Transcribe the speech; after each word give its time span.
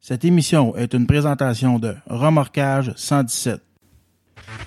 Cette 0.00 0.24
émission 0.24 0.76
est 0.76 0.94
une 0.94 1.06
présentation 1.06 1.78
de 1.80 1.94
Remorquage 2.06 2.92
117. 2.96 3.60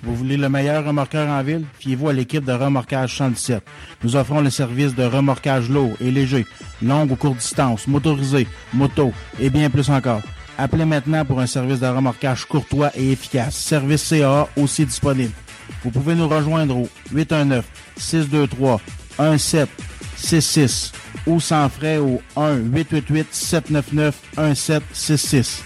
Vous 0.03 0.13
voulez 0.13 0.35
le 0.35 0.49
meilleur 0.49 0.85
remorqueur 0.85 1.29
en 1.29 1.41
ville? 1.41 1.65
Fiez-vous 1.79 2.09
à 2.09 2.13
l'équipe 2.13 2.43
de 2.43 2.51
Remorquage 2.51 3.17
117. 3.17 3.63
Nous 4.03 4.17
offrons 4.17 4.41
le 4.41 4.49
service 4.49 4.93
de 4.93 5.03
remorquage 5.03 5.69
lourd 5.69 5.95
et 6.01 6.11
léger, 6.11 6.45
longue 6.81 7.11
ou 7.11 7.15
courte 7.15 7.37
distance, 7.37 7.87
motorisé, 7.87 8.45
moto 8.73 9.13
et 9.39 9.49
bien 9.49 9.69
plus 9.69 9.89
encore. 9.89 10.21
Appelez 10.57 10.85
maintenant 10.85 11.23
pour 11.23 11.39
un 11.39 11.47
service 11.47 11.79
de 11.79 11.87
remorquage 11.87 12.45
courtois 12.45 12.91
et 12.93 13.13
efficace. 13.13 13.55
Service 13.55 14.03
CA 14.03 14.49
aussi 14.57 14.85
disponible. 14.85 15.33
Vous 15.81 15.91
pouvez 15.91 16.13
nous 16.13 16.27
rejoindre 16.27 16.75
au 16.75 16.89
819 17.13 17.65
623 17.95 18.81
1766 19.19 20.91
ou 21.27 21.39
sans 21.39 21.69
frais 21.69 21.97
au 21.97 22.21
1 22.35 22.55
888 22.57 23.27
799 23.31 24.15
1766. 24.37 25.63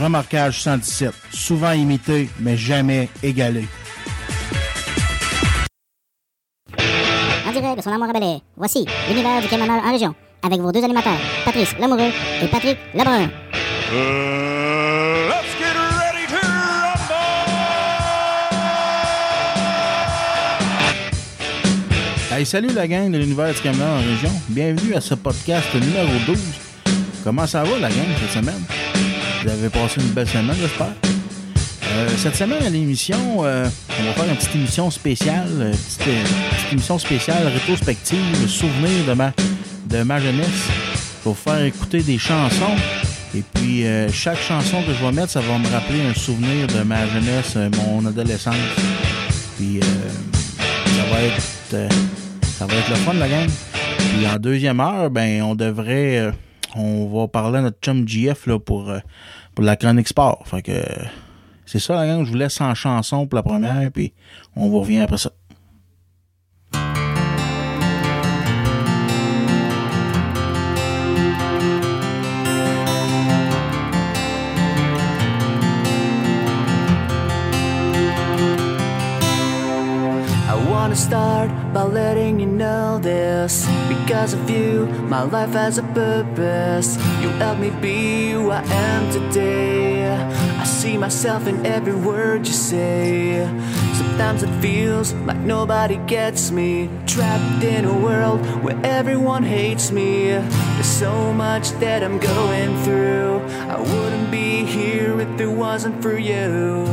Remorquage 0.00 0.60
117, 0.62 1.12
souvent 1.32 1.72
imité 1.72 2.28
mais 2.40 2.56
jamais 2.56 3.08
égalé. 3.22 3.66
En 7.46 7.52
direct 7.52 7.78
de 7.78 7.82
son 7.82 7.92
amour 7.92 8.10
à 8.10 8.12
Bel 8.12 8.40
voici 8.56 8.84
l'univers 9.08 9.40
du 9.40 9.48
camionneur 9.48 9.82
en 9.82 9.92
région, 9.92 10.14
avec 10.42 10.60
vos 10.60 10.72
deux 10.72 10.84
animateurs, 10.84 11.18
Patrice 11.44 11.74
Lamoureux 11.78 12.12
et 12.42 12.48
Patrick 12.48 12.78
Lebrun. 12.94 13.30
Uh, 13.90 14.57
Hey, 22.38 22.46
salut 22.46 22.72
la 22.72 22.86
gang 22.86 23.10
de 23.10 23.18
l'univers 23.18 23.52
du 23.52 23.60
camionneur 23.60 23.94
en 23.94 23.98
région. 23.98 24.30
Bienvenue 24.48 24.94
à 24.94 25.00
ce 25.00 25.14
podcast 25.14 25.74
numéro 25.74 26.06
12. 26.24 26.38
Comment 27.24 27.48
ça 27.48 27.64
va 27.64 27.80
la 27.80 27.88
gang 27.88 28.06
cette 28.20 28.30
semaine? 28.30 28.62
Vous 29.42 29.50
avez 29.50 29.68
passé 29.68 30.00
une 30.00 30.10
belle 30.10 30.28
semaine, 30.28 30.54
j'espère. 30.60 30.92
Euh, 31.90 32.08
cette 32.16 32.36
semaine 32.36 32.62
à 32.64 32.70
l'émission, 32.70 33.18
euh, 33.42 33.66
on 33.98 34.04
va 34.04 34.12
faire 34.12 34.28
une 34.30 34.36
petite 34.36 34.54
émission 34.54 34.88
spéciale, 34.88 35.48
euh, 35.58 35.72
petite, 35.72 36.06
euh, 36.06 36.70
émission 36.70 36.96
spéciale 37.00 37.44
rétrospective, 37.48 38.46
souvenir 38.46 39.04
de 39.08 39.14
ma, 39.14 39.32
de 39.86 40.04
ma 40.04 40.20
jeunesse. 40.20 40.46
Je 40.46 41.30
vais 41.30 41.34
vous 41.34 41.34
faire 41.34 41.64
écouter 41.64 42.02
des 42.04 42.18
chansons. 42.18 42.76
Et 43.34 43.42
puis, 43.52 43.84
euh, 43.84 44.12
chaque 44.12 44.40
chanson 44.40 44.80
que 44.82 44.94
je 44.94 45.04
vais 45.04 45.10
mettre, 45.10 45.32
ça 45.32 45.40
va 45.40 45.58
me 45.58 45.68
rappeler 45.72 46.02
un 46.02 46.14
souvenir 46.14 46.68
de 46.68 46.84
ma 46.84 47.04
jeunesse, 47.08 47.56
mon 47.78 48.06
adolescence. 48.06 48.54
Puis, 49.56 49.80
ça 49.82 51.02
va 51.12 51.22
être, 51.22 51.92
ça 52.58 52.66
va 52.66 52.74
être 52.74 52.88
le 52.88 52.96
fun, 52.96 53.12
la 53.12 53.28
gang. 53.28 53.48
Puis, 53.98 54.26
en 54.26 54.36
deuxième 54.36 54.80
heure, 54.80 55.10
ben, 55.10 55.42
on 55.42 55.54
devrait, 55.54 56.18
euh, 56.18 56.32
on 56.74 57.06
va 57.06 57.28
parler 57.28 57.58
à 57.58 57.62
notre 57.62 57.78
chum 57.78 58.06
GF 58.06 58.48
là, 58.48 58.58
pour, 58.58 58.90
euh, 58.90 58.98
pour 59.54 59.64
la 59.64 59.76
chronique 59.76 60.08
sport. 60.08 60.42
Fait 60.44 60.60
que, 60.62 60.72
euh, 60.72 61.04
c'est 61.66 61.78
ça, 61.78 61.94
la 61.94 62.08
gang. 62.08 62.24
Je 62.24 62.30
vous 62.32 62.36
laisse 62.36 62.60
en 62.60 62.74
chanson 62.74 63.28
pour 63.28 63.36
la 63.36 63.44
première, 63.44 63.92
puis 63.92 64.12
on 64.56 64.76
revient 64.76 65.02
après 65.02 65.18
ça. 65.18 65.30
Start 80.98 81.48
by 81.72 81.84
letting 81.84 82.40
you 82.40 82.46
know 82.46 82.98
this. 82.98 83.66
Because 83.88 84.34
of 84.34 84.50
you, 84.50 84.86
my 85.08 85.22
life 85.22 85.52
has 85.52 85.78
a 85.78 85.82
purpose. 85.82 86.96
You 87.22 87.28
help 87.38 87.58
me 87.58 87.70
be 87.70 88.32
who 88.32 88.50
I 88.50 88.62
am 88.62 89.12
today. 89.12 90.10
I 90.10 90.64
see 90.64 90.98
myself 90.98 91.46
in 91.46 91.64
every 91.64 91.94
word 91.94 92.46
you 92.46 92.52
say. 92.52 93.46
Sometimes 93.94 94.42
it 94.42 94.50
feels 94.60 95.12
like 95.28 95.38
nobody 95.38 95.98
gets 96.08 96.50
me. 96.50 96.90
Trapped 97.06 97.62
in 97.62 97.84
a 97.84 97.96
world 97.96 98.40
where 98.64 98.78
everyone 98.84 99.44
hates 99.44 99.92
me. 99.92 100.30
There's 100.30 100.86
so 100.86 101.32
much 101.32 101.70
that 101.78 102.02
I'm 102.02 102.18
going 102.18 102.76
through. 102.82 103.40
I 103.70 103.78
wouldn't 103.78 104.30
be 104.32 104.64
here 104.64 105.20
if 105.20 105.40
it 105.40 105.46
wasn't 105.46 106.02
for 106.02 106.18
you. 106.18 106.84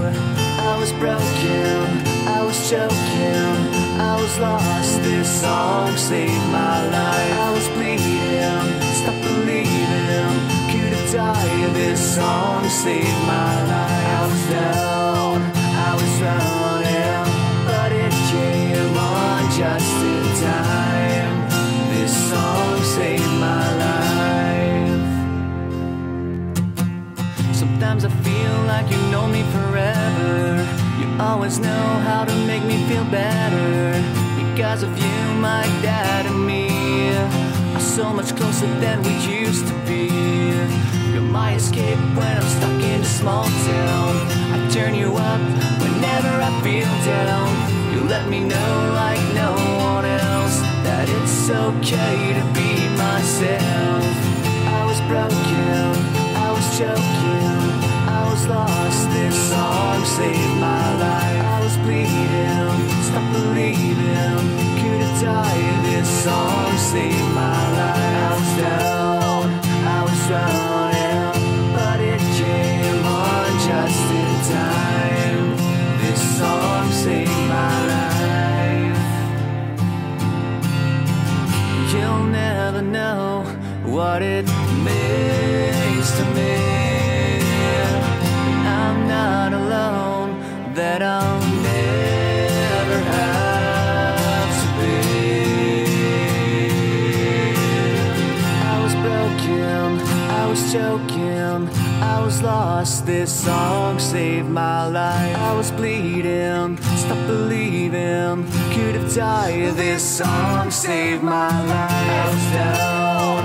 I 0.72 0.78
was 0.80 0.92
broken, 0.94 2.08
I 2.28 2.44
was 2.44 2.58
choking, 2.70 3.85
I 3.98 4.16
was 4.22 4.38
lost. 4.40 5.02
This 5.04 5.42
song 5.42 5.96
saved 5.98 6.48
my 6.52 6.86
life. 6.90 7.34
I 7.40 7.52
was 7.52 7.68
bleeding, 7.70 8.82
stop 9.00 9.16
believing. 9.24 10.36
Could 10.72 10.94
have 10.94 11.12
died. 11.12 11.74
This 11.74 12.16
song 12.16 12.68
saved 12.68 13.22
my 13.26 13.64
life. 13.74 14.06
I 14.20 14.28
was 14.28 14.44
down, 14.52 15.42
I 15.88 15.92
was 15.96 16.22
running, 16.26 17.28
but 17.66 17.92
it 17.92 18.14
came 18.32 18.98
on 18.98 19.42
just 19.52 19.96
in 20.14 20.26
time. 20.44 21.36
This 21.94 22.14
song 22.30 22.84
saved 22.84 23.34
my 23.40 23.66
life. 23.86 25.06
Sometimes 27.56 28.04
I 28.04 28.10
feel 28.10 28.56
like 28.68 28.90
you 28.92 28.98
know 29.10 29.28
me 29.28 29.44
forever. 29.56 30.85
Always 31.20 31.60
know 31.60 31.86
how 32.04 32.26
to 32.26 32.36
make 32.46 32.64
me 32.66 32.86
feel 32.90 33.06
better. 33.06 33.94
Because 34.36 34.84
of 34.84 34.98
you, 34.98 35.34
my 35.40 35.64
dad 35.82 36.26
and 36.26 36.46
me 36.46 37.16
are 37.74 37.80
so 37.80 38.12
much 38.12 38.36
closer 38.36 38.68
than 38.80 39.02
we 39.02 39.14
used 39.24 39.66
to 39.66 39.74
be. 39.88 40.08
You're 41.14 41.22
my 41.22 41.56
escape 41.56 41.98
when 42.18 42.38
I'm 42.38 42.50
stuck 42.58 42.82
in 42.84 43.00
a 43.00 43.06
small 43.06 43.46
town. 43.46 44.16
I 44.56 44.70
turn 44.72 44.94
you 44.94 45.16
up 45.16 45.40
whenever 45.80 46.32
I 46.42 46.52
feel 46.62 46.92
down. 47.06 47.48
You 47.94 48.02
let 48.10 48.28
me 48.28 48.42
know 48.44 48.92
like 48.94 49.22
no 49.34 49.54
one 49.88 50.04
else 50.06 50.60
that 50.84 51.08
it's 51.08 51.50
okay 51.50 52.34
to 52.34 52.44
be 52.52 52.90
myself. 52.98 54.04
I 54.68 54.84
was 54.86 55.00
broken, 55.08 55.96
I 56.36 56.52
was 56.52 56.66
choking, 56.78 57.75
Lost. 58.44 59.10
This 59.10 59.50
song 59.50 60.06
saved 60.06 60.60
my 60.60 60.94
life. 61.00 61.42
I 61.42 61.60
was 61.64 61.78
bleeding, 61.78 62.90
stop 63.02 63.26
believing, 63.34 64.38
could 64.78 65.02
have 65.02 65.18
died. 65.20 65.86
This 65.86 66.08
song 66.24 66.78
saved 66.78 67.34
my 67.34 67.58
life. 67.80 68.16
I 68.22 68.32
was 68.38 68.52
down, 68.62 69.46
I 69.88 70.02
was 70.04 70.22
running, 70.30 71.74
but 71.74 72.00
it 72.02 72.22
came 72.38 73.06
on 73.06 73.50
just 73.66 74.06
in 74.22 74.34
time. 74.54 75.48
This 76.02 76.22
song 76.38 76.86
saved 76.92 77.42
my 77.50 77.76
life. 77.94 79.04
You'll 81.94 82.26
never 82.26 82.82
know 82.84 83.44
what 83.86 84.22
it 84.22 84.46
means 84.86 86.12
to 86.18 86.26
me. 86.36 86.75
Alone, 89.76 90.32
that 90.74 91.02
I'll 91.02 91.40
never 91.72 93.00
have 93.16 94.52
to 94.62 94.68
be. 94.80 94.98
I 98.74 98.76
was 98.84 98.94
broken, 99.08 99.88
I 100.42 100.44
was 100.52 100.62
choking, 100.74 101.60
I 102.02 102.16
was 102.26 102.42
lost. 102.42 103.06
This 103.06 103.32
song 103.32 104.00
saved 104.00 104.50
my 104.50 104.88
life. 104.88 105.38
I 105.38 105.54
was 105.54 105.72
bleeding, 105.72 106.78
stop 107.04 107.22
believing, 107.28 108.46
could 108.74 108.96
have 109.00 109.14
died. 109.14 109.74
This 109.76 110.04
song 110.20 110.72
saved 110.72 111.24
my 111.24 111.54
life. 111.74 112.10
I 112.22 112.26
was 112.34 112.46
down, 112.60 113.42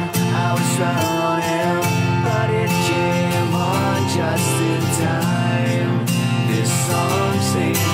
I 0.46 0.48
was 0.58 0.70
running, 0.82 1.78
but 2.26 2.48
it 2.62 2.72
came 2.88 3.52
on 3.54 3.98
just 4.16 4.50
in 4.70 4.82
time 5.04 5.39
see. 7.52 7.89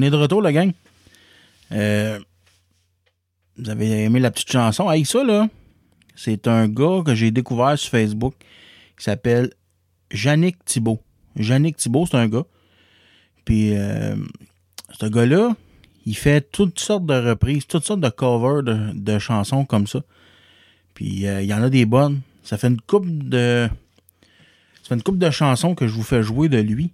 On 0.00 0.02
est 0.02 0.08
de 0.08 0.16
retour, 0.16 0.40
la 0.40 0.50
gang. 0.50 0.72
Euh, 1.72 2.18
vous 3.58 3.68
avez 3.68 4.04
aimé 4.04 4.18
la 4.18 4.30
petite 4.30 4.50
chanson? 4.50 4.88
Avec 4.88 5.06
ça, 5.06 5.22
là, 5.22 5.46
c'est 6.16 6.48
un 6.48 6.68
gars 6.68 7.02
que 7.04 7.14
j'ai 7.14 7.30
découvert 7.30 7.78
sur 7.78 7.90
Facebook 7.90 8.32
qui 8.96 9.04
s'appelle 9.04 9.52
Yannick 10.10 10.64
Thibault. 10.64 11.02
Yannick 11.36 11.76
Thibault, 11.76 12.06
c'est 12.06 12.16
un 12.16 12.28
gars. 12.28 12.44
Puis, 13.44 13.76
euh, 13.76 14.16
ce 14.98 15.04
gars-là, 15.04 15.54
il 16.06 16.16
fait 16.16 16.50
toutes 16.50 16.80
sortes 16.80 17.04
de 17.04 17.28
reprises, 17.28 17.66
toutes 17.66 17.84
sortes 17.84 18.00
de 18.00 18.08
covers 18.08 18.62
de, 18.62 19.18
chansons 19.18 19.66
comme 19.66 19.86
ça. 19.86 20.00
Puis, 20.94 21.26
euh, 21.26 21.42
il 21.42 21.46
y 21.46 21.52
en 21.52 21.62
a 21.62 21.68
des 21.68 21.84
bonnes. 21.84 22.22
Ça 22.42 22.56
fait 22.56 22.68
une 22.68 22.80
coupe 22.80 23.06
de. 23.06 23.68
Ça 24.82 24.88
fait 24.88 24.94
une 24.94 25.02
coupe 25.02 25.18
de 25.18 25.28
chansons 25.28 25.74
que 25.74 25.86
je 25.86 25.92
vous 25.92 26.02
fais 26.02 26.22
jouer 26.22 26.48
de 26.48 26.56
lui. 26.58 26.90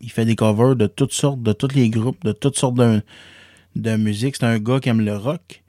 Il 0.00 0.10
fait 0.10 0.24
des 0.24 0.36
covers 0.36 0.76
de 0.76 0.86
toutes 0.86 1.12
sortes, 1.12 1.42
de 1.42 1.52
tous 1.52 1.74
les 1.74 1.90
groupes, 1.90 2.24
de 2.24 2.32
toutes 2.32 2.56
sortes 2.56 2.76
de, 2.76 3.02
de 3.76 3.96
musique. 3.96 4.36
C'est 4.36 4.46
un 4.46 4.58
gars 4.58 4.80
qui 4.80 4.88
aime 4.88 5.00
le 5.00 5.16
rock. 5.16 5.62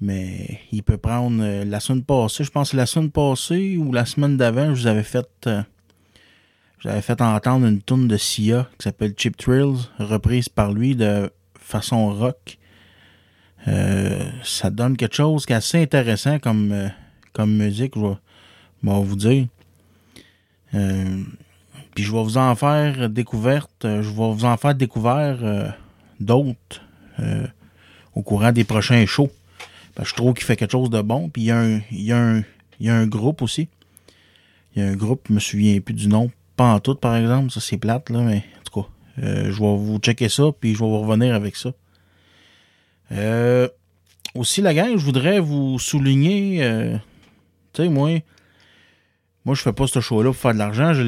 Mais 0.00 0.60
il 0.70 0.84
peut 0.84 0.96
prendre 0.96 1.42
euh, 1.42 1.64
la 1.64 1.80
semaine 1.80 2.04
passée, 2.04 2.44
je 2.44 2.50
pense 2.50 2.70
que 2.70 2.76
la 2.76 2.86
semaine 2.86 3.10
passée 3.10 3.76
ou 3.76 3.92
la 3.92 4.04
semaine 4.04 4.36
d'avant, 4.36 4.72
je 4.72 4.82
vous 4.82 4.86
avais 4.86 5.02
fait 5.02 5.26
euh, 5.48 5.60
j'avais 6.78 7.02
fait 7.02 7.20
entendre 7.20 7.66
une 7.66 7.82
tune 7.82 8.06
de 8.06 8.16
Sia 8.16 8.68
qui 8.78 8.84
s'appelle 8.84 9.12
Chip 9.16 9.36
Thrills, 9.36 9.88
reprise 9.98 10.48
par 10.48 10.72
lui 10.72 10.94
de 10.94 11.28
façon 11.58 12.14
rock. 12.14 12.58
Euh, 13.66 14.30
ça 14.44 14.70
donne 14.70 14.96
quelque 14.96 15.16
chose 15.16 15.44
qui 15.44 15.52
est 15.52 15.56
assez 15.56 15.82
intéressant 15.82 16.38
comme, 16.38 16.70
euh, 16.70 16.88
comme 17.32 17.56
musique, 17.56 17.94
je 17.96 18.00
vais, 18.00 18.14
je 18.84 18.88
vais 18.88 19.02
vous 19.02 19.16
dire. 19.16 19.46
Puis 21.98 22.04
je 22.04 22.12
vais 22.12 22.22
vous 22.22 22.38
en 22.38 22.54
faire 22.54 23.10
découverte, 23.10 23.84
euh, 23.84 24.04
je 24.04 24.10
vais 24.10 24.32
vous 24.32 24.44
en 24.44 24.56
faire 24.56 24.72
découvert 24.76 25.38
euh, 25.42 25.68
d'autres 26.20 26.80
euh, 27.18 27.44
au 28.14 28.22
courant 28.22 28.52
des 28.52 28.62
prochains 28.62 29.04
shows. 29.04 29.32
Parce 29.96 30.08
que 30.08 30.10
je 30.10 30.14
trouve 30.14 30.34
qu'il 30.34 30.44
fait 30.44 30.54
quelque 30.54 30.70
chose 30.70 30.90
de 30.90 31.02
bon. 31.02 31.28
Puis 31.28 31.42
il 31.42 31.44
y, 31.46 31.50
a 31.50 31.58
un, 31.58 31.80
y 31.90 32.12
a 32.12 32.18
un, 32.18 32.44
y 32.78 32.88
a 32.88 32.94
un 32.94 33.08
groupe 33.08 33.42
aussi. 33.42 33.66
Il 34.76 34.82
y 34.84 34.86
a 34.86 34.88
un 34.88 34.94
groupe, 34.94 35.22
je 35.28 35.32
me 35.32 35.40
souviens 35.40 35.80
plus 35.80 35.92
du 35.92 36.06
nom. 36.06 36.30
Pas 36.54 36.72
en 36.72 36.78
tout, 36.78 36.94
par 36.94 37.16
exemple. 37.16 37.50
Ça, 37.50 37.58
c'est 37.58 37.78
plate, 37.78 38.10
là, 38.10 38.20
mais 38.20 38.44
en 38.60 38.62
tout 38.62 38.80
cas. 38.80 38.88
je 39.16 39.60
vais 39.60 39.76
vous 39.76 39.98
checker 39.98 40.28
ça, 40.28 40.44
puis 40.52 40.74
je 40.74 40.78
vais 40.78 40.88
vous 40.88 41.00
revenir 41.00 41.34
avec 41.34 41.56
ça. 41.56 41.72
Aussi, 44.36 44.62
la 44.62 44.72
gang, 44.72 44.96
je 44.96 45.04
voudrais 45.04 45.40
vous 45.40 45.80
souligner. 45.80 46.60
tu 47.72 47.82
sais, 47.82 47.88
moi, 47.88 48.20
moi, 49.48 49.54
je 49.54 49.62
fais 49.62 49.72
pas 49.72 49.86
ce 49.86 50.00
show-là 50.00 50.30
pour 50.30 50.36
faire 50.36 50.52
de 50.52 50.58
l'argent. 50.58 50.92
Je 50.92 51.00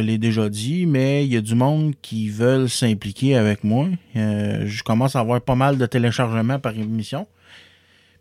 l'ai, 0.00 0.18
déjà 0.18 0.50
dit, 0.50 0.84
mais 0.84 1.24
il 1.24 1.32
y 1.32 1.36
a 1.38 1.40
du 1.40 1.54
monde 1.54 1.94
qui 2.02 2.28
veulent 2.28 2.68
s'impliquer 2.68 3.36
avec 3.36 3.64
moi. 3.64 3.88
Euh, 4.16 4.64
je 4.66 4.82
commence 4.82 5.16
à 5.16 5.20
avoir 5.20 5.40
pas 5.40 5.54
mal 5.54 5.78
de 5.78 5.86
téléchargements 5.86 6.58
par 6.58 6.76
émission. 6.76 7.26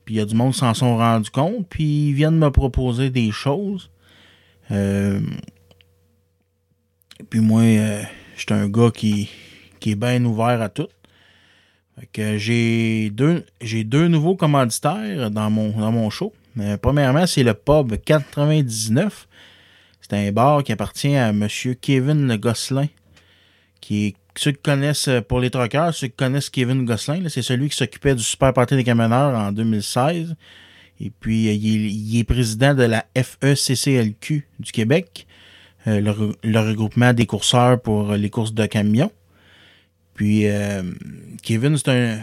Puis 0.06 0.16
il 0.16 0.18
y 0.20 0.22
a 0.22 0.26
du 0.26 0.34
monde 0.34 0.54
qui 0.54 0.60
s'en 0.60 0.74
sont 0.74 0.96
rendus 0.96 1.30
compte, 1.30 1.68
puis 1.68 2.08
ils 2.08 2.14
viennent 2.14 2.38
me 2.38 2.50
proposer 2.52 3.10
des 3.10 3.32
choses. 3.32 3.92
Euh, 4.72 5.20
puis 7.30 7.42
moi, 7.42 7.64
euh, 7.64 8.02
j'étais 8.38 8.54
un 8.54 8.70
gars 8.70 8.92
qui, 8.92 9.30
qui 9.82 9.92
est 9.92 9.96
bien 9.96 10.24
ouvert 10.24 10.62
à 10.62 10.70
tout. 10.70 10.88
J'ai 12.16 13.10
deux, 13.10 13.46
j'ai 13.60 13.84
deux 13.84 14.08
nouveaux 14.08 14.38
commanditaires 14.38 15.30
dans 15.30 15.50
mon, 15.50 15.78
dans 15.78 15.92
mon 15.92 16.10
show. 16.10 16.32
Euh, 16.60 16.78
premièrement, 16.78 17.28
c'est 17.28 17.44
le 17.44 17.54
pub 17.54 17.98
99. 17.98 19.28
C'est 20.10 20.28
un 20.28 20.32
bar 20.32 20.64
qui 20.64 20.72
appartient 20.72 21.16
à 21.16 21.30
M. 21.30 21.48
Kevin 21.82 22.36
Gosselin. 22.38 22.88
Qui 23.82 24.08
est, 24.08 24.16
ceux 24.36 24.52
qui 24.52 24.62
connaissent, 24.62 25.08
euh, 25.08 25.22
pour 25.22 25.40
les 25.40 25.50
troqueurs, 25.50 25.94
ceux 25.94 26.08
qui 26.08 26.16
connaissent 26.16 26.50
Kevin 26.50 26.86
Gosselin, 26.86 27.28
c'est 27.30 27.42
celui 27.42 27.70
qui 27.70 27.78
s'occupait 27.78 28.16
du 28.16 28.24
Super 28.24 28.54
Party 28.54 28.76
des 28.76 28.84
camionneurs 28.84 29.38
en 29.38 29.52
2016. 29.52 30.36
Et 31.02 31.12
puis, 31.18 31.48
euh, 31.48 31.54
il, 31.54 32.18
est, 32.20 32.24
président 32.24 32.74
de 32.74 32.84
la 32.84 33.06
FECCLQ 33.16 34.48
du 34.60 34.72
Québec, 34.72 35.28
euh, 35.88 36.02
le, 36.02 36.12
re- 36.12 36.36
le 36.44 36.60
regroupement 36.60 37.14
des 37.14 37.26
courseurs 37.26 37.82
pour 37.82 38.14
les 38.14 38.30
courses 38.30 38.54
de 38.54 38.66
camions. 38.66 39.12
Puis, 40.14 40.44
Kevin, 41.44 41.78
c'est 41.78 41.88
un, 41.90 42.20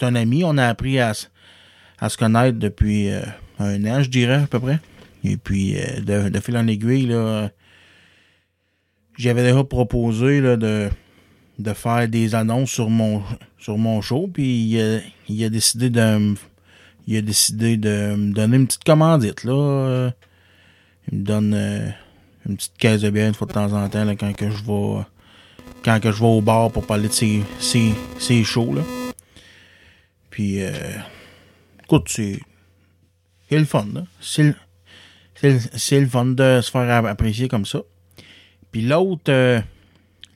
un 0.00 0.14
ami. 0.16 0.42
On 0.44 0.58
a 0.58 0.66
appris 0.66 0.98
à, 0.98 1.12
à 2.00 2.08
se 2.08 2.16
connaître 2.16 2.58
depuis 2.58 3.08
un 3.60 3.84
an, 3.84 4.02
je 4.02 4.10
dirais, 4.10 4.42
à 4.42 4.46
peu 4.48 4.58
près. 4.58 4.80
Et 5.24 5.36
puis, 5.36 5.76
euh, 5.78 6.00
de, 6.00 6.28
de 6.28 6.40
fil 6.40 6.56
en 6.56 6.66
aiguille, 6.66 7.06
là, 7.06 7.50
j'avais 9.16 9.42
déjà 9.42 9.64
proposé 9.64 10.40
là, 10.40 10.56
de, 10.56 10.90
de 11.58 11.72
faire 11.72 12.08
des 12.08 12.34
annonces 12.34 12.70
sur 12.70 12.90
mon, 12.90 13.22
sur 13.58 13.78
mon 13.78 14.00
show. 14.02 14.28
Puis, 14.32 14.78
il 15.28 15.44
a, 15.44 15.48
décidé 15.48 15.88
de 15.90 16.18
me- 16.18 16.36
il 17.06 17.16
a 17.16 17.22
décidé 17.22 17.76
de 17.76 18.14
me 18.16 18.32
donner 18.32 18.56
une 18.56 18.66
petite 18.66 18.84
commandite. 18.84 19.44
Là. 19.44 19.52
Euh, 19.52 20.10
Il 21.10 21.18
me 21.20 21.24
donne 21.24 21.54
euh, 21.54 21.88
une 22.48 22.56
petite 22.56 22.76
caisse 22.78 23.00
de 23.02 23.10
bière 23.10 23.28
une 23.28 23.34
fois 23.34 23.46
de 23.46 23.52
temps 23.52 23.72
en 23.72 23.88
temps 23.88 24.06
quand 24.16 24.32
que 24.34 24.50
je 24.50 24.62
vais 24.64 25.04
quand 25.84 26.00
que 26.00 26.10
je 26.12 26.18
vais 26.18 26.26
au 26.26 26.40
bar 26.40 26.70
pour 26.70 26.86
parler 26.86 27.08
de 27.08 27.12
ces, 27.12 27.42
ces, 27.58 27.92
ces 28.18 28.42
shows. 28.42 28.74
Là. 28.74 28.82
Puis, 30.30 30.62
euh, 30.62 30.72
écoute, 31.84 32.08
c'est, 32.08 32.40
le 33.50 33.64
fun. 33.64 33.86
C'est, 34.20 34.54
c'est, 35.74 36.00
le, 36.00 36.06
fun 36.06 36.26
de 36.26 36.60
se 36.62 36.70
faire 36.70 36.90
app- 36.90 37.06
apprécier 37.06 37.48
comme 37.48 37.66
ça. 37.66 37.80
Puis 38.70 38.82
l'autre, 38.82 39.30
euh, 39.30 39.60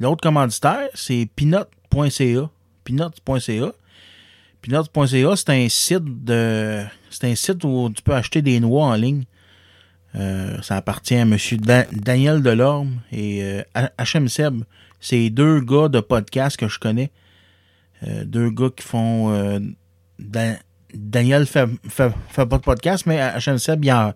l'autre 0.01 0.21
commanditaire, 0.23 0.89
c'est 0.95 1.29
peanut.ca. 1.37 2.51
Peanut.ca. 2.85 3.73
Peanuts.ca, 4.63 5.37
c'est 5.37 5.51
un 5.51 5.69
site 5.69 6.25
de. 6.25 6.83
C'est 7.11 7.25
un 7.31 7.35
site 7.35 7.65
où 7.65 7.91
tu 7.95 8.03
peux 8.03 8.15
acheter 8.15 8.43
des 8.43 8.61
noix 8.61 8.87
en 8.87 8.95
ligne. 8.95 9.25
Euh, 10.15 10.61
ça 10.63 10.77
appartient 10.77 11.15
à 11.15 11.21
M. 11.23 11.37
Da- 11.59 11.87
Daniel 11.93 12.43
Delorme 12.43 13.01
et 13.13 13.43
euh, 13.43 13.63
H.M. 13.99 14.27
Seb. 14.29 14.63
C'est 15.01 15.31
deux 15.31 15.61
gars 15.61 15.89
de 15.89 16.01
podcast 16.01 16.57
que 16.57 16.67
je 16.67 16.79
connais. 16.79 17.11
Euh, 18.07 18.25
deux 18.25 18.51
gars 18.51 18.71
qui 18.77 18.85
font. 18.85 19.61
Dan- 20.19 20.59
Daniel 20.95 21.47
fait, 21.47 21.69
fait, 21.89 22.11
pas 22.35 22.47
de 22.47 22.57
podcast, 22.63 23.05
mais 23.07 23.19
H.M. 23.19 23.59
Seb, 23.59 23.85
il 23.85 23.93
en, 23.93 24.13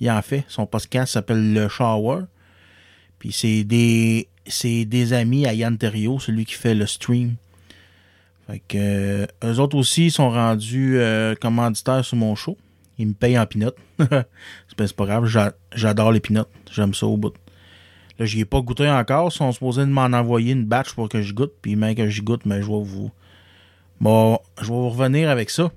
il 0.00 0.10
en 0.10 0.20
fait. 0.22 0.44
Son 0.48 0.66
podcast 0.66 1.12
s'appelle 1.14 1.52
Le 1.52 1.68
Shower. 1.68 2.22
Puis 3.18 3.32
c'est 3.32 3.64
des. 3.64 4.28
C'est 4.48 4.84
des 4.84 5.12
amis 5.12 5.44
à 5.46 5.54
Yann 5.54 5.76
Terriot, 5.76 6.20
celui 6.20 6.44
qui 6.44 6.54
fait 6.54 6.74
le 6.74 6.86
stream. 6.86 7.34
Fait 8.46 8.60
que 8.68 8.76
euh, 8.78 9.26
eux 9.42 9.58
autres 9.58 9.76
aussi 9.76 10.10
sont 10.12 10.30
rendus 10.30 10.98
euh, 10.98 11.34
commanditaires 11.34 12.04
sur 12.04 12.16
mon 12.16 12.36
show. 12.36 12.56
Ils 12.98 13.08
me 13.08 13.12
payent 13.12 13.38
en 13.38 13.44
pinot. 13.46 13.72
c'est 13.98 14.92
pas 14.94 15.04
grave, 15.04 15.26
j'a- 15.26 15.54
j'adore 15.74 16.12
les 16.12 16.20
pinottes. 16.20 16.48
J'aime 16.70 16.94
ça 16.94 17.06
au 17.06 17.16
bout. 17.16 17.34
Là, 18.20 18.24
j'y 18.24 18.40
ai 18.40 18.44
pas 18.44 18.60
goûté 18.60 18.88
encore. 18.88 19.30
Ils 19.32 19.36
sont 19.36 19.50
supposés 19.50 19.82
de 19.82 19.90
m'en 19.90 20.04
envoyer 20.04 20.52
une 20.52 20.64
batch 20.64 20.92
pour 20.94 21.08
que 21.08 21.20
je 21.22 21.34
goûte. 21.34 21.52
Puis 21.60 21.74
même 21.74 21.96
que 21.96 22.08
j'y 22.08 22.22
goûte, 22.22 22.46
mais 22.46 22.62
je 22.62 22.68
vais 22.68 22.82
vous. 22.82 23.10
Bon, 24.00 24.38
je 24.58 24.64
vais 24.66 24.70
vous 24.70 24.90
revenir 24.90 25.28
avec 25.28 25.50
ça. 25.50 25.72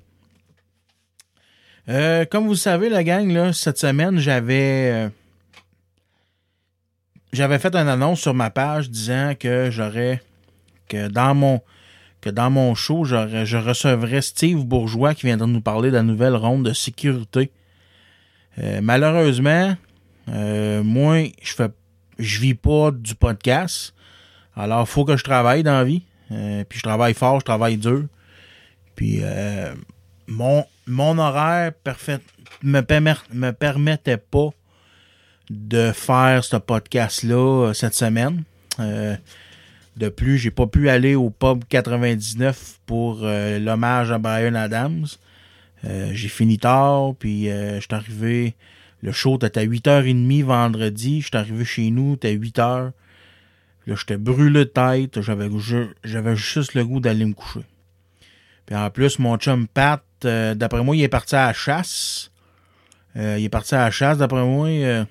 Euh, 1.90 2.24
comme 2.24 2.44
vous 2.44 2.52
le 2.52 2.56
savez, 2.56 2.88
la 2.88 3.02
gang, 3.02 3.52
cette 3.52 3.78
semaine, 3.78 4.18
j'avais. 4.18 4.90
euh, 4.92 5.08
j'avais 7.32 7.58
fait 7.58 7.74
une 7.74 7.88
annonce 7.88 8.20
sur 8.20 8.32
ma 8.32 8.50
page 8.50 8.90
disant 8.90 9.34
que 9.38 9.70
j'aurais. 9.70 10.22
que 10.88 11.08
dans 11.08 11.34
mon 11.34 11.60
que 12.20 12.30
dans 12.30 12.50
mon 12.50 12.74
show, 12.74 13.04
je 13.04 13.56
recevrais 13.56 14.20
Steve 14.20 14.64
Bourgeois 14.64 15.14
qui 15.14 15.26
viendra 15.26 15.46
nous 15.46 15.62
parler 15.62 15.88
de 15.88 15.94
la 15.94 16.02
nouvelle 16.02 16.36
ronde 16.36 16.66
de 16.66 16.74
sécurité. 16.74 17.50
Euh, 18.58 18.80
malheureusement, 18.82 19.74
moi, 20.26 21.24
je 21.42 21.54
fais 21.54 21.68
je 22.18 22.40
vis 22.40 22.54
pas 22.54 22.90
du 22.92 23.14
podcast. 23.14 23.94
Alors, 24.54 24.86
faut 24.86 25.06
que 25.06 25.16
je 25.16 25.24
travaille 25.24 25.62
dans 25.62 25.72
la 25.72 25.84
vie. 25.84 26.02
Puis 26.28 26.78
je 26.78 26.82
travaille 26.82 27.14
fort, 27.14 27.40
je 27.40 27.46
travaille 27.46 27.78
dur. 27.78 28.04
Puis 28.94 29.20
euh, 29.22 29.74
mon, 30.30 31.18
horaire 31.18 31.72
parfait 31.72 32.20
me, 32.62 32.80
permet, 32.80 33.14
me 33.32 33.50
permettait 33.50 34.16
pas 34.16 34.50
de 35.50 35.92
faire 35.92 36.44
ce 36.44 36.56
podcast-là 36.56 37.68
euh, 37.68 37.72
cette 37.72 37.94
semaine. 37.94 38.44
Euh, 38.78 39.16
de 39.96 40.08
plus, 40.08 40.38
j'ai 40.38 40.52
pas 40.52 40.66
pu 40.66 40.88
aller 40.88 41.16
au 41.16 41.30
pub 41.30 41.64
99 41.68 42.80
pour 42.86 43.20
euh, 43.22 43.58
l'hommage 43.58 44.12
à 44.12 44.18
Brian 44.18 44.54
Adams. 44.54 45.06
J'ai 45.82 46.28
fini 46.28 46.58
tard, 46.58 47.14
puis 47.18 47.46
je 47.46 47.80
suis 47.80 47.94
arrivé. 47.94 48.54
Le 49.02 49.12
show 49.12 49.36
était 49.36 49.58
à 49.58 49.64
8h30 49.64 50.44
vendredi. 50.44 51.22
Je 51.22 51.28
suis 51.28 51.36
arrivé 51.38 51.64
chez 51.64 51.90
nous, 51.90 52.12
c'était 52.12 52.36
8h. 52.36 52.92
Là, 53.86 53.94
j'étais 53.96 54.18
brûlé 54.18 54.60
de 54.60 54.64
tête. 54.64 55.22
J'avais 55.22 56.36
juste 56.36 56.74
le 56.74 56.84
goût 56.84 57.00
d'aller 57.00 57.24
me 57.24 57.32
coucher. 57.32 57.64
En 58.72 58.90
plus, 58.90 59.18
mon 59.18 59.36
chum 59.36 59.66
Pat, 59.66 60.02
euh, 60.24 60.54
d'après 60.54 60.82
moi, 60.82 60.96
il 60.96 61.02
est 61.02 61.08
parti 61.08 61.34
à 61.34 61.46
la 61.46 61.52
chasse. 61.52 62.30
Euh, 63.16 63.36
il 63.38 63.44
est 63.44 63.48
parti 63.48 63.74
à 63.74 63.84
la 63.84 63.90
chasse, 63.90 64.18
d'après 64.18 64.44
moi. 64.44 64.68
euh, 64.68 65.04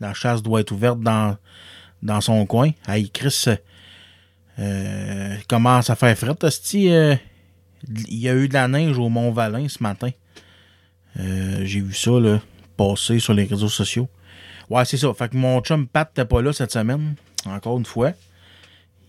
la 0.00 0.14
chasse 0.14 0.42
doit 0.42 0.60
être 0.60 0.70
ouverte 0.70 1.00
dans, 1.00 1.36
dans 2.02 2.20
son 2.20 2.46
coin. 2.46 2.70
Hey, 2.86 3.10
Chris, 3.10 3.46
commence 5.48 5.90
à 5.90 5.96
faire 5.96 6.16
fret, 6.16 6.44
hostie, 6.44 6.92
euh, 6.92 7.16
Il 7.88 8.18
y 8.18 8.28
a 8.28 8.34
eu 8.34 8.48
de 8.48 8.54
la 8.54 8.68
neige 8.68 8.96
au 8.98 9.08
Mont-Valin 9.08 9.68
ce 9.68 9.82
matin. 9.82 10.10
J'ai 11.16 11.80
vu 11.80 11.92
ça 11.92 12.12
là, 12.20 12.40
passer 12.76 13.18
sur 13.18 13.34
les 13.34 13.44
réseaux 13.44 13.68
sociaux. 13.68 14.08
Ouais, 14.70 14.84
c'est 14.84 14.96
ça. 14.98 15.12
Fait 15.14 15.28
que 15.28 15.36
mon 15.36 15.60
chum 15.62 15.88
Pat 15.88 16.08
n'était 16.08 16.28
pas 16.28 16.42
là 16.42 16.52
cette 16.52 16.70
semaine. 16.70 17.16
Encore 17.46 17.78
une 17.78 17.86
fois. 17.86 18.12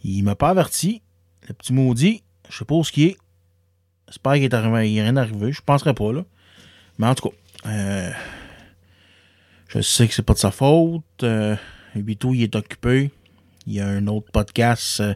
Il 0.04 0.24
m'a 0.24 0.34
pas 0.36 0.50
averti. 0.50 1.04
Le 1.48 1.54
petit 1.54 1.74
maudit, 1.74 2.24
je 2.50 2.58
sais 2.58 2.66
pas 2.66 2.84
ce 2.84 2.92
qu'il 2.92 3.04
est. 3.04 3.18
J'espère 4.08 4.34
qu'il 4.34 4.44
est 4.44 4.54
arrivé. 4.54 4.92
Il 4.92 4.98
est 4.98 5.04
rien 5.04 5.18
arrivé. 5.18 5.52
Je 5.52 5.62
penserais 5.62 5.94
pas, 5.94 6.12
là. 6.12 6.24
Mais 6.98 7.08
en 7.08 7.16
tout 7.16 7.30
cas, 7.30 7.36
euh, 7.68 8.12
je 9.68 9.82
sais 9.82 10.08
que 10.08 10.14
c'est 10.14 10.24
pas 10.24 10.34
de 10.34 10.40
sa 10.40 10.52
faute. 10.52 11.04
Euh, 11.24 11.56
il 11.96 12.44
est 12.44 12.56
occupé. 12.56 13.12
Il 13.68 13.74
y 13.74 13.80
a 13.80 13.88
un 13.88 14.08
autre 14.08 14.32
podcast 14.32 15.00
euh, 15.00 15.14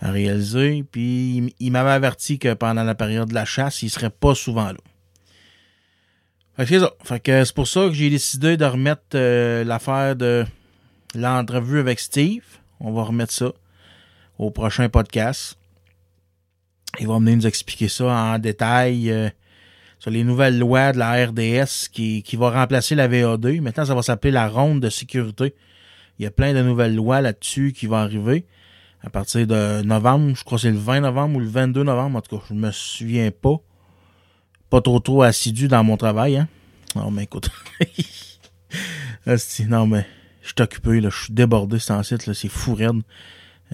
à 0.00 0.12
réaliser. 0.12 0.84
Puis 0.90 1.52
il, 1.58 1.70
m'avait 1.72 1.90
averti 1.90 2.38
que 2.38 2.54
pendant 2.54 2.84
la 2.84 2.94
période 2.94 3.28
de 3.28 3.34
la 3.34 3.44
chasse, 3.44 3.82
il 3.82 3.90
serait 3.90 4.10
pas 4.10 4.34
souvent 4.34 4.68
là. 4.68 4.78
C'est 6.56 7.20
que 7.20 7.44
c'est 7.44 7.54
pour 7.54 7.66
ça 7.66 7.88
que 7.88 7.94
j'ai 7.94 8.10
décidé 8.10 8.56
de 8.56 8.64
remettre 8.64 9.02
euh, 9.16 9.64
l'affaire 9.64 10.14
de 10.14 10.44
l'entrevue 11.16 11.80
avec 11.80 11.98
Steve. 11.98 12.44
On 12.78 12.92
va 12.92 13.02
remettre 13.02 13.32
ça 13.32 13.50
au 14.38 14.52
prochain 14.52 14.88
podcast. 14.88 15.58
Il 17.00 17.08
va 17.08 17.18
venir 17.18 17.36
nous 17.36 17.46
expliquer 17.46 17.88
ça 17.88 18.04
en 18.06 18.38
détail 18.38 19.10
euh, 19.10 19.28
sur 19.98 20.10
les 20.10 20.24
nouvelles 20.24 20.58
lois 20.58 20.92
de 20.92 20.98
la 20.98 21.26
RDS 21.26 21.88
qui, 21.92 22.22
qui 22.22 22.36
va 22.36 22.50
remplacer 22.50 22.94
la 22.94 23.08
VA2. 23.08 23.60
Maintenant, 23.60 23.84
ça 23.84 23.94
va 23.94 24.02
s'appeler 24.02 24.30
la 24.30 24.48
ronde 24.48 24.80
de 24.80 24.90
sécurité. 24.90 25.54
Il 26.18 26.24
y 26.24 26.26
a 26.26 26.30
plein 26.30 26.54
de 26.54 26.62
nouvelles 26.62 26.94
lois 26.94 27.20
là-dessus 27.20 27.72
qui 27.72 27.86
vont 27.86 27.96
arriver 27.96 28.46
à 29.02 29.10
partir 29.10 29.46
de 29.46 29.82
novembre. 29.82 30.34
Je 30.36 30.44
crois 30.44 30.56
que 30.58 30.62
c'est 30.62 30.70
le 30.70 30.78
20 30.78 31.00
novembre 31.00 31.36
ou 31.36 31.40
le 31.40 31.48
22 31.48 31.82
novembre. 31.82 32.18
En 32.18 32.20
tout 32.20 32.36
cas, 32.36 32.44
je 32.48 32.54
me 32.54 32.70
souviens 32.70 33.30
pas. 33.30 33.56
Pas 34.70 34.80
trop 34.80 35.00
trop 35.00 35.22
assidu 35.22 35.68
dans 35.68 35.84
mon 35.84 35.96
travail. 35.96 36.36
Hein? 36.36 36.48
Non, 36.96 37.10
mais 37.10 37.24
écoute. 37.24 37.50
Non, 39.68 39.86
mais 39.86 40.04
je 40.42 40.48
suis 40.48 40.54
occupé. 40.60 41.00
là. 41.00 41.08
Je 41.08 41.24
suis 41.24 41.32
débordé 41.32 41.78
cet 41.78 42.02
site. 42.02 42.32
C'est 42.34 42.48
fou 42.48 42.74
raide. 42.74 43.02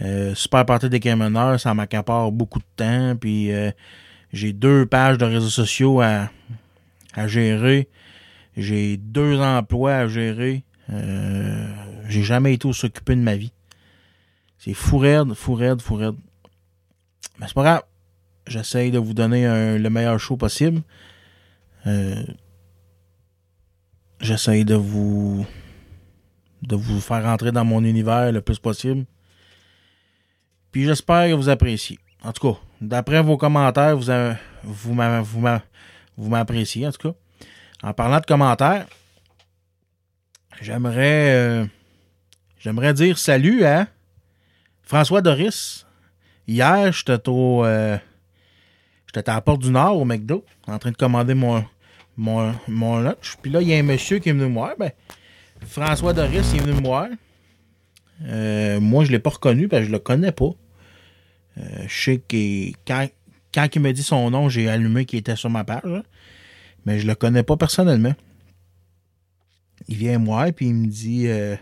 Euh, 0.02 0.34
super 0.34 0.64
partie 0.64 0.88
des 0.88 1.00
camionneurs, 1.00 1.60
ça 1.60 1.74
m'accapare 1.74 2.32
beaucoup 2.32 2.58
de 2.58 2.64
temps. 2.76 3.16
Puis 3.16 3.52
euh, 3.52 3.70
j'ai 4.32 4.52
deux 4.52 4.86
pages 4.86 5.18
de 5.18 5.24
réseaux 5.24 5.48
sociaux 5.50 6.00
à, 6.00 6.30
à 7.14 7.28
gérer. 7.28 7.88
J'ai 8.56 8.96
deux 8.96 9.38
emplois 9.40 9.94
à 9.94 10.08
gérer. 10.08 10.64
Euh, 10.90 11.68
j'ai 12.08 12.22
jamais 12.22 12.54
été 12.54 12.66
aussi 12.66 12.86
occupé 12.86 13.14
de 13.14 13.20
ma 13.20 13.36
vie. 13.36 13.52
C'est 14.58 14.74
fou 14.74 14.98
raide, 14.98 15.34
fou 15.34 15.54
raide, 15.54 15.80
fou 15.80 15.94
raide. 15.96 16.16
Mais 17.38 17.46
c'est 17.46 17.54
pas 17.54 17.62
grave. 17.62 17.82
J'essaye 18.46 18.90
de 18.90 18.98
vous 18.98 19.14
donner 19.14 19.46
un- 19.46 19.78
le 19.78 19.90
meilleur 19.90 20.18
show 20.18 20.36
possible. 20.36 20.82
Euh, 21.86 22.22
J'essaye 24.20 24.64
de 24.66 24.74
vous 24.74 25.46
de 26.62 26.76
vous 26.76 27.00
faire 27.00 27.22
rentrer 27.24 27.52
dans 27.52 27.64
mon 27.64 27.82
univers 27.84 28.32
le 28.32 28.42
plus 28.42 28.58
possible. 28.58 29.06
Puis 30.72 30.84
j'espère 30.84 31.28
que 31.28 31.34
vous 31.34 31.48
appréciez. 31.48 31.98
En 32.22 32.32
tout 32.32 32.52
cas, 32.52 32.58
d'après 32.80 33.22
vos 33.22 33.36
commentaires, 33.36 33.96
vous, 34.62 36.28
m'appréciez, 36.28 36.86
en 36.86 36.92
tout 36.92 37.10
cas. 37.10 37.16
En 37.82 37.92
parlant 37.94 38.20
de 38.20 38.26
commentaires, 38.26 38.86
j'aimerais 40.60 41.34
euh, 41.34 41.66
j'aimerais 42.58 42.92
dire 42.92 43.16
salut 43.18 43.64
à 43.64 43.86
François 44.82 45.22
Doris. 45.22 45.86
Hier, 46.46 46.92
j'étais 46.92 47.26
au 47.28 47.64
euh, 47.64 47.96
j'étais 49.06 49.30
à 49.30 49.34
la 49.34 49.40
porte 49.40 49.62
du 49.62 49.70
Nord 49.70 49.96
au 49.96 50.04
McDo, 50.04 50.44
en 50.66 50.78
train 50.78 50.90
de 50.90 50.96
commander 50.96 51.32
mon, 51.32 51.64
mon, 52.18 52.54
mon 52.68 52.98
lunch. 52.98 53.38
Puis 53.40 53.50
là, 53.50 53.62
il 53.62 53.68
y 53.68 53.74
a 53.74 53.78
un 53.78 53.82
monsieur 53.82 54.18
qui 54.18 54.28
est 54.28 54.32
venu 54.32 54.46
me 54.46 54.54
voir. 54.54 54.74
Ben, 54.78 54.92
François 55.64 56.12
Doris 56.12 56.52
il 56.52 56.60
est 56.60 56.64
venu 56.64 56.80
me 56.80 56.86
voir. 56.86 57.08
Euh, 58.22 58.80
moi, 58.80 59.04
je 59.04 59.10
ne 59.10 59.12
l'ai 59.12 59.18
pas 59.18 59.30
reconnu 59.30 59.68
parce 59.68 59.82
que 59.82 59.86
je 59.86 59.92
le 59.92 59.98
connais 59.98 60.32
pas. 60.32 60.50
Euh, 61.58 61.84
je 61.88 62.04
sais 62.04 62.18
que 62.18 62.70
quand, 62.86 63.08
quand 63.52 63.68
il 63.74 63.80
me 63.80 63.92
dit 63.92 64.02
son 64.02 64.30
nom, 64.30 64.48
j'ai 64.48 64.68
allumé 64.68 65.04
qu'il 65.04 65.18
était 65.18 65.36
sur 65.36 65.50
ma 65.50 65.64
page. 65.64 65.84
là. 65.84 66.02
Mais 66.86 66.98
je 66.98 67.06
le 67.06 67.14
connais 67.14 67.42
pas 67.42 67.56
personnellement. 67.56 68.14
Il 69.88 69.96
vient 69.96 70.18
me 70.18 70.26
voir 70.26 70.52
puis 70.52 70.66
il 70.66 70.74
me 70.74 70.86
dit 70.86 71.26
euh, 71.26 71.56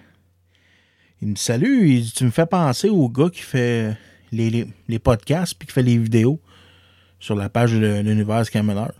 Il 1.22 1.28
me 1.28 1.36
salue, 1.36 1.86
il 1.86 2.02
dit 2.02 2.12
Tu 2.12 2.24
me 2.24 2.30
fais 2.30 2.46
penser 2.46 2.88
au 2.88 3.08
gars 3.08 3.30
qui 3.30 3.42
fait 3.42 3.96
les, 4.32 4.66
les, 4.88 4.98
podcasts 4.98 5.54
puis 5.54 5.66
qui 5.66 5.72
fait 5.72 5.82
les 5.82 5.96
vidéos 5.96 6.40
sur 7.20 7.34
la 7.34 7.48
page 7.48 7.72
de 7.72 8.00
l'univers 8.00 8.42
du 8.42 8.50
camionneur. 8.50 8.92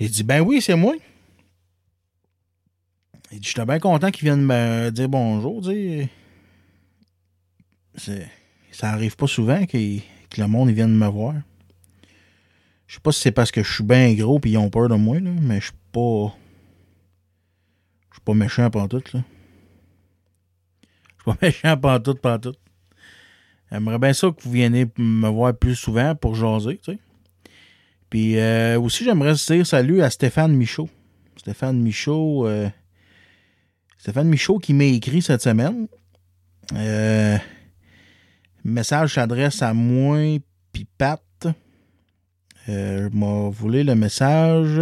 Il 0.00 0.10
dit 0.10 0.22
Ben 0.22 0.40
oui, 0.40 0.60
c'est 0.60 0.74
moi. 0.74 0.94
J'étais 3.30 3.64
bien 3.64 3.78
content 3.78 4.10
qu'il 4.10 4.24
vienne 4.24 4.42
me 4.42 4.90
dire 4.90 5.08
bonjour. 5.08 5.62
Ça 8.72 8.90
arrive 8.90 9.16
pas 9.16 9.26
souvent 9.28 9.64
que 9.66 9.76
le 9.76 10.46
monde 10.46 10.70
vienne 10.70 10.96
me 10.96 11.06
voir. 11.06 11.34
Je 12.88 12.94
sais 12.94 13.00
pas 13.00 13.12
si 13.12 13.20
c'est 13.20 13.30
parce 13.30 13.52
que 13.52 13.62
je 13.62 13.72
suis 13.72 13.84
bien 13.84 14.12
gros 14.14 14.40
et 14.44 14.48
ils 14.48 14.58
ont 14.58 14.68
peur 14.68 14.88
de 14.88 14.96
moi, 14.96 15.20
là, 15.20 15.30
mais 15.40 15.60
je 15.60 15.66
suis 15.66 15.74
pas. 15.92 16.34
Je 18.10 18.16
suis 18.16 18.24
pas 18.24 18.34
méchant 18.34 18.68
pantoute, 18.68 19.12
là. 19.12 19.22
Je 20.82 21.22
suis 21.22 21.24
pas 21.24 21.36
méchant 21.46 21.76
pantoute, 21.76 22.20
pantoute. 22.20 22.58
J'aimerais 23.70 24.00
bien 24.00 24.12
ça 24.12 24.32
que 24.32 24.42
vous 24.42 24.50
veniez 24.50 24.88
me 24.98 25.28
voir 25.28 25.56
plus 25.56 25.76
souvent 25.76 26.16
pour 26.16 26.34
jaser, 26.34 26.78
tu 26.78 26.92
sais. 26.92 26.98
Puis 28.08 28.38
euh, 28.38 28.80
aussi, 28.80 29.04
j'aimerais 29.04 29.34
dire 29.34 29.64
salut 29.64 30.02
à 30.02 30.10
Stéphane 30.10 30.56
Michaud. 30.56 30.88
Stéphane 31.36 31.80
Michaud. 31.80 32.48
euh, 32.48 32.68
Stéphane 34.00 34.28
Michaud 34.30 34.58
qui 34.58 34.72
m'a 34.72 34.84
écrit 34.84 35.20
cette 35.20 35.42
semaine. 35.42 35.86
Euh, 36.72 37.36
message 38.64 39.16
s'adresse 39.16 39.60
à 39.60 39.74
moi 39.74 40.38
puis 40.72 40.86
Pat. 40.96 41.22
Euh, 42.70 43.10
je 43.10 43.14
m'en 43.14 43.50
voulu 43.50 43.84
le 43.84 43.94
message. 43.94 44.80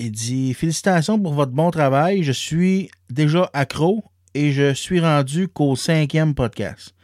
Il 0.00 0.10
dit 0.10 0.52
Félicitations 0.52 1.20
pour 1.20 1.34
votre 1.34 1.52
bon 1.52 1.70
travail. 1.70 2.24
Je 2.24 2.32
suis 2.32 2.90
déjà 3.10 3.48
accro 3.52 4.02
et 4.34 4.50
je 4.50 4.74
suis 4.74 4.98
rendu 4.98 5.46
qu'au 5.46 5.76
cinquième 5.76 6.34
podcast. 6.34 6.96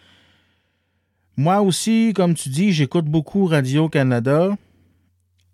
Moi 1.36 1.60
aussi, 1.60 2.12
comme 2.16 2.34
tu 2.34 2.48
dis, 2.48 2.72
j'écoute 2.72 3.04
beaucoup 3.04 3.44
Radio-Canada. 3.44 4.56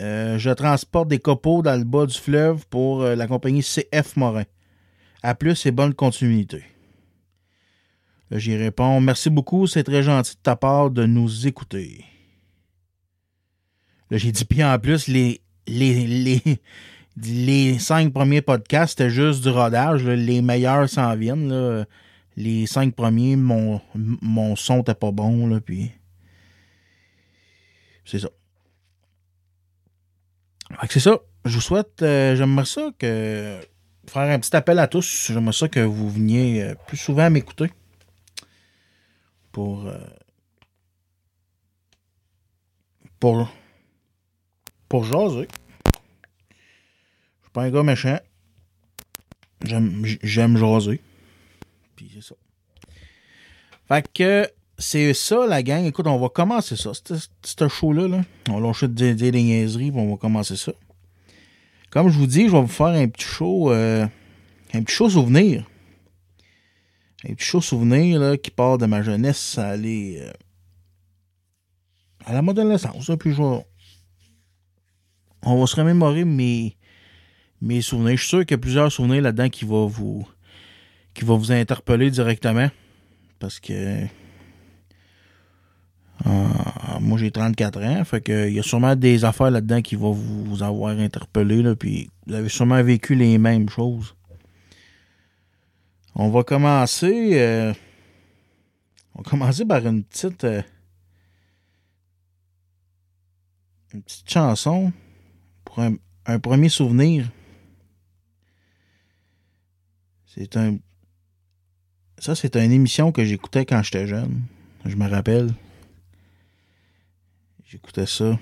Euh, 0.02 0.36
je 0.36 0.50
transporte 0.50 1.08
des 1.08 1.20
copeaux 1.20 1.62
dans 1.62 1.78
le 1.78 1.84
bas 1.84 2.06
du 2.06 2.18
fleuve 2.18 2.66
pour 2.66 3.02
euh, 3.02 3.14
la 3.14 3.28
compagnie 3.28 3.62
CF 3.62 4.16
Morin. 4.16 4.44
À 5.22 5.36
plus 5.36 5.64
et 5.64 5.70
bonne 5.70 5.94
continuité. 5.94 6.64
J'y 8.32 8.56
réponds 8.56 9.00
Merci 9.00 9.30
beaucoup, 9.30 9.68
c'est 9.68 9.84
très 9.84 10.02
gentil 10.02 10.34
de 10.34 10.40
ta 10.42 10.56
part 10.56 10.90
de 10.90 11.06
nous 11.06 11.46
écouter. 11.46 12.04
Là, 14.10 14.18
j'ai 14.18 14.32
dit, 14.32 14.44
puis 14.44 14.64
en 14.64 14.76
plus, 14.78 15.06
les, 15.66 17.78
cinq 17.78 18.12
premiers 18.12 18.42
podcasts, 18.42 18.98
c'était 18.98 19.10
juste 19.10 19.42
du 19.42 19.50
rodage. 19.50 20.04
Les 20.04 20.42
meilleurs 20.42 20.88
s'en 20.88 21.14
viennent. 21.14 21.86
Les 22.36 22.66
cinq 22.66 22.94
premiers, 22.94 23.36
mon, 23.36 23.80
mon 23.94 24.56
son 24.56 24.78
n'était 24.78 24.94
pas 24.94 25.12
bon. 25.12 25.46
Là, 25.46 25.60
puis... 25.60 25.92
C'est 28.04 28.18
ça. 28.18 28.28
C'est 30.90 31.00
ça. 31.00 31.18
Je 31.44 31.54
vous 31.54 31.60
souhaite. 31.60 32.02
euh, 32.02 32.36
J'aimerais 32.36 32.64
ça 32.66 32.90
que. 32.98 33.60
Faire 34.08 34.22
un 34.22 34.38
petit 34.40 34.54
appel 34.56 34.78
à 34.78 34.88
tous. 34.88 35.28
J'aimerais 35.32 35.52
ça 35.52 35.68
que 35.68 35.80
vous 35.80 36.10
veniez 36.10 36.62
euh, 36.62 36.74
plus 36.86 36.96
souvent 36.96 37.30
m'écouter. 37.30 37.70
Pour. 39.52 39.86
euh, 39.86 39.98
pour. 43.20 43.48
Pour 44.88 45.04
jaser. 45.04 45.48
Je 45.86 47.44
suis 47.44 47.52
pas 47.52 47.62
un 47.62 47.70
gars 47.70 47.82
méchant. 47.82 48.18
J'aime 49.64 50.04
j'aime 50.22 50.56
jaser. 50.58 51.00
Puis 51.96 52.10
c'est 52.14 52.22
ça. 52.22 52.34
Fait 53.88 54.12
que 54.12 54.50
c'est 54.82 55.14
ça 55.14 55.46
la 55.46 55.62
gang. 55.62 55.84
Écoute, 55.84 56.06
on 56.06 56.18
va 56.18 56.28
commencer 56.28 56.76
ça. 56.76 56.92
Ce- 56.94 57.68
show-là, 57.68 58.08
là, 58.08 58.22
on 58.50 58.60
va 58.60 58.66
lâcher 58.66 58.88
de 58.88 59.12
des 59.12 59.30
niaiseries, 59.32 59.90
puis 59.90 60.00
on 60.00 60.10
va 60.10 60.16
commencer 60.16 60.56
ça. 60.56 60.72
Comme 61.90 62.08
je 62.08 62.18
vous 62.18 62.26
dis, 62.26 62.46
je 62.48 62.52
vais 62.52 62.60
vous 62.60 62.66
faire 62.66 62.86
un 62.88 63.08
petit 63.08 63.24
show. 63.26 63.70
euh, 63.70 64.06
un 64.74 64.82
petit 64.82 64.94
show 64.94 65.08
souvenir. 65.10 65.64
Un 67.28 67.34
petit 67.34 67.44
show 67.46 67.60
souvenir 67.60 68.18
là, 68.18 68.36
qui 68.36 68.50
part 68.50 68.78
de 68.78 68.86
ma 68.86 69.02
jeunesse 69.02 69.56
à 69.58 69.68
aller 69.70 70.18
euh, 70.20 70.32
à 72.24 72.32
la 72.32 72.38
adolescence. 72.40 73.08
là, 73.08 73.16
Puis 73.16 73.32
je 73.32 73.42
vais- 73.42 73.64
on 75.44 75.60
va 75.60 75.66
se 75.66 75.76
remémorer 75.76 76.24
mes, 76.24 76.76
mes 77.60 77.80
souvenirs. 77.82 78.16
Je 78.16 78.22
suis 78.22 78.28
sûr 78.28 78.40
qu'il 78.40 78.52
y 78.52 78.54
a 78.54 78.58
plusieurs 78.58 78.90
souvenirs 78.90 79.22
là-dedans 79.22 79.48
qui 79.48 79.64
vont 79.64 79.86
vous 79.86 80.26
qui 81.14 81.24
va 81.26 81.34
vous 81.34 81.52
interpeller 81.52 82.10
directement. 82.10 82.70
parce 83.38 83.58
que 83.60 84.06
euh, 86.26 86.48
moi 87.00 87.18
j'ai 87.18 87.30
34 87.30 87.82
ans, 87.82 88.04
fait 88.04 88.20
que 88.20 88.48
il 88.48 88.54
y 88.54 88.58
a 88.58 88.62
sûrement 88.62 88.94
des 88.96 89.24
affaires 89.24 89.50
là-dedans 89.50 89.82
qui 89.82 89.96
vont 89.96 90.12
vous, 90.12 90.62
avoir 90.62 90.96
interpellé, 90.98 91.62
là, 91.62 91.74
puis 91.74 92.08
vous 92.26 92.34
avez 92.34 92.48
sûrement 92.48 92.82
vécu 92.82 93.14
les 93.14 93.38
mêmes 93.38 93.68
choses. 93.68 94.14
On 96.14 96.30
va 96.30 96.42
commencer. 96.44 97.30
euh, 97.34 97.72
on 99.14 99.22
va 99.22 99.30
commencer 99.30 99.64
par 99.64 99.86
une 99.86 100.04
petite. 100.04 100.44
euh, 100.44 100.62
une 103.94 104.02
petite 104.02 104.30
chanson 104.30 104.92
pour 105.64 105.80
un, 105.80 105.94
un 106.26 106.38
premier 106.38 106.68
souvenir. 106.68 107.30
C'est 110.26 110.56
un. 110.56 110.78
Ça, 112.18 112.34
c'est 112.34 112.56
une 112.56 112.72
émission 112.72 113.12
que 113.12 113.24
j'écoutais 113.24 113.66
quand 113.66 113.82
j'étais 113.82 114.06
jeune. 114.06 114.42
Je 114.84 114.96
me 114.96 115.08
rappelle. 115.08 115.52
J'écoutais 117.72 118.04
ça 118.04 118.38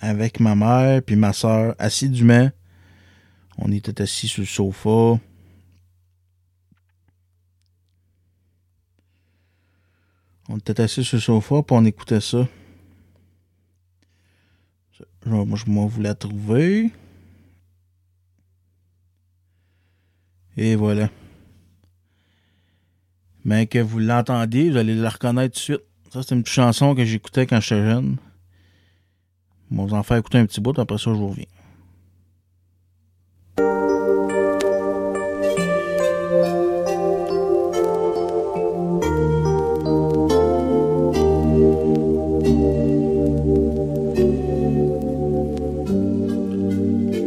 avec 0.00 0.40
ma 0.40 0.54
mère 0.54 1.02
puis 1.02 1.16
ma 1.16 1.32
soeur 1.32 1.74
assidûment. 1.78 2.50
On 3.56 3.72
était 3.72 4.02
assis 4.02 4.28
sur 4.28 4.42
le 4.42 4.46
sofa. 4.46 5.18
On 10.50 10.58
était 10.58 10.82
assis 10.82 11.02
sur 11.02 11.16
le 11.16 11.22
sofa 11.22 11.62
puis 11.62 11.74
on 11.74 11.86
écoutait 11.86 12.20
ça. 12.20 12.46
Moi, 15.24 15.56
je 15.56 15.70
m'en 15.70 15.86
voulais 15.86 16.14
trouver. 16.14 16.92
Et 20.58 20.76
voilà. 20.76 21.08
Mais 23.46 23.66
que 23.66 23.78
vous 23.78 23.98
l'entendiez, 23.98 24.72
vous 24.72 24.76
allez 24.76 24.94
la 24.94 25.08
reconnaître 25.08 25.54
tout 25.54 25.72
de 25.72 25.78
suite. 25.78 25.95
Ça, 26.12 26.22
c'est 26.22 26.34
une 26.34 26.42
petite 26.42 26.54
chanson 26.54 26.94
que 26.94 27.04
j'écoutais 27.04 27.46
quand 27.46 27.60
j'étais 27.60 27.82
jeune. 27.82 28.16
On 29.70 29.84
va 29.84 29.84
vous 29.84 29.94
en 29.94 30.16
écouter 30.16 30.38
un 30.38 30.46
petit 30.46 30.60
bout, 30.60 30.78
après 30.78 30.98
ça, 30.98 31.10
je 31.12 31.18
vous 31.18 31.28
reviens. 31.28 31.44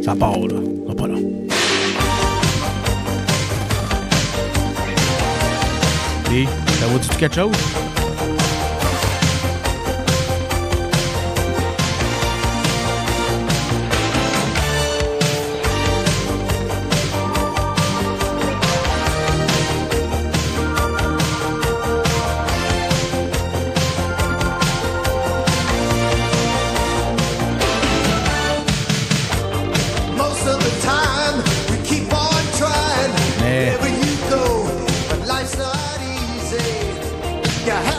Ça 0.02 0.16
part, 0.16 0.38
là. 0.38 0.60
Ça 0.88 0.94
pas 0.94 1.06
long. 1.06 1.20
Et 6.32 6.46
ça 6.46 7.16
quelque 7.18 7.34
chose? 7.34 7.79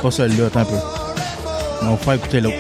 Have 0.02 0.10
pas 0.10 0.12
celle-là, 0.12 0.46
attends 0.48 0.60
un 0.62 0.66
peu. 0.66 0.76
On 1.84 1.92
va 1.92 1.98
faire 1.98 2.14
écouter 2.14 2.42
l'autre. 2.42 2.56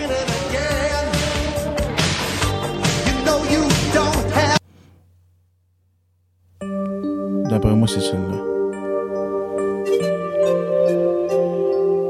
D'après 7.50 7.74
moi, 7.74 7.88
c'est 7.88 8.00
celle-là. 8.00 8.38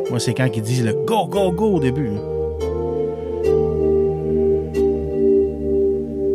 Moi, 0.10 0.19
c'est 0.19 0.34
quand 0.34 0.49
ils 0.53 0.62
disent 0.62 0.84
le 0.86 0.93
go, 0.93 1.27
go, 1.27 1.51
go 1.51 1.75
au 1.75 1.79
début. 1.79 2.12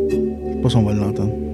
Je 0.09 0.53
sais 0.53 0.61
pas 0.63 0.69
si 0.71 0.77
on 0.77 0.83
va 0.83 0.93
l'entendre. 0.93 1.46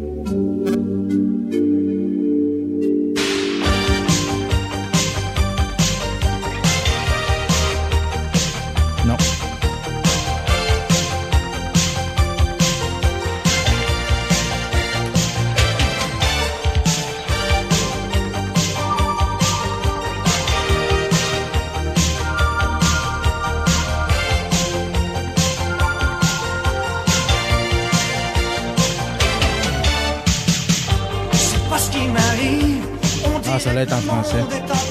En 33.90 34.00
français. 34.00 34.81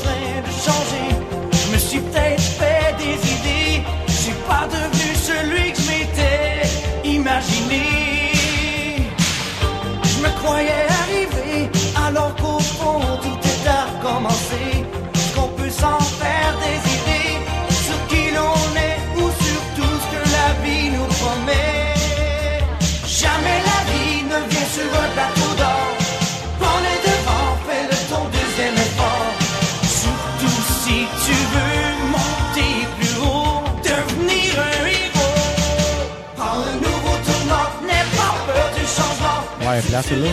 Celle-là. 40.11 40.29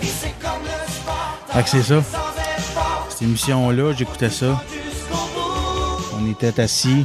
Vie 0.00 0.08
c'est 1.66 1.82
ça? 1.82 2.02
Cette 3.10 3.22
émission-là, 3.22 3.92
j'écoutais 3.96 4.30
ça. 4.30 4.60
On 6.18 6.26
était 6.30 6.58
assis. 6.60 7.04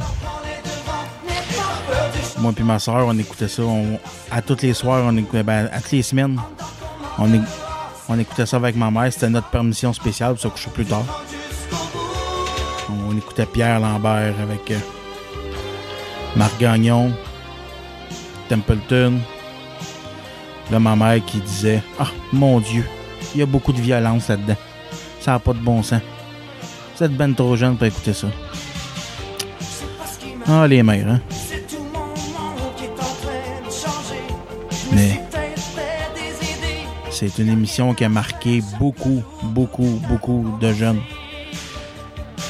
Moi 2.38 2.52
puis 2.54 2.64
ma 2.64 2.78
soeur, 2.78 3.06
on 3.06 3.18
écoutait 3.18 3.48
ça. 3.48 3.62
On- 3.62 3.98
à 4.30 4.42
toutes 4.42 4.62
les 4.62 4.74
soirs, 4.74 5.02
on 5.06 5.16
écoutait, 5.16 5.42
ben, 5.42 5.68
à 5.72 5.80
toutes 5.80 5.92
les 5.92 6.02
semaines, 6.02 6.40
on, 7.18 7.32
é- 7.32 7.40
on 8.08 8.18
écoutait 8.18 8.46
ça 8.46 8.56
avec 8.56 8.76
ma 8.76 8.90
mère. 8.90 9.12
C'était 9.12 9.28
notre 9.28 9.48
permission 9.48 9.92
spéciale 9.92 10.32
pour 10.34 10.42
se 10.42 10.48
coucher 10.48 10.70
plus 10.70 10.84
tard. 10.84 11.04
On 13.08 13.16
écoutait 13.16 13.46
Pierre 13.46 13.80
Lambert 13.80 14.34
avec 14.42 14.70
euh, 14.70 14.78
Marc 16.34 16.58
Gagnon, 16.58 17.12
Templeton. 18.48 19.20
Là, 20.70 20.78
ma 20.80 20.96
mère 20.96 21.24
qui 21.24 21.38
disait 21.38 21.82
Ah, 21.98 22.08
mon 22.32 22.60
Dieu, 22.60 22.84
il 23.34 23.40
y 23.40 23.42
a 23.42 23.46
beaucoup 23.46 23.72
de 23.72 23.80
violence 23.80 24.28
là-dedans. 24.28 24.56
Ça 25.20 25.32
n'a 25.32 25.38
pas 25.38 25.52
de 25.52 25.58
bon 25.60 25.82
sens. 25.82 26.00
Vous 26.96 27.04
êtes 27.04 27.12
ben 27.16 27.34
trop 27.34 27.56
jeune 27.56 27.76
pour 27.76 27.86
écouter 27.86 28.12
ça. 28.12 28.28
Ah, 30.48 30.66
les 30.66 30.82
mères, 30.82 31.08
hein. 31.08 31.20
De 34.90 34.96
Mais-. 34.96 35.20
C'est 37.10 37.38
une 37.38 37.48
émission 37.48 37.94
qui 37.94 38.04
a 38.04 38.08
marqué 38.08 38.62
beaucoup, 38.78 39.22
beaucoup, 39.42 40.00
beaucoup 40.08 40.58
de 40.60 40.72
jeunes. 40.72 41.00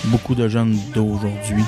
Beaucoup 0.06 0.34
de 0.34 0.48
jeunes 0.48 0.78
d'aujourd'hui. 0.94 1.64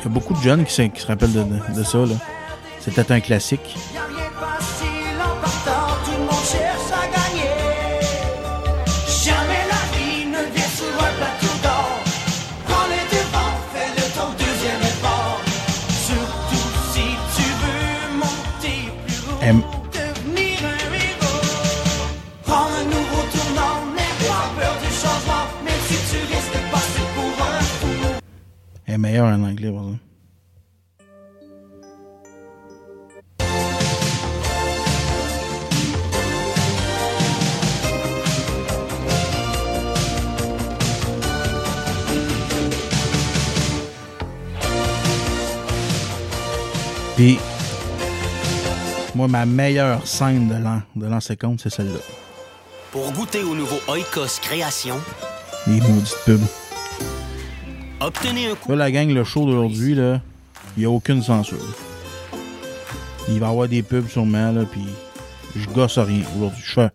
Il 0.00 0.04
y 0.04 0.06
a 0.06 0.08
beaucoup 0.08 0.34
de 0.34 0.42
jeunes 0.42 0.64
qui 0.64 0.72
se, 0.72 0.82
qui 0.82 1.00
se 1.00 1.06
rappellent 1.06 1.32
de, 1.32 1.42
de- 1.44 1.74
de 1.78 1.82
ça. 1.84 1.98
là. 1.98 2.14
C'était 2.84 3.12
un 3.12 3.20
classique. 3.20 3.76
Meilleur 28.98 29.26
en 29.26 29.42
anglais. 29.42 29.72
Puis, 47.22 47.38
moi, 49.14 49.28
ma 49.28 49.46
meilleure 49.46 50.04
scène 50.04 50.48
de 50.48 50.60
l'an, 50.60 50.82
de 50.96 51.06
l'an 51.06 51.20
50, 51.20 51.60
c'est 51.60 51.70
celle-là. 51.70 52.00
Pour 52.90 53.12
goûter 53.12 53.44
au 53.44 53.54
nouveau 53.54 53.76
Oikos 53.86 54.40
Création, 54.42 54.98
Les 55.68 55.80
maudites 55.80 56.18
pubs. 56.26 56.42
obtenez 58.00 58.48
un 58.50 58.56
coup 58.56 58.70
Là, 58.70 58.76
la 58.76 58.90
gang, 58.90 59.08
le 59.08 59.22
show 59.22 59.46
d'aujourd'hui, 59.46 59.94
là, 59.94 60.20
il 60.76 60.80
n'y 60.80 60.84
a 60.84 60.90
aucune 60.90 61.22
censure. 61.22 61.64
Il 63.28 63.38
va 63.38 63.46
y 63.46 63.50
avoir 63.50 63.68
des 63.68 63.84
pubs 63.84 64.08
sûrement, 64.08 64.50
là, 64.50 64.64
puis 64.64 64.84
je 65.54 65.68
gosse 65.68 65.98
rien 65.98 66.24
aujourd'hui. 66.34 66.64
Je 66.66 66.72
fais, 66.72 66.90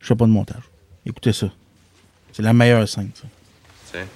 je 0.00 0.06
fais 0.06 0.16
pas 0.16 0.26
de 0.26 0.32
montage. 0.32 0.64
Écoutez 1.06 1.32
ça. 1.32 1.46
C'est 2.34 2.42
la 2.42 2.52
meilleure 2.52 2.86
scène, 2.86 3.10
ça. 3.14 3.26
Tiens. 3.90 4.06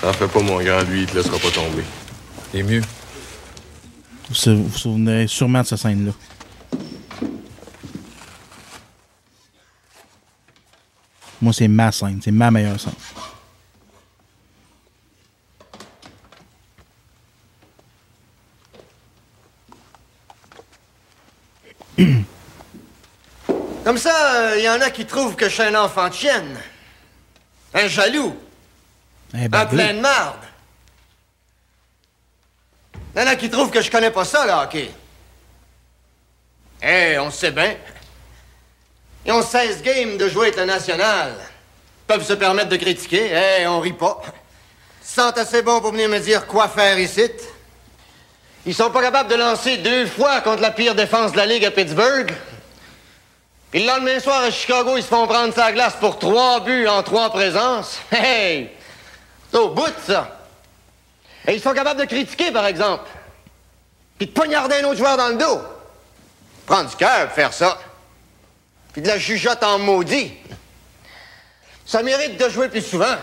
T'en 0.00 0.12
fais 0.12 0.28
pas, 0.28 0.40
mon 0.40 0.62
grand, 0.62 0.82
lui, 0.82 1.02
il 1.02 1.06
te 1.06 1.16
laissera 1.16 1.36
pas 1.36 1.50
tomber. 1.50 1.82
Et 2.54 2.62
mieux. 2.62 2.82
Vous 4.28 4.68
vous 4.68 4.78
souvenez 4.78 5.26
sûrement 5.26 5.60
de 5.60 5.66
cette 5.66 5.78
scène-là. 5.78 6.12
Moi, 11.42 11.52
c'est 11.52 11.68
ma 11.68 11.92
scène. 11.92 12.20
C'est 12.24 12.30
ma 12.30 12.50
meilleure 12.50 12.80
scène. 12.80 12.94
Comme 23.84 23.98
ça, 23.98 24.56
il 24.56 24.64
y 24.64 24.68
en 24.70 24.80
a 24.80 24.88
qui 24.88 25.04
trouvent 25.04 25.36
que 25.36 25.50
je 25.50 25.52
suis 25.52 25.62
un 25.62 25.74
enfant 25.74 26.08
de 26.08 26.14
chienne. 26.14 26.56
Un 27.74 27.88
jaloux. 27.88 28.34
Eh 29.34 29.44
Un 29.44 29.48
ben, 29.48 29.66
plein 29.66 29.92
de 29.92 30.00
marde. 30.00 30.38
Il 33.14 33.22
y 33.22 33.24
en 33.24 33.28
a 33.28 33.36
qui 33.36 33.48
trouvent 33.48 33.70
que 33.70 33.80
je 33.80 33.90
connais 33.90 34.10
pas 34.10 34.24
ça, 34.24 34.44
le 34.44 34.52
hockey. 34.52 34.90
Eh, 36.82 37.18
on 37.18 37.30
sait 37.30 37.52
bien. 37.52 37.76
Ils 39.24 39.32
ont 39.32 39.42
16 39.42 39.82
games 39.82 40.16
de 40.16 40.28
jouer 40.28 40.52
avec. 40.58 40.88
Ils 40.88 40.96
peuvent 42.06 42.26
se 42.26 42.32
permettre 42.34 42.68
de 42.68 42.76
critiquer. 42.76 43.30
Eh, 43.32 43.66
on 43.66 43.80
rit 43.80 43.92
pas. 43.92 44.20
Ils 45.02 45.06
se 45.06 45.14
sentent 45.14 45.38
assez 45.38 45.62
bons 45.62 45.80
pour 45.80 45.92
venir 45.92 46.08
me 46.08 46.18
dire 46.18 46.46
quoi 46.46 46.68
faire 46.68 46.98
ici. 46.98 47.30
Ils 48.66 48.74
sont 48.74 48.90
pas 48.90 49.02
capables 49.02 49.30
de 49.30 49.36
lancer 49.36 49.76
deux 49.76 50.06
fois 50.06 50.40
contre 50.40 50.62
la 50.62 50.70
pire 50.70 50.94
défense 50.94 51.32
de 51.32 51.36
la 51.36 51.46
Ligue 51.46 51.64
à 51.64 51.70
Pittsburgh. 51.70 52.34
Puis 53.70 53.80
le 53.80 53.86
lendemain 53.86 54.18
soir 54.20 54.42
à 54.42 54.50
Chicago, 54.50 54.96
ils 54.96 55.02
se 55.02 55.08
font 55.08 55.26
prendre 55.26 55.54
sa 55.54 55.72
glace 55.72 55.94
pour 56.00 56.18
trois 56.18 56.60
buts 56.60 56.86
en 56.86 57.02
trois 57.02 57.30
présences. 57.30 57.98
Hey! 58.10 58.70
C'est 59.50 59.58
au 59.58 59.68
bout 59.68 59.86
de 59.86 60.00
ça. 60.04 60.43
Et 61.46 61.54
ils 61.54 61.60
sont 61.60 61.74
capables 61.74 62.00
de 62.00 62.06
critiquer, 62.06 62.50
par 62.52 62.66
exemple. 62.66 63.04
Puis 64.18 64.28
de 64.28 64.32
poignarder 64.32 64.76
un 64.76 64.84
autre 64.84 64.98
joueur 64.98 65.16
dans 65.16 65.28
le 65.28 65.36
dos. 65.36 65.60
Prendre 66.66 66.88
du 66.88 66.96
cœur 66.96 67.30
faire 67.32 67.52
ça. 67.52 67.78
Puis 68.92 69.02
de 69.02 69.08
la 69.08 69.18
jugeote 69.18 69.62
en 69.62 69.78
maudit. 69.78 70.32
Ça 71.84 72.02
mérite 72.02 72.38
de 72.38 72.48
jouer 72.48 72.68
plus 72.68 72.82
souvent. 72.82 73.16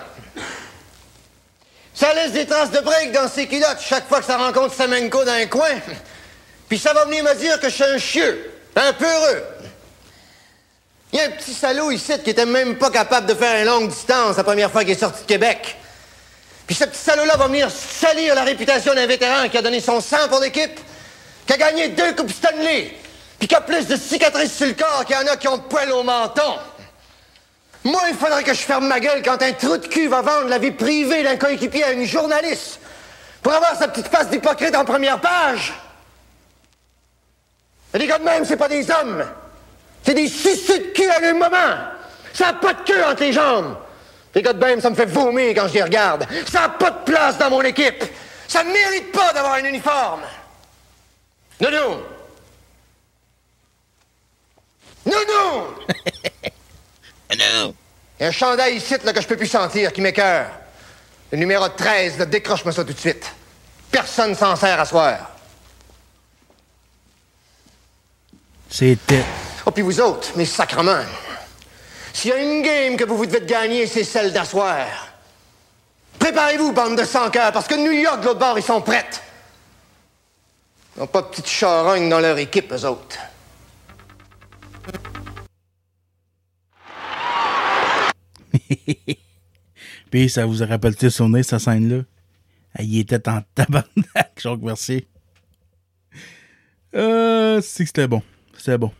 Ça 1.94 2.14
laisse 2.14 2.32
des 2.32 2.46
traces 2.46 2.72
de 2.72 2.80
break 2.80 3.12
dans 3.12 3.28
ses 3.28 3.48
culottes 3.48 3.82
chaque 3.82 4.08
fois 4.08 4.20
que 4.20 4.26
ça 4.26 4.38
rencontre 4.38 4.74
Semenko 4.76 5.24
dans 5.24 5.32
un 5.32 5.48
coin. 5.48 5.72
Puis 6.70 6.78
ça 6.78 6.94
va 6.94 7.06
venir 7.06 7.24
me 7.24 7.34
dire 7.36 7.60
que 7.60 7.70
je 7.70 7.76
suis 7.76 7.84
un 7.84 7.98
chieux, 7.98 8.52
un 8.76 8.94
peureux. 8.94 9.44
Il 11.12 11.20
y 11.20 11.22
a 11.22 11.26
un 11.26 11.32
petit 11.32 11.54
salaud 11.54 11.92
ici 11.92 12.14
qui 12.24 12.30
était 12.30 12.46
même 12.46 12.78
pas 12.78 12.90
capable 12.90 13.28
de 13.28 13.34
faire 13.34 13.60
une 13.60 13.66
longue 13.66 13.90
distance 13.90 14.38
la 14.38 14.44
première 14.44 14.72
fois 14.72 14.82
qu'il 14.84 14.92
est 14.92 15.00
sorti 15.00 15.24
de 15.24 15.28
Québec. 15.28 15.78
Puis 16.72 16.78
ce 16.78 16.86
petit 16.86 17.00
salaud-là 17.00 17.36
va 17.36 17.48
venir 17.48 17.70
salir 17.70 18.34
la 18.34 18.44
réputation 18.44 18.94
d'un 18.94 19.06
vétéran 19.06 19.50
qui 19.50 19.58
a 19.58 19.62
donné 19.62 19.82
son 19.82 20.00
sang 20.00 20.30
pour 20.30 20.40
l'équipe, 20.40 20.80
qui 21.46 21.52
a 21.52 21.58
gagné 21.58 21.90
deux 21.90 22.16
Coupes 22.16 22.32
Stanley, 22.32 22.96
puis 23.38 23.50
qui 23.50 23.56
a 23.56 23.60
plus 23.60 23.88
de 23.88 23.98
cicatrices 23.98 24.56
sur 24.56 24.68
le 24.68 24.72
corps 24.72 25.04
qu'il 25.06 25.18
y 25.18 25.20
en 25.20 25.28
a 25.28 25.36
qui 25.36 25.50
ont 25.50 25.58
de 25.58 25.64
poils 25.64 25.92
au 25.92 26.02
menton. 26.04 26.60
Moi, 27.84 28.02
il 28.08 28.16
faudrait 28.16 28.46
que 28.46 28.54
je 28.54 28.62
ferme 28.62 28.88
ma 28.88 29.02
gueule 29.02 29.22
quand 29.22 29.42
un 29.42 29.52
trou 29.52 29.76
de 29.76 29.86
cul 29.86 30.08
va 30.08 30.22
vendre 30.22 30.48
la 30.48 30.60
vie 30.60 30.72
privée 30.72 31.24
d'un 31.24 31.36
coéquipier 31.36 31.84
à 31.84 31.92
une 31.92 32.06
journaliste 32.06 32.80
pour 33.42 33.52
avoir 33.52 33.76
sa 33.76 33.90
petite 33.90 34.08
face 34.08 34.30
d'hypocrite 34.30 34.74
en 34.74 34.86
première 34.86 35.20
page. 35.20 35.74
Et 37.94 37.98
les 37.98 38.08
gars 38.08 38.20
de 38.20 38.24
même, 38.24 38.46
c'est 38.46 38.56
pas 38.56 38.70
des 38.70 38.90
hommes. 38.90 39.26
C'est 40.06 40.14
des 40.14 40.30
suceux 40.30 40.80
de 40.80 40.94
cul 40.94 41.10
à 41.10 41.18
un 41.22 41.34
moment. 41.34 41.76
Ça 42.34 42.46
n'a 42.46 42.54
pas 42.54 42.76
de 42.76 42.84
queue 42.84 43.04
entre 43.04 43.24
les 43.24 43.34
jambes. 43.34 43.76
Les 44.34 44.42
gars 44.42 44.54
de 44.54 44.64
même, 44.64 44.80
ça 44.80 44.90
me 44.90 44.96
fait 44.96 45.06
vomir 45.06 45.54
quand 45.56 45.68
je 45.68 45.74
les 45.74 45.84
regarde. 45.84 46.26
Ça 46.50 46.62
n'a 46.62 46.70
pas 46.70 46.92
de 46.92 47.04
place 47.04 47.38
dans 47.38 47.50
mon 47.50 47.62
équipe. 47.62 48.04
Ça 48.48 48.64
ne 48.64 48.72
mérite 48.72 49.12
pas 49.12 49.34
d'avoir 49.34 49.54
un 49.54 49.66
uniforme. 49.66 50.22
Nounou! 51.60 52.04
Nounou! 55.06 55.68
Non. 57.38 57.74
Il 58.20 58.24
y 58.24 58.26
a 58.26 58.28
un 58.28 58.32
chandail 58.32 58.76
ici 58.76 58.94
là, 59.06 59.14
que 59.14 59.22
je 59.22 59.28
peux 59.28 59.38
plus 59.38 59.48
sentir, 59.48 59.94
qui 59.94 60.02
m'écœure. 60.02 60.48
Le 61.32 61.38
numéro 61.38 61.68
13, 61.70 62.20
là, 62.20 62.26
décroche-moi 62.26 62.74
ça 62.74 62.84
tout 62.84 62.92
de 62.92 63.00
suite. 63.00 63.26
Personne 63.90 64.36
s'en 64.36 64.56
sert 64.58 64.78
à 64.80 64.86
soir. 64.86 65.32
C'était. 68.70 69.24
Oh, 69.66 69.72
puis 69.72 69.82
vous 69.82 70.00
autres, 70.02 70.30
mes 70.36 70.46
sacrements. 70.46 71.06
S'il 72.14 72.32
y 72.32 72.34
a 72.34 72.38
une 72.42 72.62
game 72.62 72.98
que 72.98 73.04
vous 73.04 73.18
vous 73.18 73.26
devez 73.26 73.40
de 73.42 73.46
gagner, 73.46 73.88
c'est 73.88 74.04
celle 74.04 74.34
d'asseoir. 74.34 74.86
Préparez-vous, 76.20 76.72
bande 76.72 76.98
de 76.98 77.04
sans 77.04 77.30
cœur, 77.32 77.52
parce 77.52 77.68
que 77.68 77.76
New 77.76 77.92
York, 77.92 78.22
de 78.22 78.26
l'autre 78.28 78.40
bord, 78.40 78.58
ils 78.58 78.64
sont 78.64 78.82
prêts. 78.82 79.10
Ils 80.96 81.00
n'ont 81.00 81.08
pas 81.08 81.22
de 81.22 81.28
petite 81.28 81.48
charogne 81.48 82.10
dans 82.10 82.20
leur 82.20 82.38
équipe, 82.38 82.72
eux 82.72 82.86
autres. 82.86 83.18
Puis 90.12 90.30
ça 90.30 90.46
vous 90.46 90.64
rappelle-t-il 90.64 91.12
souvenir 91.12 91.44
cette 91.46 91.60
scène-là? 91.60 92.04
Ah, 92.76 92.84
Il 92.84 93.00
était 93.00 93.28
en 93.30 93.42
tabarnak, 93.56 94.34
Jacques 94.38 94.62
Mercier. 94.62 95.08
Euh, 96.94 97.62
c'est 97.62 97.84
que 97.84 97.88
c'était 97.88 98.08
bon. 98.08 98.22
C'était 98.58 98.78
bon. 98.78 98.92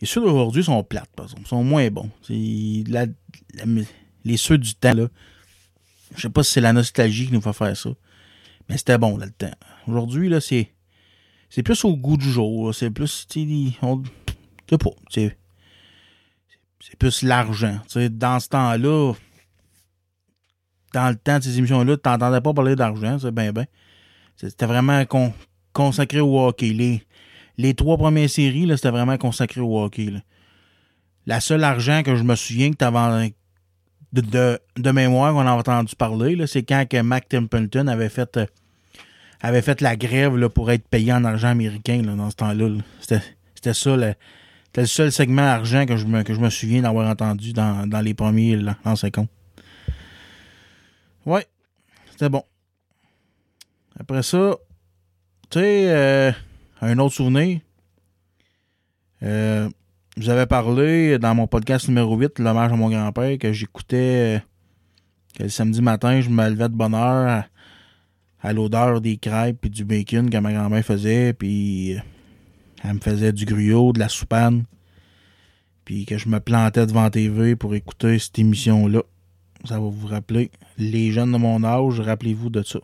Les 0.00 0.06
ceux 0.06 0.20
d'aujourd'hui 0.20 0.62
sont 0.64 0.82
plates, 0.84 1.10
par 1.16 1.26
exemple. 1.26 1.46
sont 1.48 1.64
moins 1.64 1.88
bons. 1.90 2.10
La- 2.88 3.06
les 4.24 4.36
ceux 4.36 4.58
du 4.58 4.74
temps, 4.74 4.94
là. 4.94 5.08
Je 6.16 6.22
sais 6.22 6.30
pas 6.30 6.42
si 6.42 6.52
c'est 6.52 6.60
la 6.60 6.72
nostalgie 6.72 7.26
qui 7.26 7.32
nous 7.32 7.40
fait 7.40 7.52
faire 7.52 7.76
ça. 7.76 7.90
Mais 8.68 8.76
c'était 8.78 8.98
bon, 8.98 9.16
là, 9.16 9.26
le 9.26 9.32
temps. 9.32 9.54
Aujourd'hui, 9.86 10.28
là, 10.28 10.40
c'est. 10.40 10.72
C'est 11.50 11.62
plus 11.62 11.82
au 11.84 11.96
goût 11.96 12.16
du 12.16 12.30
jour. 12.30 12.74
C'est 12.74 12.90
plus. 12.90 13.26
Tu 13.28 13.72
sais, 14.68 14.78
pas. 14.78 14.90
C'est. 15.10 15.36
Plus 16.98 17.22
l'argent. 17.22 17.80
Dans 18.10 18.40
ce 18.40 18.48
temps-là, 18.48 19.12
dans 20.94 21.08
le 21.10 21.16
temps 21.16 21.38
de 21.38 21.44
ces 21.44 21.58
émissions-là, 21.58 21.96
tu 21.96 22.08
n'entendais 22.08 22.40
pas 22.40 22.54
parler 22.54 22.76
d'argent, 22.76 23.18
c'est 23.18 23.30
bien, 23.30 23.52
bien. 23.52 23.66
C'était 24.36 24.66
vraiment 24.66 25.04
con- 25.04 25.32
consacré 25.72 26.20
au 26.20 26.38
hockey. 26.40 27.02
Les 27.58 27.74
trois 27.74 27.98
premières 27.98 28.30
séries, 28.30 28.66
là, 28.66 28.76
c'était 28.76 28.90
vraiment 28.90 29.18
consacré 29.18 29.60
au 29.60 29.82
hockey. 29.82 30.12
La 31.26 31.40
seule 31.40 31.64
argent 31.64 32.02
que 32.04 32.16
je 32.16 32.22
me 32.22 32.36
souviens 32.36 32.70
que 32.70 32.76
t'avais 32.76 33.34
de, 34.12 34.90
mémoire 34.90 35.34
qu'on 35.34 35.46
a 35.46 35.52
entendu 35.52 35.94
parler, 35.96 36.36
là, 36.36 36.46
c'est 36.46 36.62
quand 36.62 36.86
que 36.88 37.02
Mac 37.02 37.28
Templeton 37.28 37.88
avait 37.88 38.08
fait 38.08 38.36
euh, 38.38 38.46
avait 39.40 39.60
fait 39.60 39.80
la 39.80 39.96
grève 39.96 40.36
là, 40.36 40.48
pour 40.48 40.70
être 40.70 40.88
payé 40.88 41.12
en 41.12 41.24
argent 41.24 41.48
américain 41.48 42.00
là, 42.02 42.14
dans 42.14 42.30
ce 42.30 42.36
temps-là. 42.36 42.68
là. 42.68 42.82
C'était, 43.00 43.74
ça 43.74 43.96
le, 43.96 44.86
seul 44.86 45.12
segment 45.12 45.42
argent 45.42 45.84
que 45.84 45.96
je 45.96 46.06
me, 46.06 46.50
souviens 46.50 46.82
d'avoir 46.82 47.08
entendu 47.08 47.52
dans, 47.52 47.86
dans 47.86 48.00
les 48.00 48.14
premiers 48.14 48.56
l'an 48.56 48.96
50. 48.96 49.28
Ouais, 51.26 51.46
c'était 52.10 52.28
bon. 52.28 52.44
Après 53.98 54.22
ça, 54.22 54.56
tu 55.50 55.58
sais, 55.58 55.90
euh, 55.90 56.32
un 56.80 56.98
autre 56.98 57.14
souvenir? 57.14 57.60
Euh, 59.22 59.68
je 60.16 60.24
vous 60.24 60.30
avais 60.30 60.46
parlé 60.46 61.18
dans 61.18 61.34
mon 61.34 61.46
podcast 61.46 61.88
numéro 61.88 62.16
8, 62.16 62.38
L'hommage 62.38 62.72
à 62.72 62.76
mon 62.76 62.88
grand-père, 62.88 63.38
que 63.38 63.52
j'écoutais 63.52 64.36
euh, 64.36 64.38
que 65.36 65.44
le 65.44 65.48
samedi 65.48 65.82
matin, 65.82 66.20
je 66.20 66.28
me 66.30 66.48
levais 66.48 66.68
de 66.68 66.74
bonne 66.74 66.94
heure 66.94 67.28
à, 67.28 67.46
à 68.48 68.52
l'odeur 68.52 69.00
des 69.00 69.16
crêpes 69.16 69.64
et 69.64 69.68
du 69.68 69.84
bacon 69.84 70.30
que 70.30 70.38
ma 70.38 70.52
grand-mère 70.52 70.84
faisait, 70.84 71.32
puis 71.32 71.96
euh, 71.96 72.00
elle 72.84 72.94
me 72.94 73.00
faisait 73.00 73.32
du 73.32 73.44
gruau, 73.44 73.92
de 73.92 73.98
la 73.98 74.08
soupane, 74.08 74.64
puis 75.84 76.06
que 76.06 76.18
je 76.18 76.28
me 76.28 76.40
plantais 76.40 76.86
devant 76.86 77.10
TV 77.10 77.56
pour 77.56 77.74
écouter 77.74 78.18
cette 78.18 78.38
émission-là. 78.38 79.02
Ça 79.64 79.80
va 79.80 79.88
vous 79.88 80.06
rappeler. 80.06 80.52
Les 80.76 81.10
jeunes 81.10 81.32
de 81.32 81.38
mon 81.38 81.64
âge, 81.64 81.98
rappelez-vous 81.98 82.50
de 82.50 82.62
ça. 82.62 82.78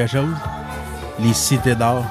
Quelque 0.00 0.12
chose? 0.12 0.34
Les 1.18 1.34
cités 1.34 1.74
d'or. 1.74 2.04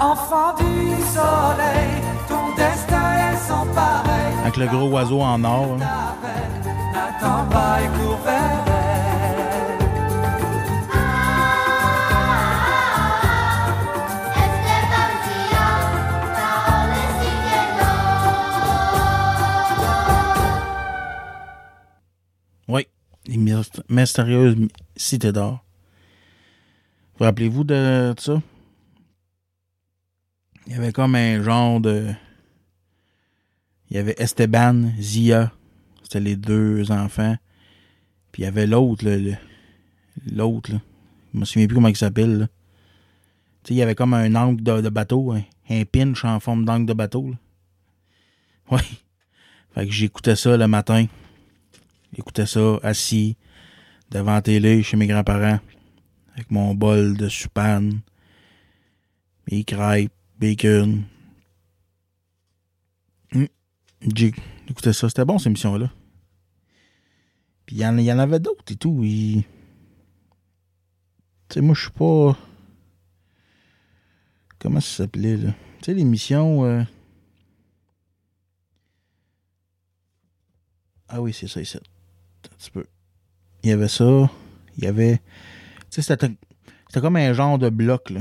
Enfant 0.00 0.54
du 0.58 0.90
soleil, 1.14 2.02
ton 2.28 2.54
destin 2.56 3.32
est 3.32 3.48
sans 3.48 3.66
pareil. 3.66 4.34
Avec 4.42 4.56
le 4.56 4.66
gros 4.66 4.88
oiseau 4.88 5.20
en 5.20 5.44
or. 5.44 5.76
hein. 5.80 5.86
Les 23.32 23.38
myst- 23.38 23.82
mystérieuses 23.88 24.56
cités 24.96 25.32
d'or. 25.32 25.64
Vous 27.16 27.24
rappelez-vous 27.24 27.64
de 27.64 28.14
ça? 28.18 28.42
Il 30.66 30.72
y 30.72 30.76
avait 30.76 30.92
comme 30.92 31.14
un 31.14 31.42
genre 31.42 31.80
de. 31.80 32.12
Il 33.90 33.96
y 33.96 33.98
avait 33.98 34.14
Esteban, 34.18 34.92
Zia. 34.98 35.52
C'était 36.02 36.20
les 36.20 36.36
deux 36.36 36.90
enfants. 36.92 37.36
Puis 38.30 38.42
il 38.42 38.44
y 38.44 38.48
avait 38.48 38.66
l'autre, 38.66 39.04
l'autre. 40.30 40.70
Je 41.34 41.38
me 41.38 41.44
souviens 41.44 41.66
plus 41.66 41.74
comment 41.74 41.88
il 41.88 41.96
s'appelle, 41.96 42.48
il 43.68 43.76
y 43.76 43.82
avait 43.82 43.94
comme 43.94 44.14
un 44.14 44.34
angle 44.34 44.62
de, 44.62 44.88
bateau, 44.88 45.32
un, 45.32 45.42
un 45.70 45.84
pinch 45.84 46.24
en 46.24 46.40
forme 46.40 46.64
d'angle 46.64 46.86
de 46.86 46.92
bateau, 46.92 47.30
là. 47.30 47.36
Oui. 48.70 48.80
Fait 49.74 49.86
que 49.86 49.92
j'écoutais 49.92 50.36
ça 50.36 50.56
le 50.56 50.66
matin. 50.66 51.06
J'écoutais 52.12 52.46
ça 52.46 52.78
assis 52.82 53.36
devant 54.10 54.32
la 54.34 54.42
télé 54.42 54.82
chez 54.82 54.96
mes 54.96 55.06
grands-parents 55.06 55.60
avec 56.34 56.50
mon 56.50 56.74
bol 56.74 57.16
de 57.16 57.28
soupane, 57.28 58.00
mes 59.50 59.64
crêpes, 59.64 60.12
bacon. 60.38 61.04
Hum, 63.34 63.48
J'ai 64.14 64.32
écouté 64.68 64.92
ça. 64.92 65.08
C'était 65.08 65.24
bon, 65.24 65.38
cette 65.38 65.46
émission-là. 65.48 65.90
Puis 67.66 67.76
il 67.76 67.78
y, 67.78 68.02
y 68.02 68.12
en 68.12 68.18
avait 68.18 68.40
d'autres 68.40 68.64
et 68.70 68.76
tout. 68.76 69.00
Tu 69.02 69.44
sais, 71.50 71.60
moi, 71.60 71.74
je 71.74 71.82
suis 71.82 71.90
pas... 71.90 72.36
Comment 74.58 74.80
ça 74.80 75.04
s'appelait, 75.04 75.36
là? 75.36 75.52
Tu 75.78 75.86
sais, 75.86 75.94
l'émission... 75.94 76.64
euh, 76.64 76.82
Ah 81.08 81.20
oui, 81.20 81.32
c'est 81.32 81.46
ça, 81.48 81.60
ici. 81.60 81.76
Un 81.76 81.80
Il 83.64 83.70
y 83.70 83.72
avait 83.72 83.88
ça. 83.88 84.30
Il 84.76 84.84
y 84.84 84.86
avait. 84.86 85.18
Tu 85.90 86.00
sais, 86.00 86.02
c'était 86.02 86.30
c'était 86.92 87.00
comme 87.00 87.16
un 87.16 87.32
genre 87.32 87.58
de 87.58 87.70
bloc, 87.70 88.10
là. 88.10 88.20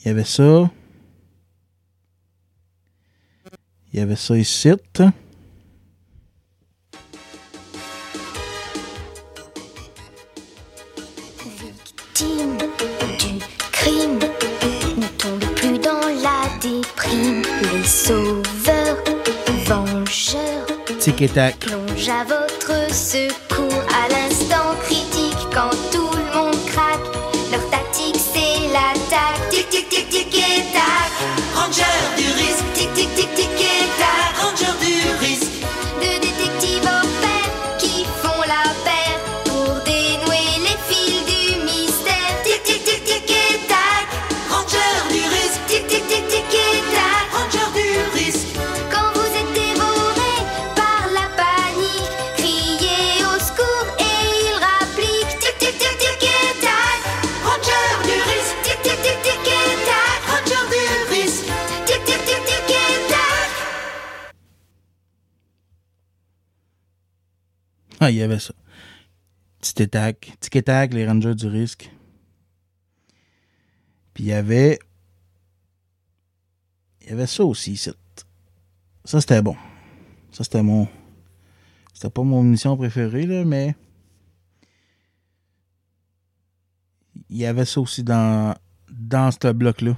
Il 0.00 0.08
y 0.08 0.10
avait 0.10 0.24
ça. 0.24 0.70
Il 3.92 3.98
y 3.98 4.02
avait 4.02 4.16
ça 4.16 4.36
ici. 4.36 4.70
Tic 21.08 21.22
et 21.22 21.28
tac. 21.30 21.58
plongent 21.60 22.10
à 22.10 22.24
votre 22.24 22.92
secours 22.92 23.82
à 23.88 24.10
l'instant 24.10 24.76
critique 24.82 25.38
quand 25.54 25.70
tout 25.90 26.10
le 26.12 26.38
monde 26.38 26.66
craque. 26.66 27.00
Leur 27.50 27.64
tactique 27.70 28.20
c'est 28.34 28.68
l'attaque. 28.74 29.48
Tic 29.48 29.70
tic 29.70 29.88
tic 29.88 30.10
tic 30.10 30.34
et 30.34 30.62
tac. 30.70 31.10
Ranger 31.54 31.82
du 32.18 32.27
il 68.10 68.16
y 68.16 68.22
avait 68.22 68.38
ça. 68.38 68.54
Tic 69.60 69.80
et 69.80 69.88
tac. 69.88 70.32
Tic 70.40 70.64
tac, 70.64 70.94
les 70.94 71.06
rangers 71.06 71.34
du 71.34 71.46
risque. 71.46 71.90
Puis 74.14 74.24
il 74.24 74.26
y 74.28 74.32
avait. 74.32 74.78
Il 77.00 77.08
y 77.08 77.12
avait 77.12 77.26
ça 77.26 77.44
aussi. 77.44 77.76
Ça, 77.76 77.92
c'était 79.04 79.42
bon. 79.42 79.56
Ça, 80.30 80.44
c'était 80.44 80.62
mon. 80.62 80.88
C'était 81.94 82.10
pas 82.10 82.22
mon 82.22 82.42
émission 82.42 82.76
préférée, 82.76 83.26
là, 83.26 83.44
mais. 83.44 83.74
Il 87.30 87.36
y 87.36 87.46
avait 87.46 87.64
ça 87.64 87.80
aussi 87.80 88.02
dans. 88.02 88.54
Dans 88.90 89.30
ce 89.30 89.52
bloc-là. 89.52 89.96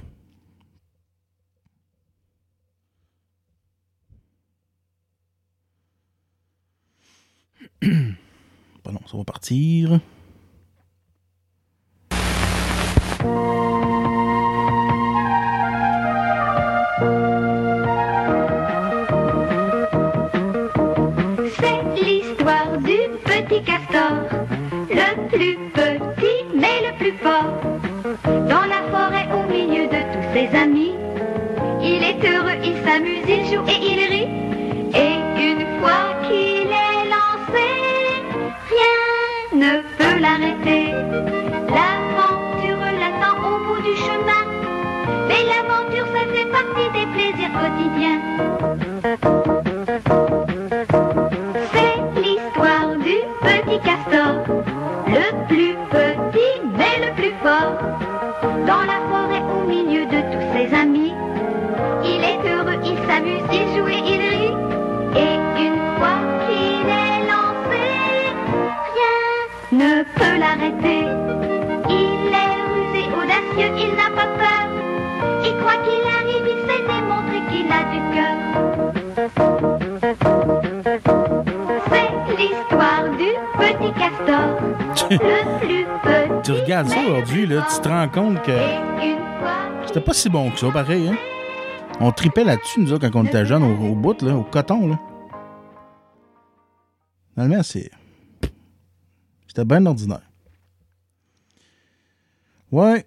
Pardon, 8.83 9.01
ça 9.07 9.17
va 9.17 9.23
partir. 9.23 9.99
Rien. 47.97 48.17
C'est 51.73 51.97
l'histoire 52.21 52.89
du 52.97 53.17
petit 53.41 53.79
castor, 53.79 54.33
le 55.07 55.25
plus 55.47 55.75
petit 55.89 56.53
mais 56.77 56.95
le 57.05 57.11
plus 57.15 57.33
fort. 57.43 57.73
Dans 58.67 58.83
la 58.83 58.99
forêt 59.09 59.43
au 59.57 59.67
milieu 59.67 60.05
de 60.05 60.21
tous 60.31 60.45
ses 60.53 60.67
amis, 60.75 61.13
il 62.03 62.23
est 62.23 62.41
heureux, 62.49 62.79
il 62.83 62.97
s'amuse, 63.07 63.47
il 63.51 63.65
joue 63.75 63.87
et 63.87 64.01
il 64.13 64.21
rit. 64.21 64.55
Et 65.15 65.33
une 65.65 65.81
fois 65.97 66.19
qu'il 66.45 66.87
est 66.87 67.19
lancé, 67.31 67.83
rien 68.95 69.19
ne 69.71 70.03
peut 70.17 70.37
l'arrêter. 70.39 71.01
Il 71.89 72.33
est 72.43 72.55
rusé, 72.71 73.03
audacieux, 73.19 73.71
il 73.77 73.91
n'a 73.95 74.09
pas 74.15 74.29
peur. 74.41 74.65
Et 75.45 75.53
quoi 75.61 75.75
qu'il 75.83 76.03
arrive, 76.07 76.20
a 77.71 77.81
du 77.91 77.99
cœur. 78.13 78.37
C'est 81.89 82.09
l'histoire 82.37 83.05
du 83.17 83.31
petit 83.57 83.91
castor, 83.99 84.47
le 85.09 85.59
plus 85.59 85.85
petit. 86.03 86.41
Tu 86.43 86.51
regardes 86.51 86.89
ça 86.89 86.99
aujourd'hui, 87.01 87.45
là, 87.47 87.65
tu 87.73 87.79
te 87.81 87.87
rends 87.87 88.09
compte 88.09 88.41
que 88.43 88.57
c'était 89.87 90.01
pas 90.01 90.13
si 90.13 90.29
bon 90.29 90.51
que 90.51 90.59
ça, 90.59 90.71
pareil, 90.71 91.09
hein? 91.09 91.17
On 91.99 92.11
tripait 92.11 92.43
là-dessus, 92.43 92.79
nous 92.81 92.93
autres, 92.93 93.07
quand 93.09 93.19
on 93.21 93.25
était 93.25 93.45
jeunes, 93.45 93.63
au, 93.63 93.91
au 93.91 93.95
bout, 93.95 94.21
là, 94.21 94.35
au 94.35 94.43
coton, 94.43 94.87
là. 94.87 94.99
Finalement, 97.33 97.63
c'est. 97.63 97.91
C'était 99.47 99.65
bien 99.65 99.85
ordinaire. 99.85 100.21
Ouais. 102.71 103.05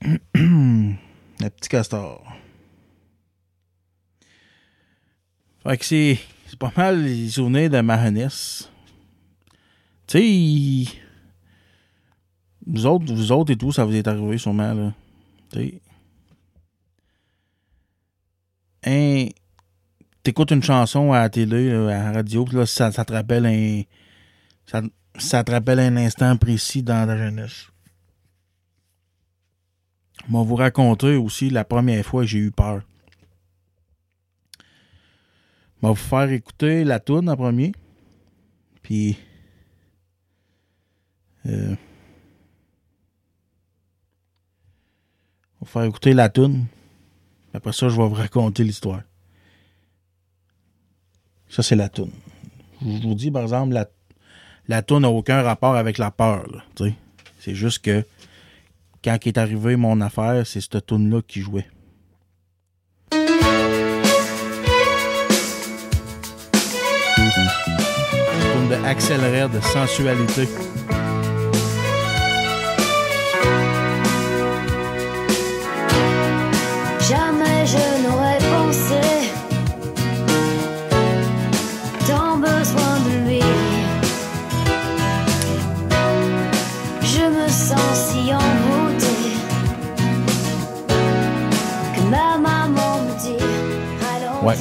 Le 1.40 1.50
petit 1.50 1.68
castor. 1.68 2.24
Fait 5.62 5.76
que 5.76 5.84
c'est. 5.84 6.18
C'est 6.48 6.58
pas 6.58 6.72
mal 6.76 7.02
les 7.02 7.28
souvenirs 7.28 7.70
de 7.70 7.80
ma 7.80 8.02
jeunesse. 8.02 8.70
Tu 10.06 10.18
sais, 10.86 10.92
vous 12.64 12.86
autres, 12.86 13.12
vous 13.12 13.32
autres 13.32 13.52
et 13.52 13.56
tout, 13.56 13.72
ça 13.72 13.84
vous 13.84 13.96
est 13.96 14.06
arrivé 14.06 14.38
sûrement, 14.38 14.72
là. 14.72 14.94
Tu 15.52 15.80
sais. 18.84 19.34
T'écoutes 20.22 20.52
une 20.52 20.62
chanson 20.62 21.12
à 21.12 21.20
la 21.20 21.30
télé, 21.30 21.72
à 21.72 21.86
la 21.86 22.12
radio, 22.12 22.44
puis 22.44 22.56
là, 22.56 22.66
ça, 22.66 22.90
te 22.90 23.12
rappelle 23.12 23.46
un. 23.46 23.82
Ça, 24.66 24.82
ça 25.18 25.44
te 25.44 25.50
rappelle 25.50 25.80
un 25.80 25.96
instant 25.96 26.36
précis 26.36 26.82
dans 26.82 27.06
ta 27.06 27.16
jeunesse. 27.16 27.68
Vais 30.28 30.44
vous 30.44 30.56
raconter 30.56 31.16
aussi 31.16 31.50
la 31.50 31.64
première 31.64 32.04
fois 32.04 32.22
que 32.22 32.26
j'ai 32.26 32.38
eu 32.38 32.50
peur. 32.50 32.82
Je 35.76 35.86
vais 35.86 35.88
vous 35.88 35.94
faire 35.94 36.30
écouter 36.30 36.84
la 36.84 36.98
toune 36.98 37.28
en 37.28 37.36
premier. 37.36 37.72
Puis. 38.82 39.16
Euh, 41.46 41.76
on 45.60 45.64
va 45.64 45.70
faire 45.70 45.84
écouter 45.84 46.12
la 46.12 46.28
toune. 46.28 46.66
Après 47.54 47.72
ça, 47.72 47.88
je 47.88 47.96
vais 47.96 48.08
vous 48.08 48.14
raconter 48.14 48.64
l'histoire. 48.64 49.02
Ça, 51.48 51.62
c'est 51.62 51.76
la 51.76 51.88
toune. 51.88 52.10
Je 52.82 53.06
vous 53.06 53.14
dis, 53.14 53.30
par 53.30 53.42
exemple, 53.42 53.72
la, 53.72 53.86
la 54.66 54.82
toune 54.82 55.02
n'a 55.02 55.10
aucun 55.10 55.42
rapport 55.42 55.76
avec 55.76 55.98
la 55.98 56.10
peur. 56.10 56.66
C'est 57.38 57.54
juste 57.54 57.84
que 57.84 58.04
quand 59.06 59.24
est 59.24 59.38
arrivé 59.38 59.76
mon 59.76 60.00
affaire, 60.00 60.44
c'est 60.44 60.60
cette 60.60 60.84
toune-là 60.84 61.20
qui 61.22 61.40
jouait. 61.40 61.68
Toune 63.10 63.20
de 68.68 68.84
Axel 68.84 69.20
Red, 69.20 69.52
de 69.52 69.60
sensualité. 69.60 70.48
Jamais 77.08 77.64
je 77.64 77.95
Ouais. 94.46 94.54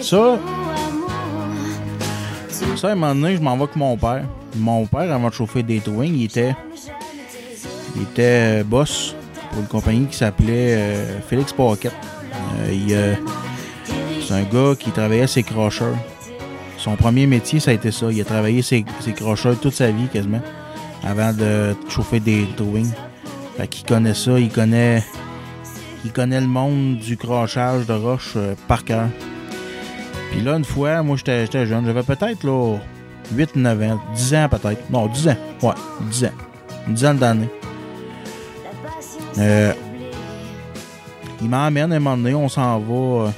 Ça, 0.00 0.38
ça, 2.74 2.88
à 2.88 2.92
un 2.92 2.94
moment 2.94 3.14
donné, 3.14 3.36
je 3.36 3.42
m'en 3.42 3.54
vais 3.54 3.64
avec 3.64 3.76
mon 3.76 3.98
père. 3.98 4.24
Mon 4.56 4.86
père, 4.86 5.12
avant 5.12 5.28
de 5.28 5.34
chauffer 5.34 5.62
des 5.62 5.80
Twing, 5.80 6.14
il 6.14 6.24
était, 6.24 6.54
il 7.94 8.02
était 8.04 8.60
euh, 8.60 8.64
boss 8.64 9.14
pour 9.50 9.60
une 9.60 9.66
compagnie 9.66 10.06
qui 10.06 10.16
s'appelait 10.16 10.74
euh, 10.74 11.20
Félix 11.20 11.52
Pocket. 11.52 11.92
Euh, 12.60 12.74
euh, 12.92 13.14
c'est 14.26 14.32
un 14.32 14.44
gars 14.44 14.74
qui 14.78 14.90
travaillait 14.90 15.26
ses 15.26 15.42
crocheurs. 15.42 15.94
Son 16.78 16.96
premier 16.96 17.26
métier, 17.26 17.60
ça 17.60 17.72
a 17.72 17.74
été 17.74 17.90
ça. 17.90 18.06
Il 18.10 18.22
a 18.22 18.24
travaillé 18.24 18.62
ses, 18.62 18.86
ses 19.00 19.12
crocheurs 19.12 19.60
toute 19.60 19.74
sa 19.74 19.90
vie, 19.90 20.08
quasiment, 20.10 20.40
avant 21.04 21.34
de 21.34 21.76
chauffer 21.90 22.20
des 22.20 22.46
Twing. 22.56 22.88
Fait 23.58 23.68
qu'il 23.68 23.86
connaît 23.86 24.14
ça, 24.14 24.38
il 24.38 24.48
connaît, 24.48 25.04
il 26.04 26.12
connaît 26.12 26.40
le 26.40 26.46
monde 26.46 26.98
du 26.98 27.16
crochage 27.16 27.86
de 27.86 27.92
roche 27.92 28.32
euh, 28.36 28.54
par 28.68 28.84
cœur. 28.84 29.08
Puis 30.30 30.40
là, 30.40 30.56
une 30.56 30.64
fois, 30.64 31.02
moi, 31.02 31.16
j'étais 31.16 31.66
jeune. 31.66 31.84
J'avais 31.86 32.02
peut-être, 32.02 32.42
là, 32.44 32.76
8, 33.34 33.56
9 33.56 33.82
ans. 33.82 34.00
10 34.14 34.34
ans, 34.34 34.48
peut-être. 34.50 34.90
Non, 34.90 35.06
10 35.06 35.28
ans. 35.28 35.36
Ouais, 35.62 35.74
10 36.10 36.24
ans. 36.24 36.30
Une 36.88 36.94
dizaine 36.94 37.18
d'années. 37.18 37.48
Euh, 39.38 39.72
il 41.40 41.48
m'emmène 41.48 41.92
un 41.92 41.98
moment 41.98 42.16
donné, 42.16 42.34
on 42.34 42.48
s'en 42.48 42.78
va. 42.78 43.26
euh, 43.26 43.30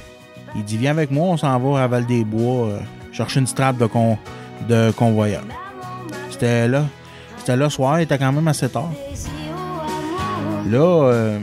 il 0.55 0.63
dit, 0.63 0.77
viens 0.77 0.91
avec 0.91 1.11
moi, 1.11 1.27
on 1.27 1.37
s'en 1.37 1.57
va 1.59 1.83
à 1.83 1.87
Val-des-Bois 1.87 2.67
euh, 2.67 2.79
chercher 3.11 3.39
une 3.39 3.47
strap 3.47 3.77
de, 3.77 3.85
con, 3.85 4.17
de 4.67 4.91
convoyeur. 4.91 5.43
C'était 6.29 6.67
là. 6.67 6.85
C'était 7.37 7.55
là, 7.57 7.69
soir, 7.69 7.99
il 7.99 8.03
était 8.03 8.17
quand 8.17 8.31
même 8.31 8.47
assez 8.47 8.69
tard. 8.69 8.91
Là, 10.67 11.37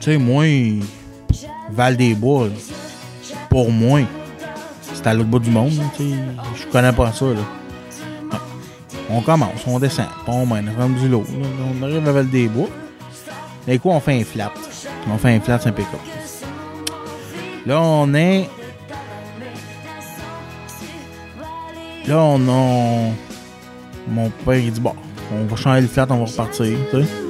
tu 0.00 0.12
sais, 0.12 0.16
moi, 0.16 0.44
Val-des-Bois, 1.70 2.46
là, 2.46 2.54
pour 3.50 3.70
moi, 3.70 4.00
c'est 4.94 5.06
à 5.06 5.12
l'autre 5.12 5.28
bout 5.28 5.38
du 5.38 5.50
monde. 5.50 5.72
Je 5.98 6.66
connais 6.72 6.92
pas 6.92 7.12
ça. 7.12 7.26
Là. 7.26 8.38
On 9.10 9.20
commence, 9.20 9.66
on 9.66 9.78
descend, 9.78 10.06
on 10.26 10.46
mène, 10.46 10.72
on 10.78 10.88
du 10.88 11.08
lot. 11.08 11.24
On 11.78 11.82
arrive 11.82 12.08
à 12.08 12.12
Val-des-Bois. 12.12 12.68
Et 13.68 13.78
quoi, 13.78 13.94
on 13.94 14.00
fait 14.00 14.20
un 14.20 14.24
flat. 14.24 14.52
On 15.12 15.18
fait 15.18 15.34
un 15.34 15.40
flat, 15.40 15.58
c'est 15.60 15.68
impeccable. 15.68 15.98
Là, 17.66 17.80
on 17.82 18.14
est. 18.14 18.48
Là, 22.06 22.18
on 22.18 22.48
a. 22.48 23.12
Mon 24.08 24.30
père, 24.44 24.56
il 24.56 24.72
dit, 24.72 24.80
bon, 24.80 24.94
on 25.32 25.44
va 25.44 25.56
changer 25.56 25.82
le 25.82 25.88
flat, 25.88 26.06
on 26.08 26.16
va 26.16 26.24
repartir. 26.24 26.78
tu 26.90 27.02
sais. 27.02 27.29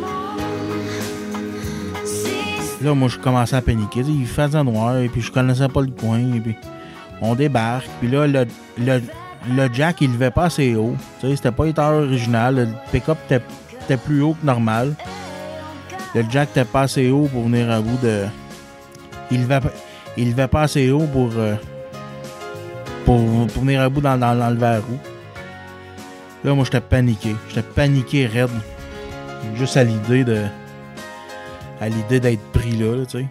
Là, 2.82 2.94
moi, 2.94 3.08
je 3.08 3.18
commençais 3.18 3.56
à 3.56 3.60
paniquer. 3.60 4.00
Il 4.00 4.26
faisait 4.26 4.64
noir, 4.64 4.96
et 4.98 5.08
puis 5.08 5.20
je 5.20 5.30
connaissais 5.30 5.68
pas 5.68 5.82
le 5.82 5.90
coin, 5.90 6.18
et 6.18 6.40
puis 6.40 6.56
on 7.20 7.34
débarque. 7.34 7.88
Puis 8.00 8.08
là, 8.08 8.26
le, 8.26 8.46
le, 8.78 9.02
le 9.54 9.68
jack, 9.72 10.00
il 10.00 10.12
levait 10.12 10.30
pas 10.30 10.44
assez 10.44 10.74
haut. 10.74 10.96
C'était 11.20 11.52
pas 11.52 11.66
l'état 11.66 11.92
original. 11.92 12.56
Le 12.56 12.68
pick-up 12.90 13.18
était, 13.30 13.96
plus 13.98 14.22
haut 14.22 14.34
que 14.40 14.46
normal. 14.46 14.94
Le 16.14 16.24
jack 16.30 16.50
était 16.50 16.64
pas 16.64 16.82
assez 16.82 17.10
haut 17.10 17.28
pour 17.30 17.44
venir 17.44 17.70
à 17.70 17.80
bout 17.80 17.98
de... 18.02 18.24
Il 19.30 19.42
levait, 19.42 19.60
il 20.16 20.30
levait 20.30 20.48
pas 20.48 20.62
assez 20.62 20.90
haut 20.90 21.06
pour, 21.12 21.30
euh, 21.36 21.54
pour, 23.04 23.18
pour 23.46 23.62
venir 23.62 23.82
à 23.82 23.88
bout 23.88 24.00
dans, 24.00 24.16
dans, 24.18 24.34
dans 24.34 24.50
le 24.50 24.56
verre 24.56 24.82
roue. 24.88 24.98
Là, 26.44 26.54
moi, 26.54 26.64
j'étais 26.64 26.80
paniqué. 26.80 27.36
J'étais 27.48 27.62
paniqué 27.62 28.26
raide. 28.26 28.48
Juste 29.54 29.76
à 29.76 29.84
l'idée 29.84 30.24
de 30.24 30.44
à 31.80 31.88
l'idée 31.88 32.20
d'être 32.20 32.42
pris 32.60 32.72
là, 32.72 33.04
tu 33.06 33.18
sais. 33.18 33.26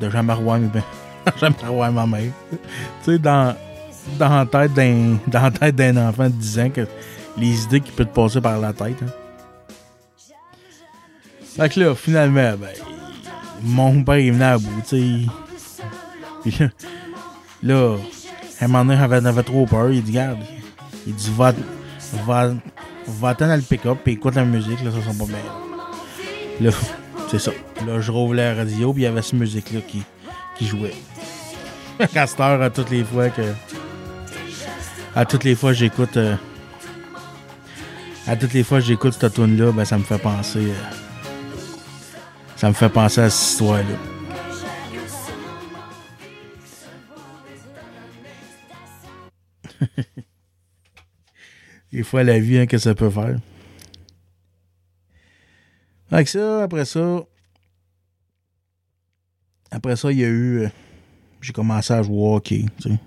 De 0.00 0.10
jamais 0.10 0.32
revoir 0.32 0.58
mes 0.58 0.68
ben, 0.68 0.82
jamais 1.40 1.54
revoir 1.66 1.92
ma 1.92 2.06
mère. 2.06 2.32
tu 2.50 2.58
sais, 3.12 3.18
dans, 3.18 3.54
dans 4.18 4.36
la 4.36 4.46
tête 4.46 4.74
d'un 4.74 5.18
dans 5.26 5.42
la 5.42 5.50
tête 5.50 5.76
d'un 5.76 6.08
enfant 6.08 6.24
de 6.24 6.34
10 6.34 6.60
ans, 6.60 6.70
que 6.70 6.86
les 7.36 7.64
idées 7.64 7.80
qui 7.80 7.92
peuvent 7.92 8.06
te 8.06 8.14
passer 8.14 8.40
par 8.40 8.58
la 8.58 8.72
tête. 8.72 8.96
Hein. 9.02 9.10
Fait 11.56 11.68
que 11.68 11.80
là, 11.80 11.94
finalement, 11.94 12.54
ben, 12.56 12.70
mon 13.62 14.02
père, 14.02 14.18
il 14.18 14.32
venait 14.32 14.44
à 14.44 14.58
bout, 14.58 14.82
tu 14.88 14.96
sais. 14.96 15.26
Puis 16.42 16.58
là, 16.58 16.68
là, 17.62 17.96
à 18.60 18.64
un 18.64 18.68
moment 18.68 18.84
donné, 18.84 18.98
j'avais, 18.98 19.20
j'avais 19.20 19.42
trop 19.42 19.66
peur. 19.66 19.90
Il 19.90 20.02
dit, 20.02 20.12
regarde, 20.12 20.38
il 21.06 21.14
dit, 21.14 21.30
va, 21.36 21.52
va, 22.26 22.50
va 23.06 23.28
attendre 23.28 23.54
le 23.54 23.62
pick-up 23.62 23.98
et 24.06 24.12
écoute 24.12 24.34
la 24.34 24.44
musique, 24.44 24.82
là, 24.82 24.90
ça 24.90 25.12
sent 25.12 25.18
pas 25.18 25.26
bien. 25.26 25.36
Là, 26.60 26.70
c'est 27.32 27.38
ça. 27.38 27.52
Là, 27.86 27.98
je 27.98 28.12
rouvre 28.12 28.34
la 28.34 28.54
radio, 28.54 28.92
puis 28.92 29.02
il 29.02 29.04
y 29.06 29.08
avait 29.08 29.22
cette 29.22 29.32
musique-là 29.40 29.80
qui, 29.80 30.02
qui 30.58 30.66
jouait. 30.66 30.92
heure, 32.14 32.60
à 32.60 32.68
toutes 32.68 32.90
les 32.90 33.04
fois 33.04 33.30
que. 33.30 33.54
À 35.14 35.24
toutes 35.24 35.44
les 35.44 35.54
fois 35.54 35.72
j'écoute. 35.72 36.18
euh, 36.18 36.36
à 38.26 38.36
toutes 38.36 38.52
les 38.52 38.62
fois 38.62 38.80
j'écoute 38.80 39.14
cette 39.18 39.32
tune-là, 39.32 39.72
ben, 39.72 39.86
ça 39.86 39.96
me 39.96 40.02
fait 40.02 40.18
penser. 40.18 40.58
euh, 40.58 40.74
ça 42.56 42.68
me 42.68 42.74
fait 42.74 42.90
penser 42.90 43.22
à 43.22 43.30
cette 43.30 43.52
histoire-là. 43.52 43.96
Des 51.92 52.02
fois, 52.02 52.24
la 52.24 52.38
vie, 52.38 52.58
hein, 52.58 52.66
que 52.66 52.76
ça 52.76 52.94
peut 52.94 53.10
faire? 53.10 53.36
Avec 56.12 56.28
ça, 56.28 56.64
après 56.64 56.84
ça. 56.84 57.24
Après 59.70 59.96
ça, 59.96 60.12
il 60.12 60.18
y 60.18 60.24
a 60.24 60.28
eu. 60.28 60.58
euh, 60.64 60.68
j'ai 61.40 61.54
commencé 61.54 61.92
à 61.94 62.02
jouer 62.02 62.14
au 62.16 62.36
hockey. 62.36 62.66
Sais. 62.78 62.98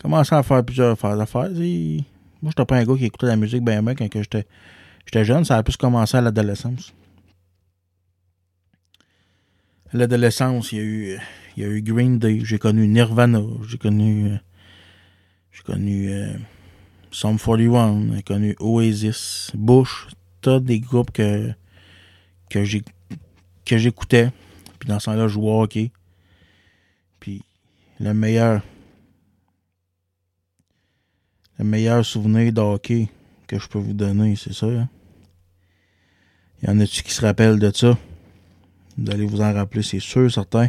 Commencé 0.00 0.32
à 0.34 0.42
faire 0.44 0.64
plusieurs 0.64 0.92
affaires. 0.92 1.50
Moi, 1.50 2.50
j'étais 2.50 2.64
pas 2.64 2.76
un 2.76 2.84
gars 2.84 2.96
qui 2.96 3.06
écoutait 3.06 3.26
la 3.26 3.34
musique 3.36 3.64
bien 3.64 3.82
bien 3.82 3.94
quand 3.96 4.08
j'étais 4.14 5.24
jeune. 5.24 5.44
Ça 5.44 5.56
a 5.56 5.62
plus 5.64 5.76
commencé 5.76 6.16
à 6.16 6.20
l'adolescence. 6.20 6.94
À 9.92 9.96
l'adolescence, 9.96 10.70
il 10.70 10.78
y 10.78 10.80
a 10.80 10.84
eu. 10.84 11.18
Il 11.56 11.62
y 11.62 11.66
a 11.66 11.68
eu 11.70 11.82
Green 11.82 12.18
Day, 12.18 12.40
j'ai 12.44 12.58
connu 12.58 12.86
Nirvana, 12.86 13.40
j'ai 13.66 13.78
connu. 13.78 14.26
euh, 14.30 14.36
j'ai 15.50 15.62
connu. 15.62 16.10
euh, 16.12 16.34
Sum 17.10 17.38
41, 17.38 18.14
j'ai 18.16 18.22
connu 18.22 18.56
Oasis, 18.60 19.50
Bush, 19.54 20.06
tas 20.40 20.60
des 20.60 20.78
groupes 20.78 21.10
que. 21.10 21.50
Que 22.50 22.64
j'ai 22.64 22.82
que 23.64 23.78
j'écoutais. 23.78 24.30
Puis 24.78 24.88
dans 24.88 24.98
ce 24.98 25.06
temps-là, 25.06 25.28
je 25.28 25.34
jouais 25.34 25.50
au 25.50 25.62
hockey. 25.62 25.90
Puis 27.20 27.42
le 28.00 28.14
meilleur. 28.14 28.62
Le 31.58 31.64
meilleur 31.64 32.04
souvenir 32.04 32.52
de 32.52 32.60
hockey 32.60 33.08
que 33.46 33.58
je 33.58 33.66
peux 33.66 33.78
vous 33.78 33.94
donner, 33.94 34.36
c'est 34.36 34.52
ça. 34.52 34.66
hein. 34.66 34.88
Y 36.62 36.68
en 36.68 36.80
a-tu 36.80 37.02
qui 37.02 37.12
se 37.12 37.22
rappellent 37.22 37.58
de 37.58 37.70
ça? 37.74 37.96
Vous 38.98 39.10
allez 39.10 39.26
vous 39.26 39.40
en 39.40 39.52
rappeler, 39.52 39.82
c'est 39.82 40.00
sûr, 40.00 40.30
certain. 40.30 40.68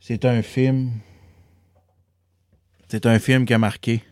C'est 0.00 0.24
un 0.24 0.42
film. 0.42 0.92
C'est 2.88 3.06
un 3.06 3.18
film 3.18 3.46
qui 3.46 3.54
a 3.54 3.58
marqué. 3.58 4.02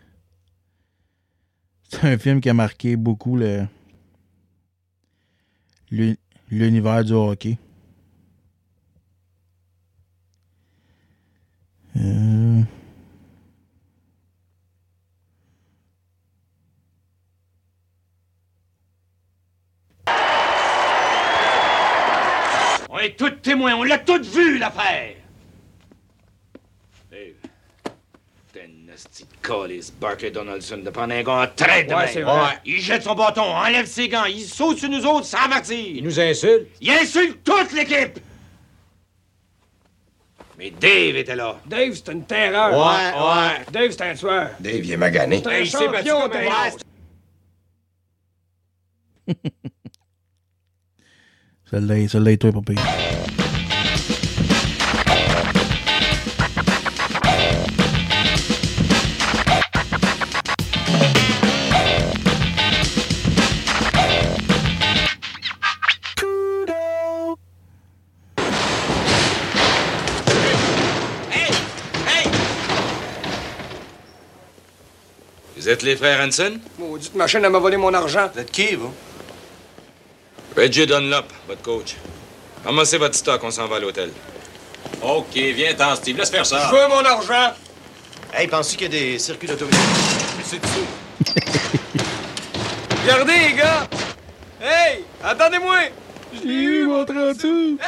C'est 1.89 2.05
un 2.05 2.19
film 2.19 2.41
qui 2.41 2.49
a 2.49 2.55
marqué 2.55 2.97
beaucoup 2.97 3.37
le 3.37 3.67
l'univers 6.51 7.05
du 7.05 7.13
hockey. 7.13 7.59
Euh, 11.97 12.63
On 22.89 22.99
est 22.99 23.17
tous 23.19 23.31
témoins, 23.43 23.75
on 23.75 23.85
l'a 23.85 23.99
tous 23.99 24.21
vu, 24.35 24.59
l'affaire! 24.59 25.17
Dave, 27.11 27.35
nasty 29.03 29.25
de 29.25 29.47
calice, 29.47 29.93
Barclay 30.01 30.31
Donaldson, 30.31 30.79
de 30.79 30.91
prendre 30.91 31.13
un 31.15 31.23
gars 31.23 31.43
en 31.43 31.47
traite 31.55 31.89
de 31.89 31.95
Ouais, 31.95 32.09
c'est 32.09 32.23
vrai. 32.23 32.59
Il 32.65 32.81
jette 32.81 33.03
son 33.03 33.15
bâton, 33.15 33.43
enlève 33.43 33.87
ses 33.87 34.09
gants, 34.09 34.25
il 34.25 34.43
saute 34.43 34.79
sur 34.79 34.89
nous 34.89 35.05
autres 35.05 35.27
sans 35.27 35.45
avertir. 35.45 35.79
Il 35.79 36.05
nous 36.05 36.19
insulte. 36.19 36.69
Il 36.81 36.91
insulte 36.91 37.43
toute 37.45 37.73
l'équipe! 37.73 38.19
Mais 40.59 40.71
Dave 40.71 41.17
était 41.17 41.35
là. 41.35 41.59
Dave, 41.67 41.95
c'est 41.95 42.13
une 42.13 42.25
terreur. 42.25 42.71
Ouais, 42.73 43.13
ouais. 43.19 43.65
Dave, 43.73 43.91
c'est 43.91 44.03
un 44.03 44.15
tueur. 44.15 44.51
Dave, 44.61 44.85
il 44.85 44.93
est 44.93 44.97
magané. 44.97 45.43
C'est 45.43 45.51
un 45.51 45.65
champion, 45.65 46.29
Dave. 46.29 46.77
Celle-là, 51.71 52.07
celle-là 52.07 52.33
est 52.33 52.37
toi, 52.37 52.53
papa. 52.53 52.75
Êtes 75.73 75.83
les 75.83 75.97
frères 75.97 76.21
Hanson? 76.21 76.61
Maudite 76.79 77.15
machine, 77.15 77.41
elle 77.43 77.51
m'a 77.51 77.59
volé 77.59 77.77
mon 77.77 77.93
argent. 77.95 78.31
Vous 78.33 78.41
êtes 78.41 78.51
qui, 78.51 78.75
vous? 78.75 78.93
Reggie 80.57 80.87
Dunlop, 80.87 81.27
votre 81.49 81.63
coach. 81.63 81.97
Ramassez 82.65 82.99
votre 82.99 83.15
stock, 83.15 83.43
on 83.43 83.51
s'en 83.51 83.67
va 83.67 83.77
à 83.77 83.81
l'hôtel. 83.81 84.11
OK, 85.03 85.35
viens-t'en, 85.35 85.97
Steve. 85.97 86.19
Laisse 86.19 86.31
faire 86.31 86.47
ça. 86.47 86.69
Je 86.71 86.77
veux 86.77 86.89
mon 86.89 87.05
argent. 87.05 87.55
Hey, 88.35 88.47
penses-tu 88.49 88.77
qu'il 88.77 88.93
y 88.93 88.97
a 88.97 89.01
des 89.01 89.19
circuits 89.19 89.49
d'autobus? 89.49 89.77
C'est 90.45 90.61
dessus. 90.61 91.41
Regardez, 93.03 93.33
les 93.33 93.55
gars. 93.55 93.89
Hey, 94.61 95.05
attendez-moi. 95.25 95.77
Je 96.35 96.47
l'ai 96.47 96.55
eu, 96.55 96.87
mon 96.87 97.05
32. 97.05 97.79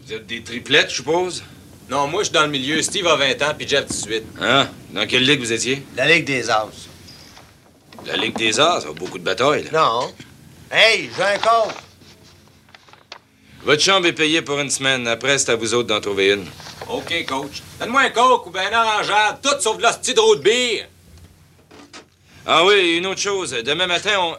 Vous 0.00 0.12
êtes 0.12 0.26
des 0.26 0.42
triplettes, 0.42 0.90
je 0.90 0.96
suppose? 0.96 1.42
Non, 1.88 2.06
moi, 2.06 2.22
je 2.22 2.26
suis 2.26 2.34
dans 2.34 2.42
le 2.42 2.48
milieu. 2.50 2.82
Steve 2.82 3.06
a 3.06 3.16
20 3.16 3.42
ans, 3.42 3.54
puis 3.56 3.66
Jeff 3.66 3.86
18. 3.86 4.24
Ah, 4.40 4.66
dans 4.90 5.06
quelle 5.06 5.24
ligue 5.24 5.40
vous 5.40 5.52
étiez? 5.52 5.82
La 5.96 6.06
Ligue 6.06 6.24
des 6.26 6.50
As. 6.50 6.66
La 8.06 8.16
Ligue 8.16 8.36
des 8.36 8.60
Arts, 8.60 8.82
ça 8.82 8.88
a 8.88 8.92
beaucoup 8.92 9.18
de 9.18 9.24
batailles. 9.24 9.64
là. 9.64 9.70
Non. 9.72 10.12
Hey, 10.70 11.10
j'ai 11.16 11.22
un 11.22 11.38
compte. 11.38 11.74
Votre 13.64 13.82
chambre 13.82 14.06
est 14.06 14.12
payée 14.12 14.42
pour 14.42 14.58
une 14.60 14.70
semaine. 14.70 15.06
Après, 15.08 15.38
c'est 15.38 15.50
à 15.50 15.56
vous 15.56 15.74
autres 15.74 15.88
d'en 15.88 16.00
trouver 16.00 16.32
une. 16.32 16.46
OK, 16.88 17.26
coach. 17.26 17.62
Donne-moi 17.80 18.02
un 18.02 18.10
coke 18.10 18.46
ou 18.46 18.50
ben 18.50 18.72
un 18.72 18.80
orangeade, 18.80 19.38
tout 19.42 19.60
sauf 19.60 19.76
de 19.78 19.82
la 19.82 19.92
petite 19.92 20.16
de 20.16 20.38
bière. 20.40 20.86
Ah 22.46 22.64
oui, 22.64 22.96
une 22.96 23.06
autre 23.06 23.20
chose. 23.20 23.50
Demain 23.50 23.86
matin, 23.86 24.12
on... 24.20 24.36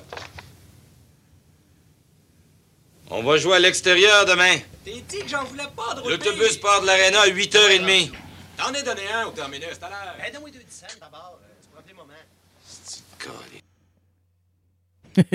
On 3.12 3.24
va 3.24 3.38
jouer 3.38 3.56
à 3.56 3.60
l'extérieur 3.60 4.26
demain. 4.26 4.58
T'es 4.86 5.02
dit 5.08 5.20
que 5.20 5.28
j'en 5.28 5.44
voulais 5.46 5.64
pas 5.76 5.96
de 5.96 6.08
L'autobus 6.08 6.58
part 6.58 6.82
de 6.82 6.86
l'aréna 6.88 7.22
à 7.22 7.28
8h30. 7.28 8.12
T'en 8.58 8.74
ai 8.74 8.84
donné 8.84 9.02
un 9.14 9.26
au 9.26 9.32
terminus 9.32 9.68
tout 9.80 9.86
à 9.86 9.90
l'heure. 9.90 10.16
Hey, 10.22 10.32
donne-moi 10.32 10.52
deux 10.52 10.60
cents 10.70 10.86
d'abord. 11.00 11.40
Tu 11.62 11.68
prends 11.74 11.82
des 11.88 11.94
moments. 11.94 12.14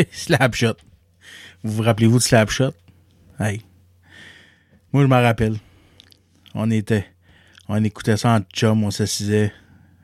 Slapshot. 0.12 0.76
Vous 1.64 1.72
vous 1.72 1.82
rappelez-vous 1.82 2.18
de 2.18 2.22
Slapshot? 2.22 2.74
Hey. 3.40 3.62
Moi, 4.92 5.02
je 5.02 5.08
m'en 5.08 5.20
rappelle. 5.20 5.56
On 6.54 6.70
était. 6.70 7.06
On 7.68 7.82
écoutait 7.82 8.16
ça 8.16 8.36
en 8.36 8.40
chum, 8.54 8.84
on 8.84 8.90
s'assisait. 8.90 9.52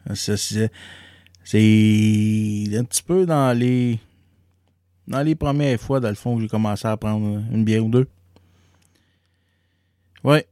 On 0.09 0.15
s'assisait. 0.15 0.71
C'est 1.45 1.59
un 2.75 2.85
petit 2.85 3.03
peu 3.03 3.27
dans 3.27 3.57
les. 3.57 4.01
Dans 5.11 5.23
les 5.23 5.35
premières 5.35 5.81
fois, 5.81 5.99
dans 5.99 6.09
le 6.09 6.15
fond, 6.15 6.39
j'ai 6.39 6.47
commencé 6.47 6.87
à 6.87 6.97
prendre 6.97 7.43
une 7.51 7.65
bière 7.65 7.85
ou 7.85 7.91
deux. 7.91 8.09
Ouais. 10.23 10.47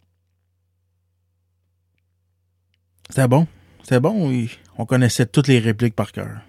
C'était 3.08 3.28
bon. 3.28 3.46
C'était 3.84 4.00
bon. 4.00 4.28
oui. 4.28 4.50
On 4.76 4.84
connaissait 4.84 5.26
toutes 5.26 5.46
les 5.46 5.60
répliques 5.60 5.94
par 5.94 6.10
cœur. 6.10 6.40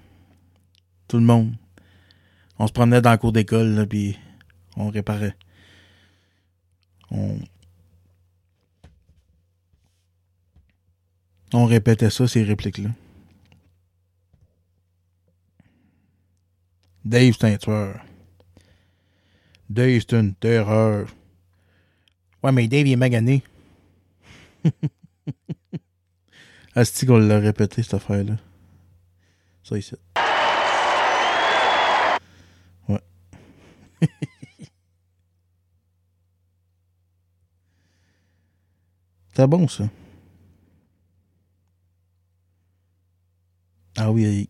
Tout 1.08 1.18
le 1.18 1.24
monde. 1.24 1.54
On 2.58 2.66
se 2.66 2.74
promenait 2.74 3.00
dans 3.00 3.12
le 3.12 3.20
cours 3.20 3.32
d'école, 3.32 3.86
puis 3.88 4.18
on 4.76 4.90
réparait. 4.90 5.36
On... 7.12 7.38
On 11.54 11.66
répétait 11.66 12.10
ça, 12.10 12.28
ces 12.28 12.44
répliques-là. 12.44 12.90
Dave, 17.10 17.34
c'est 17.40 17.46
un 17.52 17.58
tueur. 17.58 18.06
Dave, 19.68 20.00
c'est 20.00 20.14
une 20.14 20.36
terreur. 20.36 21.08
Ouais, 22.44 22.52
mais 22.52 22.68
Dave, 22.68 22.86
il 22.86 22.92
est 22.92 22.96
magané. 22.98 23.42
Asti 26.76 27.08
qu'on 27.08 27.18
l'a 27.18 27.40
répété, 27.40 27.82
cette 27.82 27.96
affaire-là. 27.96 28.36
Ça, 29.64 29.76
ici. 29.76 29.96
Ouais. 32.88 33.02
C'est 39.36 39.48
bon, 39.48 39.68
ça? 39.68 39.86
Ah 43.98 44.12
oui, 44.12 44.48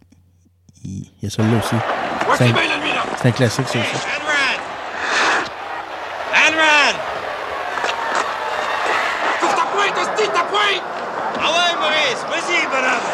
il, 0.84 0.90
il- 0.92 1.12
y 1.22 1.26
a 1.26 1.30
celui-là 1.30 1.60
aussi. 1.60 1.99
C'est 2.38 2.44
un, 2.44 2.48
là. 2.48 2.54
c'est 3.22 3.28
un 3.28 3.32
classique, 3.32 3.68
ça 3.68 3.80
aussi. 3.80 4.08
Hanran! 6.34 6.96
Couvre 9.40 9.56
ta 9.56 9.62
pointe, 9.64 9.98
hostie, 9.98 10.30
ta 10.30 10.44
pointe! 10.44 10.84
Ah 11.42 11.52
ouais, 11.52 11.76
Maurice, 11.80 12.26
vas-y, 12.30 12.66
bonhomme! 12.68 13.08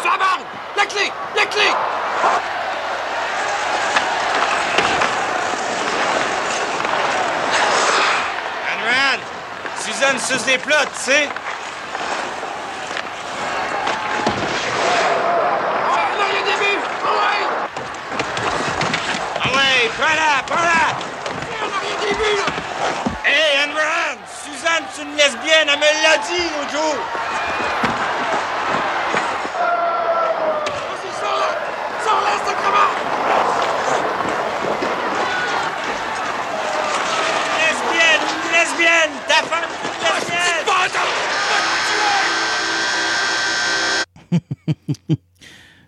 Sur 0.00 0.10
la 0.12 0.18
barre! 0.18 0.40
La 0.76 0.86
clé! 0.86 1.12
La 1.36 1.46
clé! 1.46 1.70
Suzanne 9.86 10.18
suce 10.18 10.44
des 10.44 10.58
plats, 10.58 10.84
tu 10.86 11.00
sais? 11.00 11.28
Ah 15.92 16.08
non, 16.18 16.26
il 16.28 16.34
y 16.34 16.38
a 16.38 16.42
des 16.42 16.58
buts! 16.58 16.82
Ah 17.04 17.10
ouais! 17.12 17.42
Ah 19.40 19.48
ouais, 19.48 19.90
prends-la, 19.96 20.42
prends-la! 20.44 20.82
On 21.62 21.66
a 21.66 21.78
rien 21.78 21.96
des 22.00 22.14
buts, 22.14 22.36
là! 22.36 23.15
Hey, 23.28 23.58
Hanran! 23.58 24.18
Suzanne, 24.44 24.84
c'est 24.92 25.02
une 25.02 25.16
lesbienne, 25.16 25.66
elle 25.68 25.78
me 25.80 25.90
l'a 26.04 26.16
dit 26.28 26.46
l'autre 26.54 26.70
jour! 26.70 26.94
Vas-y, 30.86 31.10
sors-la! 31.18 31.50
Sors-la, 32.04 32.34
sacrement! 32.46 32.92
Lesbienne, 37.58 38.24
une 38.30 38.50
lesbienne! 38.52 39.14
Ta 39.26 39.40
femme, 39.42 39.70
une 39.82 39.98
lesbienne! 40.14 40.66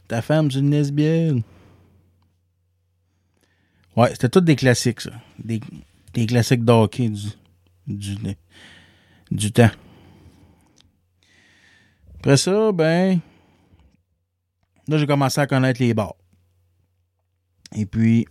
Ta 0.08 0.22
femme, 0.22 0.50
c'est 0.50 0.58
une 0.58 0.70
lesbienne. 0.72 1.42
Ouais, 3.94 4.10
c'était 4.10 4.28
tous 4.28 4.40
des 4.40 4.56
classiques, 4.56 5.02
ça. 5.02 5.12
Des, 5.38 5.60
des 6.12 6.26
classiques 6.26 6.64
de 6.64 6.72
hockey 6.72 7.08
du, 7.08 7.28
du, 7.86 8.16
du 9.30 9.52
temps. 9.52 9.70
Après 12.18 12.36
ça, 12.36 12.72
ben. 12.72 13.20
Là, 14.88 14.96
j'ai 14.96 15.06
commencé 15.06 15.40
à 15.40 15.46
connaître 15.46 15.80
les 15.80 15.92
bars. 15.92 16.16
Et 17.74 17.84
puis, 17.84 18.26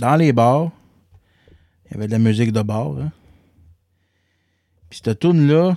dans 0.00 0.16
les 0.16 0.32
bars, 0.32 0.70
il 1.84 1.92
y 1.92 1.94
avait 1.96 2.06
de 2.06 2.12
la 2.12 2.18
musique 2.18 2.52
de 2.52 2.62
bar. 2.62 2.98
Hein? 2.98 3.12
Puis 4.88 5.00
cette 5.04 5.20
tune-là, 5.20 5.76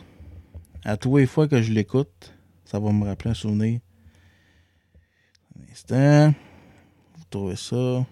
à 0.85 0.97
tous 0.97 1.17
les 1.17 1.25
fois 1.25 1.47
que 1.47 1.61
je 1.61 1.73
l'écoute, 1.73 2.33
ça 2.63 2.79
va 2.79 2.91
me 2.91 3.05
rappeler 3.05 3.31
un 3.31 3.35
souvenir. 3.35 3.81
Un 5.57 5.71
instant. 5.71 6.33
Vous 7.17 7.23
trouvez 7.29 7.55
ça. 7.55 8.05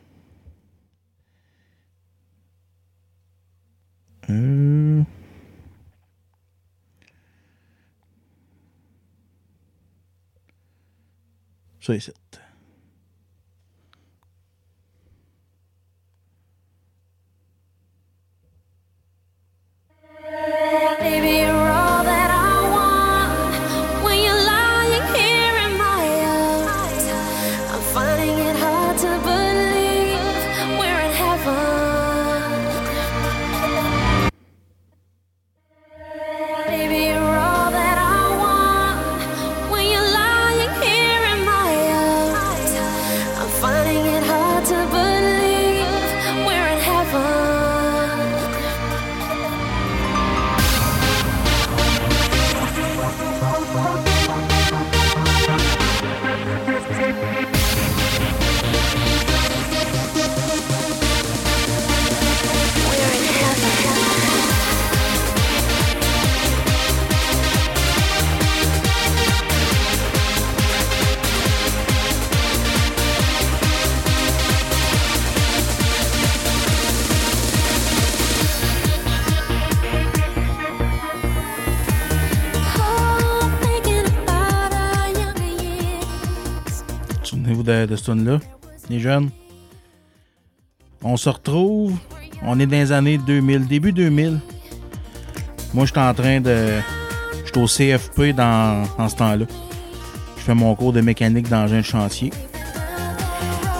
Hum. 4.28 5.06
Ça 11.82 11.96
ici. 11.96 12.12
Baby, 21.00 21.40
you're 21.40 21.70
all 21.70 22.04
that 22.06 22.23
De, 87.64 87.96
ce 87.96 88.12
tune-là, 88.12 88.40
les 88.90 89.00
jeunes. 89.00 89.30
On 91.02 91.16
se 91.18 91.30
retrouve. 91.30 91.98
On 92.42 92.60
est 92.60 92.66
dans 92.66 92.72
les 92.78 92.92
années 92.92 93.18
2000, 93.18 93.68
début 93.68 93.94
2000. 93.94 94.40
Moi, 95.74 95.86
je 95.86 95.92
suis 95.92 96.00
en 96.00 96.14
train 96.14 96.42
de. 96.42 96.80
Je 97.46 97.60
au 97.60 97.66
CFP 97.68 98.36
dans, 98.36 98.84
en 98.98 99.08
ce 99.08 99.16
temps-là. 99.16 99.46
Je 100.38 100.42
fais 100.42 100.54
mon 100.56 100.76
cours 100.76 100.92
de 100.92 101.02
mécanique 101.02 101.48
d'engin 101.48 101.78
de 101.78 101.86
chantier. 101.86 102.32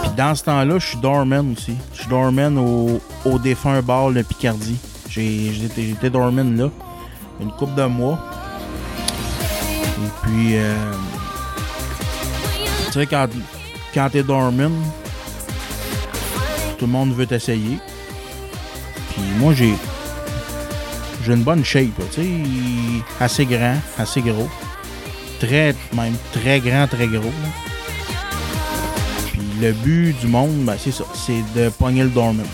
Puis 0.02 0.10
dans 0.16 0.34
ce 0.34 0.44
temps-là, 0.44 0.78
je 0.78 0.86
suis 0.86 0.98
doorman 0.98 1.52
aussi. 1.52 1.74
Je 1.92 2.00
suis 2.00 2.08
doorman 2.08 2.56
au, 2.56 3.00
au 3.24 3.38
défunt 3.38 3.82
bar 3.82 4.10
Le 4.10 4.22
Picardie. 4.22 4.78
J'étais 5.10 6.08
doorman 6.10 6.56
là. 6.56 6.70
Une 7.40 7.50
couple 7.52 7.74
de 7.74 7.84
mois. 7.84 8.18
Et 9.98 10.10
puis. 10.22 10.56
euh, 10.56 10.74
tu 12.86 13.00
sais, 13.00 13.06
quand, 13.06 13.26
quand 13.94 14.10
t'es 14.10 14.24
doorman, 14.24 14.72
tout 16.78 16.86
le 16.86 16.92
monde 16.92 17.14
veut 17.14 17.26
t'essayer. 17.26 17.78
Puis 19.10 19.22
moi, 19.38 19.54
j'ai. 19.54 19.74
J'ai 21.24 21.32
une 21.32 21.44
bonne 21.44 21.64
shape. 21.64 22.02
Assez 23.20 23.46
grand, 23.46 23.76
assez 23.96 24.20
gros. 24.20 24.48
Très, 25.38 25.74
même 25.94 26.16
très 26.32 26.60
grand, 26.60 26.86
très 26.88 27.06
gros. 27.06 27.32
Puis 29.28 29.40
le 29.60 29.72
but 29.72 30.18
du 30.20 30.26
monde, 30.26 30.64
ben, 30.64 30.76
c'est 30.78 30.92
ça. 30.92 31.04
C'est 31.14 31.42
de 31.54 31.68
pogner 31.70 32.02
le 32.02 32.10
doorman. 32.10 32.46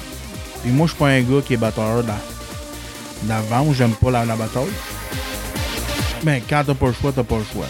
Puis 0.63 0.71
moi, 0.71 0.87
je 0.87 0.93
suis 0.93 0.99
pas 0.99 1.09
un 1.09 1.23
gars 1.23 1.41
qui 1.45 1.55
est 1.55 1.57
batteur 1.57 2.05
dans, 2.05 2.15
d'avant. 3.23 3.73
J'aime 3.73 3.93
pas 3.93 4.11
la, 4.11 4.25
la 4.27 4.37
bataille. 4.37 4.65
Mais 6.23 6.43
quand 6.49 6.63
t'as 6.67 6.75
pas 6.75 6.89
le 6.89 6.93
choix, 6.93 7.13
t'as 7.13 7.25
pas 7.25 7.39
le 7.39 7.45
choix. 7.45 7.67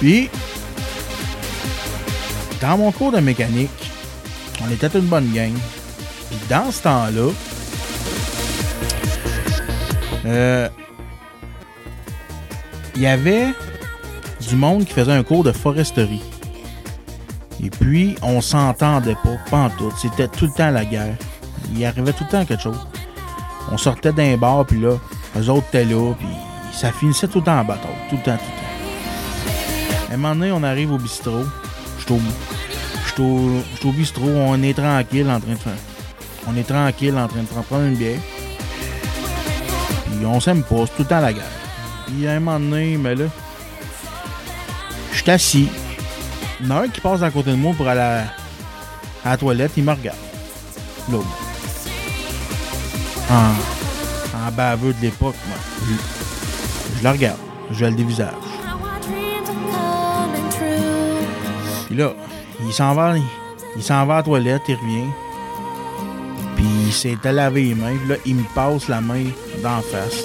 Puis, 0.00 0.28
dans 2.60 2.78
mon 2.78 2.92
cours 2.92 3.12
de 3.12 3.20
mécanique, 3.20 3.70
on 4.64 4.70
était 4.70 4.88
une 4.98 5.06
bonne 5.06 5.30
gang. 5.32 5.52
Puis 6.28 6.38
dans 6.48 6.70
ce 6.70 6.82
temps-là, 6.82 7.30
euh, 10.26 10.68
il 12.94 13.02
y 13.02 13.06
avait 13.06 13.48
du 14.48 14.56
monde 14.56 14.84
qui 14.84 14.92
faisait 14.92 15.12
un 15.12 15.22
cours 15.22 15.44
de 15.44 15.52
foresterie. 15.52 16.22
Et 17.62 17.70
puis, 17.70 18.16
on 18.22 18.40
s'entendait 18.40 19.16
pas, 19.22 19.36
pas 19.50 19.58
en 19.58 19.70
tout. 19.70 19.92
C'était 20.00 20.28
tout 20.28 20.46
le 20.46 20.52
temps 20.52 20.70
la 20.70 20.84
guerre. 20.84 21.16
Il 21.74 21.84
arrivait 21.84 22.12
tout 22.12 22.24
le 22.24 22.30
temps 22.30 22.44
quelque 22.44 22.62
chose. 22.62 22.86
On 23.70 23.76
sortait 23.76 24.12
d'un 24.12 24.36
bar, 24.36 24.64
puis 24.66 24.80
là, 24.80 24.96
eux 25.38 25.48
autres 25.50 25.66
étaient 25.68 25.84
là, 25.84 26.14
puis 26.18 26.28
ça 26.72 26.90
finissait 26.92 27.28
tout 27.28 27.38
le 27.38 27.44
temps 27.44 27.60
en 27.60 27.64
bataille. 27.64 27.90
Tout 28.08 28.16
le 28.16 28.22
temps, 28.22 28.36
tout 28.36 28.44
le 28.44 30.06
temps. 30.06 30.10
À 30.10 30.14
un 30.14 30.16
moment 30.16 30.46
on 30.54 30.62
arrive 30.62 30.92
au 30.92 30.98
bistrot. 30.98 31.44
Je 32.00 33.12
suis 33.12 33.88
au, 33.88 33.92
bistrot, 33.92 34.28
on 34.28 34.62
est 34.62 34.74
tranquille 34.74 35.28
en 35.30 35.40
train 35.40 35.52
de 35.52 35.58
faire. 35.58 35.72
On 36.46 36.56
est 36.56 36.64
tranquille 36.64 37.16
en 37.16 37.28
train 37.28 37.42
de 37.42 37.46
prendre 37.46 37.84
une 37.84 37.96
bière. 37.96 38.18
Puis 40.06 40.26
on 40.26 40.40
s'aime 40.40 40.62
pas, 40.62 40.86
tout 40.86 41.00
le 41.00 41.04
temps 41.04 41.20
la 41.20 41.32
guerre. 41.32 41.44
Puis 42.06 42.26
à 42.26 42.32
un 42.32 42.40
moment 42.40 42.58
donné, 42.58 42.96
mais 42.96 43.14
là, 43.14 43.26
je 45.12 45.22
suis 45.22 45.30
assis. 45.30 45.68
Il 46.60 46.66
y 46.66 46.72
en 46.72 46.76
a 46.76 46.80
un 46.82 46.88
qui 46.88 47.00
passe 47.00 47.22
à 47.22 47.30
côté 47.30 47.50
de 47.50 47.56
moi 47.56 47.72
pour 47.76 47.88
aller 47.88 48.00
à, 48.00 48.24
la 49.24 49.36
toilette, 49.36 49.72
il 49.76 49.84
me 49.84 49.92
regarde. 49.92 50.18
Là. 51.10 51.18
En, 53.30 54.48
en 54.48 54.52
baveux 54.52 54.92
de 54.94 55.02
l'époque, 55.02 55.36
moi. 55.46 55.56
Je, 55.86 56.98
je 56.98 57.02
le 57.04 57.10
regarde. 57.10 57.38
Je 57.70 57.84
le 57.84 57.92
dévisage. 57.92 58.49
Puis 61.90 61.98
là, 61.98 62.14
il 62.64 62.72
s'en 62.72 62.94
va, 62.94 63.16
il, 63.76 63.82
s'en 63.82 64.06
va 64.06 64.14
à 64.14 64.16
la 64.18 64.22
toilette, 64.22 64.62
il 64.68 64.76
revient. 64.76 65.10
Puis 66.54 66.64
il 66.86 66.92
s'était 66.92 67.32
lavé 67.32 67.64
les 67.64 67.74
mains. 67.74 67.96
Puis 67.96 68.08
là, 68.08 68.14
il 68.24 68.36
me 68.36 68.44
passe 68.54 68.86
la 68.86 69.00
main 69.00 69.24
d'en 69.60 69.80
face. 69.80 70.22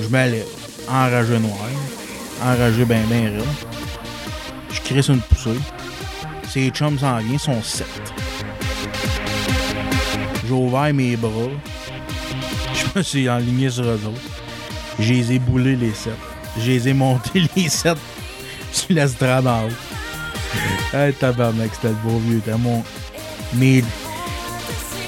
Je 0.00 0.08
lève. 0.08 0.46
Enragé 0.88 1.40
noir. 1.40 1.58
Enragé 2.40 2.84
ben 2.84 3.04
ben 3.08 3.36
raide. 3.36 3.42
Je 4.70 4.80
crisse 4.80 5.08
une 5.08 5.20
poussée. 5.20 5.58
Ses 6.48 6.70
chums 6.70 7.00
s'en 7.00 7.18
viennent, 7.18 7.36
sont 7.40 7.60
sept. 7.60 8.14
J'ai 10.46 10.52
ouvert 10.52 10.94
mes 10.94 11.16
bras. 11.16 11.50
Je 12.74 12.98
me 12.98 13.02
suis 13.02 13.28
enligné 13.28 13.70
sur 13.70 13.86
eux 13.86 14.00
autres. 14.06 14.20
Je 15.00 15.12
les 15.12 15.32
ai 15.32 15.38
boulés 15.40 15.74
les 15.74 15.94
sept. 15.94 16.12
Je 16.60 16.70
les 16.70 16.88
ai 16.90 16.92
montés 16.92 17.42
les 17.56 17.68
sept 17.68 17.98
l'estrade 18.88 19.46
en 19.46 19.64
haut. 19.66 20.96
Hey, 20.96 21.12
tabarnak, 21.12 21.70
c'était 21.74 21.94
beau 22.04 22.18
vieux 22.18 22.40
temps. 22.40 22.58
Mon... 22.58 22.82
Mais 23.54 23.82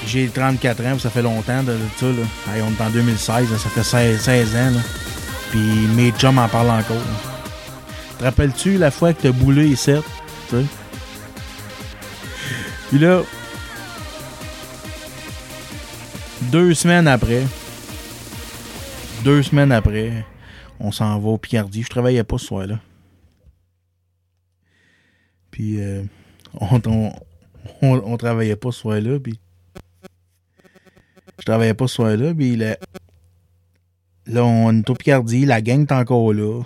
j'ai 0.05 0.27
34 0.27 0.85
ans, 0.85 0.99
ça 0.99 1.09
fait 1.09 1.21
longtemps 1.21 1.63
de, 1.63 1.73
de 1.73 1.79
ça. 1.97 2.05
Là. 2.05 2.53
Hey, 2.53 2.61
on 2.61 2.71
est 2.71 2.85
en 2.85 2.89
2016, 2.89 3.51
là, 3.51 3.57
ça 3.57 3.69
fait 3.69 3.83
16, 3.83 4.21
16 4.21 4.55
ans. 4.55 4.71
Là. 4.71 4.81
Puis 5.51 5.59
mes 5.95 6.11
chums 6.11 6.37
en 6.37 6.47
parlent 6.47 6.69
encore. 6.69 6.97
Te 8.17 8.23
rappelles-tu 8.23 8.77
la 8.77 8.91
fois 8.91 9.13
que 9.13 9.23
t'as 9.23 9.31
boulé 9.31 9.75
sept? 9.75 10.03
Tu? 10.49 10.55
Puis 12.89 12.99
là, 12.99 13.21
deux 16.41 16.73
semaines 16.73 17.07
après, 17.07 17.43
deux 19.23 19.43
semaines 19.43 19.71
après, 19.71 20.25
on 20.79 20.91
s'en 20.91 21.19
va 21.19 21.29
au 21.29 21.37
Picardie. 21.37 21.83
Je 21.83 21.89
travaillais 21.89 22.23
pas 22.23 22.37
ce 22.37 22.47
soir-là. 22.47 22.75
Puis 25.57 25.81
euh, 25.81 26.03
on, 26.53 27.11
on, 27.81 28.17
travaillait 28.17 28.55
pas 28.55 28.71
ce 28.71 28.81
soir-là. 28.81 29.19
Puis 29.19 29.39
je 31.39 31.45
travaillais 31.45 31.73
pas 31.73 31.87
ce 31.87 31.95
soir-là. 31.95 32.31
Puis 32.35 32.55
là, 32.55 32.77
là, 34.27 34.45
on 34.45 34.71
est 34.71 34.87
au 34.87 34.93
Picardie. 34.93 35.47
La 35.47 35.63
gang 35.63 35.81
est 35.81 35.91
encore 35.91 36.31
là. 36.31 36.61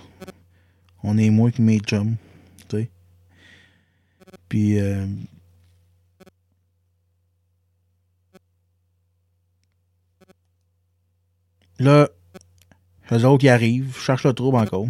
On 1.02 1.16
est 1.16 1.30
moins 1.30 1.50
que 1.50 1.62
mes 1.62 1.78
chums. 1.78 2.16
Tu 2.68 2.76
sais. 2.76 2.90
Puis. 4.50 4.78
euh, 4.78 5.06
Là, 11.78 12.10
eux 13.10 13.24
autres, 13.24 13.44
ils 13.44 13.48
arrivent, 13.48 13.96
cherchent 13.98 14.26
le 14.26 14.34
trouble 14.34 14.58
encore. 14.58 14.86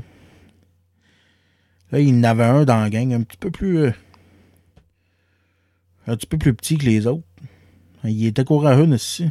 Là, 1.92 2.00
il 2.00 2.18
en 2.18 2.24
avait 2.24 2.44
un 2.44 2.64
dans 2.64 2.80
la 2.80 2.90
gang, 2.90 3.12
un 3.12 3.22
petit 3.22 3.36
peu 3.36 3.50
plus. 3.50 3.78
euh, 3.78 3.92
un 6.06 6.16
petit 6.16 6.26
peu 6.26 6.38
plus 6.38 6.54
petit 6.54 6.78
que 6.78 6.86
les 6.86 7.06
autres. 7.06 7.22
Il 8.04 8.26
était 8.26 8.44
courageux 8.44 8.90
aussi. 8.90 9.30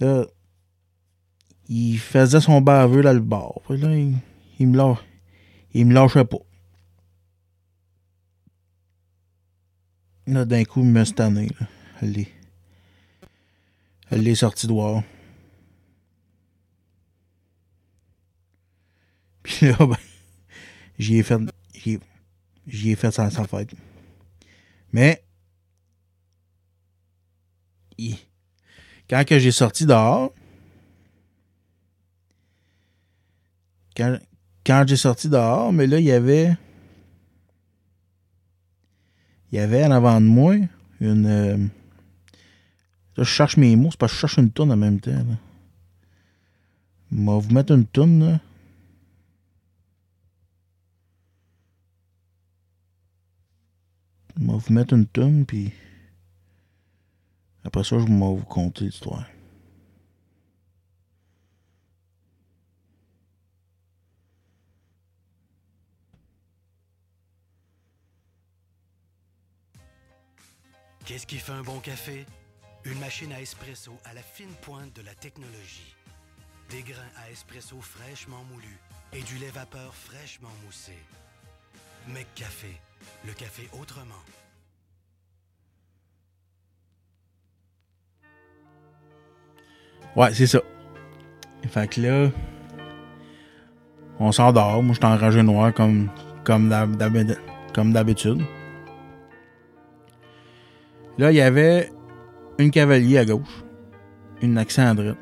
Là, 0.00 0.24
il 1.68 1.98
faisait 1.98 2.40
son 2.40 2.60
baveux 2.60 3.02
là 3.02 3.12
le 3.12 3.20
bord. 3.20 3.62
Là, 3.68 3.94
il, 3.94 4.14
il 4.58 4.68
me 4.68 4.76
lâche, 4.76 4.98
il 5.74 5.86
me 5.86 5.94
lâchait 5.94 6.24
pas. 6.24 6.38
Là, 10.26 10.44
d'un 10.46 10.64
coup, 10.64 10.80
il 10.80 10.86
me 10.86 11.04
stanné. 11.04 11.48
Là. 11.60 11.66
Elle 12.00 12.20
est, 12.20 12.32
elle 14.10 14.26
est 14.26 14.34
sortie 14.34 14.66
dehors. 14.66 15.02
Puis 19.44 19.66
là, 19.66 19.76
ben, 19.78 19.96
j'y 20.98 21.18
ai 21.18 21.22
fait, 21.22 21.38
j'y 21.74 22.00
ai- 22.88 22.92
ai 22.92 22.96
fait 22.96 23.10
sa, 23.12 23.30
sa 23.30 23.44
fête. 23.46 23.72
Mais, 24.92 25.22
quand 29.08 29.24
que 29.26 29.38
j'ai 29.38 29.50
sorti 29.52 29.86
dehors, 29.86 30.32
quand, 33.96 34.18
quand 34.64 34.84
j'ai 34.86 34.96
sorti 34.96 35.28
dehors, 35.28 35.72
mais 35.72 35.86
là, 35.86 35.98
il 36.00 36.06
y 36.06 36.12
avait, 36.12 36.56
il 39.52 39.56
y 39.56 39.58
avait 39.58 39.84
en 39.84 39.90
avant 39.90 40.20
de 40.20 40.26
moi 40.26 40.56
une, 41.00 41.26
euh, 41.26 41.56
là, 41.56 41.68
je 43.18 43.24
cherche 43.24 43.56
mes 43.56 43.76
mots, 43.76 43.90
c'est 43.90 43.98
parce 44.00 44.12
que 44.12 44.16
je 44.16 44.20
cherche 44.20 44.38
une 44.38 44.50
tourne 44.50 44.72
en 44.72 44.76
même 44.76 45.00
temps. 45.00 45.10
Là. 45.12 45.36
Je 47.12 47.16
vais 47.18 47.40
vous 47.40 47.52
mettre 47.52 47.72
une 47.72 47.86
tourne, 47.86 48.30
là. 48.30 48.40
Je 54.36 54.44
vais 54.44 54.52
vous 54.52 54.72
mettre 54.72 54.94
une 54.94 55.06
tourne, 55.06 55.46
puis 55.46 55.72
après 57.64 57.84
ça, 57.84 57.98
je 57.98 58.04
vais 58.04 58.10
vous 58.10 58.44
conter 58.44 58.86
l'histoire. 58.86 59.24
Qu'est-ce 71.04 71.26
qui 71.26 71.36
fait 71.38 71.52
un 71.52 71.62
bon 71.62 71.80
café? 71.80 72.24
Une 72.84 72.98
machine 72.98 73.32
à 73.32 73.40
espresso 73.40 73.92
à 74.04 74.14
la 74.14 74.22
fine 74.22 74.54
pointe 74.62 74.94
de 74.96 75.02
la 75.02 75.14
technologie. 75.14 75.94
Des 76.70 76.82
grains 76.82 77.02
à 77.16 77.30
espresso 77.30 77.78
fraîchement 77.80 78.42
moulus 78.44 78.78
et 79.12 79.22
du 79.22 79.36
lait 79.36 79.50
vapeur 79.50 79.94
fraîchement 79.94 80.52
moussé. 80.64 80.96
Mec 82.08 82.26
Café, 82.34 82.80
le 83.26 83.32
café 83.32 83.68
autrement. 83.80 84.14
Ouais, 90.16 90.32
c'est 90.32 90.46
ça. 90.46 90.60
Fait 91.68 91.88
que 91.88 92.00
là, 92.00 92.30
on 94.20 94.30
s'endort. 94.30 94.82
Moi, 94.82 94.94
je 94.94 94.98
suis 94.98 95.06
enragé 95.06 95.42
noir 95.42 95.72
comme, 95.74 96.08
comme 96.44 96.72
comme 97.74 97.92
d'habitude. 97.92 98.42
Là, 101.18 101.32
il 101.32 101.36
y 101.36 101.40
avait 101.40 101.90
une 102.58 102.70
cavalier 102.70 103.18
à 103.18 103.24
gauche, 103.24 103.64
une 104.40 104.58
accent 104.58 104.86
à 104.86 104.94
droite. 104.94 105.18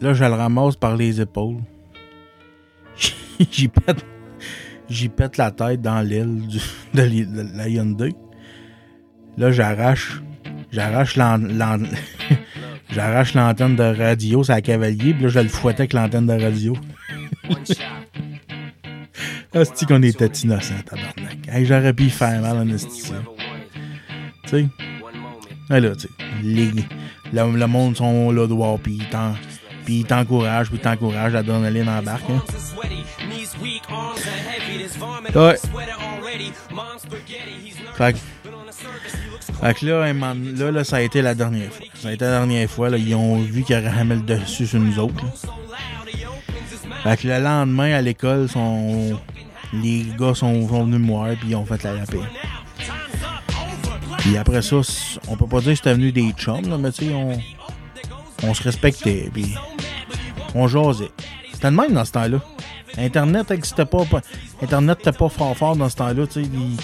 Là, 0.00 0.14
je 0.14 0.24
le 0.24 0.32
ramasse 0.32 0.76
par 0.76 0.96
les 0.96 1.20
épaules. 1.20 1.58
J'y 3.50 3.68
pète, 3.68 4.04
j'y 4.90 5.08
pète 5.08 5.36
la 5.38 5.50
tête 5.50 5.80
dans 5.80 6.00
l'aile 6.00 6.36
de, 6.94 7.56
la 7.56 7.68
Hyundai. 7.68 8.12
Là, 9.38 9.50
j'arrache, 9.52 10.20
j'arrache 10.72 11.16
l'an- 11.16 11.38
l'an- 11.38 11.78
j'arrache 12.90 13.34
l'antenne 13.34 13.76
de 13.76 13.82
radio, 13.84 14.42
c'est 14.44 14.52
la 14.52 14.60
cavalier, 14.60 15.14
puis 15.14 15.22
là, 15.22 15.28
je 15.28 15.40
le 15.40 15.48
fouettais 15.48 15.82
avec 15.82 15.92
l'antenne 15.94 16.26
de 16.26 16.32
radio. 16.42 16.76
Asti 19.52 19.84
qu'on 19.86 20.02
était 20.02 20.26
innocent, 20.26 20.74
tabarnak. 20.86 21.38
Hey, 21.48 21.64
j'aurais 21.66 21.92
pu 21.92 22.04
y 22.04 22.10
faire 22.10 22.40
mal 22.40 22.56
en 22.58 22.68
esti. 22.68 23.12
Tu 24.44 24.48
sais? 24.48 24.66
Là, 25.80 25.94
tu 25.96 26.00
sais. 26.02 26.08
les- 26.42 26.70
Le, 27.32 27.56
le 27.56 27.66
monde 27.66 27.96
sont 27.96 28.30
là 28.32 28.46
dehors, 28.46 28.78
puis 28.80 28.94
ils 29.00 29.08
t'en- 29.08 29.34
puis 29.84 30.00
ils 30.00 30.04
t'encouragent, 30.04 30.68
puis 30.68 30.78
ils 30.78 30.82
t'encouragent, 30.82 31.32
l'adrénaline 31.32 31.88
embarque. 31.88 32.28
Hein. 32.30 32.42
Ouais. 35.34 35.56
Fait 39.60 39.74
que, 39.74 39.86
là, 39.86 40.12
là, 40.12 40.70
là, 40.70 40.84
ça 40.84 40.96
a 40.96 41.00
été 41.00 41.22
la 41.22 41.34
dernière 41.34 41.70
fois. 41.72 41.86
Ça 41.94 42.08
a 42.08 42.12
été 42.12 42.24
la 42.24 42.38
dernière 42.38 42.70
fois. 42.70 42.88
Là, 42.90 42.96
ils 42.96 43.14
ont 43.14 43.38
vu 43.38 43.62
qu'il 43.62 43.82
jamais 43.82 44.14
le 44.14 44.22
dessus 44.22 44.66
sur 44.66 44.80
nous 44.80 44.98
autres. 44.98 45.22
là. 45.24 45.30
Fait 47.02 47.16
que 47.16 47.28
le 47.28 47.38
lendemain, 47.38 47.94
à 47.94 48.02
l'école, 48.02 48.48
sont... 48.48 49.18
les 49.72 50.06
gars 50.18 50.34
sont, 50.34 50.66
venus 50.66 51.00
me 51.00 51.06
voir 51.06 51.28
puis 51.38 51.50
ils 51.50 51.56
ont 51.56 51.64
fait 51.64 51.82
la, 51.82 51.92
paix. 52.06 52.18
Puis 54.18 54.36
après 54.36 54.60
ça, 54.60 54.76
on 55.28 55.36
peut 55.36 55.46
pas 55.46 55.60
dire 55.60 55.70
que 55.70 55.76
c'était 55.76 55.94
venu 55.94 56.12
des 56.12 56.32
chums, 56.32 56.68
là, 56.68 56.76
mais 56.76 56.92
tu 56.92 57.06
sais, 57.06 57.14
on, 57.14 57.38
on 58.42 58.54
se 58.54 58.62
respectait, 58.62 59.30
puis 59.32 59.54
on 60.54 60.68
jasait. 60.68 61.10
C'était 61.52 61.70
le 61.70 61.76
même 61.76 61.92
dans 61.92 62.04
ce 62.04 62.12
temps-là. 62.12 62.38
Internet 62.98 63.50
n'existait 63.50 63.84
pas, 63.86 64.02
Internet 64.62 64.98
n'était 64.98 65.16
pas 65.16 65.28
fort 65.28 65.56
fort 65.56 65.76
dans 65.76 65.88
ce 65.88 65.96
temps-là, 65.96 66.24
il- 66.36 66.76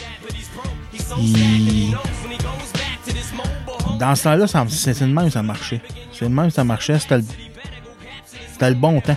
Dans 3.98 4.14
ce 4.14 4.24
temps-là, 4.24 4.46
c'est 4.68 5.00
le 5.00 5.06
même 5.06 5.30
ça 5.30 5.42
marchait. 5.42 5.80
C'est 6.12 6.24
le 6.26 6.30
même 6.34 6.50
ça 6.50 6.64
marchait, 6.64 6.98
c'était 6.98 7.18
le... 7.18 8.74
Bon 8.74 9.00
temps. 9.00 9.16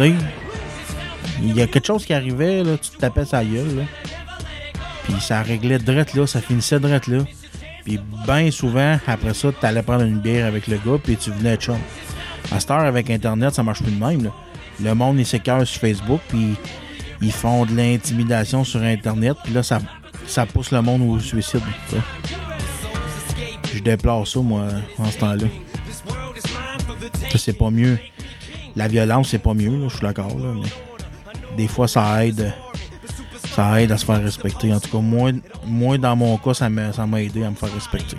Il 0.00 1.54
y 1.56 1.62
a 1.62 1.66
quelque 1.66 1.86
chose 1.86 2.04
qui 2.04 2.14
arrivait, 2.14 2.62
là, 2.64 2.76
tu 2.78 2.90
te 2.90 2.96
tapais 2.96 3.24
sa 3.24 3.44
gueule, 3.44 3.76
là. 3.76 3.82
Puis 5.04 5.20
ça 5.20 5.42
réglait 5.42 5.78
drette 5.78 6.14
là, 6.14 6.26
ça 6.26 6.40
finissait 6.40 6.80
drette 6.80 7.06
là. 7.06 7.18
Puis 7.84 8.00
bien 8.26 8.50
souvent, 8.50 8.98
après 9.06 9.34
ça, 9.34 9.50
tu 9.52 9.64
allais 9.66 9.82
prendre 9.82 10.02
une 10.02 10.18
bière 10.18 10.46
avec 10.46 10.66
le 10.66 10.76
gars, 10.78 10.98
puis 11.02 11.16
tu 11.16 11.30
venais 11.30 11.56
chum. 11.56 11.78
À 12.50 12.58
cette 12.58 12.70
heure, 12.70 12.80
avec 12.80 13.10
Internet, 13.10 13.54
ça 13.54 13.62
marche 13.62 13.82
plus 13.82 13.92
de 13.92 14.04
même. 14.04 14.24
Là. 14.24 14.30
Le 14.80 14.94
monde, 14.94 15.18
il 15.18 15.26
s'écœure 15.26 15.66
sur 15.66 15.80
Facebook, 15.80 16.20
puis 16.28 16.54
ils 17.22 17.32
font 17.32 17.64
de 17.64 17.74
l'intimidation 17.74 18.64
sur 18.64 18.82
Internet, 18.82 19.36
puis 19.42 19.52
là, 19.52 19.62
ça, 19.62 19.80
ça 20.26 20.46
pousse 20.46 20.70
le 20.70 20.82
monde 20.82 21.02
au 21.02 21.18
suicide. 21.18 21.62
Je 23.72 23.80
déplore 23.80 24.26
ça, 24.26 24.40
moi, 24.40 24.66
en 24.98 25.10
ce 25.10 25.18
temps-là. 25.18 25.46
Ça, 27.30 27.38
c'est 27.38 27.56
pas 27.56 27.70
mieux. 27.70 27.98
La 28.74 28.88
violence, 28.88 29.30
c'est 29.30 29.38
pas 29.38 29.54
mieux, 29.54 29.88
je 29.88 29.96
suis 29.96 30.02
d'accord, 30.02 30.38
là, 30.38 30.52
mais 30.54 30.68
des 31.56 31.68
fois, 31.68 31.88
ça 31.88 32.24
aide. 32.24 32.52
Ça 33.54 33.80
aide 33.80 33.90
à 33.90 33.96
se 33.96 34.04
faire 34.04 34.22
respecter. 34.22 34.72
En 34.74 34.80
tout 34.80 34.90
cas, 34.90 34.98
moi, 34.98 35.30
moi 35.66 35.96
dans 35.96 36.14
mon 36.14 36.36
cas, 36.36 36.52
ça 36.52 36.68
m'a 36.68 36.92
ça 36.92 37.06
m'a 37.06 37.22
aidé 37.22 37.42
à 37.42 37.50
me 37.50 37.54
faire 37.56 37.72
respecter. 37.72 38.18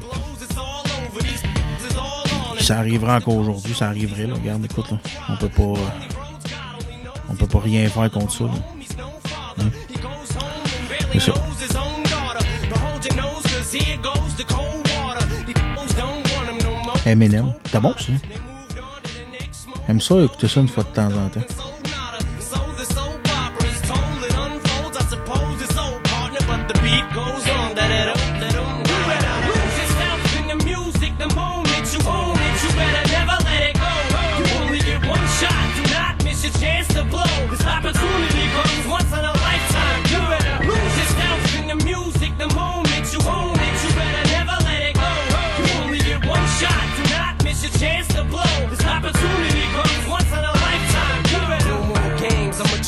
Ça 2.60 2.80
arrivera 2.80 3.18
encore 3.18 3.36
aujourd'hui, 3.36 3.76
ça 3.76 3.88
arriverait, 3.88 4.26
là. 4.26 4.34
Regarde, 4.34 4.66
écoute, 4.66 4.90
là, 4.90 4.98
on 5.30 5.38
peut 5.38 5.50
pas. 5.50 5.80
On 7.30 7.36
peut 7.36 7.48
pas 7.48 7.60
rien 7.60 7.90
faire 7.90 8.12
contre 8.12 8.32
ça. 8.32 8.46
Hein? 8.46 9.70
C'est 11.14 11.20
ça. 11.20 11.34
Eminem. 17.06 17.54
T'as 17.72 17.80
bon, 17.80 17.94
ça? 17.98 18.12
J'aime 19.88 20.02
ça, 20.02 20.16
écouter 20.22 20.48
ça 20.50 20.60
une 20.60 20.68
fois 20.68 20.84
de 20.84 20.90
temps 20.90 21.06
en 21.08 21.30
temps. 21.30 21.77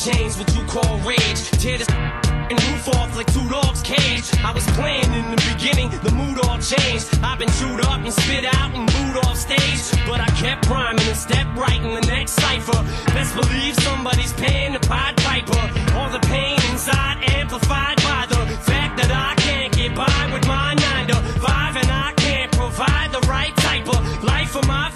Change 0.00 0.38
what 0.38 0.48
you 0.56 0.64
call 0.64 0.96
rage. 1.00 1.50
Tear 1.60 1.76
this 1.76 1.88
and 2.50 2.56
roof 2.72 2.88
off 2.88 3.14
like 3.14 3.30
two 3.34 3.46
dogs' 3.50 3.82
cage. 3.82 4.24
I 4.42 4.50
was 4.50 4.64
playing 4.72 5.12
in 5.12 5.30
the 5.30 5.36
beginning, 5.52 5.90
the 6.00 6.10
mood 6.10 6.40
all 6.40 6.56
changed. 6.56 7.20
I've 7.22 7.38
been 7.38 7.52
chewed 7.60 7.84
up 7.84 8.00
and 8.00 8.10
spit 8.10 8.46
out 8.46 8.72
and 8.72 8.88
booed 8.88 9.22
off 9.26 9.36
stage. 9.36 9.84
But 10.08 10.22
I 10.22 10.28
kept 10.40 10.70
rhyming 10.70 11.04
and 11.04 11.16
stepped 11.16 11.54
right 11.54 11.76
in 11.76 12.00
the 12.00 12.06
next 12.08 12.32
cipher. 12.32 12.80
Best 13.12 13.34
believe 13.34 13.74
somebody's 13.84 14.32
paying 14.32 14.72
the 14.72 14.80
Pied 14.80 15.18
Piper. 15.18 15.60
All 15.92 16.08
the 16.08 16.20
pain 16.20 16.56
inside 16.72 17.20
amplified 17.36 17.96
by 18.00 18.24
the 18.24 18.40
fact 18.64 18.96
that 18.96 19.12
I 19.12 19.34
can't 19.42 19.70
get 19.76 19.94
by 19.94 20.30
with 20.32 20.46
my 20.48 20.72
nine 20.80 21.08
to 21.08 21.16
five 21.44 21.76
and 21.76 21.90
I 21.90 22.14
can't 22.16 22.50
provide 22.52 23.12
the 23.12 23.20
right 23.28 23.54
type 23.58 23.86
of 23.86 24.24
life 24.24 24.48
for 24.48 24.64
my 24.66 24.88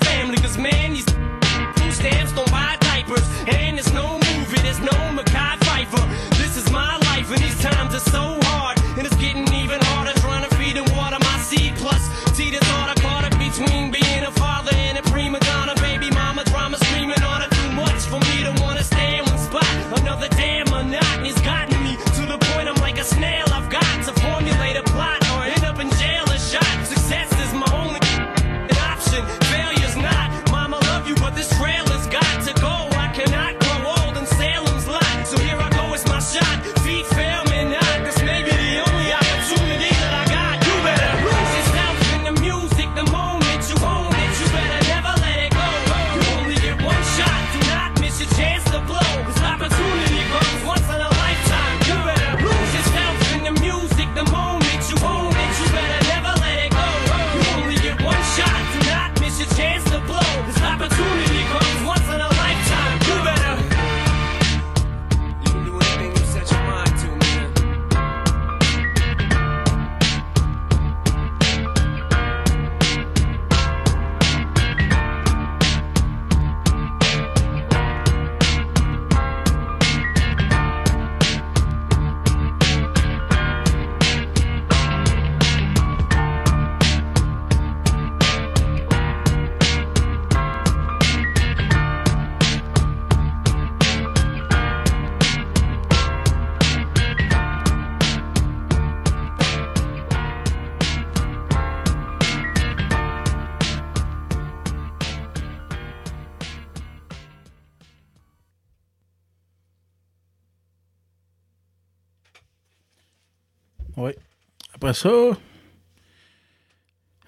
Après 114.85 115.01
ça, 115.01 115.39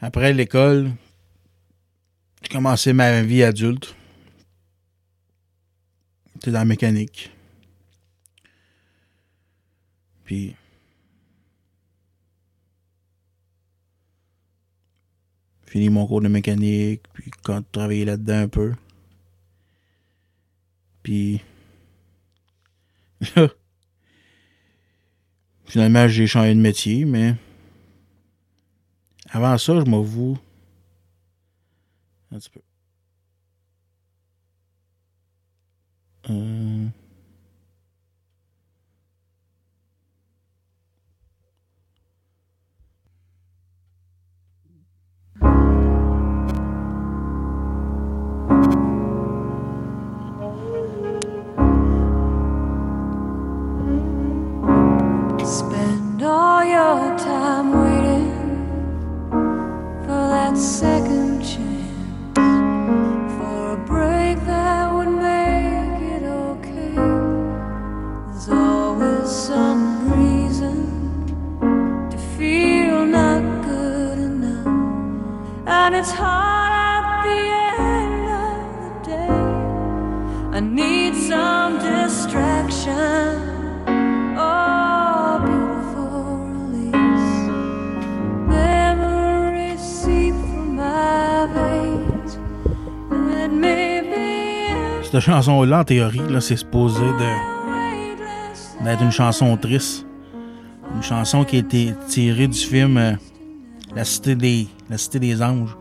après 0.02 0.34
l'école, 0.34 0.92
j'ai 2.42 2.48
commencé 2.50 2.92
ma 2.92 3.22
vie 3.22 3.42
adulte. 3.42 3.96
J'étais 6.34 6.50
dans 6.50 6.58
la 6.58 6.64
mécanique. 6.66 7.32
Puis. 10.24 10.54
Fini 15.64 15.88
mon 15.88 16.06
cours 16.06 16.20
de 16.20 16.28
mécanique, 16.28 17.04
puis 17.14 17.30
quand 17.42 17.62
travaillé 17.72 18.04
là-dedans 18.04 18.40
un 18.40 18.48
peu. 18.48 18.74
Puis. 21.02 21.40
Finalement, 25.64 26.06
j'ai 26.06 26.26
changé 26.26 26.54
de 26.54 26.60
métier, 26.60 27.06
mais 27.06 27.34
avant 29.36 29.58
ça, 29.58 29.78
je 29.78 29.84
m'avoue. 29.90 30.38
Un 32.32 32.38
petit 32.38 32.50
peu. 32.50 32.60
Euh... 36.30 36.88
Spend 55.44 56.22
all 56.22 56.64
your 56.64 57.16
time 57.16 57.55
Cette 95.16 95.24
chanson-là, 95.24 95.80
en 95.80 95.84
théorie, 95.84 96.20
là, 96.28 96.42
c'est 96.42 96.56
supposé 96.56 97.00
d'être 98.84 99.02
une 99.02 99.10
chanson 99.10 99.56
triste. 99.56 100.06
Une 100.94 101.02
chanson 101.02 101.42
qui 101.44 101.56
a 101.56 101.60
été 101.60 101.94
tirée 102.06 102.48
du 102.48 102.58
film 102.58 102.98
euh, 102.98 103.12
La 103.94 104.04
Cité 104.04 104.34
des, 104.34 104.68
La 104.90 104.98
Cité 104.98 105.18
des 105.18 105.42
Anges. 105.42 105.74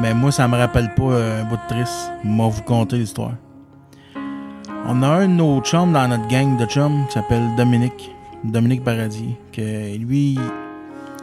Mais 0.00 0.14
moi, 0.14 0.30
ça 0.30 0.46
me 0.46 0.56
rappelle 0.56 0.94
pas 0.94 1.02
euh, 1.02 1.42
un 1.42 1.44
bout 1.44 1.56
de 1.56 1.74
triste. 1.74 2.12
Moi, 2.22 2.48
vous 2.48 2.62
conter 2.62 2.98
l'histoire. 2.98 3.32
On 4.86 5.02
a 5.02 5.08
un 5.08 5.28
de 5.28 5.32
nos 5.32 5.60
chums 5.60 5.92
dans 5.92 6.06
notre 6.06 6.28
gang 6.28 6.56
de 6.56 6.64
chums 6.66 7.04
qui 7.08 7.14
s'appelle 7.14 7.54
Dominique. 7.56 8.14
Dominique 8.44 8.84
Paradis. 8.84 9.34
Que 9.52 9.96
lui, 9.96 10.38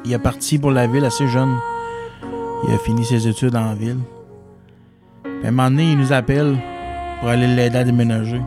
il 0.03 0.13
est 0.13 0.19
parti 0.19 0.59
pour 0.59 0.71
la 0.71 0.87
ville 0.87 1.05
assez 1.05 1.27
jeune. 1.27 1.55
Il 2.67 2.73
a 2.73 2.77
fini 2.77 3.05
ses 3.05 3.27
études 3.27 3.55
en 3.55 3.73
ville. 3.75 3.99
Puis 5.23 5.45
à 5.45 5.47
un 5.47 5.51
moment 5.51 5.69
donné, 5.69 5.91
il 5.93 5.97
nous 5.97 6.11
appelle 6.11 6.57
pour 7.19 7.29
aller 7.29 7.47
l'aider 7.47 7.77
à 7.77 7.83
déménager. 7.85 8.41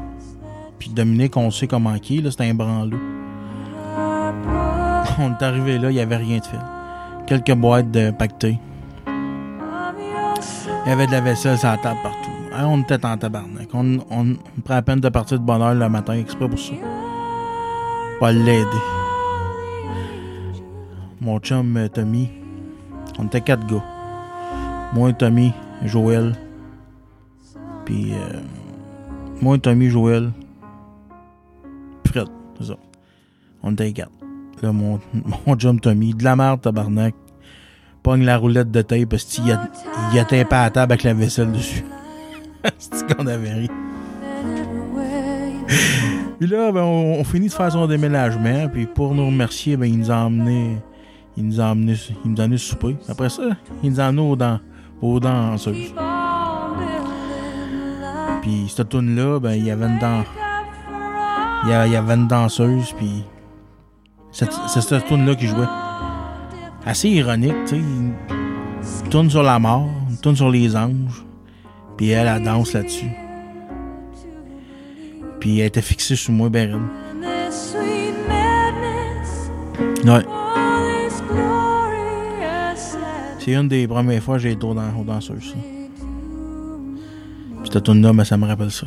Puis 0.79 0.91
Dominique, 0.91 1.37
on 1.37 1.51
sait 1.51 1.67
comment 1.67 1.99
qui 1.99 2.21
là, 2.21 2.31
c'est 2.31 2.49
un 2.49 2.55
branleux. 2.55 3.01
On 5.19 5.31
est 5.31 5.43
arrivé 5.43 5.79
là, 5.79 5.91
il 5.91 5.95
n'y 5.95 6.01
avait 6.01 6.17
rien 6.17 6.39
de 6.39 6.45
fait. 6.45 6.59
Quelques 7.27 7.55
boîtes 7.55 7.91
de 7.91 8.11
pacté. 8.11 8.59
Il 10.89 10.93
y 10.93 10.95
avait 10.95 11.07
de 11.07 11.13
la 11.13 11.21
vaisselle 11.21 11.59
sur 11.59 11.69
la 11.69 11.77
table 11.77 12.01
partout. 12.03 12.31
Hein, 12.51 12.65
on 12.67 12.81
était 12.81 13.05
en 13.05 13.19
tabarnak. 13.19 13.69
On, 13.75 13.99
prend 14.65 14.75
la 14.75 14.81
peine 14.81 15.01
de 15.01 15.11
partir 15.11 15.39
de 15.39 15.45
bonne 15.45 15.61
heure 15.61 15.75
le 15.75 15.87
matin 15.91 16.15
exprès 16.15 16.49
pour 16.49 16.59
ça. 16.59 16.73
Pas 18.19 18.33
l'aider. 18.33 18.65
Mon 21.21 21.41
chum 21.41 21.77
euh, 21.77 21.89
Tommy, 21.89 22.31
on 23.19 23.27
était 23.27 23.43
quatre 23.43 23.67
gars. 23.67 23.85
Moi, 24.95 25.13
Tommy, 25.13 25.53
Joël. 25.85 26.35
Puis 27.85 28.15
euh, 28.15 28.41
moi, 29.43 29.59
Tommy, 29.59 29.91
Joël. 29.91 30.33
Fred, 32.07 32.29
ça. 32.63 32.77
On 33.63 33.75
était 33.75 33.93
quatre. 33.93 34.11
Là, 34.63 34.73
mon, 34.73 35.01
mon 35.47 35.55
chum 35.55 35.79
Tommy, 35.81 36.15
de 36.15 36.25
la 36.25 36.35
merde, 36.35 36.63
tabarnak. 36.63 37.15
Pogne 38.09 38.25
la 38.25 38.39
roulette 38.39 38.71
de 38.71 38.81
tape 38.81 39.11
parce 39.11 39.25
qu'il 39.25 39.53
a, 39.53 39.69
il 40.15 40.19
a 40.19 40.23
à 40.63 40.71
table 40.71 40.93
avec 40.93 41.03
la 41.03 41.13
vaisselle 41.13 41.53
dessus. 41.53 41.85
c'est 42.79 43.15
qu'on 43.15 43.27
avait 43.27 43.53
ri? 43.53 43.71
Puis 46.39 46.49
là, 46.49 46.73
ben, 46.73 46.81
on, 46.81 47.23
finit 47.23 47.49
de 47.49 47.53
faire 47.53 47.71
son 47.71 47.87
déménagement. 47.87 48.67
Puis 48.73 48.87
pour 48.87 49.15
nous 49.15 49.27
remercier, 49.27 49.77
ben, 49.77 49.85
il 49.85 49.99
nous 49.99 50.11
a 50.11 50.15
emmené. 50.15 50.79
Il 51.37 51.49
nous 51.49 51.61
a 51.61 51.65
emmené, 51.65 51.97
il 52.25 52.31
nous 52.31 52.41
a 52.41 52.45
amené 52.45 52.57
souper. 52.57 52.97
Après 53.11 53.29
ça, 53.29 53.43
il 53.83 53.91
nous 53.91 54.01
a 54.01 54.05
emmené 54.05 54.23
aux 54.23 54.37
dents, 54.37 54.61
aux 55.03 55.21
danseuses. 55.21 55.93
Puis 58.41 58.73
cette 58.75 58.89
tune 58.89 59.17
là 59.17 59.39
ben, 59.39 59.53
il 59.53 59.67
y 59.67 59.71
avait 59.71 59.85
une 59.85 59.99
dan- 59.99 60.25
il 61.65 61.69
y 61.69 61.97
avait 61.97 62.15
une 62.15 62.27
danseuse, 62.27 62.91
puis 62.97 63.23
c'est 64.33 64.51
cette 64.81 65.05
tune 65.05 65.27
là 65.27 65.35
qui 65.35 65.47
jouait. 65.47 65.67
Assez 66.89 67.11
ironique, 67.11 67.53
tu 67.67 67.75
sais. 67.75 67.77
Une 67.77 68.15
tune 69.11 69.29
sur 69.29 69.43
la 69.43 69.59
mort, 69.59 69.89
une 70.09 70.17
tune 70.17 70.35
sur 70.35 70.49
les 70.49 70.75
anges, 70.75 71.23
puis 71.99 72.09
elle, 72.09 72.27
elle 72.27 72.43
danse 72.43 72.73
là-dessus. 72.73 73.11
Puis 75.39 75.61
elle 75.61 75.67
était 75.67 75.83
fixée 75.83 76.17
sur 76.17 76.33
moi, 76.33 76.49
raide. 76.51 76.77
Ouais. 80.07 80.25
C'est 83.39 83.53
une 83.53 83.69
des 83.69 83.87
premières 83.87 84.23
fois 84.23 84.37
que 84.37 84.43
j'ai 84.43 84.53
été 84.53 84.65
aux, 84.67 84.73
dan- 84.73 84.95
aux 84.99 85.05
danseuses. 85.05 85.53
ça. 85.53 85.59
Puis 87.63 87.71
cette 87.71 87.83
tune 87.85 88.01
là 88.01 88.15
ben, 88.15 88.25
ça 88.25 88.39
me 88.39 88.47
rappelle 88.47 88.71
ça. 88.71 88.87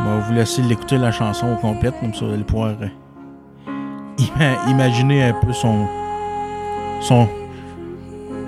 On 0.00 0.04
va 0.04 0.20
vous 0.28 0.32
laisser 0.32 0.62
l'écouter 0.62 0.96
la 0.98 1.10
chanson 1.10 1.52
au 1.54 1.56
complète, 1.56 1.94
comme 1.98 2.14
ça 2.14 2.24
vous 2.26 2.32
allez 2.32 2.44
pouvoir 2.44 2.74
ima- 4.36 4.70
imaginer 4.70 5.22
un 5.24 5.32
peu 5.34 5.52
son 5.52 5.86
son 7.00 7.28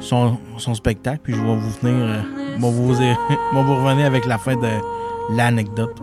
son, 0.01 0.37
son 0.59 0.75
spectacle, 0.75 1.21
puis 1.23 1.35
je 1.35 1.41
vais 1.41 1.47
vous 1.57 1.71
venir 1.83 1.95
euh, 2.07 2.21
vous, 2.71 2.95
je 3.53 3.63
vous 3.63 3.75
revenir 3.77 4.07
avec 4.07 4.25
la 4.27 4.39
fin 4.39 4.55
de 4.55 4.69
l'anecdote. 5.35 5.97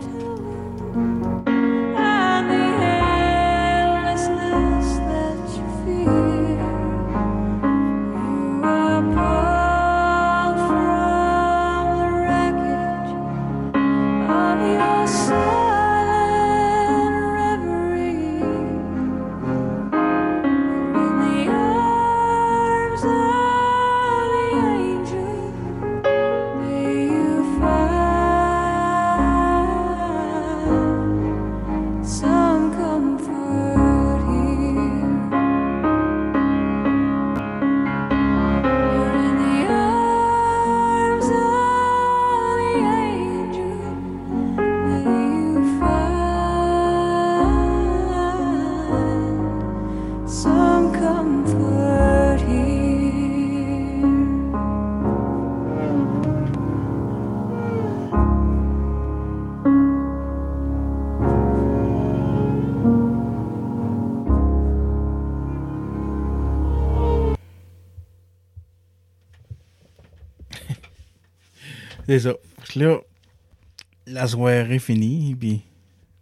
La 74.24 74.28
soirée 74.28 74.78
finie, 74.78 75.34
puis 75.34 75.62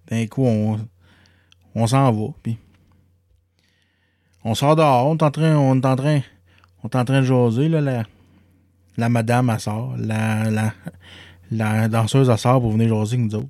d'un 0.09 0.26
coup, 0.26 0.44
on, 0.44 0.78
on 1.74 1.86
s'en 1.86 2.11
va, 2.11 2.32
puis 2.42 2.59
on 4.44 4.55
sort 4.55 4.74
dehors, 4.74 5.07
on 5.07 5.16
est 5.16 5.22
en 5.22 5.30
train, 5.30 5.57
on 5.57 5.80
est 5.80 5.86
en 5.86 5.94
train, 5.94 6.20
on 6.82 6.88
est 6.88 6.96
en 6.96 7.05
train 7.05 7.20
de 7.20 7.26
jaser, 7.26 7.68
là, 7.68 7.80
la, 7.80 8.03
la 8.96 9.09
madame, 9.09 9.50
elle 9.50 9.61
sort, 9.61 9.94
la, 9.96 10.50
la, 10.50 10.74
la 11.53 11.88
danseuse, 11.88 12.28
elle 12.28 12.38
sort 12.38 12.61
pour 12.61 12.72
venir 12.72 12.88
jaser 12.88 13.16
avec 13.16 13.30
nous 13.30 13.38
autres. 13.38 13.48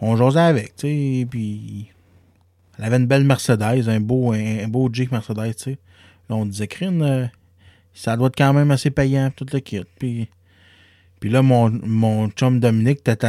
On 0.00 0.16
jasait 0.16 0.40
avec, 0.40 0.74
tu 0.76 0.88
sais, 0.88 1.26
puis 1.30 1.90
elle 2.78 2.84
avait 2.84 2.96
une 2.96 3.06
belle 3.06 3.24
Mercedes, 3.24 3.88
un 3.88 4.00
beau, 4.00 4.32
un, 4.32 4.64
un 4.64 4.68
beau 4.68 4.88
Jeep 4.90 5.12
Mercedes, 5.12 5.54
tu 5.56 5.62
sais. 5.62 5.78
Là, 6.30 6.36
on 6.36 6.46
disait, 6.46 6.66
crine, 6.66 7.02
euh, 7.02 7.26
ça 7.92 8.16
doit 8.16 8.28
être 8.28 8.36
quand 8.36 8.54
même 8.54 8.70
assez 8.70 8.90
payant, 8.90 9.30
tout 9.36 9.46
le 9.52 9.60
kit, 9.60 9.84
puis... 9.98 10.30
Puis 11.22 11.30
là, 11.30 11.40
mon, 11.40 11.70
mon 11.70 12.28
chum 12.30 12.58
Dominique, 12.58 13.04
t'es 13.04 13.24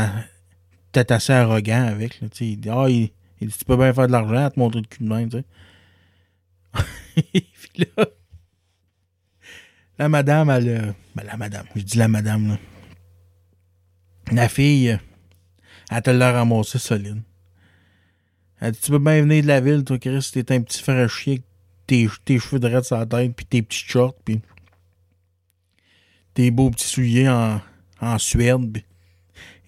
assez 1.12 1.32
arrogant 1.32 1.86
avec. 1.86 2.20
Là, 2.22 2.28
il 2.41 2.60
dit 2.60 2.70
Ah, 2.72 2.88
il, 2.89 3.12
il 3.39 3.50
dit 3.50 3.56
Tu 3.56 3.66
peux 3.66 3.78
bien 3.78 3.94
faire 3.94 4.08
de 4.08 4.12
l'argent 4.12 4.46
à 4.46 4.50
te 4.50 4.60
montrer 4.60 4.82
le 4.82 4.88
cul 4.88 5.04
de 5.04 5.10
main. 5.10 5.28
Puis 7.14 7.86
là, 7.96 8.06
la 10.00 10.10
madame, 10.10 10.50
elle. 10.50 10.70
euh, 10.70 10.91
Ben, 11.14 11.24
la 11.24 11.38
madame, 11.38 11.68
je 11.76 11.82
dis 11.84 12.00
la 12.00 12.08
madame, 12.08 12.48
là. 12.48 12.58
La 14.32 14.50
fille, 14.50 14.89
euh, 14.89 14.98
elle 15.91 16.02
te 16.02 16.10
l'a 16.10 16.32
ramassé 16.32 16.80
solide. 16.80 17.22
Elle 18.60 18.72
dit 18.72 18.80
Tu 18.80 18.89
peux 18.89 18.98
bien 18.98 19.22
venir 19.22 19.44
de 19.44 19.48
la 19.50 19.62
ville, 19.62 19.84
toi, 19.84 20.00
Chris, 20.00 20.32
t'es 20.34 20.52
un 20.52 20.64
petit 20.64 20.82
frère 20.82 21.12
tes, 21.86 22.10
tes 22.26 22.39
cheveux 22.39 22.60
de 22.60 22.82
sur 22.82 22.98
la 22.98 23.06
tête, 23.06 23.36
puis 23.36 23.46
tes 23.46 23.62
petits 23.62 23.86
shorts, 23.86 24.16
puis 24.26 24.41
tes 26.34 26.50
beaux 26.50 26.72
petits 26.72 26.88
souliers 26.88 27.30
en, 27.30 27.62
en 28.04 28.18
Suède. 28.18 28.84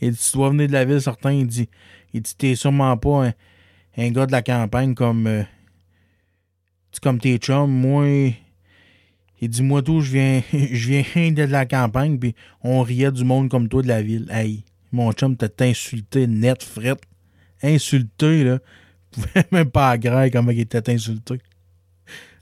Il 0.01 0.11
dit, 0.11 0.17
tu 0.17 0.37
dois 0.37 0.49
venir 0.49 0.67
de 0.67 0.73
la 0.73 0.85
ville, 0.85 1.01
certain. 1.01 1.31
Il 1.31 1.47
dit, 1.47 1.69
il 2.13 2.21
dit 2.21 2.35
t'es 2.35 2.55
sûrement 2.55 2.95
pas 2.97 3.31
un, 3.97 4.11
gars 4.11 4.25
de 4.25 4.31
la 4.31 4.41
campagne 4.41 4.93
comme, 4.93 5.27
euh, 5.27 5.43
comme 7.01 7.19
tes 7.19 7.37
chums. 7.37 7.71
Moi, 7.71 8.33
il 9.41 9.49
dit, 9.49 9.63
moi 9.63 9.81
tout, 9.81 10.01
je 10.01 10.11
viens, 10.11 10.41
je 10.53 11.01
viens 11.13 11.31
de 11.31 11.43
la 11.43 11.65
campagne, 11.65 12.17
puis 12.19 12.35
on 12.61 12.81
riait 12.81 13.11
du 13.11 13.23
monde 13.23 13.49
comme 13.49 13.69
toi 13.69 13.81
de 13.81 13.87
la 13.87 14.01
ville. 14.01 14.27
Hey, 14.31 14.63
mon 14.91 15.11
chum 15.13 15.35
t'a 15.35 15.47
insulté 15.65 16.27
net, 16.27 16.63
fret. 16.63 16.97
Insulté, 17.63 18.43
là. 18.43 18.59
Je 19.15 19.21
pouvais 19.21 19.45
même 19.51 19.71
pas 19.71 19.91
à 19.91 19.97
grec 19.97 20.33
comment 20.33 20.51
il 20.51 20.59
était 20.59 20.89
insulté. 20.91 21.39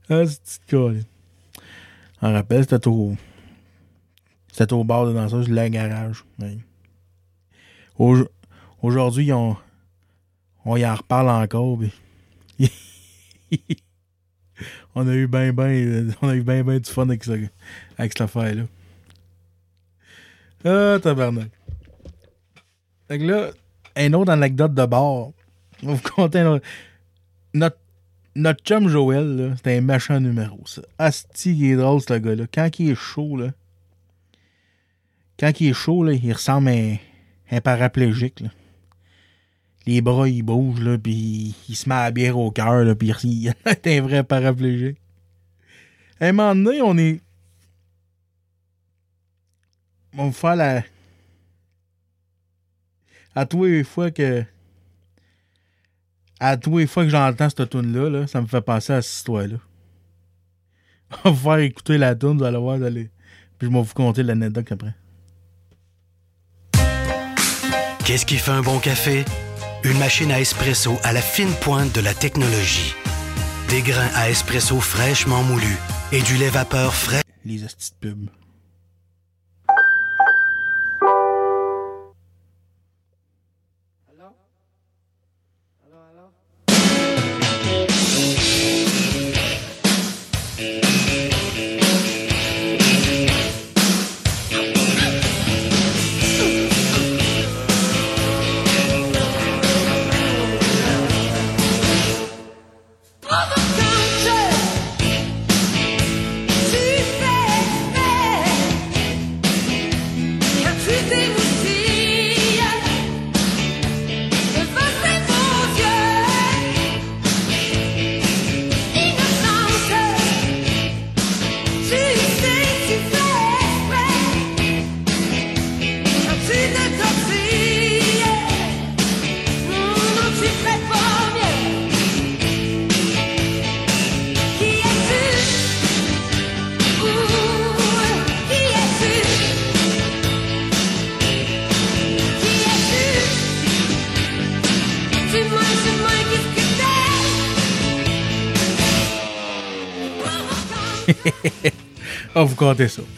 Ah, 0.10 0.24
c'est 0.26 0.42
petit 0.42 0.60
gars, 0.72 0.92
là. 0.92 1.00
En 2.20 2.34
rappel, 2.34 2.62
c'était 2.62 2.80
trop. 2.80 3.16
C'était 4.54 4.74
au 4.74 4.84
bar 4.84 5.08
de 5.08 5.14
danseuse, 5.14 5.50
le 5.50 5.68
garage. 5.68 6.24
Aujourd'hui, 8.84 9.34
on, 9.34 9.58
on 10.64 10.78
y 10.78 10.86
en 10.86 10.94
reparle 10.94 11.30
encore. 11.30 11.80
on 14.96 15.08
a 15.08 15.14
eu 15.16 15.26
bien, 15.26 15.52
bien, 15.54 16.08
on 16.22 16.30
a 16.30 16.36
eu 16.36 16.44
bien, 16.44 16.64
bien 16.64 16.78
du 16.78 16.90
fun 16.90 17.10
avec, 17.10 17.24
ça, 17.24 17.34
avec 17.98 18.12
cette 18.14 18.22
affaire-là. 18.22 18.66
Ah, 20.64 21.00
tabarnak. 21.02 21.50
Fait 23.08 23.18
que 23.18 23.24
là, 23.24 23.50
une 23.98 24.14
autre 24.14 24.32
anecdote 24.32 24.76
de 24.76 24.86
bar. 24.86 25.30
Je 25.82 25.88
vais 25.88 25.96
vous 25.96 26.10
conter 26.16 26.44
autre. 26.44 26.66
Notre, 27.56 27.78
notre 28.36 28.64
chum 28.64 28.88
Joël, 28.88 29.54
c'était 29.58 29.78
un 29.78 29.82
méchant 29.82 30.20
numéro, 30.20 30.62
ça. 30.66 30.84
Asti, 31.00 31.58
il 31.58 31.72
est 31.72 31.76
drôle, 31.76 32.02
ce 32.02 32.14
gars-là. 32.14 32.46
Quand 32.54 32.70
il 32.78 32.92
est 32.92 32.96
chaud, 32.96 33.36
là, 33.36 33.50
quand 35.44 35.60
il 35.60 35.68
est 35.68 35.74
chaud, 35.74 36.06
là, 36.06 36.14
il 36.14 36.32
ressemble 36.32 36.70
à 36.70 36.72
un, 37.52 37.60
paraplégique, 37.60 38.40
là. 38.40 38.50
Les 39.86 40.00
bras, 40.00 40.30
ils 40.30 40.42
bougent, 40.42 40.80
là, 40.80 40.98
puis 40.98 41.54
il 41.68 41.76
se 41.76 41.90
met 41.90 41.96
à 41.96 42.04
la 42.04 42.12
bière 42.12 42.38
au 42.38 42.50
cœur, 42.50 42.96
puis 42.96 43.14
il 43.26 43.48
est 43.66 43.88
un 43.88 44.02
vrai 44.02 44.24
paraplégique. 44.24 44.98
À 46.22 46.28
un 46.28 46.32
moment 46.32 46.56
donné, 46.56 46.82
on 46.82 46.98
est... 46.98 47.20
On 50.18 50.28
va 50.28 50.32
faire 50.32 50.56
la... 50.56 50.84
À 53.36 53.46
tous 53.46 53.66
les 53.66 53.84
fois 53.84 54.12
que... 54.12 54.46
À 56.40 56.56
tous 56.56 56.78
les 56.78 56.88
fois 56.88 57.04
que 57.04 57.10
j'entends 57.10 57.50
cette 57.50 57.70
tune-là, 57.70 58.10
là, 58.10 58.28
ça 58.28 58.40
me 58.40 58.48
fait 58.48 58.62
penser 58.62 58.94
à 58.94 59.02
cette 59.02 59.14
histoire-là. 59.14 59.58
On 61.26 61.32
va 61.32 61.58
faire 61.58 61.66
écouter 61.66 61.98
la 61.98 62.16
tune, 62.16 62.38
vous 62.38 62.46
allez 62.46 62.58
voir, 62.58 62.78
vous 62.78 62.86
allez- 62.86 63.12
Puis 63.60 63.68
je 63.68 63.74
vais 63.74 63.82
vous 63.82 63.94
conter 63.94 64.24
l'anecdote 64.24 64.72
après. 64.72 64.94
Qu'est-ce 68.06 68.26
qui 68.26 68.38
fait 68.38 68.52
un 68.52 68.62
bon 68.62 68.80
café? 68.80 69.24
Une 69.86 69.98
machine 69.98 70.30
à 70.34 70.42
espresso 70.42 71.00
à 71.04 71.14
la 71.14 71.22
fine 71.22 71.54
pointe 71.62 71.96
de 71.96 72.02
la 72.02 72.14
technologie. 72.14 72.94
Des 73.70 73.82
grains 73.82 74.10
à 74.14 74.30
espresso 74.30 74.82
fraîchement 74.82 75.42
moulus 75.42 75.78
et 76.12 76.22
du 76.22 76.36
lait 76.36 76.50
vapeur 76.50 76.94
frais. 76.94 77.22
Les 77.46 77.64
hosties 77.64 77.94
de 78.02 78.14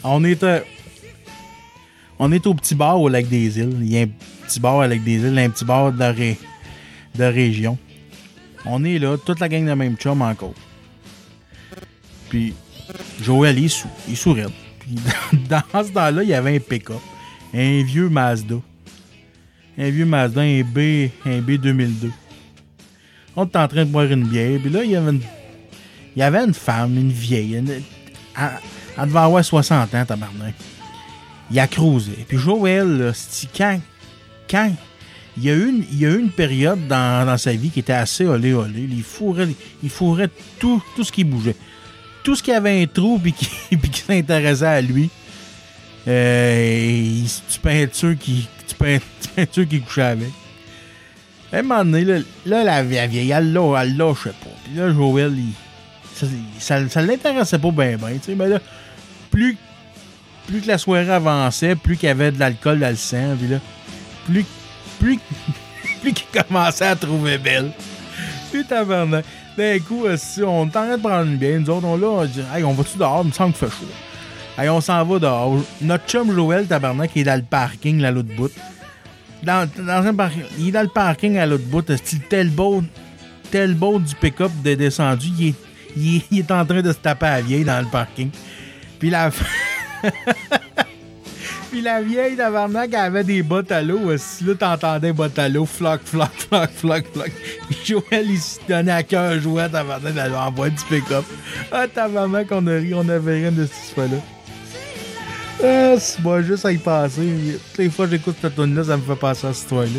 On 0.04 0.24
est, 0.24 0.44
on 2.18 2.32
est 2.32 2.46
au 2.46 2.54
petit 2.54 2.74
bar 2.74 3.00
au 3.00 3.08
lac 3.08 3.28
des 3.28 3.58
îles. 3.58 3.76
Il 3.80 3.92
y 3.92 3.98
a 3.98 4.02
un 4.02 4.08
petit 4.46 4.60
bar 4.60 4.76
au 4.76 4.86
lac 4.86 5.02
des 5.02 5.14
îles, 5.16 5.38
un 5.38 5.50
petit 5.50 5.64
bar 5.64 5.92
de, 5.92 6.04
ré- 6.04 6.38
de 7.14 7.24
région. 7.24 7.78
On 8.64 8.82
est 8.84 8.98
là, 8.98 9.16
toute 9.16 9.38
la 9.40 9.48
gang 9.48 9.64
de 9.66 9.72
même 9.74 9.96
chum 9.96 10.22
encore. 10.22 10.54
Puis 12.28 12.54
Joël, 13.22 13.58
il 13.58 13.70
raide. 14.32 14.50
Puis 14.80 14.94
dans 15.48 15.62
ce 15.84 15.92
temps-là, 15.92 16.22
il 16.22 16.28
y 16.28 16.34
avait 16.34 16.56
un 16.56 16.60
pick-up. 16.60 16.96
Un 17.54 17.82
vieux 17.84 18.08
Mazda. 18.08 18.56
Un 19.78 19.90
vieux 19.90 20.06
Mazda, 20.06 20.40
un 20.40 20.62
B, 20.62 21.10
un 21.26 21.40
B 21.40 21.52
2002. 21.52 22.10
On 23.36 23.44
était 23.44 23.58
en 23.58 23.68
train 23.68 23.84
de 23.84 23.90
boire 23.90 24.06
une 24.10 24.26
bière. 24.26 24.58
Puis 24.60 24.70
là, 24.70 24.82
il 24.82 24.90
y 24.90 24.96
avait 24.96 25.10
une, 25.10 25.20
il 26.16 26.20
y 26.20 26.22
avait 26.22 26.38
une 26.44 26.54
femme, 26.54 26.96
une 26.96 27.12
vieille. 27.12 27.62
Elle 28.98 29.06
devait 29.06 29.18
avoir 29.18 29.44
60 29.44 29.94
ans, 29.94 30.04
tabarnak. 30.04 30.54
Il 31.50 31.58
a 31.60 31.66
cruisé. 31.66 32.24
Puis 32.26 32.38
Joël, 32.38 32.88
là, 32.98 33.12
quand, 33.56 33.80
quand? 34.50 34.72
Il 35.36 35.44
y 35.44 35.50
a 35.50 35.54
eu 35.54 35.68
une, 35.68 35.84
y 35.92 36.06
a 36.06 36.10
une 36.14 36.30
période 36.30 36.86
dans, 36.88 37.26
dans 37.26 37.36
sa 37.36 37.52
vie 37.52 37.68
qui 37.70 37.80
était 37.80 37.92
assez 37.92 38.24
olé 38.24 38.54
olé. 38.54 38.88
Il 38.90 39.02
fourrait, 39.02 39.48
il 39.82 39.90
fourrait 39.90 40.30
tout, 40.58 40.82
tout 40.96 41.04
ce 41.04 41.12
qui 41.12 41.24
bougeait. 41.24 41.56
Tout 42.24 42.34
ce 42.34 42.42
qui 42.42 42.50
avait 42.52 42.82
un 42.82 42.86
trou 42.86 43.18
puis 43.22 43.32
qui, 43.34 43.46
puis 43.76 43.90
qui 43.90 44.00
s'intéressait 44.00 44.64
à 44.66 44.80
lui. 44.80 45.10
Euh, 46.08 47.22
tu 47.52 47.58
peinture 47.60 48.16
qui, 48.18 48.48
tu 48.66 48.74
peins- 48.76 48.98
tu 49.20 49.28
peinture 49.28 49.68
qui 49.68 49.80
couchait 49.80 50.02
avec. 50.02 50.30
À 51.52 51.58
un 51.58 51.62
moment 51.62 51.84
donné, 51.84 52.04
là, 52.04 52.18
là, 52.44 52.64
la 52.64 52.82
vieille, 52.82 53.30
elle 53.30 53.52
l'a- 53.52 53.82
elle 53.82 53.96
lâchait 53.96 54.30
pas. 54.30 54.50
Puis 54.64 54.74
là, 54.74 54.92
Joël, 54.92 55.32
il, 55.36 55.52
ça, 56.58 56.78
ça, 56.88 57.02
l'intéressait 57.02 57.58
pas 57.58 57.70
bien, 57.70 57.96
sais, 58.22 58.34
Mais 58.34 58.48
là, 58.48 58.58
plus, 59.36 60.60
que 60.62 60.66
la 60.66 60.78
soirée 60.78 61.10
avançait, 61.10 61.74
plus 61.74 61.96
qu'il 61.96 62.06
y 62.06 62.10
avait 62.10 62.32
de 62.32 62.38
l'alcool 62.38 62.78
dans 62.78 62.88
le 62.88 62.96
sang, 62.96 63.36
là, 63.50 63.58
plus, 64.24 64.44
plus, 64.98 65.18
plus 66.00 66.12
qu'il 66.12 66.42
commençait 66.42 66.86
à 66.86 66.96
trouver 66.96 67.38
belle. 67.38 67.70
Puis 68.50 68.64
tabarnak. 68.64 69.24
D'un 69.58 69.78
coup, 69.78 70.04
euh, 70.04 70.16
si 70.18 70.42
on 70.42 70.66
est 70.66 70.68
de 70.68 71.00
prendre 71.00 71.26
une 71.26 71.36
bière, 71.36 71.58
nous 71.58 71.70
autres, 71.70 71.86
on 71.86 71.96
là, 71.96 72.06
on 72.08 72.24
dit, 72.26 72.42
hey, 72.54 72.62
on 72.62 72.72
va-tu 72.72 72.98
dehors? 72.98 73.22
Il 73.24 73.28
me 73.28 73.32
semble 73.32 73.54
qu'il 73.54 73.66
fait 73.66 73.74
chaud. 73.74 73.90
Hey, 74.58 74.68
on 74.68 74.82
s'en 74.82 75.02
va 75.02 75.18
dehors. 75.18 75.58
Notre 75.80 76.06
chum 76.06 76.30
Joël, 76.34 76.66
tabarnak, 76.66 77.10
il 77.14 77.22
est 77.22 77.24
dans 77.24 77.36
le 77.36 77.42
parking, 77.42 78.00
là, 78.00 78.10
l'autre 78.10 78.34
bout. 78.36 78.52
Dans, 79.42 79.66
un. 79.78 80.30
Il 80.58 80.68
est 80.68 80.72
dans 80.72 80.82
le 80.82 80.88
parking 80.88 81.38
à 81.38 81.46
l'autre 81.46 81.64
bout. 81.64 81.84
C'est 82.04 82.28
tel 82.28 82.50
beau, 82.50 82.82
tel 83.50 83.74
beau 83.74 83.98
du 83.98 84.14
pick-up 84.14 84.52
de 84.62 84.74
descendu. 84.74 85.28
Il 85.38 85.48
est, 85.48 85.54
il, 85.96 86.16
est, 86.16 86.26
il 86.30 86.38
est 86.40 86.50
en 86.50 86.64
train 86.66 86.82
de 86.82 86.92
se 86.92 86.98
taper 86.98 87.26
à 87.26 87.36
la 87.36 87.40
vieille 87.40 87.64
dans 87.64 87.80
le 87.80 87.86
parking. 87.86 88.30
Puis 88.98 89.10
la 89.10 89.30
Puis 91.70 91.82
la 91.82 92.00
vieille 92.00 92.36
tabarnak, 92.36 92.90
elle 92.92 93.00
avait 93.00 93.24
des 93.24 93.42
bottes 93.42 93.72
à 93.72 93.82
l'eau. 93.82 94.10
Là, 94.10 94.54
t'entendais 94.58 95.12
bottes 95.12 95.38
à 95.38 95.48
l'eau, 95.48 95.66
floc, 95.66 96.00
floc, 96.04 96.30
floc, 96.48 96.70
floc, 96.74 97.04
floc. 97.12 97.32
Joël, 97.84 98.26
il 98.30 98.38
se 98.40 98.60
donnait 98.68 98.92
à 98.92 99.02
cœur 99.02 99.38
jouet, 99.40 99.68
tabarnak, 99.68 100.14
lui 100.14 100.34
envoie 100.34 100.70
du 100.70 100.82
pick-up. 100.88 101.24
Ah, 101.72 101.86
tabarnak, 101.88 102.46
on 102.50 102.66
a 102.66 102.76
ri, 102.76 102.94
on 102.94 103.08
avait 103.08 103.40
rien 103.40 103.52
de 103.52 103.66
cette 103.66 103.94
fois-là. 103.94 104.16
Ah, 105.62 105.98
c'est 105.98 106.22
moi 106.22 106.42
juste 106.42 106.64
à 106.64 106.72
y 106.72 106.78
passer. 106.78 107.58
Toutes 107.70 107.78
les 107.78 107.90
fois 107.90 108.06
que 108.06 108.12
j'écoute 108.12 108.36
cette 108.40 108.54
tune 108.54 108.74
là 108.74 108.84
ça 108.84 108.96
me 108.96 109.02
fait 109.02 109.16
passer 109.16 109.46
à 109.46 109.52
cette 109.52 109.64
histoire-là. 109.64 109.90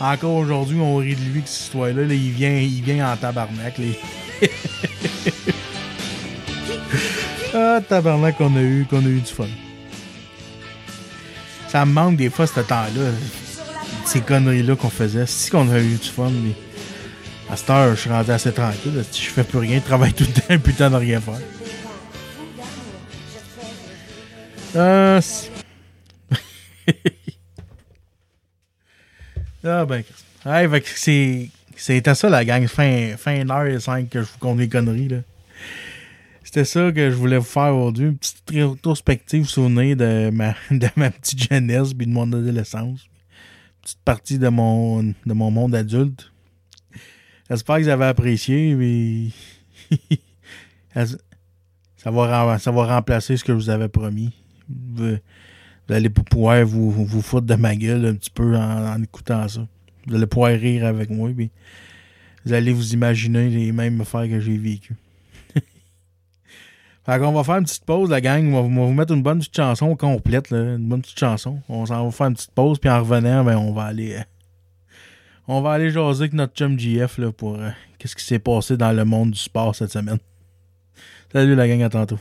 Encore 0.00 0.34
aujourd'hui, 0.34 0.78
on 0.80 0.96
rit 0.96 1.14
de 1.14 1.20
lui 1.32 1.42
que 1.42 1.48
cette 1.48 1.66
histoire-là. 1.66 2.02
là, 2.04 2.14
il, 2.14 2.30
vient, 2.30 2.58
il 2.58 2.82
vient 2.82 3.12
en 3.12 3.16
tabarnak. 3.16 3.80
ah, 7.56 7.80
tabarnak 7.80 8.36
qu'on 8.36 8.54
a 8.54 8.60
eu, 8.60 8.86
qu'on 8.88 8.98
a 8.98 9.08
eu 9.08 9.20
du 9.20 9.32
fun. 9.32 9.48
Ça 11.68 11.86
me 11.86 11.92
manque 11.92 12.16
des 12.16 12.28
fois 12.28 12.46
ce 12.46 12.60
temps-là. 12.60 13.10
Ces 14.04 14.20
conneries-là 14.20 14.76
qu'on 14.76 14.90
faisait. 14.90 15.26
Si 15.26 15.50
qu'on 15.50 15.68
a 15.70 15.78
eu 15.78 15.96
du 15.96 16.08
fun, 16.08 16.30
mais 16.30 16.52
à 17.50 17.56
cette 17.56 17.70
heure, 17.70 17.94
je 17.94 18.00
suis 18.02 18.10
rendu 18.10 18.30
assez 18.30 18.52
tranquille. 18.52 19.02
Je 19.10 19.30
fais 19.30 19.42
plus 19.42 19.58
rien, 19.58 19.78
je 19.78 19.84
travaille 19.84 20.12
tout 20.12 20.24
le 20.24 20.32
temps, 20.32 20.58
putain 20.62 20.90
de 20.90 20.96
rien 20.96 21.20
faire. 21.20 21.40
Ah, 24.78 25.20
ah 29.64 29.86
ben, 29.86 30.02
ouais, 30.44 30.82
c'est. 30.94 31.48
C'était 31.78 32.14
ça 32.14 32.28
la 32.28 32.44
gang, 32.44 32.66
fin, 32.66 33.16
fin 33.18 33.44
1h05 33.44 34.08
que 34.08 34.20
je 34.20 34.26
vous 34.26 34.38
compte 34.38 34.58
des 34.58 34.68
conneries 34.68 35.08
là. 35.08 35.18
C'était 36.56 36.64
ça 36.64 36.90
que 36.90 37.10
je 37.10 37.14
voulais 37.14 37.36
vous 37.36 37.44
faire 37.44 37.76
aujourd'hui. 37.76 38.06
Une 38.06 38.16
petite 38.16 38.50
rétrospective 38.50 39.44
souvenir 39.44 39.94
de 39.94 40.30
ma, 40.30 40.54
de 40.70 40.88
ma 40.96 41.10
petite 41.10 41.52
jeunesse 41.52 41.92
puis 41.92 42.06
de 42.06 42.12
mon 42.12 42.32
adolescence. 42.32 43.02
Une 43.02 43.82
petite 43.82 44.00
partie 44.02 44.38
de 44.38 44.48
mon, 44.48 45.02
de 45.02 45.32
mon 45.34 45.50
monde 45.50 45.74
adulte. 45.74 46.32
J'espère 47.50 47.76
que 47.76 47.82
vous 47.82 47.88
avez 47.90 48.06
apprécié, 48.06 48.74
mais 48.74 49.28
ça, 51.98 52.10
va, 52.10 52.58
ça 52.58 52.70
va 52.70 52.86
remplacer 52.86 53.36
ce 53.36 53.44
que 53.44 53.52
je 53.52 53.58
vous 53.58 53.68
avais 53.68 53.90
promis. 53.90 54.32
Vous, 54.66 55.18
allez 55.90 56.08
pouvoir 56.08 56.64
vous, 56.64 56.90
vous 56.90 57.20
foutre 57.20 57.46
de 57.46 57.56
ma 57.56 57.76
gueule 57.76 58.06
un 58.06 58.14
petit 58.14 58.30
peu 58.30 58.56
en, 58.56 59.02
écoutant 59.02 59.46
ça. 59.46 59.68
Vous 60.06 60.14
allez 60.14 60.26
pouvoir 60.26 60.52
rire 60.52 60.86
avec 60.86 61.10
moi, 61.10 61.28
vous 62.46 62.52
allez 62.54 62.72
vous 62.72 62.94
imaginer 62.94 63.50
les 63.50 63.72
mêmes 63.72 64.00
affaires 64.00 64.26
que 64.26 64.40
j'ai 64.40 64.56
vécues. 64.56 64.96
Fait 67.06 67.20
qu'on 67.20 67.30
va 67.30 67.44
faire 67.44 67.58
une 67.58 67.64
petite 67.64 67.84
pause, 67.84 68.10
la 68.10 68.20
gang. 68.20 68.52
On 68.52 68.62
va, 68.62 68.84
vous 68.84 68.92
mettre 68.92 69.14
une 69.14 69.22
bonne 69.22 69.38
petite 69.38 69.54
chanson 69.54 69.94
complète, 69.94 70.50
là, 70.50 70.74
une 70.74 70.88
bonne 70.88 71.02
petite 71.02 71.20
chanson. 71.20 71.60
On 71.68 71.86
s'en 71.86 72.04
va 72.04 72.10
faire 72.10 72.26
une 72.26 72.34
petite 72.34 72.50
pause, 72.50 72.80
puis 72.80 72.90
en 72.90 72.98
revenant, 72.98 73.44
ben, 73.44 73.56
on 73.56 73.72
va 73.72 73.84
aller. 73.84 74.16
euh, 74.16 74.22
on 75.46 75.60
va 75.60 75.70
aller 75.70 75.90
jaser 75.90 76.22
avec 76.22 76.32
notre 76.32 76.54
chum 76.54 76.76
GF 76.76 77.18
là, 77.18 77.30
pour 77.30 77.60
euh, 77.60 77.70
qu'est-ce 77.98 78.16
qui 78.16 78.24
s'est 78.24 78.40
passé 78.40 78.76
dans 78.76 78.90
le 78.90 79.04
monde 79.04 79.30
du 79.30 79.38
sport 79.38 79.72
cette 79.76 79.92
semaine. 79.92 80.18
Salut 81.32 81.54
la 81.54 81.68
gang, 81.68 81.82
à 81.82 81.88
tantôt. 81.88 82.18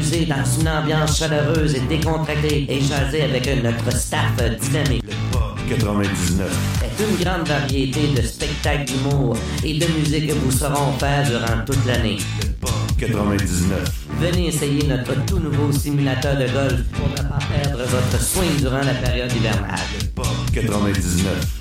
Dans 0.00 0.60
une 0.60 0.66
ambiance 0.66 1.18
chaleureuse 1.18 1.74
et 1.74 1.80
décontractée 1.80 2.66
et 2.70 2.80
jaser 2.80 3.22
avec 3.22 3.46
notre 3.62 3.94
staff 3.94 4.34
dynamique. 4.58 5.04
Le 5.06 5.12
Pop 5.30 5.58
99. 5.68 6.50
C'est 6.80 7.04
une 7.04 7.22
grande 7.22 7.46
variété 7.46 8.08
de 8.16 8.22
spectacles 8.22 8.86
d'humour 8.86 9.36
et 9.62 9.78
de 9.78 9.86
musique 9.98 10.28
que 10.28 10.32
vous 10.32 10.50
saurons 10.50 10.92
faire 10.98 11.28
durant 11.28 11.64
toute 11.66 11.84
l'année. 11.84 12.16
Le 12.40 12.48
Pop 12.60 12.70
99. 12.98 14.06
Venez 14.18 14.46
essayer 14.48 14.86
notre 14.88 15.22
tout 15.26 15.38
nouveau 15.38 15.70
simulateur 15.70 16.34
de 16.34 16.46
golf 16.46 16.82
pour 16.92 17.08
ne 17.10 17.28
pas 17.28 17.38
perdre 17.52 17.84
votre 17.84 18.22
swing 18.24 18.56
durant 18.58 18.80
la 18.80 18.94
période 18.94 19.30
hivernale. 19.30 19.80
Le 20.00 20.06
Pop 20.08 20.26
99. 20.54 21.59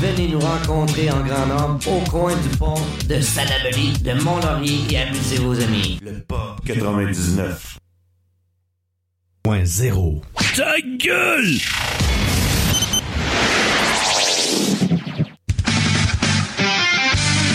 Venez 0.00 0.28
nous 0.28 0.40
rencontrer 0.40 1.10
en 1.10 1.20
grand 1.20 1.46
nombre 1.46 1.86
au 1.88 2.00
coin 2.10 2.34
du 2.34 2.48
pont 2.56 2.80
de 3.06 3.20
Salaberry, 3.20 3.92
de 4.02 4.12
Mont-Laurier 4.22 4.80
et 4.90 4.96
amusez 4.96 5.36
vos 5.36 5.52
amis. 5.60 5.98
Le 6.02 6.20
Pop 6.20 6.58
99. 6.64 7.78
Point 9.42 9.64
zéro. 9.66 10.22
Ta 10.56 10.80
gueule! 10.80 11.58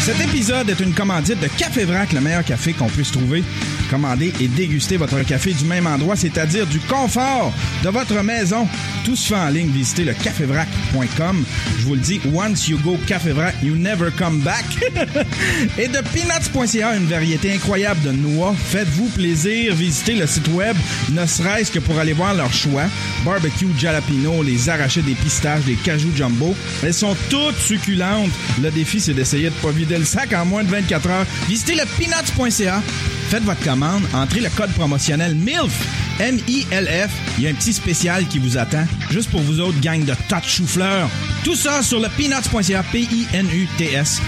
Cet 0.02 0.20
épisode 0.20 0.70
est 0.70 0.80
une 0.82 0.94
commandite 0.94 1.40
de 1.40 1.48
Café 1.48 1.84
Vrac, 1.84 2.14
le 2.14 2.22
meilleur 2.22 2.46
café 2.46 2.74
qu'on 2.74 2.90
puisse 2.90 3.12
trouver. 3.12 3.44
Commandez 3.90 4.34
et 4.40 4.48
dégustez 4.48 4.98
votre 4.98 5.22
café 5.24 5.54
du 5.54 5.66
même 5.66 5.88
endroit, 5.88 6.16
c'est-à-dire 6.16 6.66
du 6.68 6.80
confort 6.80 7.54
de 7.84 7.90
votre 7.90 8.22
maison. 8.24 8.68
Tout 9.04 9.16
se 9.16 9.28
fait 9.28 9.40
en 9.40 9.50
ligne. 9.50 9.70
Visitez 9.70 10.04
le 10.04 10.14
cafévrac.com. 10.14 11.46
Je 11.80 11.84
vous 11.86 11.96
le 11.96 12.02
dis, 12.02 12.20
once 12.34 12.68
you 12.68 12.78
go 12.80 12.98
Café 13.08 13.32
Vrac, 13.32 13.56
you 13.62 13.76
never 13.76 14.10
come 14.18 14.40
back. 14.40 14.66
et 15.78 15.88
de 15.88 16.00
peanuts.ca, 16.00 16.96
une 16.96 17.06
variété 17.06 17.54
incroyable 17.54 18.02
de 18.02 18.12
noix. 18.12 18.56
Faites-vous 18.58 19.08
plaisir. 19.10 19.76
Visitez 19.76 20.16
le 20.16 20.26
site 20.28 20.48
web, 20.50 20.76
ne 21.12 21.26
serait-ce 21.26 21.72
que 21.72 21.80
pour 21.80 22.00
aller 22.00 22.14
voir 22.14 22.34
leur 22.34 22.52
choix. 22.52 22.86
Barbecue, 23.24 23.68
jalapeno, 23.78 24.42
les 24.44 24.70
arrachés 24.70 25.02
des 25.02 25.14
pistaches, 25.14 25.66
des 25.66 25.76
cajou 25.76 26.12
jumbo. 26.16 26.56
Elles 26.84 26.94
sont 26.94 27.16
toutes 27.30 27.58
succulentes. 27.58 28.32
Le 28.62 28.72
défi, 28.72 29.00
c'est 29.00 29.14
d'essayer 29.14 29.50
de 29.50 29.56
pas 29.56 29.72
vider 29.72 29.98
le 29.98 30.06
sac 30.06 30.34
en 30.34 30.46
moins 30.46 30.64
de 30.64 30.70
24 30.70 31.10
heures. 31.10 31.26
Visitez 31.48 31.76
le 31.76 31.84
peanuts.ca. 31.98 32.82
Faites 33.30 33.44
votre 33.44 33.62
entrez 33.82 34.42
le 34.42 34.50
code 34.50 34.72
promotionnel 34.74 35.36
MILF, 35.36 36.20
M-I-L-F. 36.20 37.12
Il 37.38 37.44
y 37.44 37.48
a 37.48 37.50
un 37.52 37.54
petit 37.54 37.74
spécial 37.74 38.28
qui 38.28 38.40
vous 38.40 38.58
attend, 38.58 38.86
juste 39.10 39.30
pour 39.30 39.42
vous 39.42 39.60
autres, 39.60 39.80
gang 39.82 40.04
de 40.04 40.14
tas 40.30 40.42
chou-fleurs. 40.42 41.10
Tout 41.44 41.56
ça 41.56 41.84
sur 41.84 42.00
le 42.00 42.08
peanuts.ca, 42.10 42.84
P-I-N-U-T-S.ca. 42.92 44.20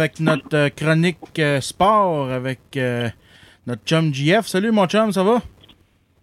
avec 0.00 0.18
notre 0.18 0.56
euh, 0.56 0.68
chronique 0.70 1.18
euh, 1.38 1.60
sport 1.60 2.30
avec 2.30 2.60
euh, 2.76 3.08
notre 3.66 3.82
chum 3.84 4.12
GF. 4.12 4.46
Salut 4.46 4.70
mon 4.72 4.86
chum, 4.86 5.12
ça 5.12 5.22
va? 5.22 5.42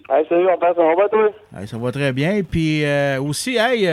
Hey, 0.09 0.25
salut, 0.27 0.47
on 0.49 0.57
passe, 0.57 0.75
on 0.77 0.95
va 0.95 1.07
toi? 1.09 1.29
Hey, 1.55 1.67
ça 1.67 1.77
va 1.77 1.91
très 1.91 2.11
bien. 2.11 2.41
Puis 2.41 2.83
euh, 2.83 3.21
aussi, 3.21 3.57
hey, 3.57 3.87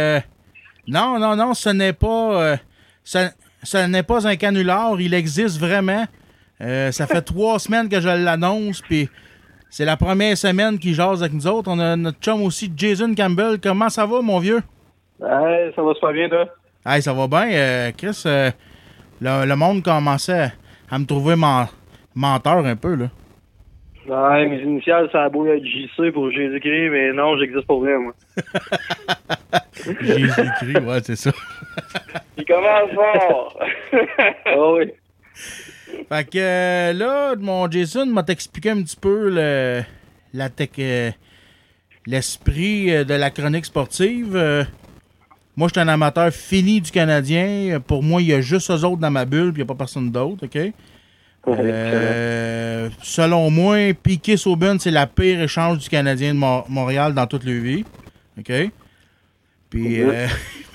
non, 0.89 1.19
non, 1.19 1.37
non, 1.37 1.53
ce 1.53 1.69
n'est 1.69 1.93
pas, 1.93 2.57
ce, 3.03 3.29
ce 3.63 3.87
n'est 3.87 4.03
pas 4.03 4.27
un 4.27 4.37
canular. 4.37 4.99
Il 5.01 5.13
existe 5.13 5.61
vraiment. 5.61 6.05
Ça 6.61 7.07
fait 7.07 7.23
trois 7.27 7.59
semaines 7.59 7.89
que 7.89 8.01
je 8.01 8.09
l'annonce. 8.09 8.81
Puis 8.81 9.11
c'est 9.69 9.85
la 9.85 9.97
première 9.97 10.39
semaine 10.39 10.79
qu'il 10.79 10.95
jase 10.95 11.23
avec 11.23 11.35
nous 11.35 11.47
autres. 11.47 11.71
On 11.71 11.79
a 11.79 11.97
notre 11.97 12.21
chum 12.21 12.43
aussi, 12.43 12.73
Jason 12.75 13.15
Campbell. 13.15 13.59
Comment 13.63 13.91
ça 13.91 14.07
va, 14.07 14.23
mon 14.23 14.39
vieux? 14.39 14.63
Hey, 15.21 15.73
ça 15.75 15.83
va 15.83 15.93
super 15.95 16.13
bien, 16.13 16.29
toi? 16.29 16.47
Hey, 16.87 17.03
ça 17.03 17.13
va 17.13 17.27
bien. 17.27 17.93
Chris, 17.97 18.23
euh, 18.27 18.51
le, 19.25 19.47
le 19.47 19.57
monde 19.57 19.83
commençait 19.83 20.43
à, 20.43 20.53
à 20.95 20.99
me 20.99 21.07
trouver 21.07 21.35
men- 21.37 21.69
menteur 22.15 22.65
un 22.67 22.77
peu, 22.77 22.95
là. 22.95 23.09
Ouais, 24.07 24.47
mes 24.47 24.61
initiales, 24.63 25.09
ça 25.11 25.25
a 25.25 25.29
beau 25.31 25.47
être 25.47 25.65
JC 25.65 26.13
pour 26.13 26.31
Jésus-Christ, 26.31 26.91
mais 26.91 27.13
non, 27.15 27.39
j'existe 27.39 27.67
pour 27.67 27.81
vrai, 27.81 27.97
moi. 27.97 28.13
Jésus-Christ, 30.01 30.81
ouais, 30.81 31.01
c'est 31.03 31.17
ça. 31.17 31.31
Il 32.37 32.45
commence 32.45 32.91
fort! 32.95 33.59
Ah 34.47 34.73
oui. 34.73 34.93
Fait 36.09 36.29
que 36.31 36.39
euh, 36.39 36.93
là, 36.93 37.35
mon 37.37 37.71
Jason 37.71 38.07
m'a 38.07 38.25
expliqué 38.29 38.71
un 38.71 38.83
petit 38.83 38.97
peu 38.97 39.31
le, 39.31 39.83
la 40.33 40.49
tech, 40.51 40.71
euh, 40.79 41.11
l'esprit 42.07 42.95
euh, 42.95 43.05
de 43.05 43.15
la 43.15 43.31
chronique 43.31 43.65
sportive. 43.65 44.37
Moi, 45.57 45.69
je 45.69 45.75
suis 45.79 45.81
un 45.81 45.89
amateur 45.93 46.31
fini 46.33 46.81
du 46.81 46.91
Canadien. 46.91 47.79
Pour 47.87 48.03
moi, 48.03 48.21
il 48.21 48.29
y 48.29 48.33
a 48.35 48.41
juste 48.41 48.71
eux 48.71 48.85
autres 48.85 48.97
dans 49.01 49.11
ma 49.11 49.25
bulle, 49.25 49.53
puis 49.53 49.63
il 49.63 49.65
n'y 49.65 49.71
a 49.71 49.75
pas 49.75 49.79
personne 49.79 50.11
d'autre, 50.11 50.47
OK? 50.47 50.73
Euh, 51.47 52.89
selon 53.03 53.51
moi, 53.51 53.93
Piquet 54.03 54.37
Sauben, 54.37 54.79
c'est 54.81 54.91
la 54.91 55.07
pire 55.07 55.41
échange 55.43 55.79
du 55.79 55.89
Canadien 55.89 56.33
de 56.35 56.39
Mo- 56.39 56.65
Montréal 56.69 57.13
dans 57.15 57.27
toute 57.27 57.45
leur 57.45 57.63
vie. 57.63 57.85
OK? 58.39 58.53
Puis, 59.71 60.01
euh, 60.03 60.27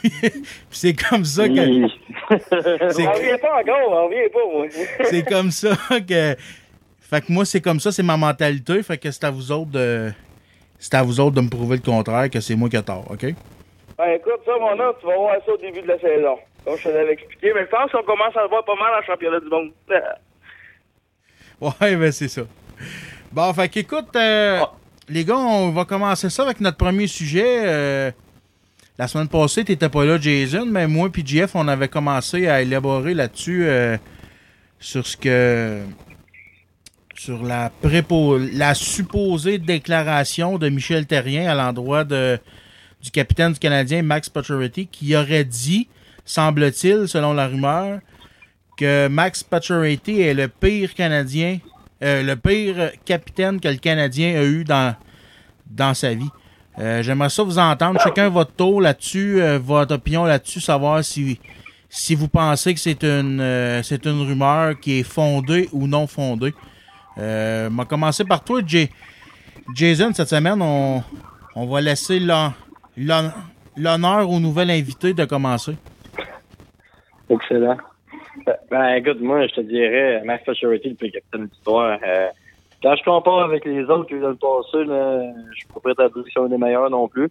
c'est 0.69 0.93
comme 0.93 1.25
ça 1.25 1.47
que. 1.49 1.55
C'est- 2.91 3.05
pas 3.41 3.59
encore, 3.59 3.89
on 3.89 4.05
revient 4.07 4.29
pas, 4.31 5.03
c'est 5.09 5.27
comme 5.27 5.49
ça 5.51 5.75
que. 6.07 6.35
Fait 7.01 7.21
que 7.25 7.31
moi, 7.33 7.43
c'est 7.43 7.59
comme 7.61 7.79
ça, 7.79 7.91
c'est 7.91 8.03
ma 8.03 8.17
mentalité. 8.17 8.83
Fait 8.83 8.99
que 8.99 9.09
c'est 9.09 9.23
à 9.23 9.31
vous 9.31 9.51
autres 9.51 9.71
de. 9.71 10.11
C'est 10.77 10.93
à 10.93 11.01
vous 11.01 11.19
autres 11.19 11.35
de 11.35 11.41
me 11.41 11.49
prouver 11.49 11.77
le 11.77 11.81
contraire, 11.81 12.29
que 12.29 12.39
c'est 12.39 12.55
moi 12.55 12.69
qui 12.69 12.75
ai 12.77 12.83
tort, 12.83 13.05
OK? 13.09 13.33
Ben, 13.99 14.11
écoute, 14.11 14.39
ça, 14.45 14.53
mon 14.57 14.79
homme, 14.79 14.95
tu 15.01 15.07
vas 15.07 15.17
voir 15.17 15.35
ça 15.45 15.51
au 15.51 15.57
début 15.57 15.81
de 15.81 15.87
la 15.89 15.99
saison. 15.99 16.37
Comme 16.63 16.77
je 16.77 16.83
te 16.83 16.87
l'avais 16.87 17.11
expliqué, 17.11 17.51
mais 17.53 17.65
je 17.65 17.69
pense 17.69 17.91
qu'on 17.91 18.03
commence 18.03 18.33
à 18.37 18.43
le 18.43 18.47
voir 18.47 18.63
pas 18.63 18.75
mal 18.75 18.97
en 18.97 19.05
championnat 19.05 19.39
du 19.41 19.49
monde. 19.49 19.71
Ouais, 21.61 21.97
ben 21.97 22.09
c'est 22.09 22.29
ça. 22.29 22.43
Bon, 23.33 23.53
fait 23.53 23.67
qu'écoute, 23.67 24.15
euh, 24.15 24.61
les 25.09 25.25
gars, 25.25 25.35
on 25.35 25.71
va 25.71 25.83
commencer 25.83 26.29
ça 26.29 26.43
avec 26.43 26.61
notre 26.61 26.77
premier 26.77 27.05
sujet. 27.05 27.63
Euh, 27.65 28.11
la 28.97 29.09
semaine 29.09 29.27
passée, 29.27 29.65
t'étais 29.65 29.89
pas 29.89 30.05
là, 30.05 30.17
Jason, 30.17 30.65
mais 30.65 30.87
moi 30.87 31.09
puis 31.09 31.21
Jeff, 31.25 31.51
on 31.55 31.67
avait 31.67 31.89
commencé 31.89 32.47
à 32.47 32.61
élaborer 32.61 33.13
là-dessus 33.13 33.65
euh, 33.67 33.97
sur 34.79 35.05
ce 35.05 35.17
que 35.17 35.81
sur 37.13 37.43
la 37.43 37.71
prépo 37.81 38.37
la 38.37 38.73
supposée 38.73 39.57
déclaration 39.57 40.57
de 40.57 40.69
Michel 40.69 41.05
Terrien 41.05 41.51
à 41.51 41.55
l'endroit 41.55 42.05
de 42.05 42.39
du 43.01 43.11
capitaine 43.11 43.53
du 43.53 43.59
Canadien 43.59 44.01
Max 44.01 44.29
Pacioretty 44.29 44.87
qui 44.87 45.15
aurait 45.15 45.45
dit 45.45 45.87
semble-t-il, 46.25 47.07
selon 47.07 47.33
la 47.33 47.47
rumeur, 47.47 47.99
que 48.77 49.07
Max 49.07 49.43
Pacioretty 49.43 50.21
est 50.21 50.33
le 50.33 50.47
pire 50.47 50.93
Canadien, 50.93 51.59
euh, 52.03 52.21
le 52.23 52.35
pire 52.35 52.91
capitaine 53.05 53.59
que 53.59 53.67
le 53.67 53.77
Canadien 53.77 54.39
a 54.39 54.43
eu 54.43 54.63
dans, 54.63 54.95
dans 55.69 55.93
sa 55.93 56.13
vie. 56.13 56.29
Euh, 56.77 57.01
J'aimerais 57.03 57.29
ça 57.29 57.43
vous 57.43 57.57
entendre. 57.59 57.99
Chacun 58.01 58.29
votre 58.29 58.51
tour 58.53 58.79
là-dessus, 58.81 59.41
euh, 59.41 59.59
votre 59.59 59.95
opinion 59.95 60.23
là-dessus, 60.25 60.61
savoir 60.61 61.03
si, 61.03 61.39
si 61.89 62.15
vous 62.15 62.27
pensez 62.27 62.73
que 62.73 62.79
c'est 62.79 63.03
une, 63.03 63.41
euh, 63.41 63.81
c'est 63.83 64.05
une 64.05 64.21
rumeur 64.21 64.79
qui 64.79 64.99
est 64.99 65.03
fondée 65.03 65.67
ou 65.73 65.87
non 65.87 66.05
fondée. 66.07 66.53
Euh, 67.17 67.69
on 67.71 67.75
va 67.75 67.85
commencer 67.85 68.23
par 68.23 68.43
toi, 68.43 68.61
Jay. 68.65 68.89
Jason. 69.75 70.11
Cette 70.13 70.29
semaine, 70.29 70.61
on, 70.61 71.03
on 71.55 71.65
va 71.67 71.81
laisser 71.81 72.19
l'hon- 72.19 72.53
l'honneur 73.77 74.29
au 74.29 74.39
nouvel 74.39 74.71
invité 74.71 75.13
de 75.13 75.25
commencer. 75.25 75.75
Excellent. 77.29 77.77
Ben, 78.45 78.55
Ben, 78.69 78.95
écoute, 78.95 79.21
moi, 79.21 79.47
je 79.47 79.53
te 79.55 79.61
dirais, 79.61 80.21
Max 80.25 80.43
Pacioretty, 80.45 80.89
le 80.89 81.09
capitaine 81.09 81.47
d'histoire. 81.47 81.99
Euh, 82.05 82.27
quand 82.81 82.95
je 82.95 83.03
compare 83.03 83.43
avec 83.43 83.65
les 83.65 83.83
autres 83.83 84.05
qui 84.05 84.19
dans 84.19 84.29
le 84.29 84.35
passé, 84.35 84.83
là, 84.85 85.33
je 85.51 85.57
suis 85.57 85.67
pas 85.67 85.79
prêt 85.79 86.03
à 86.03 86.09
dire 86.09 86.23
qu'ils 86.23 86.31
sont 86.31 86.47
des 86.47 86.57
meilleurs 86.57 86.89
non 86.89 87.07
plus. 87.07 87.29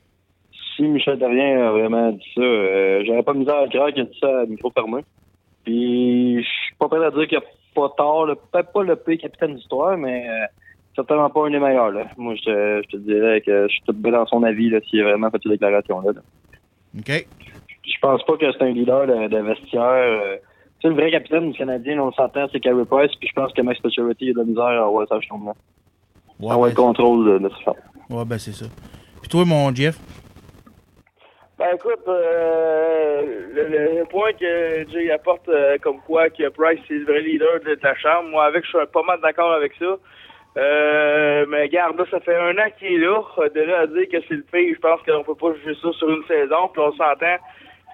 Si 0.77 0.83
Michel 0.83 1.19
Terrien 1.19 1.67
a 1.67 1.71
vraiment 1.73 2.13
dit 2.13 2.31
ça, 2.35 2.41
euh, 2.41 3.03
j'aurais 3.07 3.23
pas 3.23 3.35
misère 3.35 3.57
à 3.57 3.69
croire 3.69 3.93
qu'il 3.93 4.03
a 4.03 4.05
dit 4.05 4.19
ça 4.21 4.41
à 4.41 4.47
micro 4.47 4.71
fermé. 4.71 5.03
Puis, 5.65 6.43
je 6.43 6.49
suis 6.49 6.75
pas 6.79 6.89
prêt 6.89 7.05
à 7.05 7.11
dire 7.11 7.27
qu'il 7.27 7.39
a 7.39 7.43
pas 7.75 7.89
tort, 7.97 8.27
peut-être 8.27 8.73
pas 8.73 8.83
le 8.83 8.97
pire 8.97 9.19
capitaine 9.19 9.55
d'histoire, 9.55 9.97
mais 9.97 10.29
euh, 10.29 10.47
certainement 10.99 11.31
pas 11.31 11.47
un 11.47 11.51
des 11.51 11.61
meilleurs. 11.61 11.93
Là. 11.93 12.07
Moi, 12.17 12.35
je 12.35 12.43
te, 12.43 12.83
je 12.85 12.89
te 12.91 12.97
dirais 12.97 13.41
que 13.41 13.69
je 13.69 13.73
suis 13.73 13.83
tout 13.87 13.93
bien 13.93 14.11
dans 14.13 14.27
son 14.27 14.43
avis 14.43 14.69
là, 14.69 14.81
s'il 14.81 15.01
a 15.03 15.05
vraiment 15.05 15.31
fait 15.31 15.39
cette 15.43 15.53
déclaration-là. 15.53 16.13
là. 16.13 16.21
OK. 16.99 17.27
Je 17.87 18.01
pense 18.03 18.25
pas 18.25 18.37
que 18.37 18.51
c'est 18.53 18.63
un 18.63 18.71
leader 18.71 19.07
de, 19.07 19.29
de 19.29 19.39
vestiaire. 19.39 19.83
euh, 19.83 20.37
tu 20.81 20.83
sais, 20.83 20.89
le 20.89 20.95
vrai 21.01 21.11
capitaine 21.11 21.51
du 21.53 21.57
Canadien, 21.59 21.99
on 22.01 22.13
s'entend, 22.13 22.47
c'est 22.53 22.61
Carey 22.61 22.85
Price, 22.85 23.13
puis 23.19 23.29
je 23.29 23.33
pense 23.33 23.53
que 23.53 23.63
Max 23.63 23.81
Pacioretty 23.81 24.31
a 24.31 24.33
de 24.33 24.39
la 24.39 24.45
misère 24.45 24.65
à 24.65 24.85
avoir 24.87 25.07
ça, 25.09 25.15
là. 25.17 25.21
Ouais, 26.41 26.51
avoir 26.53 26.61
ben- 26.61 26.69
le 26.69 26.75
contrôle 26.75 27.25
de, 27.27 27.39
de 27.49 27.51
ça. 27.65 27.73
Ouais, 28.11 28.25
ben 28.25 28.39
c'est 28.39 28.53
ça. 28.53 28.67
Puis 29.21 29.29
toi, 29.29 29.45
mon 29.45 29.75
Jeff? 29.75 29.99
Ben 31.59 31.75
écoute, 31.75 32.07
euh, 32.07 33.23
le, 33.53 33.99
le 33.99 34.05
point 34.05 34.33
que 34.39 34.89
Jay 34.93 35.11
apporte 35.11 35.49
euh, 35.49 35.77
comme 35.83 35.99
quoi 36.07 36.31
que 36.31 36.49
Price 36.51 36.79
c'est 36.87 36.95
le 36.95 37.05
vrai 37.05 37.21
leader 37.23 37.59
de 37.65 37.77
la 37.83 37.95
chambre, 37.97 38.29
moi 38.31 38.45
avec 38.45 38.65
je 38.65 38.69
suis 38.69 38.87
pas 38.93 39.03
mal 39.03 39.19
d'accord 39.21 39.53
avec 39.55 39.73
ça. 39.77 39.97
Euh, 40.57 41.47
mais 41.49 41.63
regarde, 41.63 41.99
là, 41.99 42.05
ça 42.11 42.21
fait 42.21 42.35
un 42.35 42.57
an 42.59 42.69
qu'il 42.79 42.95
est 42.95 42.99
là. 42.99 43.23
De 43.55 43.61
là 43.61 43.81
à 43.81 43.87
dire 43.87 44.09
que 44.11 44.17
c'est 44.29 44.35
le 44.35 44.45
pire, 44.51 44.75
je 44.75 44.81
pense 44.81 45.01
qu'on 45.03 45.23
peut 45.23 45.35
pas 45.35 45.55
juger 45.55 45.79
ça 45.81 45.93
sur 45.93 46.11
une 46.11 46.25
saison. 46.25 46.69
Puis 46.73 46.83
on 46.83 46.93
s'entend, 46.93 47.37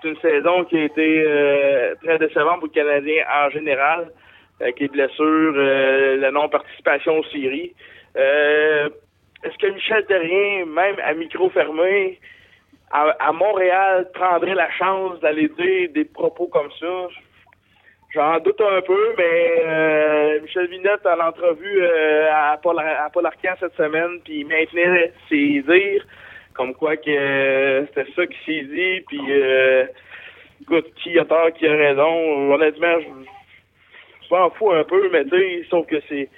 c'est 0.01 0.09
une 0.09 0.21
saison 0.21 0.65
qui 0.65 0.79
a 0.79 0.85
été 0.85 1.25
euh, 1.27 1.95
très 2.03 2.19
décevante 2.19 2.61
pour 2.61 2.69
le 2.69 2.73
Canadien 2.73 3.25
en 3.45 3.51
général, 3.51 4.11
avec 4.61 4.81
les 4.81 4.89
blessures, 4.89 5.55
euh, 5.57 6.17
la 6.17 6.31
non-participation 6.31 7.19
aux 7.19 7.25
séries. 7.25 7.75
Euh, 8.17 8.89
Est-ce 9.43 9.59
que 9.59 9.67
Michel 9.67 10.07
Terrien, 10.07 10.65
même 10.67 10.97
à 11.05 11.13
micro 11.15 11.51
fermé, 11.51 12.19
à, 12.91 13.11
à 13.19 13.33
Montréal, 13.33 14.09
prendrait 14.15 14.55
la 14.55 14.71
chance 14.71 15.21
d'aller 15.21 15.49
dire 15.49 15.91
des 15.93 16.05
propos 16.05 16.47
comme 16.47 16.71
ça? 16.81 17.09
J'en 18.15 18.39
doute 18.39 18.61
un 18.61 18.81
peu, 18.83 19.15
mais 19.19 19.63
euh, 19.67 20.41
Michel 20.41 20.69
Vinette, 20.69 21.05
à 21.05 21.17
l'entrevue 21.17 21.83
euh, 21.83 22.29
à, 22.31 22.57
Paul, 22.63 22.79
à 22.79 23.11
Paul 23.13 23.27
Arcand 23.27 23.55
cette 23.59 23.75
semaine, 23.75 24.21
puis 24.25 24.45
maintenait 24.45 25.13
ses 25.29 25.63
dires, 25.63 26.07
comme 26.53 26.75
quoi 26.75 26.97
que 26.97 27.11
euh, 27.11 27.85
c'était 27.87 28.07
ça 28.15 28.25
qui 28.27 28.37
s'est 28.47 28.65
dit, 28.67 29.01
puis 29.09 29.21
euh, 29.31 29.87
écoute, 30.63 30.95
qui 31.03 31.19
a 31.19 31.25
tort, 31.25 31.53
qui 31.55 31.67
a 31.67 31.73
raison, 31.73 32.55
honnêtement, 32.55 33.01
je, 33.01 34.31
m'en 34.33 34.49
fous 34.51 34.71
un 34.71 34.85
peu, 34.85 35.11
mais 35.13 35.25
tu 35.25 35.31
sais, 35.31 35.67
sauf 35.69 35.85
que 35.87 36.01
c'est... 36.09 36.29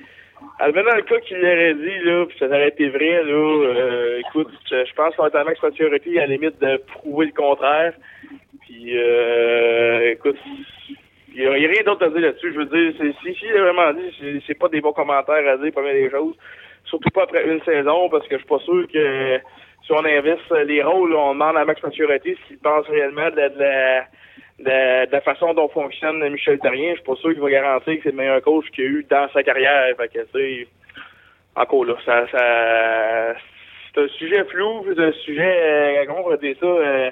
Advenant 0.58 0.94
le 0.96 1.02
cas 1.02 1.18
qu'il 1.20 1.38
l'aurait 1.38 1.74
dit, 1.74 1.98
là, 2.04 2.24
puis 2.26 2.38
ça 2.38 2.46
aurait 2.46 2.68
été 2.68 2.88
vrai, 2.88 3.22
là, 3.22 4.18
écoute, 4.20 4.48
je, 4.70 4.94
pense 4.94 5.14
qu'on 5.14 5.28
est 5.28 5.44
Max 5.44 5.60
Pacioretty 5.60 6.18
à 6.18 6.22
la 6.22 6.34
limite 6.34 6.58
de 6.58 6.78
prouver 6.78 7.26
le 7.26 7.32
contraire. 7.32 7.92
Puis, 8.62 8.98
euh, 8.98 10.12
écoute, 10.12 10.36
il 11.36 11.42
n'y 11.42 11.66
a, 11.66 11.68
rien 11.68 11.82
d'autre 11.84 12.06
à 12.06 12.08
dire 12.08 12.20
là-dessus. 12.20 12.52
Je 12.52 12.58
veux 12.58 12.64
dire, 12.64 13.14
si, 13.22 13.34
si 13.34 13.48
a 13.50 13.60
vraiment 13.60 13.92
dit, 13.92 14.42
c'est- 14.46 14.54
pas 14.58 14.68
des 14.68 14.80
bons 14.80 14.92
commentaires 14.92 15.46
à 15.46 15.56
dire, 15.58 15.72
pas 15.72 15.82
mal 15.82 15.92
des 15.92 16.10
choses. 16.10 16.34
Surtout 16.84 17.10
pas 17.10 17.24
après 17.24 17.46
une 17.46 17.62
saison, 17.62 18.08
parce 18.08 18.26
que 18.26 18.36
je 18.36 18.38
suis 18.38 18.48
pas 18.48 18.58
sûr 18.60 18.86
que 18.90 19.38
si 19.84 19.92
on 19.92 20.04
inverse 20.04 20.50
les 20.66 20.82
rôles, 20.82 21.14
on 21.14 21.34
demande 21.34 21.56
à 21.58 21.64
Max 21.64 21.80
ce 21.82 21.88
qu'il 21.90 22.58
pense 22.62 22.86
réellement 22.88 23.30
de 23.30 23.36
la, 23.36 23.48
de 23.50 23.58
la, 23.58 25.06
de 25.06 25.12
la- 25.12 25.20
façon 25.20 25.52
dont 25.52 25.68
fonctionne 25.68 26.26
Michel 26.30 26.58
Terrien. 26.58 26.90
Je 26.92 26.96
suis 27.00 27.04
pas 27.04 27.16
sûr 27.16 27.32
qu'il 27.32 27.42
va 27.42 27.50
garantir 27.50 27.96
que 27.96 28.02
c'est 28.04 28.10
le 28.10 28.16
meilleur 28.16 28.40
coach 28.40 28.64
qu'il 28.70 28.84
a 28.84 28.88
eu 28.88 29.06
dans 29.10 29.28
sa 29.32 29.42
carrière. 29.42 29.94
Fait 29.96 30.08
que, 30.08 30.18
tu 30.32 30.68
encore 31.54 31.84
là, 31.84 31.96
ça, 32.04 32.26
ça, 32.30 33.34
c'est 33.94 34.00
un 34.02 34.08
sujet 34.08 34.44
flou, 34.44 34.84
c'est 34.88 35.02
un 35.02 35.12
sujet, 35.12 35.58
euh, 35.62 36.04
comment 36.06 36.26
on 36.26 36.36
dire 36.36 36.56
ça, 36.60 36.66
euh, 36.66 37.10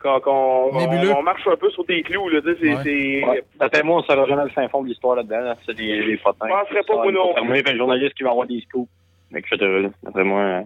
qu'on, 0.00 0.20
qu'on- 0.20 0.78
Nébuleux. 0.78 1.12
on, 1.12 1.18
on 1.18 1.22
marche 1.22 1.46
un 1.46 1.56
peu 1.56 1.70
sur 1.70 1.84
des 1.84 2.02
clous, 2.02 2.28
là, 2.28 2.40
c'est, 2.44 2.82
c'est- 2.82 3.24
Ouais. 3.24 3.44
D'après 3.58 3.82
moi, 3.82 3.98
on 3.98 4.02
sera 4.02 4.26
jamais 4.26 4.44
le 4.44 4.50
fin 4.50 4.68
fond 4.68 4.82
de 4.82 4.88
l'histoire 4.88 5.16
là-dedans. 5.16 5.40
Là. 5.40 5.56
C'est 5.66 5.74
des, 5.74 6.04
des 6.04 6.16
potins. 6.18 6.46
Je 6.46 6.52
penserais 6.52 6.82
pas, 6.86 6.94
moi 6.94 7.12
non. 7.12 7.34
Fermé, 7.34 7.62
puis 7.62 7.74
un 7.74 7.76
journaliste 7.76 8.14
qui 8.14 8.22
va 8.22 8.30
avoir 8.30 8.46
des 8.46 8.60
scoops, 8.68 8.88
etc. 9.34 9.56
D'après 10.02 10.24
moi, 10.24 10.40
euh, 10.40 10.60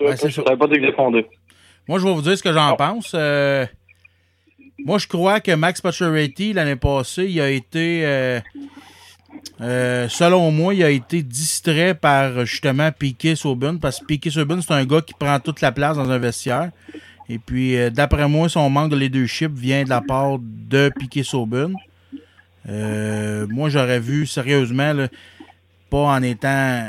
Ouais, 0.00 0.16
ça. 0.16 0.28
veut 0.28 0.56
pas 0.56 0.66
dire 0.66 0.76
que 0.78 0.86
j'ai 0.86 0.92
fondé. 0.92 1.26
Moi, 1.86 1.98
je 1.98 2.06
vais 2.06 2.12
vous 2.14 2.22
dire 2.22 2.38
ce 2.38 2.42
que 2.42 2.52
j'en 2.52 2.74
pense. 2.76 3.12
Euh, 3.14 3.66
moi, 4.84 4.96
je 4.98 5.06
crois 5.06 5.40
que 5.40 5.52
Max 5.54 5.80
Pacioretty, 5.82 6.54
l'année 6.54 6.76
passée, 6.76 7.26
il 7.26 7.38
a 7.40 7.50
été, 7.50 8.02
euh, 8.06 8.40
euh, 9.60 10.08
selon 10.08 10.50
moi, 10.50 10.72
il 10.74 10.82
a 10.82 10.90
été 10.90 11.22
distrait 11.22 11.94
par 11.94 12.46
justement 12.46 12.90
Piquet 12.92 13.36
Saubin, 13.36 13.76
parce 13.76 14.00
que 14.00 14.06
Piquet 14.06 14.30
Saubin, 14.30 14.60
c'est 14.62 14.72
un 14.72 14.84
gars 14.86 15.02
qui 15.02 15.12
prend 15.12 15.38
toute 15.38 15.60
la 15.60 15.70
place 15.72 15.96
dans 15.96 16.10
un 16.10 16.18
vestiaire. 16.18 16.70
Et 17.30 17.38
puis, 17.38 17.76
euh, 17.76 17.90
d'après 17.90 18.26
moi, 18.26 18.48
son 18.48 18.68
manque 18.70 18.90
de 18.90 18.96
leadership 18.96 19.52
vient 19.52 19.84
de 19.84 19.88
la 19.88 20.00
part 20.00 20.38
de 20.40 20.90
Piquet 20.98 21.22
Saubin. 21.22 21.70
Euh, 22.68 23.46
moi, 23.48 23.68
j'aurais 23.68 24.00
vu 24.00 24.26
sérieusement, 24.26 24.92
pas 25.90 25.98
en 25.98 26.22
étant. 26.24 26.86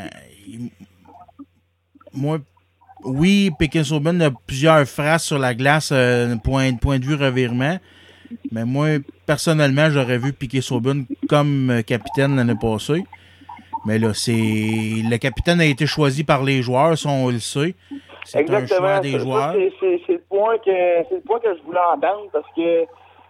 Moi, 2.11 2.39
oui, 3.03 3.51
Piquet 3.59 3.84
Saubin 3.84 4.19
a 4.19 4.31
plusieurs 4.31 4.88
phrases 4.88 5.22
sur 5.26 5.38
la 5.38 5.53
glace, 5.53 5.91
euh, 5.91 6.35
point, 6.38 6.73
point 6.73 6.97
de 6.97 7.05
vue 7.05 7.13
revirement. 7.13 7.77
Mais 8.51 8.65
moi, 8.65 8.97
personnellement, 9.27 9.91
j'aurais 9.91 10.18
vu 10.18 10.34
Piquet 10.34 10.61
Saubin 10.61 11.03
comme 11.30 11.69
euh, 11.69 11.81
capitaine 11.84 12.35
l'année 12.35 12.57
passée. 12.59 13.03
Mais 13.85 13.99
là, 13.99 14.11
c'est. 14.15 14.31
Le 14.34 15.18
capitaine 15.18 15.61
a 15.61 15.65
été 15.65 15.85
choisi 15.85 16.23
par 16.23 16.43
les 16.43 16.63
joueurs, 16.63 16.97
ça, 16.97 17.09
on 17.09 17.30
le 17.30 17.39
sait. 17.39 17.76
C'est 18.26 18.38
un 18.38 18.41
Exactement. 18.41 18.80
choix 18.88 18.99
des 18.99 19.11
Ça, 19.11 19.18
joueurs. 19.19 19.53
c'est- 19.80 20.07
le 20.14 20.19
point 20.30 20.57
que 20.60 20.69
le 21.15 21.22
point 21.22 21.39
que 21.39 21.56
je 21.56 21.61
voulais 21.64 21.80
entendre 21.93 22.27
parce 22.31 22.48
que 22.56 22.85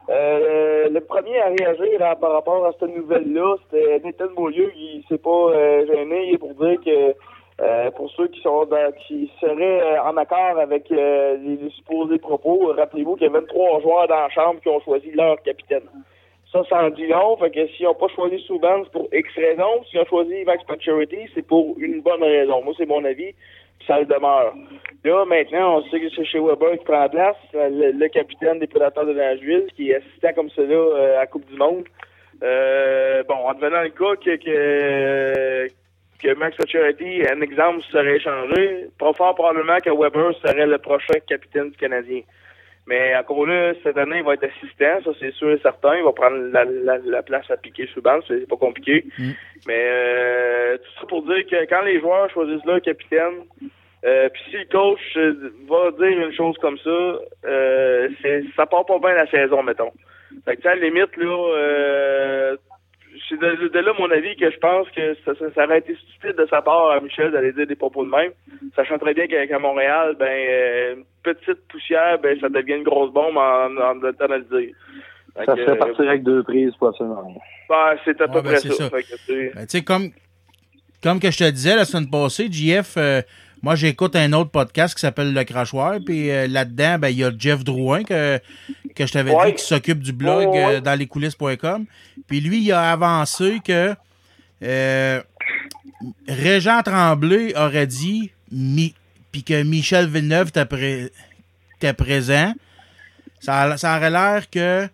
euh, 0.10 0.90
le 0.90 1.00
premier 1.02 1.40
à 1.40 1.48
réagir 1.50 2.02
à- 2.04 2.16
par 2.16 2.32
rapport 2.34 2.66
à 2.66 2.72
cette 2.80 2.96
nouvelle-là, 2.96 3.56
c'était 3.70 4.00
Nathan 4.04 4.34
Beaulieu. 4.36 4.72
Il 4.76 5.04
s'est 5.08 5.18
pas 5.18 5.30
euh, 5.52 5.86
gêné 5.88 6.38
pour 6.38 6.54
dire 6.56 6.78
que 6.84 7.16
euh, 7.62 7.92
pour 7.92 8.10
ceux 8.12 8.28
qui 8.28 8.42
sont 8.42 8.66
dans- 8.66 8.92
qui 9.08 9.32
seraient 9.40 10.00
en 10.00 10.18
accord 10.18 10.58
avec 10.60 10.90
les, 10.90 11.38
les 11.38 11.70
supposés 11.72 12.18
propos, 12.18 12.74
rappelez-vous 12.76 13.16
qu'il 13.16 13.28
y 13.28 13.30
a 13.30 13.34
23 13.34 13.82
joueurs 13.82 14.08
dans 14.08 14.16
la 14.16 14.30
chambre 14.30 14.60
qui 14.62 14.70
ont 14.70 14.82
choisi 14.82 15.12
leur 15.12 15.42
capitaine. 15.44 15.84
Ça, 16.52 16.64
ça 16.68 16.84
en 16.84 16.90
dit 16.90 17.08
long. 17.08 17.38
Fait 17.38 17.52
que 17.52 17.66
s'ils 17.68 17.86
n'ont 17.86 17.94
pas 17.94 18.08
choisi 18.10 18.40
Subban, 18.40 18.84
c'est 18.84 18.92
pour 18.92 19.08
X 19.14 19.30
raison. 19.36 19.84
S'ils 19.90 20.02
ont 20.02 20.06
choisi 20.06 20.44
Max 20.44 20.64
Pacioretty, 20.66 21.30
c'est 21.34 21.48
pour 21.48 21.76
une 21.78 22.02
bonne 22.02 22.24
raison. 22.24 22.62
Moi, 22.64 22.74
c'est 22.78 22.88
mon 22.88 23.06
avis. 23.06 23.34
Ça 23.88 24.00
le 24.00 24.06
demeure. 24.06 24.54
Là, 25.04 25.26
maintenant, 25.26 25.78
on 25.78 25.90
sait 25.90 26.00
que 26.00 26.10
c'est 26.16 26.26
chez 26.26 26.40
Weber 26.40 26.78
qui 26.78 26.86
prend 26.86 27.00
la 27.00 27.10
place, 27.10 27.36
le, 27.54 27.92
le 27.92 28.08
capitaine 28.10 28.60
des 28.60 28.68
Prédateurs 28.68 29.06
de 29.06 29.14
Nashville, 29.14 29.66
qui 29.76 29.90
est 29.90 29.96
assistant 29.96 30.34
comme 30.36 30.50
cela 30.52 30.76
euh, 30.76 31.16
à 31.18 31.22
la 31.22 31.28
Coupe 31.28 31.48
du 31.48 31.58
Monde. 31.58 31.86
Euh, 32.44 33.24
bon, 33.28 33.36
en 33.36 33.54
devenant 33.54 33.82
le 33.82 33.90
cas 33.90 34.16
que, 34.16 35.68
que, 36.20 36.34
Max 36.36 36.56
Pacioretty, 36.58 37.24
un 37.32 37.42
exemple, 37.42 37.82
serait 37.92 38.18
échangé, 38.18 38.88
fort 39.00 39.36
probablement 39.36 39.78
que 39.78 39.90
Weber 39.90 40.34
serait 40.46 40.68
le 40.68 40.78
prochain 40.78 41.20
capitaine 41.28 41.70
du 41.72 41.78
Canadien. 41.78 42.22
Mais 42.88 43.16
encore 43.16 43.46
là, 43.46 43.74
cette 43.84 43.98
année, 43.98 44.18
il 44.18 44.24
va 44.24 44.34
être 44.34 44.44
assistant, 44.46 45.02
ça 45.04 45.12
c'est 45.20 45.34
sûr 45.36 45.52
et 45.52 45.60
certain. 45.60 45.96
Il 45.98 46.04
va 46.04 46.12
prendre 46.14 46.38
la, 46.52 46.66
la, 46.66 46.98
la 46.98 47.22
place 47.22 47.50
à 47.52 47.58
piquer 47.58 47.88
Subban, 47.94 48.20
c'est 48.28 48.48
pas 48.48 48.58
compliqué. 48.58 49.06
Mais 49.68 49.86
euh, 49.88 50.78
tout 50.78 51.02
ça 51.02 51.08
pour 51.08 51.24
dire 51.24 51.46
que 51.46 51.66
quand 51.70 51.82
les 51.84 52.00
joueurs 52.00 52.30
choisissent 52.32 52.66
leur 52.66 52.82
capitaine, 52.82 53.46
euh, 54.04 54.30
puis 54.30 54.42
si 54.50 54.58
le 54.58 54.66
coach 54.66 55.00
euh, 55.18 55.54
va 55.70 55.92
dire 55.92 56.18
une 56.28 56.34
chose 56.34 56.58
comme 56.58 56.78
ça, 56.80 57.20
euh, 57.46 58.10
c'est, 58.22 58.44
ça 58.56 58.66
part 58.66 58.86
pas 58.86 58.98
bien 58.98 59.14
la 59.14 59.28
saison, 59.28 59.62
mettons. 59.62 59.92
Fait 60.46 60.58
que, 60.58 60.68
à 60.68 60.76
la 60.76 60.82
limite, 60.82 61.16
là, 61.18 61.54
euh, 61.56 62.58
c'est 63.32 63.40
de, 63.40 63.68
de 63.70 63.80
là 63.80 63.94
mon 63.98 64.12
avis 64.12 64.36
que 64.36 64.52
je 64.52 64.58
pense 64.58 64.88
que 64.92 65.16
ça, 65.26 65.34
ça, 65.40 65.46
ça 65.56 65.66
aurait 65.66 65.80
été 65.80 65.96
stupide 65.96 66.36
de 66.38 66.46
sa 66.50 66.62
part 66.62 66.92
à 66.92 67.00
Michel 67.00 67.32
d'aller 67.32 67.54
dire 67.54 67.66
des 67.66 67.76
propos 67.76 68.06
de 68.06 68.10
même. 68.12 68.32
Sachant 68.76 68.98
très 69.00 69.14
bien 69.14 69.28
qu'à 69.28 69.58
Montréal, 69.60 70.16
ben, 70.20 70.26
euh, 70.28 70.96
une 70.98 71.04
petite 71.24 71.66
poussière, 71.70 72.20
ben, 72.20 72.38
ça 72.40 72.50
devient 72.50 72.74
une 72.76 72.84
grosse 72.84 73.12
bombe 73.14 73.38
en, 73.38 73.76
en 73.78 73.94
le 73.96 74.14
temps 74.14 74.28
de 74.28 74.34
le 74.36 74.60
dire. 74.62 74.76
Ça 75.36 75.56
que, 75.56 75.66
fait 75.66 75.76
partir 75.78 76.10
avec 76.10 76.24
deux 76.24 76.44
prises 76.44 76.74
pour 76.78 76.90
absolument 76.90 77.22
rien. 77.26 77.38
Ben, 77.70 77.98
c'est 78.04 78.20
à 78.22 78.28
peu 78.28 78.36
Ouais, 78.36 78.42
ben, 78.44 78.50
près 78.52 78.60
c'est 78.60 78.70
ça. 78.74 78.84
ça. 78.84 78.90
Fait 78.90 79.04
que, 79.04 79.16
tu 79.26 79.52
sais, 79.68 79.80
Ben, 79.80 79.84
comme, 79.86 80.10
comme 81.02 81.20
que 81.20 81.32
je 81.32 81.38
te 81.38 81.50
disais 81.50 81.76
la 81.76 81.86
semaine 81.86 82.10
passée, 82.10 82.52
JF, 82.52 82.96
euh, 82.98 83.22
moi 83.62 83.76
j'écoute 83.76 84.16
un 84.16 84.34
autre 84.34 84.50
podcast 84.52 84.94
qui 84.96 85.02
s'appelle 85.02 85.34
Le 85.34 85.44
Crachoir, 85.44 86.00
puis 86.06 86.30
euh, 86.32 86.48
là-dedans, 86.48 86.98
ben, 87.00 87.10
il 87.10 87.18
y 87.18 87.24
a 87.24 87.32
Jeff 87.38 87.64
Drouin 87.64 88.04
que, 88.04 88.40
que 88.96 89.06
je 89.06 89.12
t'avais 89.14 89.32
Ouais. 89.34 89.52
dit 89.52 89.58
qui 89.58 89.64
s'occupe 89.66 90.00
du 90.00 90.12
blog 90.14 90.50
Ouais, 90.50 90.66
ouais. 90.66 90.76
euh, 90.76 90.82
dans 90.82 90.98
lescoulisses.com. 90.98 91.86
Puis 92.28 92.42
lui, 92.42 92.62
il 92.64 92.72
a 92.72 92.92
avancé 92.92 93.60
que 93.66 93.96
euh, 94.64 95.22
Régent 96.28 96.82
Tremblay 96.84 97.54
aurait 97.58 97.88
dit, 97.88 98.32
mi- 98.52 98.96
puis 99.32 99.44
que 99.44 99.64
Michel 99.64 100.08
Villeneuve 100.08 100.50
était, 100.50 100.66
pré- 100.66 101.12
était 101.78 101.94
présent. 101.94 102.54
Ça, 103.40 103.76
aurait 103.84 104.10
l'air 104.12 104.50
que 104.50 104.88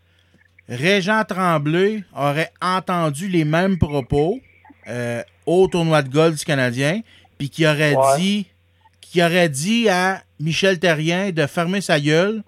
Régent 0.70 1.24
Tremblay 1.26 2.04
aurait 2.16 2.52
entendu 2.62 3.28
les 3.28 3.46
mêmes 3.46 3.78
propos 3.78 4.40
euh, 4.88 5.22
au 5.46 5.68
tournoi 5.68 6.02
de 6.02 6.10
golf 6.10 6.36
du 6.38 6.46
Canadien, 6.46 7.02
puis 7.38 7.50
qui 7.50 7.66
aurait 7.68 7.96
Ouais. 7.96 8.18
dit 8.20 8.48
qui 9.12 9.24
aurait 9.24 9.50
dit 9.50 9.90
à 9.90 10.22
Michel 10.40 10.80
Terrien 10.80 11.32
de 11.32 11.46
fermer 11.48 11.82
sa 11.82 12.00
gueule, 12.00 12.44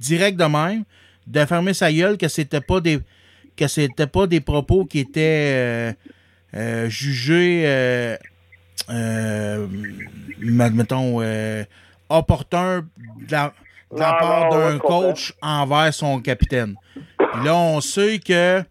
direct 0.00 0.38
de 0.38 0.44
même, 0.44 0.84
de 1.26 1.44
fermer 1.44 1.74
sa 1.74 1.92
gueule 1.92 2.16
que 2.16 2.28
c'était 2.28 2.60
pas 2.60 2.80
des 2.80 3.00
que 3.56 3.68
c'était 3.68 4.08
pas 4.08 4.26
des 4.26 4.40
propos 4.40 4.84
qui 4.84 4.98
étaient 4.98 5.52
euh, 5.54 5.92
euh, 6.56 6.88
jugés 6.88 7.62
euh, 8.90 9.66
mettons 10.40 11.20
opportuns 12.08 12.80
de 12.80 13.32
la, 13.32 13.52
de 13.92 14.00
la 14.00 14.12
Non, 14.12 14.18
part 14.18 14.48
d'un 14.50 14.78
coach 14.78 15.32
envers 15.40 15.94
son 15.94 16.20
capitaine. 16.20 16.74
Puis 16.94 17.44
là, 17.44 17.54
on 17.54 17.80
sait 17.80 18.18
que 18.18 18.62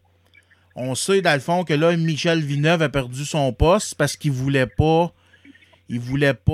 on 0.75 0.95
sait 0.95 1.21
dans 1.21 1.33
le 1.33 1.39
fond 1.39 1.63
que 1.63 1.73
là, 1.73 1.95
Michel 1.95 2.41
Villeneuve 2.41 2.81
a 2.81 2.89
perdu 2.89 3.23
son 3.25 3.53
poste 3.53 3.95
parce 3.95 4.17
qu'il 4.17 4.31
voulait 4.31 4.67
pas 4.67 5.13
il 5.89 5.99
voulait 5.99 6.33
pas 6.33 6.51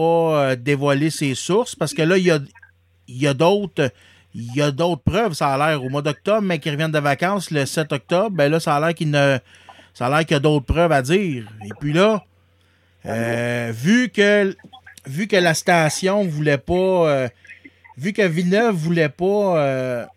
euh, 0.51 0.55
dévoiler 0.55 1.09
ses 1.09 1.35
sources 1.35 1.75
parce 1.75 1.93
que 1.93 2.01
là, 2.01 2.17
il 2.17 2.25
y 2.25 3.27
a, 3.27 3.33
d'autres. 3.33 3.91
Preuves, 5.05 5.33
ça 5.33 5.49
a 5.53 5.57
l'air. 5.57 5.83
Au 5.83 5.89
mois 5.89 6.01
d'octobre, 6.01 6.41
mais 6.41 6.59
qu'ils 6.59 6.71
reviennent 6.73 6.91
de 6.91 6.99
vacances 6.99 7.51
le 7.51 7.65
7 7.65 7.91
octobre, 7.93 8.29
ben 8.35 8.49
là, 8.51 8.59
ça 8.59 8.75
a 8.75 8.79
l'air 8.79 8.93
qu'il 8.93 9.09
ne. 9.09 9.37
Ça 9.93 10.05
a 10.05 10.09
l'air 10.09 10.19
qu'il 10.19 10.31
y 10.31 10.35
a 10.35 10.39
d'autres 10.39 10.65
preuves 10.65 10.91
à 10.91 11.01
dire. 11.01 11.47
Et 11.65 11.69
puis 11.79 11.93
là, 11.93 12.23
euh, 13.05 13.71
vu 13.75 14.09
que 14.09 14.55
vu 15.05 15.27
que 15.27 15.35
la 15.35 15.53
station 15.53 16.23
voulait 16.25 16.57
pas. 16.59 16.73
euh, 16.73 17.27
vu 17.97 18.13
que 18.13 18.21
Villeneuve 18.21 18.75
voulait 18.75 19.09
pas 19.09 20.07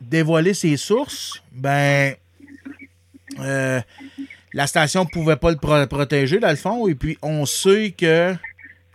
dévoiler 0.00 0.54
ses 0.54 0.76
sources, 0.76 1.42
ben 1.52 2.14
la 3.38 4.66
station 4.66 5.04
pouvait 5.04 5.36
pas 5.36 5.50
le 5.50 5.56
pro- 5.56 5.86
protéger 5.86 6.38
dans 6.38 6.50
le 6.50 6.56
fond. 6.56 6.88
Et 6.88 6.94
puis 6.94 7.18
on 7.22 7.44
sait 7.46 7.94
que 7.96 8.34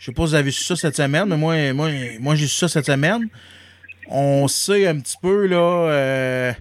je 0.02 0.06
sais 0.08 0.12
pas 0.14 0.24
si 0.24 0.30
vous 0.30 0.34
avez 0.36 0.50
su 0.50 0.64
ça 0.64 0.76
cette 0.76 0.96
semaine, 0.96 1.26
mais 1.28 1.38
moi, 1.38 1.74
moi, 1.74 1.90
moi 2.20 2.34
j'ai 2.34 2.48
su 2.48 2.56
ça 2.58 2.68
cette 2.68 2.88
semaine. 2.88 3.28
On 4.08 4.48
sait 4.48 4.88
un 4.88 5.00
petit 5.00 5.16
peu 5.22 5.46
là 5.46 5.58
euh, 5.92 6.54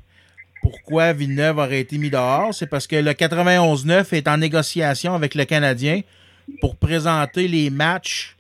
pourquoi 0.63 1.15
Villeneuve 1.15 1.57
aurait 1.57 1.81
été 1.81 1.97
mis 1.97 2.11
dehors. 2.11 2.53
C'est 2.55 2.67
parce 2.67 2.87
que 2.87 2.97
le 2.97 3.13
91-9 3.13 4.15
est 4.15 4.29
en 4.29 4.37
négociation 4.37 5.15
avec 5.15 5.35
le 5.35 5.47
Canadien 5.47 6.03
pour 6.61 6.77
présenter 6.77 7.49
les 7.49 7.71
matchs. 7.71 8.37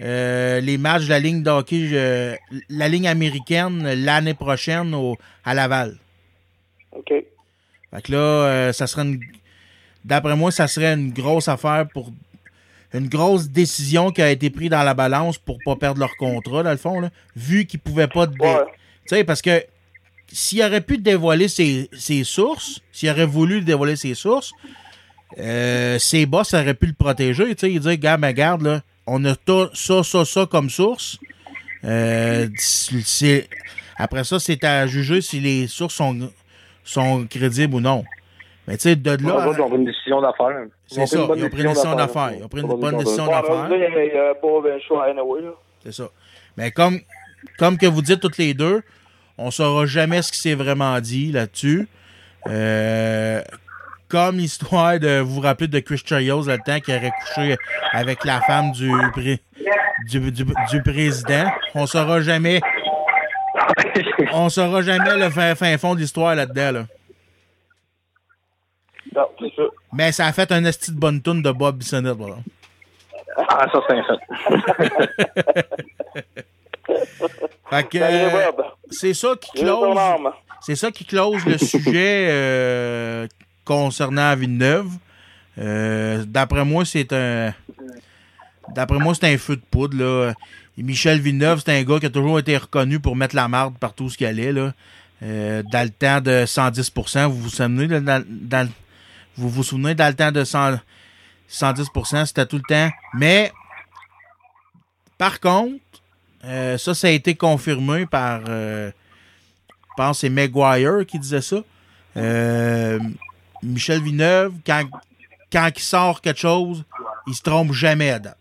euh, 0.00 0.60
les 0.60 0.76
matchs 0.78 1.04
de 1.06 1.08
la 1.08 1.18
ligne 1.18 1.42
d'hockey, 1.42 1.88
euh, 1.92 2.36
la 2.68 2.86
ligne 2.88 3.08
américaine 3.08 3.82
l'année 3.94 4.34
prochaine 4.34 4.94
au- 4.94 5.16
à 5.44 5.54
Laval. 5.54 5.96
OK. 6.92 7.08
Fait 7.08 8.02
que 8.02 8.12
là, 8.12 8.18
euh, 8.18 8.72
ça 8.72 8.86
serait 8.86 9.02
une. 9.02 9.18
D'après 10.04 10.36
moi, 10.36 10.50
ça 10.52 10.68
serait 10.68 10.92
une 10.92 11.12
grosse 11.12 11.48
affaire 11.48 11.86
pour. 11.92 12.12
Une 12.96 13.08
grosse 13.08 13.48
décision 13.48 14.10
qui 14.10 14.22
a 14.22 14.30
été 14.30 14.48
prise 14.50 14.70
dans 14.70 14.82
la 14.82 14.94
balance 14.94 15.38
pour 15.38 15.58
pas 15.64 15.76
perdre 15.76 16.00
leur 16.00 16.16
contrat, 16.16 16.62
dans 16.62 16.70
le 16.70 16.76
fond, 16.76 17.00
là, 17.00 17.10
vu 17.36 17.66
qu'ils 17.66 17.80
pouvaient 17.80 18.08
pas. 18.08 18.26
dé- 18.26 18.36
Tu 19.06 19.16
sais, 19.16 19.24
parce 19.24 19.42
que 19.42 19.64
s'il 20.32 20.62
aurait 20.62 20.80
pu 20.80 20.98
dévoiler 20.98 21.48
ses, 21.48 21.88
ses 21.96 22.24
sources, 22.24 22.80
s'il 22.92 23.10
aurait 23.10 23.26
voulu 23.26 23.60
dévoiler 23.60 23.96
ses 23.96 24.14
sources, 24.14 24.52
euh, 25.38 25.98
ses 25.98 26.26
boss 26.26 26.54
auraient 26.54 26.74
pu 26.74 26.86
le 26.86 26.92
protéger. 26.94 27.54
Tu 27.54 27.66
sais, 27.66 27.72
il 27.72 27.80
dit, 27.80 27.98
gars, 27.98 28.16
ben, 28.16 28.32
garde, 28.32 28.62
là, 28.62 28.82
on 29.06 29.24
a 29.24 29.34
ça, 29.74 30.02
ça, 30.02 30.24
ça 30.24 30.46
comme 30.46 30.70
source. 30.70 31.18
Euh, 31.84 32.48
après 33.96 34.24
ça, 34.24 34.38
c'est 34.40 34.62
à 34.64 34.86
juger 34.86 35.20
si 35.20 35.38
les 35.40 35.68
sources 35.68 35.94
sont, 35.94 36.30
sont 36.84 37.26
crédibles 37.28 37.74
ou 37.74 37.80
non. 37.80 38.04
Mais 38.68 38.76
tu 38.76 38.82
sais, 38.82 38.96
de 38.96 39.10
Là, 39.10 39.16
ils 39.56 39.60
ont 39.60 39.68
pris 39.68 39.76
une 39.78 39.84
décision 39.84 40.20
d'affaires. 40.20 40.56
C'est 40.86 41.00
ça, 41.06 41.16
ils 41.36 41.44
ont 41.44 41.48
pris 41.50 41.62
une 41.62 41.68
décision 41.68 41.90
d'affaires. 41.96 42.32
Ils 42.38 42.44
ont 42.44 42.48
pris 42.48 42.60
une 42.62 42.66
bonne 42.80 42.94
décision 43.04 43.26
d'affaires. 43.42 43.68
là. 43.68 43.68
C'est 45.84 45.92
ça. 45.92 46.08
Mais 46.56 46.70
comme, 46.72 46.98
comme 47.58 47.78
que 47.78 47.86
vous 47.86 48.02
dites 48.02 48.20
toutes 48.20 48.38
les 48.38 48.54
deux, 48.54 48.82
on 49.38 49.50
saura 49.50 49.86
jamais 49.86 50.22
ce 50.22 50.32
qui 50.32 50.38
s'est 50.40 50.54
vraiment 50.54 50.98
dit 51.00 51.30
là-dessus. 51.30 51.88
Euh, 52.48 53.40
comme 54.08 54.36
l'histoire 54.38 54.98
de 55.00 55.18
vous 55.20 55.34
vous 55.34 55.40
rappelez 55.40 55.66
de 55.68 55.78
Chris 55.80 56.00
Chayos 56.04 56.42
le 56.46 56.58
temps 56.58 56.78
qui 56.80 56.92
aurait 56.94 57.10
couché 57.24 57.56
avec 57.92 58.24
la 58.24 58.40
femme 58.40 58.70
du, 58.72 58.90
pré- 59.12 59.40
du, 60.08 60.20
du- 60.30 60.44
du 60.70 60.82
président. 60.82 61.50
On 61.74 61.86
saura 61.86 62.20
jamais. 62.20 62.60
On 64.32 64.48
saura 64.48 64.82
jamais 64.82 65.16
le 65.16 65.30
fin, 65.30 65.54
fin 65.54 65.76
fond 65.78 65.94
de 65.94 66.00
l'histoire 66.00 66.34
là-dedans. 66.34 66.72
Là. 66.72 66.86
Non, 69.16 69.28
c'est 69.40 69.52
ça. 69.56 69.62
Mais 69.92 70.12
ça 70.12 70.26
a 70.26 70.32
fait 70.32 70.50
un 70.52 70.64
esti 70.64 70.92
de 70.92 70.98
bonne 70.98 71.20
tune 71.22 71.42
de 71.42 71.50
Bob 71.50 71.78
Bissonnette, 71.78 72.16
voilà. 72.16 72.36
Ah, 73.48 73.66
ça, 73.72 73.80
c'est 73.88 73.96
un 73.96 74.04
fait. 74.04 74.18
Que, 77.90 77.98
euh, 77.98 78.52
c'est 78.90 79.12
ça 79.14 79.34
qui 79.40 79.50
close. 79.60 79.98
C'est 80.60 80.76
ça 80.76 80.90
qui 80.90 81.04
close 81.04 81.44
le 81.44 81.58
sujet 81.58 82.28
euh, 82.30 83.26
concernant 83.64 84.34
Villeneuve. 84.36 84.88
Euh, 85.58 86.24
D'après 86.26 86.64
moi, 86.64 86.84
c'est 86.84 87.12
un. 87.12 87.52
D'après 88.74 88.98
moi, 88.98 89.14
c'est 89.14 89.32
un 89.32 89.36
feu 89.38 89.56
de 89.56 89.62
poudre. 89.70 89.96
Là. 89.98 90.32
Et 90.78 90.82
Michel 90.82 91.20
Villeneuve, 91.20 91.60
c'est 91.64 91.76
un 91.78 91.82
gars 91.82 91.98
qui 91.98 92.06
a 92.06 92.10
toujours 92.10 92.38
été 92.38 92.56
reconnu 92.56 93.00
pour 93.00 93.16
mettre 93.16 93.34
la 93.34 93.48
marde 93.48 93.74
partout 93.78 94.04
où 94.04 94.10
il 94.18 94.26
allait. 94.26 94.52
Là. 94.52 94.72
Euh, 95.22 95.62
dans 95.72 95.82
le 95.82 95.90
temps 95.90 96.20
de 96.20 96.44
110% 96.44 97.26
vous 97.26 97.42
vous 97.42 97.48
souvenez, 97.48 97.88
dans, 97.88 98.22
dans- 98.28 98.68
vous 99.36 99.48
vous 99.48 99.62
souvenez, 99.62 99.94
dans 99.94 100.08
le 100.08 100.14
temps 100.14 100.32
de 100.32 100.44
100 100.44 100.76
110 101.48 101.90
c'était 102.26 102.46
tout 102.46 102.56
le 102.56 102.62
temps. 102.62 102.90
Mais, 103.14 103.52
par 105.18 105.40
contre, 105.40 105.80
euh, 106.44 106.78
ça, 106.78 106.94
ça 106.94 107.08
a 107.08 107.10
été 107.10 107.34
confirmé 107.34 108.06
par, 108.06 108.42
euh, 108.48 108.90
je 109.68 109.94
pense 109.96 110.20
c'est 110.20 110.28
Maguire 110.28 111.04
qui 111.06 111.18
disait 111.18 111.40
ça. 111.40 111.56
Euh, 112.16 112.98
Michel 113.62 114.02
Villeneuve, 114.02 114.54
quand, 114.64 114.84
quand 115.52 115.70
il 115.74 115.82
sort 115.82 116.20
quelque 116.20 116.40
chose, 116.40 116.84
il 117.26 117.34
se 117.34 117.42
trompe 117.42 117.72
jamais 117.72 118.10
à 118.10 118.18
date. 118.18 118.38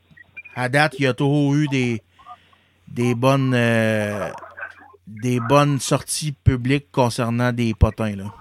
À 0.56 0.70
date, 0.70 0.96
il 1.00 1.08
a 1.08 1.14
toujours 1.14 1.54
eu 1.56 1.68
des, 1.68 2.02
des 2.88 3.14
bonnes 3.16 3.52
des 5.08 5.40
bonnes 5.40 5.80
sorties 5.80 6.32
publiques 6.32 6.88
concernant 6.92 7.52
des 7.52 7.74
potins. 7.74 8.16
Là. 8.16 8.34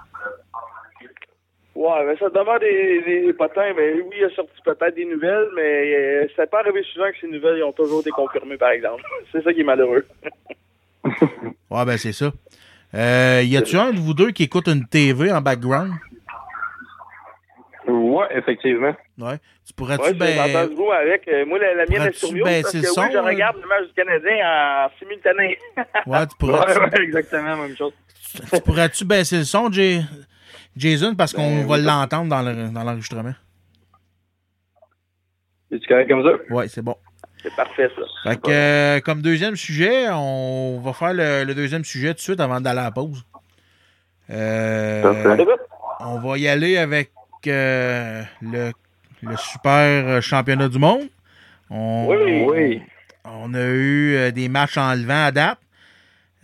Ouais, 1.86 2.06
mais 2.06 2.16
ça 2.16 2.30
demande 2.30 2.60
des, 2.60 3.02
des 3.26 3.32
potins. 3.34 3.72
Mais 3.76 3.92
oui, 3.94 4.14
il 4.18 4.24
a 4.24 4.30
sorti 4.30 4.52
peut-être 4.64 4.94
des 4.94 5.04
nouvelles, 5.04 5.48
mais 5.54 5.94
euh, 5.94 6.26
c'est 6.34 6.48
pas 6.50 6.60
arrivé 6.60 6.82
souvent 6.92 7.10
que 7.10 7.18
ces 7.20 7.26
nouvelles 7.28 7.58
ils 7.58 7.62
ont 7.64 7.72
toujours 7.72 8.00
été 8.00 8.10
confirmées, 8.10 8.56
par 8.56 8.70
exemple. 8.70 9.02
C'est 9.32 9.42
ça 9.44 9.52
qui 9.52 9.60
est 9.60 9.64
malheureux. 9.64 10.06
Ouais, 11.70 11.84
ben 11.84 11.98
c'est 11.98 12.12
ça. 12.12 12.30
Euh, 12.94 13.42
y 13.44 13.56
a-tu 13.56 13.76
un 13.76 13.92
de 13.92 13.98
vous 13.98 14.14
deux 14.14 14.30
qui 14.30 14.44
écoute 14.44 14.68
une 14.68 14.86
TV 14.86 15.30
en 15.32 15.40
background? 15.42 15.90
Ouais, 17.86 18.26
effectivement. 18.30 18.94
Ouais. 19.18 19.36
Tu 19.66 19.74
pourrais-tu 19.74 20.02
Ouais, 20.04 20.14
ben, 20.14 20.38
avec. 20.38 21.28
euh, 21.28 21.44
moi, 21.46 21.58
la, 21.58 21.74
la 21.74 21.86
mienne 21.86 22.02
est 22.08 22.12
sur 22.16 22.32
mute 22.32 22.44
baisser 22.44 22.62
parce 22.62 22.72
que 22.74 22.82
son, 22.86 23.02
oui, 23.02 23.08
je 23.12 23.18
regarde 23.18 23.56
le 23.60 23.68
match 23.68 23.86
du 23.88 23.92
Canadien 23.94 24.36
en 24.46 24.88
simultané. 24.98 25.58
Ouais, 26.06 26.26
tu 26.26 26.36
pourrais- 26.38 26.52
Ouais, 26.66 26.78
ouais, 26.78 27.02
exactement, 27.02 27.56
même 27.56 27.76
chose. 27.76 27.92
tu 28.52 28.60
pourrais-tu 28.62 29.04
baisser 29.04 29.38
le 29.38 29.44
son, 29.44 29.70
Jay- 29.70 30.00
Jason, 30.76 31.14
parce 31.14 31.32
qu'on 31.32 31.60
Ben, 31.62 31.66
va 31.66 31.74
oui. 31.76 31.82
l'entendre 31.82 32.28
dans 32.28 32.42
le- 32.42 32.68
dans 32.70 32.82
l'enregistrement? 32.84 33.34
Es-tu 35.70 35.86
correct 35.88 36.08
comme 36.08 36.22
ça? 36.24 36.52
Ouais, 36.54 36.68
c'est 36.68 36.82
bon. 36.82 36.96
C'est 37.42 37.54
parfait, 37.56 37.88
ça. 37.94 38.30
Fait 38.30 38.40
que, 38.40 38.50
euh, 38.50 39.00
comme 39.00 39.20
deuxième 39.20 39.56
sujet, 39.56 40.08
on 40.10 40.80
va 40.82 40.92
faire 40.92 41.12
le, 41.12 41.44
le 41.44 41.54
deuxième 41.54 41.84
sujet 41.84 42.08
tout 42.08 42.14
de 42.18 42.20
suite 42.20 42.40
avant 42.40 42.60
d'aller 42.60 42.80
à 42.80 42.84
la 42.84 42.90
pause. 42.90 43.24
Euh, 44.30 45.02
on 46.00 46.18
va 46.20 46.38
y 46.38 46.48
aller 46.48 46.78
avec 46.78 47.10
euh, 47.46 48.22
le, 48.40 48.72
le 49.22 49.36
super 49.36 50.22
championnat 50.22 50.68
du 50.68 50.78
monde. 50.78 51.08
On, 51.70 52.06
Oui. 52.08 52.44
Oui. 52.48 52.82
On 53.26 53.52
a 53.54 53.66
eu 53.66 54.32
des 54.32 54.48
matchs 54.48 54.76
enlevants 54.78 55.26
à 55.26 55.32
date. 55.32 55.58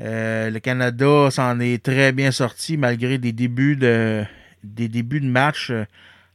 Euh, 0.00 0.48
le 0.50 0.58
Canada 0.60 1.30
s'en 1.30 1.60
est 1.60 1.82
très 1.84 2.12
bien 2.12 2.30
sorti 2.30 2.76
malgré 2.76 3.18
des 3.18 3.32
débuts 3.32 3.76
de 3.76 4.24
des 4.64 4.88
débuts 4.88 5.20
de 5.20 5.26
match 5.26 5.70
euh, 5.70 5.84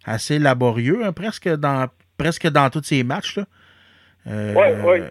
assez 0.06 0.40
laborieux, 0.40 1.04
hein, 1.06 1.14
presque 1.14 1.48
dans 1.50 1.88
presque 2.18 2.48
dans 2.48 2.70
tous 2.70 2.84
ces 2.84 3.04
matchs. 3.04 3.38
Là. 3.38 3.46
Euh, 4.28 4.54
Ouais, 4.54 4.76
ouais. 4.82 5.04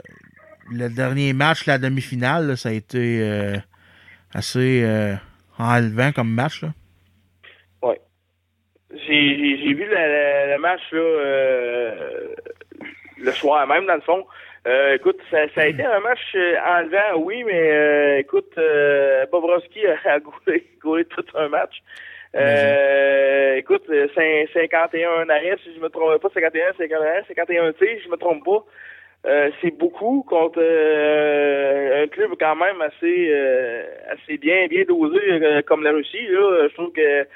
Le 0.73 0.89
dernier 0.89 1.33
match, 1.33 1.67
la 1.67 1.79
demi-finale, 1.79 2.47
là, 2.47 2.57
ça 2.57 2.71
a 2.71 2.73
été 2.73 3.21
euh, 3.21 3.57
assez 4.33 4.83
enlevant 5.59 6.11
comme 6.13 6.31
match. 6.31 6.63
Là. 6.63 6.73
Ouais. 7.83 8.01
J'ai 8.91 9.37
j'ai- 9.37 9.59
j'ai 9.59 9.75
vu 9.75 9.85
le, 9.85 10.59
match 10.59 10.81
là, 10.93 11.95
le 13.19 13.33
soir 13.33 13.67
même, 13.67 13.87
dans 13.87 13.95
le 13.97 14.01
fond. 14.01 14.25
Euh, 14.66 14.95
écoute, 14.95 15.20
ça, 15.31 15.47
ça 15.55 15.62
a 15.62 15.66
été 15.66 15.85
un 15.85 16.01
match 16.01 16.20
euh, 16.35 16.57
enlevant, 16.66 17.23
oui, 17.23 17.45
mais 17.45 17.70
euh, 17.70 18.19
écoute, 18.19 18.53
euh, 18.57 19.27
Bobrovski 19.31 19.81
a, 19.86 20.19
gaulé 20.82 21.05
tout 21.05 21.24
un 21.35 21.49
match. 21.49 21.82
Euh, 22.35 23.57
écoute, 23.57 23.85
euh, 23.91 24.09
cin- 24.16 24.51
51 24.53 25.28
arrêts, 25.28 25.57
si 25.62 25.74
je 25.74 25.81
me 25.81 25.89
trompe 25.89 26.20
pas, 26.20 26.28
51, 26.32 26.73
51, 26.78 27.24
51 27.28 27.73
tirs, 27.74 27.89
si 27.99 28.05
je 28.05 28.09
me 28.09 28.16
trompe 28.16 28.45
pas. 28.45 28.65
Euh, 29.27 29.51
c'est 29.62 29.70
beaucoup 29.70 30.23
contre 30.28 30.59
euh, 30.61 32.05
un 32.05 32.09
club 32.09 32.32
quand 32.39 32.57
même 32.57 32.82
assez 32.82 33.28
euh, 33.31 33.82
assez 34.11 34.36
bien 34.36 34.66
bien 34.66 34.85
dosé 34.86 35.19
euh, 35.31 35.62
comme 35.62 35.82
la 35.82 35.93
Russie. 35.93 36.27
Là, 36.28 36.69
je 36.69 36.74
trouve 36.74 36.93
que 36.93 37.27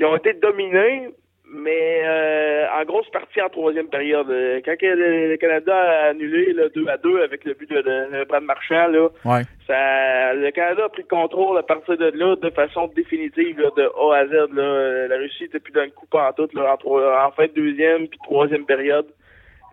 ils 0.00 0.06
ont 0.06 0.16
été 0.16 0.32
dominés, 0.32 1.08
mais 1.50 2.02
euh, 2.04 2.66
en 2.80 2.84
grosse 2.84 3.08
partie 3.10 3.40
en 3.40 3.48
troisième 3.48 3.88
période. 3.88 4.30
Euh, 4.30 4.60
Quand 4.64 4.74
le, 4.82 5.28
le 5.30 5.36
Canada 5.36 5.74
a 5.76 6.08
annulé 6.10 6.52
le 6.52 6.68
2 6.70 6.86
à 6.88 6.96
2 6.98 7.22
avec 7.22 7.44
le 7.44 7.54
but 7.54 7.70
de, 7.70 7.76
de, 7.80 8.18
de 8.18 8.24
Brad 8.24 8.42
Marchand, 8.42 8.88
là, 8.88 9.08
Ouais. 9.24 9.42
ça, 9.66 10.34
le 10.34 10.50
Canada 10.50 10.84
a 10.84 10.88
pris 10.88 11.02
le 11.02 11.08
contrôle 11.16 11.56
à 11.58 11.62
partir 11.62 11.96
de 11.96 12.10
là 12.14 12.36
de 12.36 12.50
façon 12.50 12.88
définitive, 12.94 13.60
là, 13.60 13.70
de 13.76 13.82
A 13.84 14.16
à 14.16 14.26
Z. 14.26 14.52
Là. 14.54 15.08
La 15.08 15.16
Russie 15.16 15.44
était 15.44 15.58
plus 15.60 15.72
dans 15.72 15.82
le 15.84 15.90
coup 15.90 16.06
en 16.12 16.32
tout, 16.32 16.48
là, 16.54 16.76
en, 16.84 17.26
en 17.26 17.30
fin 17.32 17.46
de 17.46 17.52
deuxième 17.52 18.08
puis 18.08 18.18
troisième 18.22 18.66
période. 18.66 19.06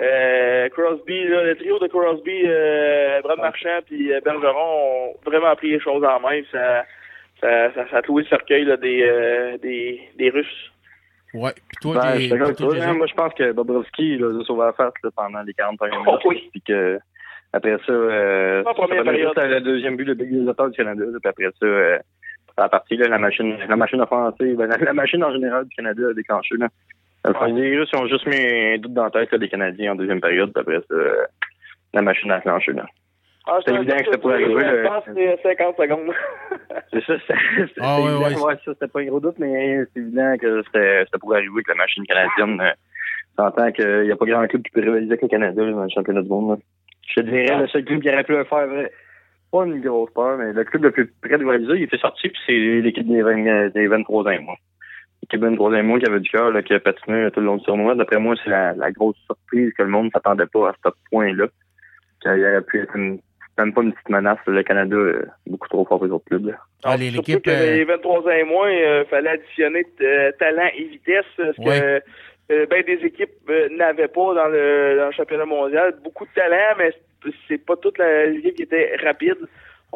Euh, 0.01 0.67
Crosby, 0.69 1.23
là, 1.27 1.43
le 1.43 1.55
trio 1.55 1.79
de 1.79 1.87
Crosby, 1.87 2.43
euh, 2.45 3.21
Brad 3.21 3.37
Marchand 3.39 3.79
puis 3.85 4.11
euh, 4.13 4.19
Bergeron 4.23 5.11
ont 5.11 5.13
vraiment 5.25 5.55
pris 5.55 5.71
les 5.71 5.79
choses 5.79 6.03
en 6.03 6.19
main. 6.19 6.41
Ça, 6.51 6.83
ça, 7.41 7.73
ça, 7.73 7.85
ça 7.89 7.97
a 7.97 8.01
cloué 8.01 8.23
le 8.23 8.27
cercueil 8.27 8.65
là, 8.65 8.75
des, 8.77 9.03
euh, 9.03 9.57
des, 9.57 10.01
des 10.17 10.29
Russes. 10.29 10.71
Ouais. 11.33 11.51
Puis 11.67 11.77
toi, 11.81 11.95
Ben, 11.95 12.19
je 12.19 12.29
toi, 12.35 12.53
toi, 12.53 12.75
hein. 12.81 12.93
Moi, 12.93 13.07
je 13.07 13.13
pense 13.13 13.33
que 13.33 13.51
Bobrovski 13.51 14.17
là, 14.17 14.27
a 14.39 14.43
sauvé 14.45 14.65
la 14.65 14.73
face 14.73 14.93
là, 15.03 15.09
pendant 15.15 15.41
les 15.41 15.53
40 15.53 15.77
premières 15.77 15.99
Oh, 16.01 16.05
minutes. 16.05 16.21
oui. 16.25 16.49
Puis 16.51 16.61
que, 16.61 16.99
après 17.51 17.77
ça, 17.85 17.91
euh, 17.91 18.63
juste 18.63 19.35
le 19.37 19.59
deuxième 19.59 19.97
but, 19.97 20.05
le 20.05 20.13
but 20.13 20.27
des 20.31 20.47
auteurs 20.47 20.69
du 20.69 20.77
Canada. 20.77 21.03
Puis 21.21 21.29
après 21.29 21.45
ça, 21.59 21.65
euh, 21.65 21.97
à 22.57 22.61
la 22.61 22.69
partie, 22.69 22.95
là, 22.95 23.07
la 23.09 23.17
machine, 23.17 23.57
la 23.67 23.75
machine 23.75 23.99
offensive, 24.01 24.55
ben, 24.55 24.67
la, 24.67 24.77
la 24.77 24.93
machine 24.93 25.23
en 25.23 25.31
général 25.33 25.65
du 25.65 25.75
Canada 25.75 26.03
a 26.09 26.13
déclenché. 26.13 26.55
Là. 26.57 26.67
Enfin, 27.27 27.47
les 27.47 27.77
Russes 27.77 27.93
ont 27.95 28.07
juste 28.07 28.27
mis 28.27 28.35
un 28.37 28.77
doute 28.77 28.93
dans 28.93 29.05
la 29.05 29.09
tête 29.09 29.31
là, 29.31 29.37
des 29.37 29.49
Canadiens 29.49 29.93
en 29.93 29.95
deuxième 29.95 30.21
période. 30.21 30.53
Puis 30.53 30.61
après 30.61 30.79
ça, 30.87 30.95
euh, 30.95 31.25
la 31.93 32.01
machine 32.01 32.31
a 32.31 32.39
clenché. 32.39 32.71
Là. 32.71 32.85
Ah, 33.47 33.59
C'était 33.59 33.77
évident 33.77 33.97
que 33.97 34.05
c'était 34.05 34.17
pour 34.17 34.31
arriver, 34.31 34.53
Je 34.53 34.75
là. 34.75 34.89
pense 34.89 35.05
que 35.05 35.11
c'était 35.13 35.39
50 35.43 35.77
secondes. 35.77 36.13
C'est 36.91 37.03
ça, 37.05 37.13
c'était 37.19 37.39
c'était 37.67 37.81
Ah, 37.81 38.01
ouais, 38.01 38.11
évident. 38.27 38.45
ouais. 38.47 38.55
ça, 38.65 38.73
c'était 38.73 38.87
pas 38.87 39.01
un 39.01 39.05
gros 39.05 39.19
doute, 39.19 39.35
mais 39.37 39.85
c'est 39.93 39.99
évident 39.99 40.35
que 40.39 40.63
c'était 40.63 41.05
c'était 41.05 41.19
pour 41.19 41.33
arriver 41.35 41.61
que 41.63 41.71
la 41.71 41.75
machine 41.77 42.05
canadienne 42.07 42.59
euh, 42.61 42.71
s'entend 43.37 43.71
qu'il 43.71 44.01
n'y 44.03 44.11
a 44.11 44.15
pas 44.15 44.25
grand 44.25 44.47
club 44.47 44.63
qui 44.63 44.71
peut 44.71 44.81
rivaliser 44.81 45.11
avec 45.11 45.21
le 45.21 45.27
Canada 45.27 45.61
dans 45.71 45.83
le 45.83 45.89
championnat 45.89 46.21
du 46.23 46.29
monde. 46.29 46.57
là. 46.57 46.63
Je 47.07 47.21
te 47.21 47.25
dirais, 47.27 47.59
le 47.59 47.67
seul 47.67 47.85
club 47.85 48.01
qui 48.01 48.09
aurait 48.09 48.23
pu 48.23 48.31
le 48.31 48.45
faire, 48.45 48.65
vrai, 48.67 48.91
pas 49.51 49.65
une 49.65 49.79
grosse 49.79 50.11
peur, 50.13 50.37
mais 50.39 50.51
le 50.53 50.63
club 50.63 50.83
le 50.83 50.91
plus 50.91 51.07
près 51.21 51.31
de 51.37 51.43
rivaliser, 51.43 51.73
il 51.75 51.83
était 51.83 51.97
sorti, 51.99 52.29
puis 52.29 52.41
c'est 52.47 52.53
l'équipe 52.81 53.07
des, 53.07 53.21
20 53.21 53.45
euh, 53.47 53.69
des 53.69 53.85
23 53.87 54.23
ans, 54.27 54.41
moi. 54.41 54.55
L'équipe 55.21 55.39
des 55.39 55.47
23 55.49 55.71
ans, 55.75 55.83
moi, 55.83 55.99
qui 55.99 56.07
avait 56.07 56.19
du 56.19 56.29
cœur, 56.31 56.49
là, 56.51 56.63
qui 56.63 56.73
a 56.73 56.79
patiné 56.79 57.29
tout 57.31 57.41
le 57.41 57.45
long 57.45 57.57
du 57.57 57.63
tournoi. 57.63 57.93
D'après 57.93 58.17
moi, 58.19 58.33
c'est 58.43 58.49
la, 58.49 58.73
la 58.73 58.91
grosse 58.91 59.17
surprise 59.27 59.71
que 59.77 59.83
le 59.83 59.89
monde 59.89 60.05
ne 60.05 60.11
s'attendait 60.11 60.47
pas 60.47 60.69
à 60.69 60.73
ce 60.83 60.89
point-là. 61.11 61.45
Qu'il 62.21 62.31
aurait 62.31 62.61
pu 62.61 62.81
être 62.81 62.95
une, 62.95 63.19
même 63.57 63.73
pas 63.73 63.81
une 63.81 63.93
petite 63.93 64.09
menace. 64.09 64.37
Le 64.47 64.63
Canada 64.63 64.95
est 64.97 65.49
beaucoup 65.49 65.67
trop 65.69 65.85
fort 65.85 65.97
pour 65.99 66.05
les 66.07 66.11
autres 66.11 66.25
clubs. 66.25 66.47
Là. 66.47 66.53
Ah, 66.83 66.97
les- 66.97 67.11
Surtout 67.11 67.31
l'équipe. 67.31 67.45
que 67.45 67.49
euh, 67.51 67.75
les 67.77 67.83
23 67.85 68.21
ans 68.23 68.29
et 68.29 68.43
moins, 68.43 68.69
il 68.71 69.05
fallait 69.09 69.29
additionner 69.31 69.85
euh, 70.01 70.31
talent 70.39 70.69
et 70.77 70.83
vitesse, 70.83 71.25
parce 71.37 71.57
Ouais. 71.59 71.79
que 71.79 72.01
euh, 72.53 72.65
ben 72.69 72.83
des 72.83 73.03
équipes 73.05 73.31
euh, 73.49 73.69
n'avaient 73.71 74.07
pas 74.07 74.33
dans 74.35 74.47
le, 74.47 74.97
dans 74.99 75.05
le 75.07 75.11
championnat 75.13 75.45
mondial. 75.45 75.95
Beaucoup 76.03 76.25
de 76.25 76.31
talent, 76.35 76.75
mais 76.77 76.91
c'est- 77.47 77.65
pas 77.65 77.75
toute 77.77 77.97
la 77.97 78.25
l'équipe 78.27 78.55
qui 78.55 78.63
était 78.63 78.95
rapide. 79.03 79.37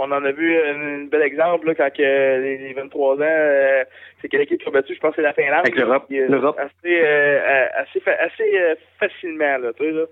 On 0.02 0.10
en 0.14 0.24
a 0.24 0.32
vu 0.32 0.56
un, 0.58 1.02
un 1.02 1.04
bel 1.06 1.22
exemple 1.24 1.68
là, 1.68 1.76
quand 1.76 1.90
que 1.94 2.02
les, 2.02 2.58
les 2.58 2.74
23 2.74 3.18
ans, 3.18 3.20
euh, 3.22 3.84
c'est 4.22 4.30
quelle 4.30 4.42
équipe 4.42 4.62
qui 4.62 4.68
a 4.70 4.72
battu, 4.72 4.96
je 4.96 5.00
pense 5.00 5.12
que 5.12 5.18
c'est 5.18 5.22
la 5.22 5.34
Finlande. 5.34 5.60
Avec 5.60 5.76
l'Europe. 5.76 6.06
Euh, 6.12 6.28
L'Europe. 6.30 6.58
Assez, 6.58 7.02
euh, 7.04 7.40
euh, 7.42 7.66
assez, 7.76 8.00
fa- 8.00 8.16
assez 8.22 8.58
euh, 8.60 8.76
facilement, 8.98 9.58
là, 9.58 9.74
tu 9.74 9.84
sais, 9.84 9.92
là. 9.92 10.04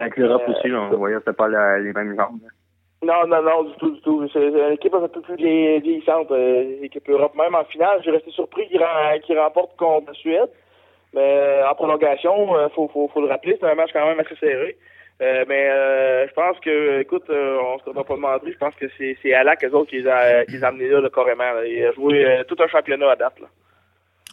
Avec 0.00 0.16
l'Europe 0.16 0.42
Euh, 0.48 0.52
aussi, 0.52 0.68
là, 0.68 0.80
on 0.90 0.96
voyait 0.96 1.16
que 1.16 1.22
c'était 1.26 1.36
pas 1.36 1.48
la- 1.48 1.78
les 1.78 1.92
mêmes 1.92 2.16
jambes. 2.16 2.40
Non, 3.02 3.26
non, 3.26 3.42
non, 3.42 3.62
du 3.64 3.74
tout, 3.78 3.90
du 3.92 4.00
tout. 4.02 4.28
C'est 4.32 4.46
une 4.46 4.72
équipe 4.74 4.92
un 4.94 5.08
peu 5.08 5.20
plus 5.22 5.36
vieillissante, 5.36 6.30
euh, 6.32 6.76
l'équipe 6.82 7.08
Europe. 7.08 7.34
Même 7.34 7.54
en 7.54 7.64
finale, 7.64 8.00
j'ai 8.04 8.10
resté 8.10 8.30
surpris 8.32 8.68
qu'il 8.68 8.78
ren- 8.82 9.18
qu'il 9.24 9.38
remporte 9.38 9.74
contre 9.76 10.08
la 10.08 10.14
Suède. 10.14 10.50
Mais 11.14 11.20
euh, 11.38 11.68
en 11.68 11.74
prolongation, 11.74 12.54
euh, 12.56 12.68
faut, 12.74 12.88
faut, 12.92 13.08
faut 13.12 13.20
le 13.22 13.26
rappeler, 13.28 13.56
c'est 13.58 13.66
un 13.66 13.74
match 13.74 13.90
quand 13.92 14.06
même 14.06 14.20
assez 14.20 14.36
serré. 14.36 14.76
Euh, 15.22 15.44
mais 15.48 15.68
euh, 15.70 16.28
je 16.28 16.32
pense 16.34 16.58
que, 16.60 17.00
écoute, 17.00 17.24
euh, 17.30 17.58
on 17.62 17.78
se 17.78 17.90
va 17.94 18.04
pas 18.04 18.14
demander, 18.14 18.52
je 18.52 18.58
pense 18.58 18.74
que 18.76 18.86
c'est 18.98 19.34
Alak, 19.34 19.64
eux 19.64 19.74
autres, 19.74 19.90
qui 19.90 20.00
les 20.02 20.64
amenés 20.64 20.88
là, 20.88 21.00
là, 21.00 21.08
carrément. 21.10 21.52
là. 21.52 21.66
Il 21.66 21.84
a 21.84 21.92
joué 21.92 22.24
euh, 22.24 22.44
tout 22.44 22.56
un 22.62 22.68
championnat 22.68 23.10
à 23.10 23.16
date. 23.16 23.34
Là. 23.40 23.46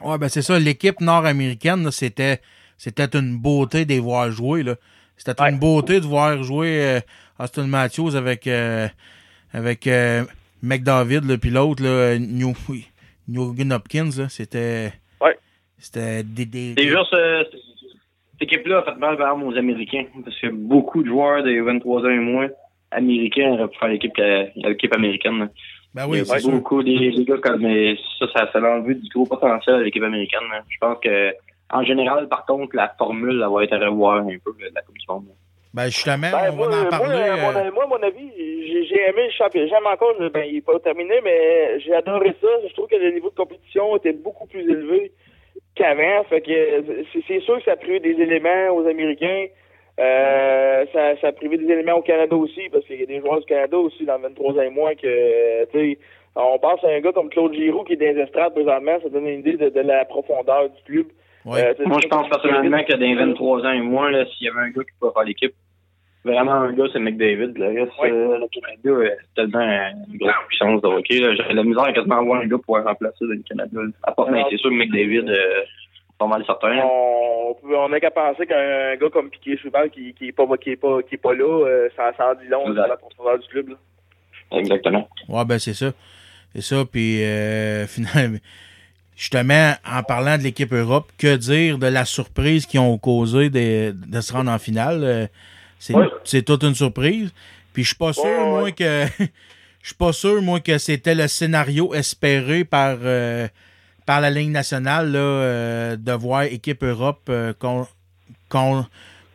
Ouais, 0.05 0.17
ben 0.17 0.27
c'est 0.29 0.41
ça. 0.43 0.59
L'équipe 0.59 0.99
nord-américaine, 1.01 1.89
c'était 1.91 2.39
c'était 2.77 3.17
une 3.17 3.37
beauté 3.41 3.85
de 3.85 3.89
les 3.93 3.99
voir 3.99 4.29
jouer. 4.29 4.61
là. 4.63 4.75
C'était 5.17 5.41
une 5.49 5.59
beauté 5.59 5.99
de 5.99 6.05
voir 6.05 6.41
jouer 6.43 6.81
euh, 6.81 6.99
Austin 7.39 7.67
Matthews 7.67 8.15
avec 8.15 8.47
euh, 8.47 8.87
avec 9.53 9.87
euh, 9.87 10.23
McDavid, 10.61 11.21
là, 11.27 11.37
puis 11.37 11.49
l'autre, 11.49 11.83
là, 11.83 12.17
New, 12.19 12.53
Nugent 13.27 13.71
Hopkins. 13.71 14.11
C'était 14.29 14.93
Ouais. 15.21 15.37
c'était 15.77 16.23
des, 16.23 16.45
des, 16.45 16.73
Déjà, 16.75 17.03
ce- 17.09 17.45
cette 18.39 18.41
équipe-là 18.41 18.79
a 18.79 18.83
fait 18.93 18.99
mal 18.99 19.17
par 19.17 19.35
aux 19.43 19.55
Américains. 19.57 20.05
Parce 20.23 20.39
que 20.39 20.47
beaucoup 20.47 21.03
de 21.03 21.07
joueurs 21.09 21.43
des 21.43 21.59
23 21.61 22.01
ans 22.05 22.09
et 22.09 22.19
moins 22.19 22.47
américains 22.91 23.49
auraient 23.51 23.67
pu 23.67 23.77
faire 23.79 23.89
l'équipe 23.89 24.13
l'équipe 24.55 24.93
américaine. 24.95 25.39
là. 25.39 25.47
Ben 25.93 26.05
oui, 26.07 26.21
c'est 26.25 26.51
beaucoup 26.51 26.83
des, 26.83 27.11
des 27.11 27.25
gars 27.25 27.37
comme 27.41 27.63
ça, 28.19 28.25
ça, 28.33 28.49
ça 28.53 28.59
a 28.59 28.77
enlevé 28.77 28.93
du 28.95 29.09
gros 29.09 29.25
potentiel 29.25 29.75
à 29.77 29.81
l'équipe 29.81 30.03
américaine. 30.03 30.41
là. 30.51 30.61
Je 30.69 30.77
pense 30.79 30.97
que 31.01 31.33
en 31.71 31.83
général, 31.83 32.27
par 32.27 32.45
contre, 32.45 32.75
la 32.75 32.89
formule 32.97 33.41
elle 33.43 33.53
va 33.53 33.63
être 33.63 33.73
à 33.73 33.79
revoir 33.89 34.17
un 34.19 34.37
peu 34.43 34.51
de 34.59 34.73
la 34.73 34.81
Coupe 34.81 34.97
du 34.97 35.05
Monde. 35.09 35.25
Ben 35.73 35.85
justement, 35.85 36.27
Ben, 36.31 36.51
on 36.51 36.55
moi, 36.55 36.67
va 36.69 36.81
en 36.81 36.89
parler. 36.89 37.15
à 37.21 37.35
mon, 37.37 37.57
euh, 37.59 37.71
moi, 37.71 37.85
mon 37.87 38.01
avis, 38.01 38.31
j'ai 38.89 39.01
aimé 39.09 39.25
le 39.25 39.31
championnat. 39.37 39.67
J'aime 39.67 39.85
encore, 39.85 40.13
je- 40.19 40.27
ben, 40.29 40.43
il 40.47 40.55
n'est 40.55 40.61
pas 40.61 40.79
terminé, 40.79 41.15
mais 41.23 41.79
j'ai 41.81 41.93
adoré 41.93 42.33
ça. 42.41 42.47
Je 42.67 42.73
trouve 42.73 42.87
que 42.87 42.95
le 42.95 43.11
niveau 43.11 43.29
de 43.29 43.35
compétition 43.35 43.95
était 43.97 44.13
beaucoup 44.13 44.47
plus 44.47 44.61
élevé 44.61 45.11
qu'avant. 45.75 46.23
Fait 46.29 46.41
que 46.41 46.83
c'est 47.27 47.39
sûr 47.41 47.57
que 47.57 47.63
ça 47.65 47.73
a 47.73 47.75
privé 47.75 47.99
des 47.99 48.19
éléments 48.21 48.69
aux 48.75 48.87
Américains. 48.87 49.47
Euh, 49.99 50.85
ça, 50.93 51.19
ça 51.19 51.27
a 51.27 51.31
privé 51.31 51.57
des 51.57 51.71
éléments 51.71 51.95
au 51.95 52.01
Canada 52.01 52.35
aussi, 52.35 52.69
parce 52.71 52.85
qu'il 52.85 52.99
y 52.99 53.03
a 53.03 53.07
des 53.07 53.19
joueurs 53.19 53.39
du 53.39 53.45
Canada 53.45 53.77
aussi 53.77 54.05
dans 54.05 54.15
le 54.17 54.23
23 54.23 54.53
ans 54.53 54.61
et 54.61 54.69
moins 54.69 54.93
que, 54.95 55.65
tu 55.65 55.71
sais, 55.93 55.97
on 56.35 56.59
pense 56.59 56.83
à 56.83 56.89
un 56.89 56.99
gars 57.01 57.11
comme 57.11 57.29
Claude 57.29 57.53
Giroux 57.53 57.83
qui 57.83 57.93
est 57.93 57.95
dans 57.97 58.15
les 58.15 58.21
estrades 58.21 58.53
présentement, 58.53 58.97
ça 59.01 59.09
donne 59.09 59.27
une 59.27 59.39
idée 59.39 59.57
de, 59.57 59.69
de 59.69 59.79
la 59.81 60.05
profondeur 60.05 60.69
du 60.69 60.83
club. 60.83 61.07
Euh, 61.55 61.73
Moi, 61.85 61.99
je 62.03 62.07
pense 62.07 62.27
personnellement 62.29 62.83
que 62.83 62.93
dans 62.93 62.99
les 62.99 63.15
23 63.15 63.65
ans 63.65 63.71
et 63.71 63.81
moins, 63.81 64.11
là, 64.11 64.25
s'il 64.25 64.47
y 64.47 64.49
avait 64.49 64.59
un 64.61 64.69
gars 64.69 64.83
qui 64.83 64.91
pouvait 64.99 65.13
faire 65.13 65.23
l'équipe, 65.23 65.53
vraiment 66.25 66.51
un 66.53 66.73
gars, 66.73 66.85
c'est 66.91 66.99
McDavid. 66.99 67.53
Le 67.55 67.67
reste, 67.67 67.93
euh, 68.03 68.37
le 68.39 68.47
Canada 68.49 69.13
est 69.13 69.17
tellement 69.35 69.61
une 70.09 70.17
grosse 70.17 70.33
puissance 70.49 70.81
de 70.81 70.87
hockey. 70.87 71.15
J'ai 71.35 71.53
la 71.53 71.63
misère 71.63 71.83
à 71.85 71.93
quasiment 71.93 72.17
avoir 72.19 72.41
un 72.41 72.47
gars 72.47 72.57
pour 72.65 72.77
remplacer 72.77 73.25
le 73.25 73.41
Canada. 73.47 73.79
À 74.03 74.11
part, 74.11 74.29
mais 74.29 74.43
c'est 74.49 74.57
sûr 74.57 74.69
que 74.69 74.75
McDavid, 74.75 75.29
euh, 75.29 75.61
pas 76.19 76.27
mal 76.27 76.43
certain. 76.45 76.79
on, 76.83 77.53
peut- 77.61 77.77
on 77.77 77.89
n'a 77.89 77.99
qu'à 77.99 78.11
penser 78.11 78.45
qu'un 78.45 78.95
gars 78.97 79.09
comme 79.11 79.29
Piqué 79.29 79.55
Souban 79.57 79.87
qui, 79.89 80.13
qui 80.15 80.27
est 80.29 80.31
pas 80.33 80.45
qui 80.57 80.71
est 80.71 80.75
pas 80.75 81.01
qui 81.03 81.15
est 81.15 81.19
pas 81.19 81.33
là, 81.33 81.65
euh, 81.65 81.89
ça, 81.95 82.11
ça 82.17 82.31
en 82.31 82.35
dit 82.35 82.47
long 82.49 82.65
sur 82.65 82.73
la 82.73 82.97
profondeur 82.97 83.39
du 83.39 83.47
club. 83.47 83.69
Là. 83.69 83.75
Exactement. 84.59 85.07
Ouais, 85.29 85.45
ben 85.45 85.59
c'est 85.59 85.73
ça. 85.75 85.91
C'est 86.55 86.61
ça, 86.61 86.83
puis 86.91 87.23
euh, 87.23 87.85
finalement, 87.87 88.37
justement, 89.17 89.73
en 89.85 90.03
parlant 90.03 90.37
de 90.37 90.43
l'équipe 90.43 90.71
Europe, 90.71 91.11
que 91.17 91.35
dire 91.35 91.77
de 91.77 91.87
la 91.87 92.05
surprise 92.05 92.65
qu'ils 92.65 92.79
ont 92.79 92.97
causé 92.97 93.49
de, 93.49 93.93
de 93.93 94.21
se 94.21 94.31
rendre 94.31 94.51
en 94.51 94.59
finale? 94.59 95.03
euh, 95.03 95.27
C'est 95.79 95.93
Ouais. 95.95 96.41
toute 96.43 96.63
une 96.63 96.75
surprise. 96.75 97.31
Puis 97.73 97.83
je 97.83 97.87
suis 97.89 97.95
pas 97.97 98.13
sûr, 98.13 98.23
Ouais, 98.23 98.45
moi, 98.45 98.71
que. 98.71 99.05
Je 99.83 99.89
suis 99.91 99.95
pas 99.95 100.11
sûr, 100.11 100.41
moi, 100.41 100.59
que 100.59 100.77
c'était 100.79 101.15
le 101.15 101.27
scénario 101.29 101.93
espéré 101.93 102.65
par, 102.65 102.97
euh, 103.03 103.47
par 104.05 104.19
la 104.19 104.29
Ligue 104.29 104.49
nationale 104.49 105.11
là, 105.13 105.19
euh, 105.19 105.95
de 105.95 106.11
voir 106.11 106.43
équipe 106.43 106.83
Europe 106.83 107.21
euh, 107.29 107.53
con- 107.57 107.87
con- 108.49 108.85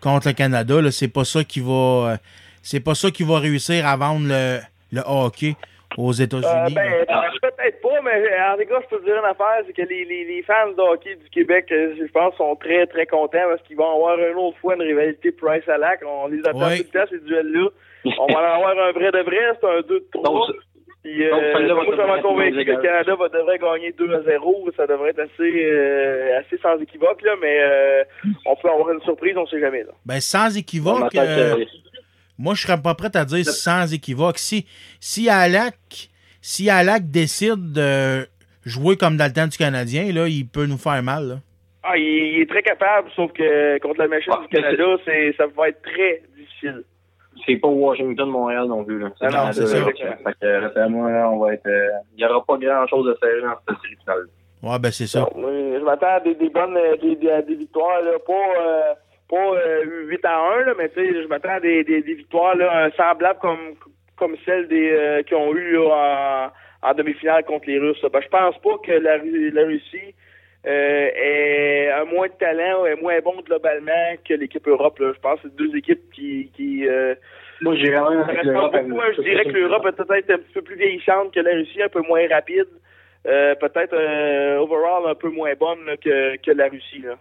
contre 0.00 0.26
le 0.28 0.34
Canada. 0.34 0.82
là. 0.82 0.90
C'est 0.90 1.09
pas 1.09 1.24
ça 1.24 1.42
qui 1.42 1.60
va. 1.60 1.72
euh, 2.12 2.16
c'est 2.62 2.80
pas 2.80 2.94
ça 2.94 3.10
qui 3.10 3.22
va 3.22 3.38
réussir 3.38 3.86
à 3.86 3.96
vendre 3.96 4.26
le, 4.28 4.60
le 4.92 5.02
hockey 5.06 5.56
aux 5.98 6.20
Euh, 6.20 6.24
États-Unis. 6.24 6.74
ben, 6.74 6.90
là. 7.09 7.31
peut-être 7.40 7.81
pas, 7.81 8.01
mais 8.02 8.23
en 8.40 8.56
tout 8.56 8.69
cas, 8.69 8.81
je 8.82 8.89
peux 8.97 9.01
te 9.01 9.05
dire 9.05 9.19
une 9.19 9.24
affaire, 9.31 9.62
c'est 9.66 9.73
que 9.73 9.82
les, 9.89 10.05
les, 10.05 10.24
les 10.24 10.43
fans 10.43 10.70
de 10.77 10.81
hockey 10.81 11.16
du 11.16 11.28
Québec, 11.31 11.66
euh, 11.73 11.94
je 11.98 12.10
pense, 12.12 12.35
sont 12.36 12.56
très, 12.56 12.86
très 12.86 13.06
contents 13.06 13.47
parce 13.48 13.62
qu'ils 13.62 13.77
vont 13.77 13.94
avoir 13.94 14.19
une 14.19 14.36
autre 14.36 14.59
fois 14.59 14.74
une 14.74 14.82
rivalité 14.82 15.32
Price-Alac. 15.32 16.01
On 16.06 16.28
les 16.28 16.40
attend 16.47 16.59
Ouais. 16.69 16.78
tout 16.78 16.86
le 16.93 16.98
temps, 17.01 17.06
ces 17.10 17.19
duels-là. 17.20 17.69
On 18.19 18.27
va 18.32 18.40
en 18.40 18.55
avoir 18.56 18.70
un 18.89 18.93
vrai 18.93 19.10
de 19.12 19.19
vrai, 19.20 19.39
c'est 19.60 19.66
un 19.69 19.81
2 19.81 19.82
de 20.01 20.06
3. 20.12 20.47
Puis, 21.05 21.19
donc, 21.28 21.43
euh, 21.43 21.52
celle-là 21.55 21.74
va 21.74 21.82
moi, 21.82 21.85
je 21.97 22.12
suis 22.12 22.23
convaincu 22.23 22.64
que 22.64 22.70
le 22.70 22.81
Canada 22.82 23.14
va, 23.16 23.28
devrait 23.28 23.59
gagner 23.59 23.90
2 23.90 24.14
à 24.14 24.23
0. 24.23 24.70
Ça 24.77 24.86
devrait 24.86 25.10
être 25.10 25.19
assez, 25.19 25.64
euh, 25.64 26.39
assez 26.39 26.56
sans 26.59 26.78
équivoque, 26.81 27.23
là, 27.23 27.32
mais 27.40 27.59
euh, 27.60 28.05
on 28.47 28.55
peut 28.55 28.69
avoir 28.70 28.90
une 28.93 29.01
surprise, 29.02 29.36
on 29.36 29.44
sait 29.47 29.59
jamais. 29.59 29.82
Là. 29.82 29.90
Ben, 30.06 30.20
sans 30.20 30.56
équivoque, 30.56 31.12
euh, 31.16 31.56
moi, 32.43 32.55
je 32.55 32.62
serais 32.66 32.81
pas 32.81 32.94
prêt 32.94 33.14
à 33.16 33.24
dire 33.24 33.44
sans 33.47 33.93
équivoque. 33.93 34.39
Si, 34.39 34.66
si 35.01 35.28
Alak, 35.31 36.10
si 36.40 36.69
Alak 36.69 37.10
décide 37.10 37.73
de 37.73 38.27
jouer 38.64 38.97
comme 38.97 39.16
dans 39.16 39.27
le 39.27 39.32
temps 39.32 39.47
du 39.47 39.56
Canadien, 39.56 40.12
là, 40.12 40.27
il 40.28 40.47
peut 40.47 40.66
nous 40.66 40.78
faire 40.78 41.02
mal. 41.02 41.28
là. 41.28 41.35
Ah, 41.85 41.97
il, 41.97 42.02
il 42.36 42.40
est 42.43 42.48
très 42.48 42.62
capable, 42.62 43.09
sauf 43.16 43.32
que 43.32 43.78
contre 43.81 43.98
la 44.01 44.09
machine 44.09 44.32
du 44.43 44.48
Canada, 44.48 44.85
c'est, 45.05 45.35
ça 45.36 45.47
va 45.56 45.69
être 45.69 45.82
très 45.82 46.23
difficile. 46.36 46.85
C'est 47.47 47.56
pas 47.56 47.66
Washington, 47.69 48.28
Montréal 48.28 48.66
non 48.69 48.85
plus. 48.85 49.01
Là. 49.01 49.09
Ah 49.20 49.27
non, 49.27 49.31
Canada, 49.32 49.52
c'est 49.52 49.66
ça. 49.66 49.78
là. 49.81 49.85
Fait 49.86 49.93
que, 50.40 50.47
là, 50.47 50.70
fait, 50.70 50.89
moi, 50.89 51.10
là, 51.10 51.28
on 51.31 51.39
va 51.40 51.55
être. 51.55 51.66
euh, 51.66 51.89
Il 52.16 52.23
y 52.23 52.24
aura 52.24 52.44
pas 52.44 52.56
grand 52.59 52.86
chose 52.86 53.06
de 53.06 53.16
serré 53.20 53.40
dans 53.40 53.55
cette 53.66 53.78
série 53.82 53.97
finale. 54.01 54.27
Ouais, 54.62 54.78
ben, 54.78 54.93
c'est 54.93 55.09
ça. 55.09 55.20
Donc, 55.20 55.32
je 55.36 55.82
m'attends 55.85 56.06
à 56.16 56.20
des, 56.20 56.35
des 56.36 56.51
bonnes 56.51 56.77
euh, 56.77 56.97
des, 56.98 57.16
des, 57.16 57.31
à 57.31 57.43
des 57.43 57.56
victoires, 57.56 58.01
là, 58.02 58.12
pas, 58.24 58.32
euh, 58.32 58.93
pas 59.32 59.54
euh, 59.54 60.04
8 60.09 60.24
à 60.26 60.38
1, 60.59 60.64
là, 60.64 60.74
mais 60.76 60.90
tu 60.90 60.96
sais, 60.96 61.22
je 61.22 61.26
m'attends 61.26 61.54
à 61.54 61.60
des, 61.60 61.84
des, 61.84 62.02
des 62.02 62.14
victoires 62.14 62.54
là, 62.54 62.84
euh, 62.84 62.90
semblables 62.98 63.38
comme, 63.40 63.74
comme 64.16 64.36
celles 64.44 64.68
des 64.68 64.92
euh, 64.92 65.22
qu'ils 65.22 65.38
ont 65.38 65.54
eu 65.54 65.72
là, 65.72 66.52
en, 66.82 66.90
en 66.90 66.94
demi-finale 66.94 67.42
contre 67.44 67.66
les 67.66 67.78
Russes. 67.78 68.04
Ben, 68.12 68.20
je 68.20 68.28
pense 68.28 68.59
pas 68.59 68.76
que 68.84 68.92
la, 68.92 69.16
la 69.16 69.64
Russie 69.64 70.14
euh, 70.66 71.10
ait 71.14 71.90
un 71.92 72.04
moins 72.04 72.28
de 72.28 72.34
talent 72.34 72.82
ou 72.82 72.86
est 72.86 73.00
moins 73.00 73.18
bon 73.20 73.40
globalement 73.40 74.14
que 74.28 74.34
l'équipe 74.34 74.68
Europe. 74.68 74.98
Là. 74.98 75.12
Je 75.14 75.20
pense 75.20 75.40
que 75.40 75.48
c'est 75.48 75.56
deux 75.56 75.74
équipes 75.76 76.10
qui... 76.12 76.50
qui 76.54 76.86
euh, 76.86 77.14
Moi, 77.62 77.76
j'irais 77.76 78.02
même 78.10 78.20
avec 78.28 78.44
l'Europe. 78.44 78.76
Je 79.16 79.22
dirais 79.22 79.44
que 79.44 79.56
l'Europe 79.56 79.86
est 79.86 79.96
peut-être 80.04 80.30
un 80.30 80.38
petit 80.38 80.52
peu 80.52 80.62
plus 80.62 80.76
vieillissante 80.76 81.32
que 81.32 81.40
la 81.40 81.52
Russie, 81.52 81.82
un 81.82 81.88
peu 81.88 82.02
moins 82.02 82.28
rapide. 82.28 82.68
Euh, 83.26 83.54
peut-être 83.54 83.94
euh, 83.94 84.59
overall 84.59 85.09
un 85.09 85.14
peu 85.14 85.30
moins 85.30 85.54
bonne 85.54 85.86
là, 85.86 85.96
que, 85.96 86.36
que 86.36 86.50
la 86.50 86.68
Russie. 86.68 87.00
Là. 87.02 87.16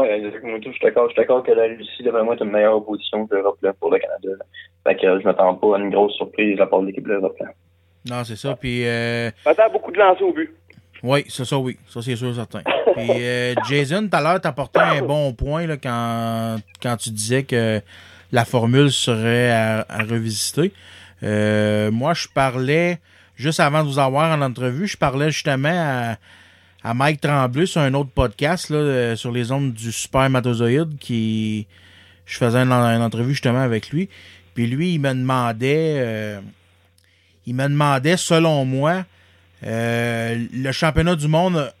Exactement. 0.00 0.56
Je 0.64 0.70
suis 0.70 0.80
d'accord. 0.82 1.08
Je 1.08 1.12
suis 1.12 1.20
d'accord 1.22 1.42
que 1.42 1.52
la 1.52 1.64
Russie 1.64 2.02
devrait 2.02 2.22
être 2.32 2.42
une 2.44 2.50
meilleure 2.50 2.76
opposition 2.76 3.26
que 3.26 3.34
l'Europe 3.34 3.58
là, 3.62 3.72
pour 3.74 3.90
le 3.90 3.98
Canada. 3.98 4.44
Fait 4.84 4.96
que 4.96 5.06
euh, 5.06 5.20
je 5.20 5.24
m'attends 5.24 5.54
pas 5.54 5.76
à 5.76 5.78
une 5.78 5.90
grosse 5.90 6.14
surprise 6.14 6.54
de 6.54 6.60
la 6.60 6.66
part 6.66 6.80
de 6.80 6.86
l'équipe 6.86 7.04
de 7.04 7.10
l'Europe. 7.12 7.36
là. 7.40 7.48
Non, 8.08 8.24
c'est 8.24 8.36
ça. 8.36 8.56
Puis, 8.56 8.84
euh, 8.86 9.30
Je 9.30 9.48
m'attends 9.48 9.66
à 9.66 9.68
beaucoup 9.68 9.92
de 9.92 9.98
lancers 9.98 10.26
au 10.26 10.32
but. 10.32 10.50
oui, 11.04 11.24
ça, 11.28 11.44
ça, 11.44 11.58
oui. 11.58 11.76
Ça, 11.88 12.00
c'est 12.02 12.16
sûr, 12.16 12.34
certain. 12.34 12.62
Puis, 12.96 13.08
euh, 13.10 13.54
Jason, 13.68 14.08
tout 14.08 14.16
à 14.16 14.20
l'heure, 14.20 14.40
t'apportais 14.40 14.80
un 14.80 15.02
bon 15.02 15.32
point 15.34 15.66
là, 15.66 15.76
quand, 15.76 16.56
quand 16.82 16.96
tu 16.96 17.10
disais 17.10 17.44
que 17.44 17.80
la 18.32 18.44
formule 18.44 18.90
serait 18.90 19.50
à, 19.52 19.84
à 19.88 19.98
revisiter. 20.02 20.72
Euh, 21.22 21.90
moi, 21.92 22.14
je 22.14 22.26
parlais, 22.34 22.98
juste 23.36 23.60
avant 23.60 23.82
de 23.84 23.88
vous 23.88 23.98
avoir 24.00 24.36
en 24.36 24.42
entrevue, 24.42 24.86
je 24.88 24.96
parlais 24.96 25.30
justement 25.30 25.68
à, 25.72 26.16
à 26.84 26.94
Mike 26.94 27.20
Tremblay 27.20 27.66
sur 27.66 27.80
un 27.80 27.94
autre 27.94 28.10
podcast 28.10 28.70
là, 28.70 28.76
euh, 28.76 29.16
sur 29.16 29.30
les 29.30 29.52
ondes 29.52 29.72
du 29.72 29.92
spermatozoïde 29.92 30.98
qui 30.98 31.66
je 32.26 32.36
faisais 32.36 32.58
une, 32.58 32.72
une 32.72 33.02
entrevue 33.02 33.32
justement 33.32 33.62
avec 33.62 33.90
lui. 33.90 34.08
Puis 34.54 34.66
lui, 34.66 34.94
il 34.94 35.00
me 35.00 35.14
demandait 35.14 35.94
euh, 35.98 36.40
il 37.46 37.54
me 37.54 37.64
demandait, 37.64 38.16
selon 38.16 38.64
moi, 38.64 39.04
euh, 39.64 40.46
le 40.52 40.72
championnat 40.72 41.16
du 41.16 41.28
monde 41.28 41.72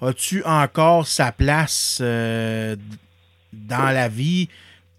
as-tu 0.00 0.44
encore 0.44 1.06
sa 1.06 1.32
place 1.32 2.00
dans 2.00 2.76
la 3.90 4.08
vie? 4.08 4.48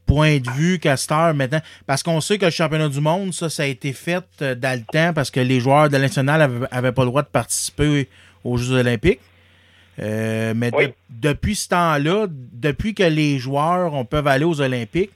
Point 0.06 0.38
de 0.40 0.50
vue, 0.52 0.80
Castor, 0.80 1.34
maintenant. 1.34 1.60
Parce 1.86 2.02
qu'on 2.02 2.22
sait 2.22 2.38
que 2.38 2.46
le 2.46 2.52
championnat 2.52 2.88
du 2.88 3.02
monde, 3.02 3.34
ça, 3.34 3.50
ça 3.50 3.64
a 3.64 3.66
été 3.66 3.92
fait 3.92 4.24
dans 4.40 4.80
le 4.80 4.86
temps 4.86 5.14
parce 5.14 5.30
que 5.30 5.42
les 5.42 5.60
joueurs 5.60 5.90
de 5.90 5.98
national 5.98 6.42
avaient, 6.42 6.66
avaient 6.72 6.92
pas 6.94 7.04
le 7.04 7.10
droit 7.10 7.24
de 7.24 7.28
participer 7.28 8.08
aux 8.44 8.58
Jeux 8.58 8.76
Olympiques. 8.80 9.20
Euh, 10.00 10.54
mais 10.56 10.70
de- 10.72 10.94
depuis 11.10 11.56
ce 11.56 11.70
temps-là, 11.70 12.28
depuis 12.30 12.94
que 12.94 13.04
les 13.04 13.40
joueurs 13.40 13.94
on 13.96 14.06
peuvent 14.06 14.28
aller 14.28 14.46
aux 14.46 14.62
Olympiques, 14.62 15.12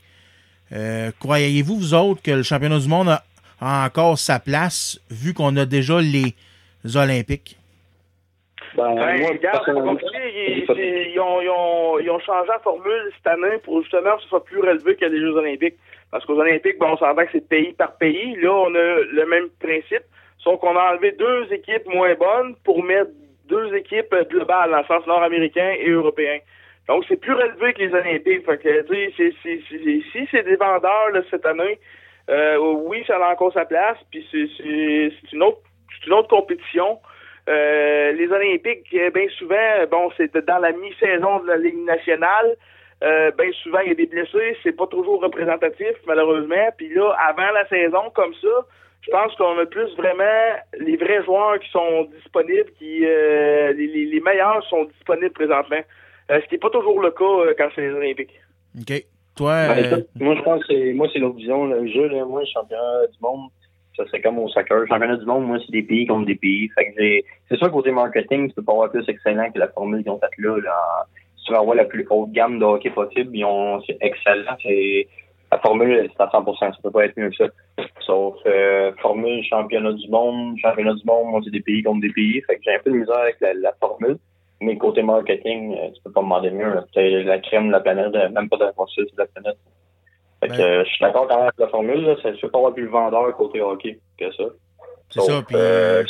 euh, 0.73 1.11
croyez-vous, 1.19 1.75
vous 1.75 1.93
autres, 1.93 2.21
que 2.23 2.31
le 2.31 2.43
championnat 2.43 2.79
du 2.79 2.87
monde 2.87 3.09
a, 3.09 3.23
a 3.59 3.85
encore 3.85 4.17
sa 4.17 4.39
place 4.39 4.99
vu 5.11 5.33
qu'on 5.35 5.55
a 5.57 5.65
déjà 5.65 6.01
les 6.01 6.33
Olympiques? 6.95 7.57
Ben, 8.75 8.95
Ben, 8.95 9.19
moi, 9.19 9.29
regarde, 9.31 9.37
c'est 9.41 9.41
pas 9.41 9.51
personnellement, 9.51 9.91
compliqué. 9.91 10.17
Ils, 10.35 10.63
c'est- 10.65 11.11
ils 11.13 11.19
ont, 11.19 11.41
ils, 11.41 11.49
ont, 11.49 11.99
ils 11.99 12.09
ont 12.09 12.19
changé 12.21 12.47
la 12.47 12.59
formule 12.59 13.11
cette 13.17 13.27
année 13.27 13.57
pour 13.63 13.81
justement 13.83 14.15
que 14.15 14.23
ce 14.23 14.29
soit 14.29 14.43
plus 14.45 14.59
relevé 14.61 14.95
que 14.95 15.05
les 15.05 15.19
Jeux 15.19 15.35
Olympiques. 15.35 15.75
Parce 16.09 16.25
qu'aux 16.25 16.39
Olympiques, 16.39 16.79
bon, 16.79 16.87
on 16.93 16.97
s'entend 16.97 17.23
que 17.25 17.31
c'est 17.33 17.47
pays 17.47 17.73
par 17.73 17.97
pays. 17.97 18.35
Là, 18.41 18.51
on 18.51 18.73
a 18.73 18.99
le 19.11 19.25
même 19.29 19.47
principe. 19.59 20.03
Sauf 20.43 20.59
qu'on 20.59 20.75
a 20.75 20.93
enlevé 20.93 21.11
deux 21.13 21.51
équipes 21.51 21.85
moins 21.87 22.13
bonnes 22.15 22.55
pour 22.63 22.83
mettre 22.83 23.11
deux 23.45 23.73
équipes 23.75 24.13
euh, 24.13 24.23
globales, 24.23 24.71
dans 24.71 24.79
le 24.79 24.85
sens 24.85 25.05
nord-américain 25.07 25.75
et 25.77 25.89
européen. 25.89 26.39
Donc, 26.87 27.05
c'est 27.07 27.17
plus 27.17 27.33
relevé 27.33 27.73
que 27.73 27.79
les 27.79 27.93
Olympiques. 27.93 28.45
Fait 28.45 28.57
que, 28.57 28.85
si 30.11 30.27
c'est 30.31 30.43
des 30.43 30.55
vendeurs 30.55 31.09
là, 31.13 31.21
cette 31.29 31.45
année, 31.45 31.79
euh, 32.29 32.57
oui, 32.57 33.03
ça 33.05 33.17
a 33.17 33.31
encore 33.31 33.53
sa 33.53 33.65
place. 33.65 33.97
Puis 34.09 34.25
c'est 34.31 35.31
une 35.33 35.43
autre 35.43 35.59
c'est 36.01 36.07
une 36.07 36.13
autre 36.13 36.29
compétition. 36.29 36.99
Euh, 37.49 38.11
les 38.13 38.31
Olympiques, 38.31 38.87
euh, 38.93 39.09
bien 39.11 39.27
souvent, 39.37 39.85
bon, 39.89 40.11
c'est 40.17 40.35
dans 40.45 40.59
la 40.59 40.71
mi-saison 40.71 41.39
de 41.39 41.47
la 41.47 41.57
Ligue 41.57 41.83
nationale. 41.85 42.55
Euh, 43.03 43.31
bien 43.31 43.51
souvent, 43.63 43.79
il 43.79 43.89
y 43.89 43.91
a 43.91 43.95
des 43.95 44.05
blessés, 44.05 44.57
c'est 44.61 44.75
pas 44.75 44.85
toujours 44.87 45.21
représentatif, 45.21 45.95
malheureusement. 46.05 46.69
Puis 46.77 46.93
là, 46.93 47.15
avant 47.27 47.51
la 47.51 47.67
saison, 47.67 48.11
comme 48.13 48.33
ça, 48.35 48.65
je 49.01 49.11
pense 49.11 49.33
qu'on 49.35 49.57
a 49.59 49.65
plus 49.65 49.95
vraiment 49.97 50.23
les 50.79 50.95
vrais 50.97 51.23
joueurs 51.23 51.59
qui 51.59 51.69
sont 51.71 52.03
disponibles, 52.15 52.71
qui 52.77 53.05
euh, 53.05 53.73
les, 53.73 53.87
les- 53.87 54.05
les 54.05 54.19
meilleurs 54.19 54.63
sont 54.69 54.85
disponibles 54.85 55.31
présentement. 55.31 55.81
Euh, 56.29 56.39
ce 56.41 56.45
qui 56.47 56.53
n'est 56.55 56.59
pas 56.59 56.69
toujours 56.69 57.01
le 57.01 57.11
cas 57.11 57.23
euh, 57.25 57.53
quand 57.57 57.69
c'est 57.75 57.81
les 57.81 57.93
Olympiques. 57.93 58.39
OK. 58.79 59.03
Toi, 59.35 59.67
Ben, 59.67 59.85
écoute, 59.85 60.07
moi, 60.19 60.35
je 60.35 60.41
pense 60.41 60.59
que 60.65 60.73
c'est, 60.73 60.93
moi, 60.93 61.07
c'est 61.11 61.19
l'autre 61.19 61.37
vision, 61.37 61.65
le 61.65 61.87
jeu, 61.87 62.07
là. 62.09 62.25
Moi, 62.25 62.41
le 62.41 62.45
championnat 62.47 63.07
du 63.07 63.17
monde, 63.21 63.49
ça 63.97 64.05
serait 64.05 64.21
comme 64.21 64.37
au 64.39 64.47
soccer. 64.49 64.79
Le 64.79 64.87
championnat 64.87 65.15
du 65.17 65.25
monde, 65.25 65.45
moi, 65.47 65.57
c'est 65.65 65.71
des 65.71 65.83
pays 65.83 66.05
contre 66.05 66.25
des 66.27 66.35
pays. 66.35 66.69
Fait 66.75 66.91
que 66.91 67.01
j'ai, 67.01 67.25
c'est 67.49 67.57
sûr, 67.57 67.71
côté 67.71 67.91
marketing, 67.91 68.49
tu 68.49 68.55
peux 68.55 68.63
pas 68.63 68.73
avoir 68.73 68.91
plus 68.91 69.07
excellent 69.07 69.49
que 69.51 69.57
la 69.59 69.69
formule 69.69 70.03
qu'ils 70.03 70.11
ont 70.11 70.19
faite 70.19 70.37
là, 70.37 70.57
là. 70.59 71.05
Si 71.37 71.45
tu 71.45 71.53
veux 71.53 71.57
avoir 71.57 71.75
la 71.75 71.85
plus 71.85 72.05
haute 72.09 72.31
gamme 72.33 72.59
de 72.59 72.65
hockey 72.65 72.91
possible, 72.91 73.35
ils 73.35 73.45
ont, 73.45 73.81
c'est 73.87 73.97
excellent. 74.01 74.55
C'est, 74.61 75.07
la 75.51 75.59
formule, 75.59 76.09
c'est 76.11 76.23
à 76.23 76.27
100%. 76.27 76.59
Ça 76.59 76.71
peut 76.81 76.91
pas 76.91 77.05
être 77.05 77.17
mieux 77.17 77.29
que 77.29 77.35
ça. 77.35 77.47
Sauf, 77.99 78.35
euh, 78.45 78.91
formule 79.01 79.43
championnat 79.43 79.93
du 79.93 80.09
monde, 80.09 80.57
championnat 80.61 80.93
du 80.93 81.05
monde, 81.05 81.27
moi, 81.27 81.41
c'est 81.43 81.51
des 81.51 81.61
pays 81.61 81.83
contre 81.83 82.01
des 82.01 82.11
pays. 82.11 82.41
Fait 82.47 82.55
que 82.55 82.61
j'ai 82.63 82.75
un 82.75 82.79
peu 82.79 82.91
de 82.91 82.97
misère 82.97 83.17
avec 83.17 83.37
la, 83.41 83.53
la 83.53 83.73
formule. 83.79 84.17
Mais 84.61 84.77
côté 84.77 85.01
marketing, 85.01 85.75
euh, 85.75 85.89
tu 85.93 86.01
peux 86.03 86.11
pas 86.11 86.21
demander 86.21 86.51
mieux. 86.51 86.73
C'est 86.93 87.23
la 87.23 87.39
crème 87.39 87.67
de 87.67 87.71
la 87.71 87.79
planète, 87.79 88.13
euh, 88.15 88.29
même 88.29 88.47
pas 88.47 88.57
de 88.57 88.63
la 88.65 88.73
c'est 88.95 89.01
de 89.01 89.17
la 89.17 89.25
planète. 89.25 89.57
Fait 90.39 90.47
que, 90.49 90.83
je 90.83 90.89
suis 90.89 91.01
d'accord 91.01 91.27
quand 91.27 91.35
même 91.35 91.45
avec 91.45 91.59
la 91.59 91.67
formule, 91.67 92.01
là. 92.03 92.15
C'est 92.21 92.35
sûr 92.35 92.49
pas 92.51 92.57
avoir 92.59 92.73
plus 92.73 92.83
le 92.83 92.89
vendeur 92.89 93.35
côté 93.35 93.61
hockey 93.61 93.99
que 94.17 94.31
ça. 94.31 94.43
C'est 95.09 95.21
ça, 95.21 95.41
puis, 95.45 95.55
euh, 95.57 96.03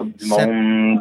du 0.00 0.26
ça- 0.26 0.46
monde. 0.46 1.00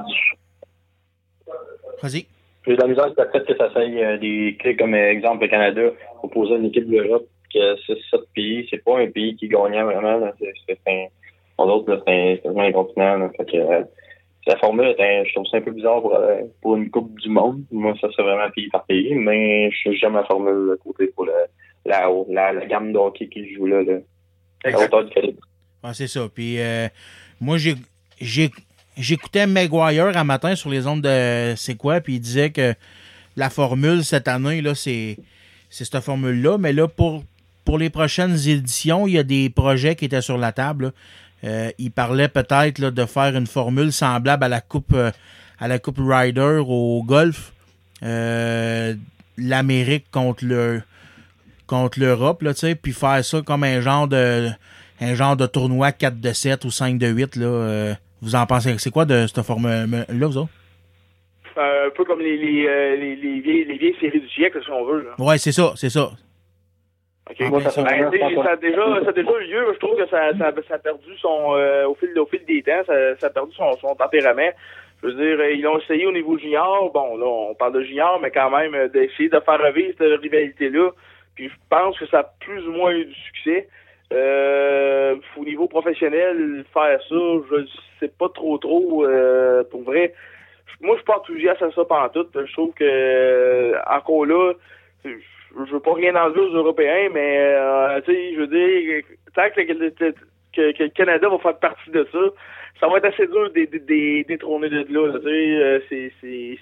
Vas-y. 2.01 2.25
J'ai 2.65 2.75
de 2.75 2.81
la 2.81 2.87
misère 2.87 3.05
sur 3.13 3.23
le 3.23 3.29
fait 3.31 3.45
que 3.45 3.57
ça 3.57 3.69
soit 3.71 3.81
euh, 3.81 4.17
des 4.17 4.57
clés 4.59 4.75
comme 4.75 4.93
exemple 4.93 5.43
le 5.43 5.49
Canada 5.49 5.81
opposé 6.21 6.55
à 6.55 6.57
une 6.57 6.65
équipe 6.65 6.87
de 6.89 6.97
l'Europe, 6.99 7.25
que 7.53 7.75
c'est 7.85 7.97
sept 8.11 8.21
pays, 8.35 8.67
c'est 8.69 8.83
pas 8.83 8.99
un 8.99 9.09
pays 9.09 9.35
qui 9.35 9.47
gagnait 9.47 9.83
vraiment. 9.83 10.31
C'est, 10.39 10.77
un, 10.87 11.05
pour 11.55 11.67
d'autres, 11.67 11.91
là, 11.93 12.01
c'est 12.05 12.41
un, 12.47 12.57
un 12.57 12.71
continent. 12.71 13.29
euh, 13.53 13.83
la 14.47 14.57
formule, 14.57 14.95
un- 14.97 15.23
je 15.25 15.33
trouve 15.33 15.45
ça 15.47 15.57
un 15.57 15.61
peu 15.61 15.71
bizarre 15.71 16.01
pour, 16.01 16.15
euh, 16.15 16.41
pour 16.61 16.75
une 16.77 16.89
Coupe 16.89 17.19
du 17.19 17.29
Monde. 17.29 17.63
Moi, 17.71 17.93
ça, 17.99 18.07
c'est 18.15 18.21
vraiment 18.21 18.49
pays 18.55 18.69
par 18.69 18.85
pays, 18.85 19.13
mais 19.13 19.69
je 19.71 19.91
j'aime 19.91 20.13
la 20.13 20.23
formule 20.23 20.69
de 20.71 20.79
côté 20.81 21.07
pour 21.07 21.25
la, 21.25 22.09
la, 22.29 22.53
la 22.53 22.65
gamme 22.65 22.93
de 22.93 22.97
hockey 22.97 23.27
qu'il 23.27 23.53
joue 23.55 23.65
là, 23.65 23.83
là. 23.83 23.97
hauteur 24.73 25.05
c'est 25.93 26.07
ça. 26.07 26.27
Puis 26.33 26.59
euh, 26.59 26.87
moi, 27.41 27.57
j'écoutais 28.19 29.47
Maguire 29.47 30.15
un 30.17 30.23
matin 30.23 30.55
sur 30.55 30.69
les 30.69 30.87
ondes 30.87 31.01
de 31.01 31.53
C'est 31.55 31.75
quoi, 31.75 32.01
puis 32.01 32.15
il 32.15 32.19
disait 32.19 32.51
que 32.51 32.73
la 33.35 33.49
formule 33.49 34.03
cette 34.03 34.27
année, 34.27 34.61
c'est, 34.73 35.17
c'est 35.69 35.85
cette 35.85 36.01
formule-là. 36.03 36.57
Mais 36.57 36.73
là, 36.73 36.87
pour, 36.87 37.23
pour 37.67 37.77
les 37.77 37.89
prochaines 37.89 38.37
éditions, 38.47 39.07
il 39.07 39.15
y 39.15 39.17
a 39.17 39.23
des 39.23 39.49
projets 39.49 39.97
qui 39.97 40.05
étaient 40.05 40.21
sur 40.21 40.37
la 40.37 40.53
table. 40.53 40.93
Euh, 41.43 41.69
il 41.77 41.91
parlait 41.91 42.29
peut-être 42.29 42.79
de 42.79 43.05
faire 43.05 43.35
une 43.35 43.45
formule 43.45 43.91
semblable 43.91 44.45
à 44.45 44.47
la 44.47 44.61
Coupe 44.61 44.93
euh, 44.93 45.11
à 45.59 45.67
la 45.67 45.77
Coupe 45.77 45.99
Ryder 45.99 46.61
au 46.65 47.03
golf. 47.03 47.51
Euh, 48.03 48.93
L'Amérique 49.37 50.05
contre 50.11 50.45
le 50.45 50.81
contre 51.67 51.99
l'Europe, 51.99 52.41
là, 52.41 52.53
tu 52.53 52.61
sais, 52.61 52.75
puis 52.75 52.93
faire 52.93 53.23
ça 53.25 53.41
comme 53.41 53.65
un 53.65 53.81
genre 53.81 54.07
de 54.07 54.47
un 55.01 55.13
genre 55.13 55.35
de 55.35 55.45
tournoi 55.45 55.91
4 55.91 56.21
de 56.21 56.31
7 56.31 56.63
ou 56.63 56.71
5 56.71 56.97
de 56.97 57.07
8, 57.07 57.35
là, 57.35 57.45
euh, 57.47 57.93
vous 58.21 58.35
en 58.35 58.45
pensez, 58.45 58.77
c'est 58.77 58.91
quoi 58.91 59.03
de 59.03 59.27
cette 59.27 59.43
forme-là, 59.43 59.85
vous 60.07 60.37
autres? 60.37 60.49
Un 61.57 61.89
peu 61.97 62.05
comme 62.05 62.21
les, 62.21 62.37
les, 62.37 62.97
les, 62.97 63.15
les 63.17 63.41
vieilles, 63.41 63.65
les 63.65 63.77
vieilles 63.77 63.95
séries 63.99 64.21
du 64.21 64.29
siècle, 64.29 64.61
si 64.63 64.71
on 64.71 64.85
veut. 64.85 65.05
Ouais, 65.19 65.37
c'est 65.37 65.51
ça, 65.51 65.73
c'est 65.75 65.89
ça. 65.89 66.11
OK. 67.29 67.37
Ben, 67.39 67.59
ça, 67.69 67.81
a 67.81 68.55
déjà, 68.55 69.03
ça 69.03 69.09
a 69.09 69.11
déjà 69.11 69.31
eu 69.31 69.43
lieu. 69.47 69.73
Je 69.73 69.79
trouve 69.79 69.97
que 69.97 70.07
ça, 70.07 70.31
ça, 70.37 70.51
ça 70.67 70.75
a 70.75 70.79
perdu 70.79 71.17
son. 71.17 71.55
euh, 71.55 71.85
au, 71.87 71.95
fil, 71.95 72.17
au 72.17 72.25
fil 72.25 72.43
des 72.45 72.63
temps, 72.63 72.83
ça, 72.85 73.17
ça 73.17 73.27
a 73.27 73.29
perdu 73.29 73.53
son, 73.55 73.73
son 73.77 73.95
tempérament. 73.95 74.51
Je 75.01 75.07
veux 75.07 75.13
dire, 75.13 75.39
euh, 75.39 75.51
ils 75.51 75.61
l'ont 75.61 75.79
essayé 75.79 76.05
au 76.05 76.11
niveau 76.11 76.37
junior. 76.37 76.91
Bon, 76.91 77.17
là, 77.17 77.25
on 77.25 77.55
parle 77.55 77.73
de 77.73 77.83
junior, 77.83 78.19
mais 78.21 78.31
quand 78.31 78.49
même, 78.49 78.73
euh, 78.73 78.87
d'essayer 78.87 79.29
de 79.29 79.39
faire 79.39 79.59
revivre 79.59 79.93
cette 79.97 80.21
rivalité-là. 80.21 80.91
Puis 81.35 81.49
je 81.49 81.55
pense 81.69 81.99
que 81.99 82.07
ça 82.07 82.19
a 82.19 82.23
plus 82.39 82.67
ou 82.67 82.71
moins 82.71 82.91
eu 82.91 83.05
du 83.05 83.13
succès. 83.13 83.67
Euh, 84.13 85.15
au 85.35 85.43
niveau 85.43 85.67
professionnel, 85.67 86.63
faire 86.73 86.99
ça, 87.09 87.15
je 87.51 87.67
sais 87.99 88.11
pas 88.17 88.29
trop 88.29 88.57
trop. 88.57 89.05
Euh, 89.05 89.63
pour 89.69 89.83
vrai, 89.83 90.13
moi, 90.81 90.95
je 90.95 90.99
suis 90.99 91.05
pas 91.05 91.17
enthousiaste 91.17 91.61
à 91.61 91.71
ça 91.71 91.83
pendant 91.85 92.09
tout. 92.09 92.27
Je 92.33 92.53
trouve 92.53 92.73
que, 92.73 92.83
euh, 92.83 93.77
encore 93.85 94.25
là, 94.25 94.53
je 95.65 95.71
veux 95.71 95.79
pas 95.79 95.93
rien 95.93 96.15
enlever 96.15 96.41
aux 96.41 96.53
Européens, 96.53 97.09
mais, 97.13 97.37
euh, 97.39 98.01
tu 98.01 98.13
sais, 98.13 98.33
je 98.33 98.39
veux 98.39 98.47
dire, 98.47 99.03
tant 99.35 99.49
que 99.49 99.61
le, 99.61 100.87
Canada 100.89 101.29
va 101.29 101.37
faire 101.39 101.57
partie 101.59 101.89
de 101.91 102.07
ça, 102.11 102.19
ça 102.79 102.87
va 102.87 102.97
être 102.97 103.05
assez 103.05 103.27
dur 103.27 103.51
de, 103.51 104.23
détrôner 104.27 104.69
de 104.69 104.85
là. 104.89 105.13
euh, 105.25 105.79
c'est, 105.89 106.57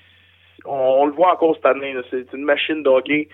on, 0.66 1.06
le 1.06 1.12
voit 1.12 1.34
encore 1.34 1.56
cette 1.56 1.66
année. 1.66 1.96
C'est 2.10 2.32
une 2.34 2.44
machine 2.44 2.84
de. 2.84 3.28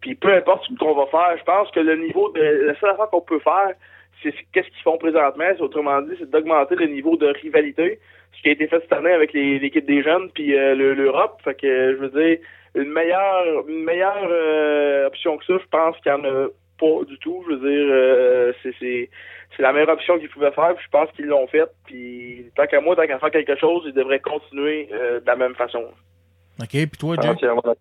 Puis 0.00 0.14
peu 0.14 0.32
importe 0.34 0.66
ce 0.68 0.74
qu'on 0.74 0.94
va 0.94 1.06
faire, 1.06 1.36
je 1.38 1.44
pense 1.44 1.70
que 1.70 1.80
le 1.80 1.96
niveau 1.96 2.30
de 2.32 2.40
la 2.42 2.78
seule 2.78 2.90
affaire 2.90 3.08
qu'on 3.10 3.22
peut 3.22 3.38
faire, 3.38 3.72
c'est 4.22 4.34
qu'est-ce 4.52 4.68
qu'ils 4.68 4.82
font 4.82 4.98
présentement. 4.98 5.44
C'est 5.56 5.62
autrement 5.62 6.00
dit, 6.02 6.14
c'est 6.18 6.30
d'augmenter 6.30 6.74
le 6.74 6.86
niveau 6.86 7.16
de 7.16 7.26
rivalité. 7.26 7.98
Ce 8.36 8.42
qui 8.42 8.48
a 8.48 8.52
été 8.52 8.66
fait 8.66 8.80
cette 8.80 8.92
année 8.92 9.12
avec 9.12 9.32
l'équipe 9.32 9.86
des 9.86 10.02
jeunes 10.02 10.28
puis 10.34 10.54
euh, 10.56 10.74
le- 10.74 10.94
l'Europe. 10.94 11.40
Fait 11.44 11.54
que 11.54 11.92
je 11.92 11.96
veux 11.96 12.08
dire, 12.10 12.38
une 12.74 12.92
meilleure 12.92 13.68
une 13.68 13.84
meilleure 13.84 14.28
euh, 14.28 15.06
option 15.06 15.36
que 15.38 15.44
ça, 15.44 15.54
je 15.60 15.68
pense 15.70 15.96
qu'il 15.98 16.12
n'y 16.12 16.18
en 16.18 16.24
a 16.24 16.48
pas 16.78 17.04
du 17.06 17.18
tout. 17.18 17.44
Je 17.48 17.54
veux 17.54 17.70
dire, 17.70 17.86
euh, 17.90 18.52
c'est 18.62 18.74
c'est 18.80 19.10
c'est 19.56 19.62
la 19.62 19.72
meilleure 19.72 19.90
option 19.90 20.18
qu'ils 20.18 20.28
pouvaient 20.30 20.50
faire, 20.52 20.74
puis 20.74 20.84
je 20.84 20.90
pense 20.90 21.10
qu'ils 21.12 21.26
l'ont 21.26 21.46
faite. 21.46 21.70
Puis 21.86 22.46
tant 22.56 22.66
qu'à 22.66 22.80
moi, 22.80 22.96
tant 22.96 23.06
qu'à 23.06 23.18
faire 23.18 23.30
quelque 23.30 23.56
chose, 23.56 23.84
ils 23.86 23.92
devraient 23.92 24.20
continuer 24.20 24.88
euh, 24.92 25.20
de 25.20 25.26
la 25.26 25.36
même 25.36 25.54
façon. 25.54 25.84
OK, 26.60 26.68
puis 26.70 26.88
toi, 26.98 27.16
Jay? 27.20 27.28
Entièrement 27.28 27.62
d'accord. 27.62 27.76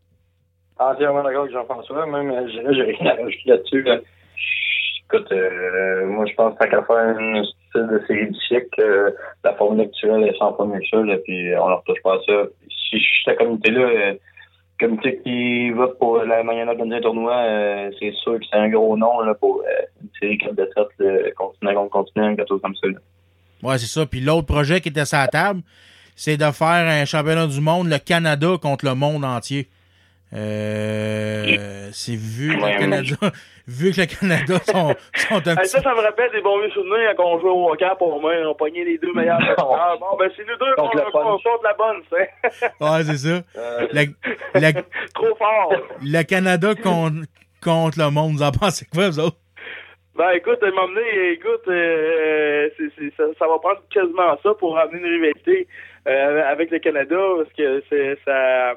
Entièrement 0.79 1.23
d'accord 1.23 1.41
avec 1.41 1.53
Jean-François. 1.53 2.05
Même, 2.07 2.31
euh, 2.31 2.47
j'ai 2.47 2.83
rien 2.83 3.11
à 3.11 3.15
rajouter 3.15 3.49
là-dessus. 3.49 3.81
là. 3.83 3.99
Écoute, 5.05 5.31
euh, 5.31 6.05
moi, 6.07 6.25
je 6.25 6.33
pense 6.33 6.53
que 6.55 6.63
tant 6.63 6.69
qu'à 6.69 6.83
faire 6.83 7.19
une 7.19 7.45
style 7.45 7.87
de 7.87 8.03
série 8.07 8.31
du 8.31 8.39
siècle, 8.39 8.81
euh, 8.81 9.11
la 9.43 9.53
formule 9.53 9.81
actuelle 9.81 10.23
est 10.23 10.37
sans 10.37 10.53
pas 10.53 10.65
mieux 10.65 10.79
que 10.79 10.87
ça, 10.89 10.97
là, 10.97 11.17
puis 11.17 11.55
on 11.55 11.69
ne 11.69 11.75
retouche 11.75 12.01
pas 12.03 12.15
à 12.15 12.19
ça. 12.25 12.43
Si 12.67 12.97
je 12.97 13.03
suis 13.03 13.23
cette 13.25 13.37
communauté-là, 13.37 14.15
euh, 14.81 14.85
communauté 14.85 15.19
qui 15.23 15.69
va 15.71 15.87
pour 15.87 16.17
la 16.23 16.43
manière 16.43 16.65
d'organiser 16.65 16.97
un 16.97 17.01
tournoi, 17.01 17.35
euh, 17.35 17.91
c'est 17.99 18.11
sûr 18.13 18.39
que 18.39 18.45
c'est 18.49 18.57
un 18.57 18.69
gros 18.69 18.97
nom 18.97 19.21
là, 19.21 19.33
pour 19.33 19.61
euh, 19.61 19.81
une 20.01 20.09
série 20.19 20.37
4 20.37 20.55
de 20.55 20.69
7, 20.75 20.85
le 20.99 21.33
continent 21.35 21.73
contre 21.73 21.89
continent, 21.91 22.35
quelque 22.35 22.47
chose 22.49 22.61
comme 22.61 22.75
ça. 22.75 22.87
là. 22.87 22.99
Ouais, 23.63 23.77
c'est 23.77 23.87
ça. 23.87 24.05
Puis 24.05 24.19
l'autre 24.19 24.47
projet 24.47 24.81
qui 24.81 24.89
était 24.89 25.05
sur 25.05 25.17
la 25.17 25.27
table, 25.27 25.61
c'est 26.15 26.37
de 26.37 26.51
faire 26.51 26.67
un 26.87 27.05
championnat 27.05 27.47
du 27.47 27.61
monde, 27.61 27.87
le 27.87 27.97
Canada 27.97 28.57
contre 28.61 28.85
le 28.85 28.95
monde 28.95 29.23
entier. 29.23 29.67
Euh, 30.33 31.89
c'est 31.91 32.15
vu 32.15 32.59
Ouais, 32.59 32.73
le 32.73 32.79
Canada, 32.79 33.15
vu 33.67 33.91
que 33.91 34.01
le 34.01 34.05
Canada 34.07 34.59
sont, 34.65 34.93
sont 35.15 35.35
un 35.47 35.51
Hey, 35.51 35.55
petit 35.57 35.69
ça, 35.69 35.81
ça 35.81 35.93
me 35.93 36.01
rappelle 36.01 36.31
des 36.31 36.41
bons 36.41 36.59
vieux 36.59 36.69
souvenirs 36.71 37.13
quand 37.17 37.25
on 37.25 37.39
jouait 37.39 37.49
au 37.49 37.69
hockey 37.71 37.85
pour 37.97 38.19
moi, 38.21 38.33
on 38.45 38.55
pognait 38.55 38.83
les 38.83 38.97
deux 38.97 39.13
meilleurs 39.13 39.39
joueurs. 39.57 39.97
Bon, 39.99 40.17
ben 40.17 40.29
c'est 40.35 40.43
nous 40.43 40.57
deux 40.57 40.75
bonne. 40.77 40.89
contre, 41.11 41.43
contre 41.43 41.63
la 41.63 41.73
bonne, 41.73 42.01
c'est. 42.09 42.29
Ouais, 42.81 43.03
c'est 43.03 43.17
ça. 43.17 43.41
Euh. 43.57 43.87
Trop 45.15 45.35
fort. 45.35 45.73
le 46.01 46.23
Canada 46.23 46.75
contre, 46.75 47.25
contre 47.63 47.99
le 47.99 48.09
monde, 48.11 48.33
vous 48.33 48.43
en 48.43 48.51
pensez 48.51 48.85
quoi, 48.93 49.09
vous 49.09 49.19
autres? 49.19 49.37
Ben 50.15 50.29
écoute, 50.35 50.59
elle 50.61 50.73
m'a 50.75 50.83
amené, 50.83 51.31
écoute, 51.31 51.67
euh, 51.69 52.69
c'est- 52.77 53.15
ça, 53.17 53.23
ça 53.39 53.47
va 53.47 53.57
prendre 53.57 53.81
quasiment 53.91 54.37
ça 54.43 54.53
pour 54.59 54.77
amener 54.77 54.99
une 54.99 55.05
rivalité 55.05 55.67
euh, 56.07 56.43
avec 56.51 56.69
le 56.69 56.77
Canada, 56.77 57.17
parce 57.37 57.51
que 57.57 57.81
c'est 57.89 58.17
ça. 58.23 58.73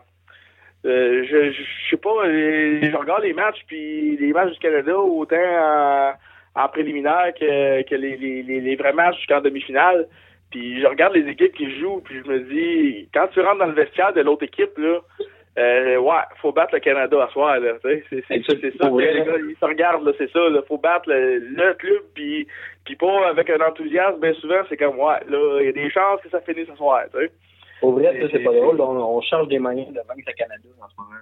Euh, 0.87 1.25
je, 1.25 1.51
je 1.51 1.91
sais 1.91 1.97
pas, 1.97 2.25
euh, 2.25 2.81
je 2.83 2.97
regarde 2.97 3.23
les 3.23 3.33
matchs, 3.33 3.61
puis 3.67 4.17
les 4.17 4.33
matchs 4.33 4.53
du 4.53 4.59
Canada, 4.59 4.97
autant 4.97 5.37
en, 5.37 6.13
en 6.55 6.69
préliminaire 6.69 7.33
que, 7.39 7.83
que 7.83 7.95
les, 7.95 8.17
les, 8.17 8.61
les, 8.61 8.77
vrais 8.77 8.93
matchs 8.93 9.17
jusqu'en 9.17 9.41
demi-finale. 9.41 10.07
Puis 10.51 10.81
je 10.81 10.87
regarde 10.87 11.15
les 11.15 11.29
équipes 11.29 11.55
qui 11.55 11.79
jouent, 11.81 12.01
puis 12.05 12.23
je 12.25 12.31
me 12.31 12.39
dis, 12.41 13.09
quand 13.13 13.27
tu 13.33 13.41
rentres 13.41 13.59
dans 13.59 13.67
le 13.67 13.73
vestiaire 13.73 14.13
de 14.13 14.21
l'autre 14.21 14.45
équipe, 14.45 14.79
là, 14.79 15.01
euh, 15.59 15.97
ouais, 15.97 16.23
faut 16.41 16.53
battre 16.53 16.75
le 16.75 16.81
Canada 16.81 17.25
à 17.25 17.33
soir, 17.33 17.59
là, 17.59 17.73
c'est, 17.83 18.05
ça, 18.11 18.91
les 18.91 19.25
gars, 19.25 19.37
ils 19.39 19.57
se 19.59 19.65
regardent, 19.65 20.07
là, 20.07 20.13
c'est 20.19 20.31
ça, 20.31 20.49
là, 20.51 20.61
faut 20.69 20.79
battre 20.79 21.09
le, 21.09 21.39
le 21.39 21.75
club, 21.75 22.03
puis, 22.15 22.47
puis 22.85 22.95
pas 22.95 23.29
avec 23.29 23.51
un 23.51 23.67
enthousiasme, 23.67 24.21
bien 24.21 24.35
souvent, 24.35 24.61
c'est 24.69 24.77
comme, 24.77 24.99
ouais, 24.99 25.19
là, 25.29 25.59
il 25.61 25.67
y 25.67 25.69
a 25.69 25.73
des 25.73 25.91
chances 25.91 26.21
que 26.21 26.29
ça 26.29 26.41
finisse 26.43 26.69
ce 26.69 26.77
soir, 26.77 27.05
tu 27.13 27.19
sais. 27.19 27.33
Pour 27.81 27.93
vrai, 27.93 28.21
ça, 28.21 28.29
c'est 28.33 28.39
pas 28.43 28.53
drôle. 28.53 28.81
On, 28.81 29.17
on 29.17 29.21
cherche 29.21 29.49
des 29.49 29.59
moyens 29.59 29.89
de 29.89 30.01
vaincre 30.09 30.25
le 30.27 30.33
Canada 30.33 30.69
en 30.81 30.89
ce 30.89 30.95
moment. 30.97 31.21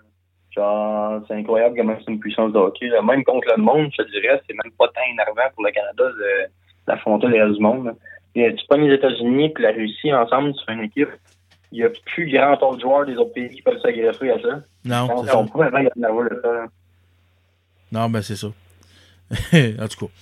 Genre, 0.51 1.23
c'est 1.27 1.35
incroyable 1.35 1.77
comment 1.77 1.97
c'est 1.99 2.13
une 2.13 2.21
puissance 2.21 2.53
de 2.53 2.59
hockey. 2.59 2.87
là. 2.87 3.03
Même 3.03 3.25
contre 3.25 3.49
le 3.57 3.63
monde, 3.63 3.91
je 3.97 4.03
te 4.03 4.11
dirais, 4.11 4.41
c'est 4.47 4.55
même 4.55 4.73
pas 4.79 4.87
tant 4.89 5.01
énervant 5.11 5.51
pour 5.55 5.65
le 5.65 5.73
Canada 5.73 6.05
d'affronter 6.87 7.27
le 7.27 7.43
reste 7.43 7.57
du 7.57 7.63
monde. 7.63 7.87
là. 7.87 7.93
Et 8.37 8.55
tu 8.55 8.65
prends 8.69 8.79
les 8.79 8.95
États-Unis 8.95 9.53
et 9.57 9.63
la 9.63 9.71
Russie 9.73 10.13
ensemble 10.13 10.55
sur 10.55 10.69
une 10.71 10.81
équipe, 10.83 11.11
il 11.71 11.79
y 11.79 11.85
a 11.85 11.91
plus 12.07 12.31
grand 12.31 12.55
autre 12.63 12.81
joueur 12.81 13.07
des 13.07 13.17
autres 13.17 13.33
pays 13.33 13.49
qui 13.49 13.63
peuvent 13.63 13.81
s'agresser 13.81 14.31
à 14.31 14.41
ça. 14.41 14.61
Non. 14.85 15.07
Vraiment 15.55 15.89
nerveux 15.97 16.29
de 16.31 16.41
ça. 16.41 16.67
Non, 17.93 18.09
ben 18.09 18.23
c'est 18.23 18.37
ça. 18.37 18.49
en 19.83 19.89
tout 19.89 20.07
cas, 20.07 20.13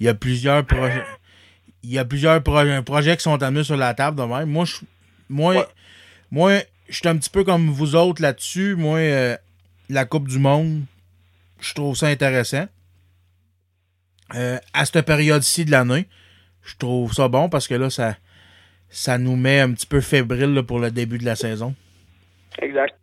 il 0.00 0.06
y 0.06 0.08
a 0.08 0.14
plusieurs 0.14 0.64
projets. 0.64 1.04
Il 1.82 1.92
y 1.92 1.98
a 1.98 2.04
plusieurs 2.04 2.42
projets, 2.42 2.82
projets 2.82 3.16
qui 3.16 3.22
sont 3.22 3.42
amenés 3.42 3.64
sur 3.64 3.76
la 3.76 3.94
table 3.94 4.18
de 4.18 4.24
même. 4.24 4.50
Moi, 4.50 4.64
je, 4.64 4.78
moi, 5.28 5.66
moi, 6.30 6.58
je 6.88 6.96
suis 6.96 7.08
un 7.08 7.16
petit 7.16 7.30
peu 7.30 7.44
comme 7.44 7.68
vous 7.68 7.96
autres 7.96 8.22
là-dessus. 8.22 8.74
Moi, 8.76 8.98
euh, 8.98 9.36
la 9.88 10.04
Coupe 10.04 10.28
du 10.28 10.38
Monde, 10.38 10.82
je 11.60 11.74
trouve 11.74 11.96
ça 11.96 12.06
intéressant. 12.06 12.66
Euh, 14.34 14.58
à 14.74 14.84
cette 14.84 15.06
période-ci 15.06 15.64
de 15.64 15.70
l'année, 15.70 16.06
je 16.62 16.76
trouve 16.76 17.12
ça 17.12 17.28
bon 17.28 17.48
parce 17.48 17.66
que 17.66 17.74
là, 17.74 17.88
ça, 17.88 18.14
ça 18.88 19.16
nous 19.18 19.36
met 19.36 19.60
un 19.60 19.72
petit 19.72 19.86
peu 19.86 20.00
fébrile 20.00 20.54
là, 20.54 20.62
pour 20.62 20.78
le 20.78 20.90
début 20.90 21.18
de 21.18 21.24
la 21.24 21.36
saison. 21.36 21.74
Exact. 22.60 22.94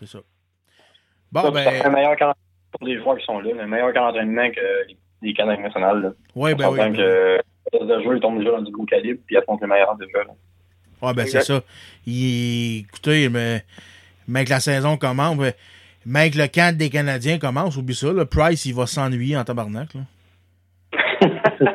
C'est 0.00 0.08
ça. 0.08 0.18
Bon, 1.30 1.42
Ça, 1.42 1.50
ben. 1.50 1.82
un 1.84 1.90
meilleur 1.90 2.16
pour 2.72 2.86
les 2.86 2.98
joueurs 2.98 3.18
qui 3.18 3.24
sont 3.24 3.38
là, 3.40 3.50
un 3.60 3.66
meilleur 3.66 3.92
camp 3.92 4.06
d'entraînement 4.06 4.50
que 4.50 4.86
les, 5.22 5.34
Canadiens 5.34 5.64
nationales. 5.64 6.02
Là. 6.02 6.12
Ouais, 6.34 6.54
On 6.54 6.56
ben 6.56 6.70
oui, 6.70 6.96
que 6.96 7.40
les 7.72 8.02
joueurs 8.02 8.16
ils 8.16 8.20
tombent 8.20 8.38
déjà 8.38 8.50
dans 8.50 8.62
du 8.62 8.72
gros 8.72 8.84
calibre 8.84 9.20
puis 9.26 9.36
affrontent 9.36 9.64
les 9.64 9.70
meilleurs 9.70 9.96
déjà. 9.96 10.18
là. 10.18 10.34
Ouais, 11.02 11.12
ben 11.14 11.26
c'est 11.26 11.42
ça. 11.42 11.60
Il- 12.06 12.80
écoutez, 12.88 13.28
mais, 13.28 13.62
mais 14.28 14.44
que 14.44 14.50
la 14.50 14.60
saison 14.60 14.96
commence, 14.96 15.36
mais, 16.06 16.30
que 16.30 16.38
le 16.38 16.46
camp 16.48 16.76
des 16.76 16.90
Canadiens 16.90 17.38
commence, 17.38 17.76
oublie 17.76 17.94
ça. 17.94 18.12
Le 18.12 18.24
Price, 18.24 18.64
il 18.66 18.74
va 18.74 18.86
s'ennuyer 18.86 19.36
en 19.36 19.44
tabarnak. 19.44 19.88
Là. 19.94 20.00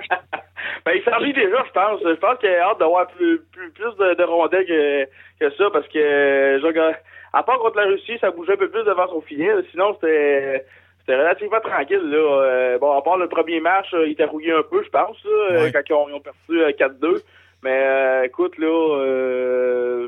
Ben, 0.86 0.94
il 0.96 1.04
s'ennuie 1.04 1.34
déjà, 1.34 1.58
je 1.68 1.72
pense. 1.72 2.00
Je 2.02 2.16
pense 2.16 2.40
qu'il 2.40 2.50
a 2.50 2.70
hâte 2.70 2.80
d'avoir 2.80 3.06
plus, 3.10 3.42
plus, 3.52 3.70
plus 3.72 3.96
de, 4.00 4.16
de 4.16 4.24
rondelles 4.24 4.66
que, 4.66 5.06
que 5.40 5.56
ça, 5.56 5.66
parce 5.72 5.88
que, 5.90 6.00
euh, 6.00 6.60
regarde- 6.64 6.96
à 7.34 7.44
part 7.44 7.60
contre 7.60 7.78
la 7.78 7.84
Russie, 7.86 8.18
ça 8.20 8.32
bougeait 8.32 8.54
un 8.54 8.58
peu 8.58 8.70
plus 8.72 8.84
devant 8.86 9.08
son 9.08 9.22
filet. 9.22 9.52
Sinon, 9.72 9.94
c'était 9.96 10.66
c'était 11.02 11.16
relativement 11.18 11.60
tranquille. 11.60 12.02
Là. 12.10 12.18
Euh, 12.18 12.78
bon, 12.80 12.98
à 12.98 13.02
part 13.04 13.18
le 13.18 13.28
premier 13.28 13.60
match, 13.60 13.88
euh, 13.94 14.08
il 14.08 14.14
était 14.14 14.24
rouillé 14.24 14.52
un 14.54 14.64
peu, 14.64 14.82
je 14.84 14.90
pense, 14.90 15.18
là, 15.26 15.32
euh, 15.52 15.64
Ouais. 15.64 15.72
quand 15.72 15.82
ils 15.88 15.94
ont, 15.94 16.10
ils 16.10 16.14
ont 16.16 16.22
perdu 16.22 16.62
euh, 16.64 16.72
4-2. 16.72 17.22
Mais 17.64 17.82
euh, 17.84 18.24
écoute, 18.24 18.58
là, 18.58 18.98
euh, 19.02 20.08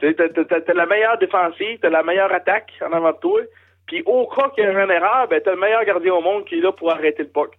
t'as- 0.00 0.74
la 0.74 0.86
meilleure 0.86 1.18
défensive, 1.18 1.78
t'as 1.80 1.90
la 1.90 2.02
meilleure 2.02 2.32
attaque 2.32 2.72
en 2.82 2.92
avant 2.92 3.12
de 3.12 3.18
toi. 3.18 3.40
Puis 3.86 4.02
au 4.04 4.26
cas 4.26 4.50
qu'il 4.50 4.64
y 4.64 4.66
ait 4.66 4.70
une 4.70 4.90
erreur, 4.90 5.26
ben 5.30 5.40
t'as 5.42 5.52
le 5.54 5.60
meilleur 5.60 5.82
gardien 5.84 6.12
au 6.12 6.20
monde 6.20 6.44
qui 6.44 6.58
est 6.58 6.60
là 6.60 6.72
pour 6.72 6.90
arrêter 6.90 7.22
le 7.22 7.30
puck. 7.30 7.52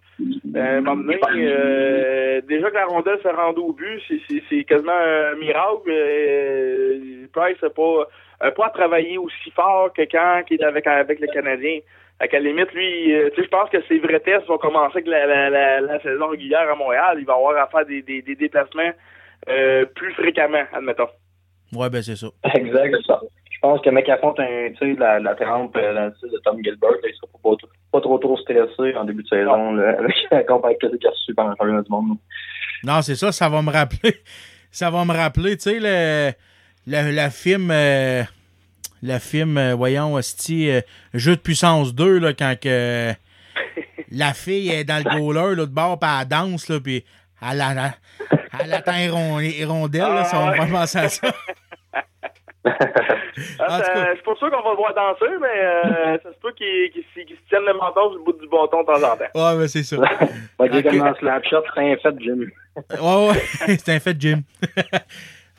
Euh, 0.54 0.80
un 0.86 1.08
euh, 1.48 2.40
déjà 2.42 2.70
que 2.70 2.74
la 2.74 2.86
rondelle 2.86 3.18
se 3.20 3.28
rende 3.28 3.58
au 3.58 3.72
but, 3.72 4.00
c'est- 4.08 4.64
quasiment 4.64 4.92
un 4.92 5.34
miracle. 5.36 5.88
Euh, 5.88 7.26
Price 7.32 7.60
n'a 7.62 7.70
pas, 7.70 8.06
a 8.40 8.50
pas 8.52 8.66
à 8.66 8.70
travailler 8.70 9.18
aussi 9.18 9.50
fort 9.50 9.92
que 9.92 10.02
quand 10.02 10.42
il 10.50 10.60
est 10.60 10.64
avec, 10.64 10.86
avec 10.86 11.18
le 11.20 11.26
Canadien. 11.28 11.78
À 12.20 12.26
la 12.30 12.38
limite, 12.40 12.70
lui, 12.74 13.14
euh, 13.14 13.30
tu 13.30 13.36
sais, 13.36 13.44
je 13.46 13.48
pense 13.48 13.70
que 13.70 13.82
ses 13.88 13.98
vrais 13.98 14.20
tests 14.20 14.46
vont 14.46 14.58
commencer 14.58 14.96
avec 14.96 15.06
la, 15.06 15.26
la, 15.26 15.48
la, 15.48 15.80
la 15.80 16.00
saison 16.02 16.28
régulière 16.28 16.70
à 16.70 16.74
Montréal. 16.74 17.16
Il 17.18 17.24
va 17.24 17.32
avoir 17.34 17.56
à 17.56 17.66
faire 17.68 17.86
des, 17.86 18.02
des, 18.02 18.20
des 18.20 18.34
déplacements 18.34 18.92
euh, 19.48 19.86
plus 19.86 20.12
fréquemment, 20.12 20.64
admettons. 20.74 21.08
Ouais, 21.72 21.88
ben 21.88 22.02
c'est 22.02 22.16
ça. 22.16 22.26
Exact, 22.54 22.94
c'est 22.98 23.06
ça. 23.06 23.20
Je 23.50 23.58
pense 23.62 23.80
que 23.80 23.90
mec 23.90 24.08
affronte 24.08 24.38
un, 24.40 24.68
tu 24.70 24.76
sais, 24.78 24.98
la, 24.98 25.18
la 25.18 25.34
trempe 25.34 25.76
euh, 25.76 26.10
de 26.22 26.38
Tom 26.44 26.62
Gilbert, 26.62 26.90
là, 26.90 27.08
il 27.08 27.14
sera 27.14 27.28
pas, 27.42 27.56
pas 27.92 28.00
trop 28.00 28.18
trop 28.18 28.36
stressé 28.36 28.94
en 28.96 29.04
début 29.04 29.22
de 29.22 29.28
saison 29.28 29.72
là, 29.72 29.96
avec 29.98 30.14
la 30.30 30.44
compagnie 30.44 30.76
qui 30.78 31.06
a 31.06 31.10
reçu 31.10 31.34
pendant 31.34 31.50
le 31.50 31.56
championnat 31.56 31.82
du 31.82 31.90
monde. 31.90 32.18
Non, 32.84 33.00
c'est 33.02 33.14
ça, 33.14 33.32
ça 33.32 33.48
va 33.48 33.62
me 33.62 33.70
rappeler. 33.70 34.14
Ça 34.72 34.88
va 34.88 35.04
me 35.04 35.12
rappeler, 35.12 35.56
tu 35.56 35.62
sais, 35.68 35.80
le, 35.80 36.30
le, 36.86 37.10
le 37.10 37.30
film. 37.30 37.72
Le 39.02 39.18
film, 39.18 39.56
euh, 39.58 39.74
voyons, 39.74 40.14
hostie, 40.14 40.70
euh, 40.70 40.80
Jeu 41.14 41.36
de 41.36 41.40
puissance 41.40 41.94
2, 41.94 42.18
là, 42.18 42.32
quand 42.34 42.54
que 42.60 43.12
la 44.10 44.32
fille 44.34 44.70
est 44.70 44.84
dans 44.84 44.98
le 45.04 45.18
goaler, 45.18 45.56
là, 45.56 45.66
de 45.66 45.72
bord, 45.72 45.98
puis 45.98 46.10
elle 46.20 46.28
danse, 46.28 46.68
là, 46.68 46.80
puis 46.80 47.04
elle, 47.42 47.60
a- 47.60 47.94
elle 48.62 48.72
atteint 48.72 49.10
rondelles, 49.10 50.00
là, 50.00 50.24
ça 50.24 50.38
va 50.38 50.50
me 50.50 50.56
faire 50.56 50.68
penser 50.70 50.98
à 50.98 51.08
ça. 51.08 51.28
Ah, 53.58 53.80
ça- 53.82 54.10
je 54.10 54.14
suis 54.16 54.24
pas 54.24 54.34
sûr 54.36 54.50
qu'on 54.50 54.62
va 54.62 54.70
le 54.72 54.76
voir 54.76 54.94
danser, 54.94 55.32
mais 55.40 55.62
euh, 55.62 56.18
ça 56.22 56.30
se 56.30 56.38
peut 56.40 56.52
qu'il 56.52 56.90
qu'il 56.92 57.02
se 57.04 57.20
qu'il 57.26 57.36
se 57.36 57.40
tienne 57.48 57.62
le 57.66 57.72
menton 57.72 58.10
sur 58.10 58.18
le 58.18 58.24
bout 58.24 58.32
du 58.38 58.46
bâton 58.48 58.82
de 58.82 58.86
temps 58.86 59.12
en 59.12 59.16
temps. 59.16 59.32
Ouais, 59.34 59.56
mais 59.58 59.68
c'est 59.68 59.82
ça. 59.82 59.96
Va 60.58 60.68
dire 60.68 60.82
comme 60.82 60.98
dans 60.98 61.14
Slapshot, 61.14 61.62
c'est 61.74 61.80
un 61.80 61.96
fait, 61.96 62.14
Jim. 62.20 62.40
Ouais, 63.00 63.28
ouais, 63.28 63.76
c'est 63.78 63.88
un 63.94 64.00
fait, 64.00 64.20
Jim. 64.20 64.42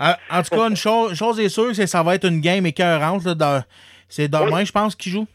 En, 0.02 0.14
en 0.40 0.42
tout 0.44 0.56
cas, 0.56 0.68
une 0.70 0.76
chose, 0.76 1.14
chose 1.14 1.40
est 1.40 1.50
sûre, 1.50 1.74
c'est 1.76 1.84
que 1.84 1.90
ça 1.90 2.04
va 2.04 2.16
être 2.16 2.26
une 2.28 2.42
game 2.42 2.66
écœurante. 2.66 3.22
C'est 4.10 4.28
demain, 4.28 4.64
je 4.66 4.72
pense, 4.72 4.96
qu'il 4.96 5.12
joue. 5.12 5.28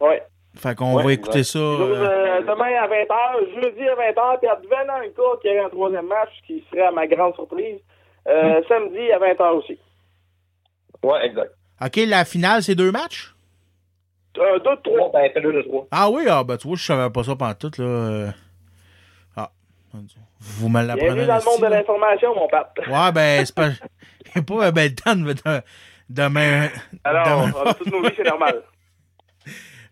Ouais. 0.00 0.22
Fait 0.56 0.74
qu'on 0.76 0.94
Ouais, 0.94 1.04
va 1.04 1.12
écouter 1.12 1.38
exact. 1.40 1.52
ça. 1.52 1.58
Euh, 1.58 2.04
euh, 2.06 2.40
demain 2.42 2.76
à 2.80 2.86
20h, 2.88 3.62
jeudi 3.62 3.82
à 3.88 3.94
20h, 3.94 4.38
puis 4.40 4.48
advenant 4.48 4.94
un 4.94 5.08
cas 5.08 5.38
qu'il 5.42 5.50
y 5.50 5.54
aurait 5.56 5.66
un 5.66 5.68
troisième 5.68 6.06
match 6.06 6.30
qui 6.46 6.64
serait 6.70 6.86
à 6.86 6.90
ma 6.90 7.06
grande 7.06 7.34
surprise. 7.34 7.78
Euh, 8.28 8.62
Samedi 8.68 9.10
à 9.12 9.18
20h 9.18 9.50
aussi. 9.58 9.78
Ouais, 11.02 11.26
exact. 11.26 11.52
OK, 11.84 11.96
la 12.06 12.24
finale, 12.24 12.62
c'est 12.62 12.74
deux 12.76 12.90
matchs? 12.92 13.34
Euh, 14.38 14.58
deux 14.60 14.76
de 14.76 14.80
trois. 14.82 15.10
Ben, 15.12 15.30
fait 15.32 15.40
deux 15.40 15.52
de 15.52 15.62
trois. 15.62 15.86
Ah 15.90 16.08
oui, 16.10 16.24
ah, 16.28 16.42
ben 16.44 16.56
tu 16.56 16.66
vois, 16.68 16.76
je 16.76 16.84
savais 16.84 17.10
pas 17.10 17.22
ça 17.24 17.36
pendant 17.36 17.54
tout. 17.54 17.70
Là. 17.78 18.32
Vous 20.40 20.68
me 20.68 20.82
l'apprenez. 20.82 21.06
Bienvenue 21.14 21.26
dans 21.26 21.36
le 21.38 21.44
monde 21.44 21.60
de 21.62 21.66
l'information, 21.74 22.34
mon 22.34 22.48
pape. 22.48 22.78
Ouais, 22.88 23.12
ben, 23.12 23.44
c'est 23.44 23.54
pas. 23.54 23.68
Il 24.26 24.32
n'y 24.36 24.40
a 24.40 24.42
pas 24.42 24.66
un 24.66 24.72
bel 24.72 24.94
temps 24.94 25.14
de. 25.16 25.32
de- 25.32 25.62
Demain. 26.10 26.68
Alors, 27.02 27.46
demain- 27.46 27.52
on 27.64 27.68
a 27.70 27.74
toutes 27.74 27.90
nos 27.90 28.02
vies, 28.02 28.10
c'est 28.16 28.24
normal. 28.28 28.62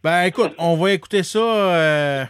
Ben 0.05 0.24
écoute, 0.24 0.53
on 0.59 0.77
va 0.77 0.91
écouter 0.93 1.23
ça. 1.23 1.39
euh, 1.39 2.24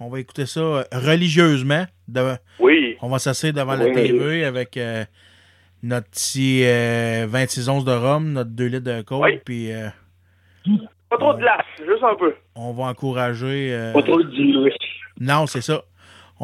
on 0.00 0.08
va 0.08 0.18
écouter 0.18 0.46
ça 0.46 0.60
euh, 0.60 0.82
religieusement. 0.92 1.86
De- 2.08 2.34
Oui. 2.58 2.96
On 3.00 3.08
va 3.08 3.18
s'asseoir 3.20 3.52
devant 3.52 3.76
la 3.76 3.84
Oui. 3.86 3.94
TV 3.94 4.44
avec 4.44 4.76
euh, 4.76 5.04
notre 5.82 6.08
petit 6.10 6.62
euh, 6.64 7.26
26 7.28 7.68
onces 7.68 7.84
de 7.84 7.92
rhum, 7.92 8.32
notre 8.32 8.50
2 8.50 8.66
litres 8.66 8.84
de 8.84 9.02
coke, 9.02 9.22
Oui. 9.22 9.38
puis 9.44 9.72
euh, 9.72 9.88
Pas 11.08 11.16
trop 11.18 11.34
de 11.34 11.38
glace, 11.38 11.64
juste 11.78 12.02
un 12.02 12.16
peu. 12.16 12.34
on 12.56 12.72
va 12.72 12.84
encourager. 12.86 13.68
euh, 13.72 13.92
Pas 13.92 14.02
trop 14.02 14.20
dilué. 14.22 14.72
Non, 15.20 15.46
c'est 15.46 15.60
ça. 15.62 15.82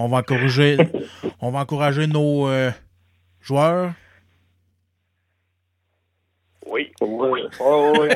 On 0.03 0.09
va 0.09 0.19
encourager, 0.19 0.77
on 1.43 1.51
va 1.51 1.59
encourager 1.61 2.07
nos 2.07 2.49
euh, 2.49 2.71
joueurs. 3.41 3.91
Oui. 6.67 6.93
Oui, 7.01 7.09
oui, 7.33 7.41
oui. 7.61 7.79
oui, 8.01 8.09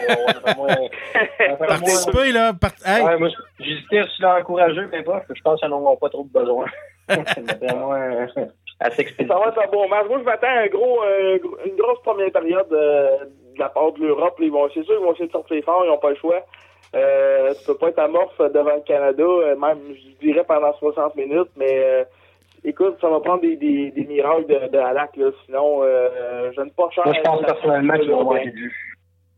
oui. 0.59 1.57
Participer, 1.67 2.33
là. 2.33 2.53
part- 2.55 2.71
hey. 2.87 3.03
Ouais, 3.05 3.19
moi, 3.19 3.29
j'hésitais 3.59 4.03
si 4.15 4.23
l'encourager, 4.23 4.83
mais 4.93 5.03
pas. 5.03 5.23
Je 5.35 5.43
pense 5.43 5.61
qu'ils 5.61 5.69
n'en 5.69 5.81
auront 5.81 5.97
pas 5.97 6.09
trop 6.09 6.25
besoin. 6.25 6.67
C'est 7.09 7.65
vraiment 7.65 7.93
euh, 7.95 8.27
assez. 8.81 9.05
Ça 9.27 9.39
va 9.39 9.49
être 9.49 9.61
un 9.63 9.71
bon 9.71 9.89
match. 9.89 10.07
Moi, 10.09 10.19
je 10.21 10.25
m'attends 10.25 10.47
à 10.47 10.61
un 10.63 10.67
gros, 10.69 11.03
euh, 11.03 11.39
gros- 11.39 11.59
une 11.67 11.77
grosse 11.77 12.01
première 12.03 12.31
période 12.33 12.73
euh, 12.73 13.25
de 13.55 13.59
la 13.59 13.69
part 13.69 13.93
de 13.93 14.01
l'Europe. 14.07 14.37
Ils 14.41 14.51
vont, 14.53 14.69
c'est 14.73 14.85
sûr, 14.85 14.95
ils 15.01 15.05
vont 15.05 15.13
essayer 15.13 15.27
de 15.27 15.33
sortir 15.33 15.63
fort. 15.65 15.83
Ils 15.85 15.89
n'ont 15.89 15.99
pas 15.99 16.11
le 16.11 16.17
choix. 16.17 16.41
Euh, 16.95 17.53
tu 17.59 17.67
peux 17.67 17.77
pas 17.77 17.89
être 17.89 17.99
amorphe 17.99 18.39
devant 18.39 18.75
le 18.77 18.83
Canada, 18.87 19.23
euh, 19.25 19.57
même, 19.57 19.79
je 19.95 20.27
dirais, 20.27 20.45
pendant 20.47 20.73
60 20.75 21.17
minutes. 21.17 21.51
Mais 21.57 21.83
euh, 21.85 22.05
écoute, 22.65 22.97
ça 23.01 23.09
va 23.09 23.21
prendre 23.21 23.43
des, 23.43 23.57
des, 23.57 23.91
des 23.91 24.05
miracles 24.05 24.47
de, 24.47 24.69
de 24.71 24.79
Halak. 24.79 25.17
Là. 25.17 25.31
Sinon, 25.45 25.81
euh, 25.83 26.51
je 26.55 26.61
ne 26.61 26.71
pas 26.71 26.89
cher. 26.91 27.05
Moi, 27.05 27.15
je 27.17 27.21
pense 27.23 27.43
personnellement 27.43 27.95
qu'ils 27.99 28.11
vont 28.11 28.25
manquer 28.25 28.51
de 28.51 28.57
jeu. 28.57 28.71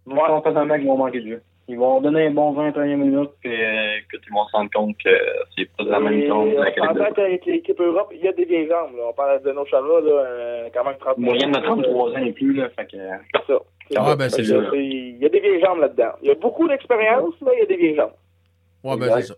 Moi, 0.06 0.24
je 0.26 0.32
pense 0.32 0.42
personnellement 0.42 0.76
qu'ils 0.76 0.86
vont 0.86 0.96
manquer 0.98 1.20
de 1.20 1.28
jeu. 1.30 1.42
Ils 1.68 1.78
vont 1.78 2.00
donner 2.00 2.26
un 2.26 2.30
bon 2.30 2.52
21 2.52 2.96
minutes, 2.96 3.30
puis 3.40 3.52
euh, 3.52 3.96
écoute, 3.98 4.20
ils 4.24 4.32
vont 4.32 4.46
se 4.46 4.52
rendre 4.56 4.70
compte 4.72 4.94
que 5.04 5.10
c'est 5.56 5.68
pas 5.76 5.82
de 5.82 5.90
la 5.90 5.98
même 5.98 6.24
chose. 6.28 6.56
avec 6.58 6.76
s'entend 6.78 6.92
les- 7.06 7.12
qu'avec 7.12 7.44
l'équipe 7.46 7.80
Europe, 7.80 8.08
il 8.12 8.20
y 8.20 8.28
a 8.28 8.32
des 8.32 8.44
vieilles 8.44 8.68
jambes. 8.68 8.94
Là. 8.96 9.02
On 9.08 9.12
parle 9.12 9.42
de 9.42 9.50
nos 9.50 9.64
là, 9.64 9.80
euh, 10.12 10.68
quand 10.72 10.84
même 10.84 10.94
30 10.96 11.18
Moyenne 11.18 11.50
de 11.50 11.58
33 11.58 12.12
ans 12.12 12.24
et 12.24 12.30
plus, 12.30 12.52
là. 12.52 12.68
Fait 12.68 12.84
que. 12.84 12.96
C'est 12.96 13.52
ça. 13.52 13.58
Ah, 13.94 14.16
ben, 14.16 14.28
c'est 14.28 14.44
ça. 14.44 14.56
Il 14.74 15.18
y 15.20 15.26
a 15.26 15.28
des 15.28 15.40
vieilles 15.40 15.60
jambes 15.60 15.80
là-dedans. 15.80 16.12
Il 16.22 16.28
y 16.28 16.30
a 16.30 16.34
beaucoup 16.34 16.68
d'expérience, 16.68 17.34
mais 17.42 17.52
il 17.56 17.60
y 17.60 17.62
a 17.62 17.66
des 17.66 17.76
vieilles 17.76 17.96
jambes. 17.96 18.12
Ouais, 18.82 18.96
ben, 18.96 19.12
c'est 19.16 19.28
ça. 19.28 19.34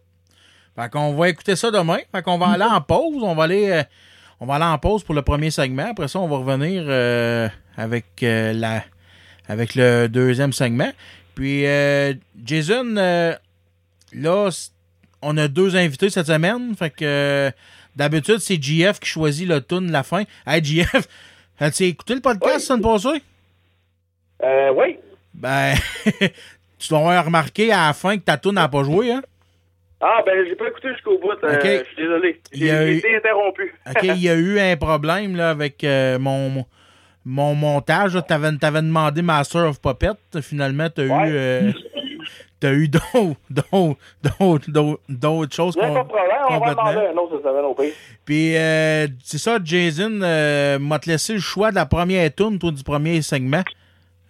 Fait 0.77 0.91
qu'on 0.91 1.15
va 1.15 1.29
écouter 1.29 1.57
ça 1.57 1.71
demain. 1.71 1.99
Fait 2.13 2.23
qu'on 2.23 2.39
va 2.39 2.51
aller 2.51 2.65
en 2.65 2.81
pause. 2.81 3.23
On 3.23 3.35
va 3.35 3.45
aller, 3.45 3.71
euh, 3.71 3.83
on 4.41 4.47
va 4.47 4.55
aller 4.55 4.65
en 4.65 4.79
pause 4.79 5.03
pour 5.03 5.15
le 5.15 5.23
premier 5.23 5.51
segment. 5.51 5.91
Après 5.91 6.09
ça, 6.09 6.21
on 6.21 6.29
va 6.29 6.37
revenir 6.37 6.85
euh, 6.87 7.49
avec 7.77 8.23
euh, 8.23 8.53
la 8.53 8.85
avec 9.49 9.75
le 9.75 10.07
deuxième 10.07 10.53
segment. 10.53 10.91
Puis 11.35 11.67
euh, 11.67 12.15
Jason, 12.45 12.95
là, 12.95 14.51
on 15.23 15.37
a 15.37 15.49
deux 15.49 15.75
invités 15.77 16.11
cette 16.11 16.27
semaine. 16.27 16.75
Fait 16.77 16.91
que 16.91 17.51
d'habitude, 17.97 18.39
c'est 18.39 18.63
GF 18.63 19.01
qui 19.01 19.09
choisit 19.09 19.49
le 19.49 19.61
tune 19.61 19.89
de 19.89 19.93
la 19.93 20.05
fin. 20.05 20.23
Hey 20.47 20.63
GF, 20.63 21.09
as-tu 21.59 21.85
écouté 21.85 22.15
le 22.15 22.21
podcast 22.21 22.67
semaine 22.67 22.83
passée? 22.83 23.23
Euh, 24.43 24.73
oui. 24.77 24.99
Ben, 25.35 25.75
tu 26.79 26.95
avoir 26.95 27.25
remarqué 27.25 27.73
à 27.73 27.89
la 27.89 27.93
fin 27.93 28.17
que 28.17 28.23
ta 28.25 28.37
tune 28.37 28.53
n'a 28.53 28.69
pas 28.69 28.83
joué, 28.85 29.13
hein? 29.13 29.23
Ah, 30.01 30.23
ben, 30.25 30.45
j'ai 30.47 30.55
pas 30.55 30.69
écouté 30.69 30.89
jusqu'au 30.93 31.19
bout. 31.19 31.33
euh. 31.43 31.59
Je 31.61 31.85
suis 31.85 31.97
désolé. 31.97 32.41
J'ai 32.53 32.71
eu- 32.71 32.97
été 32.99 33.17
interrompu. 33.17 33.75
OK, 33.89 34.03
il 34.05 34.23
y 34.23 34.29
a 34.29 34.35
eu 34.35 34.61
un 34.61 34.77
problème 34.77 35.35
là, 35.35 35.51
avec 35.51 35.83
euh, 35.83 36.19
mon, 36.21 36.49
mon- 36.51 36.67
mon 37.25 37.55
montage. 37.55 38.17
Tu 38.27 38.33
avais, 38.33 38.53
demandé 38.53 39.23
Master 39.23 39.69
of 39.69 39.81
Puppet. 39.81 40.11
Finalement, 40.41 40.89
tu 40.89 41.01
as 41.01 41.05
eu. 41.05 41.11
euh, 41.35 41.73
T'as 42.61 42.73
eu 42.73 42.89
d'autres- 42.89 43.37
choses 45.55 45.77
pas 45.77 45.89
de 45.89 46.09
problème. 46.09 46.27
On 46.51 46.59
va 46.59 46.71
demander 46.75 47.07
un 47.07 47.17
autre, 47.17 47.41
au 47.67 47.75
pire. 47.75 47.93
Puis, 48.25 48.57
euh, 48.57 49.07
c'est 49.23 49.39
ça, 49.39 49.59
Jason 49.63 50.21
euh, 50.23 50.79
m'a 50.81 50.99
te 50.99 51.09
laissé 51.09 51.35
le 51.35 51.41
choix 51.41 51.71
de 51.71 51.77
la 51.77 51.87
première 51.87 52.33
toi, 52.59 52.73
du 52.73 52.83
premier 52.83 53.23
segment. 53.23 53.63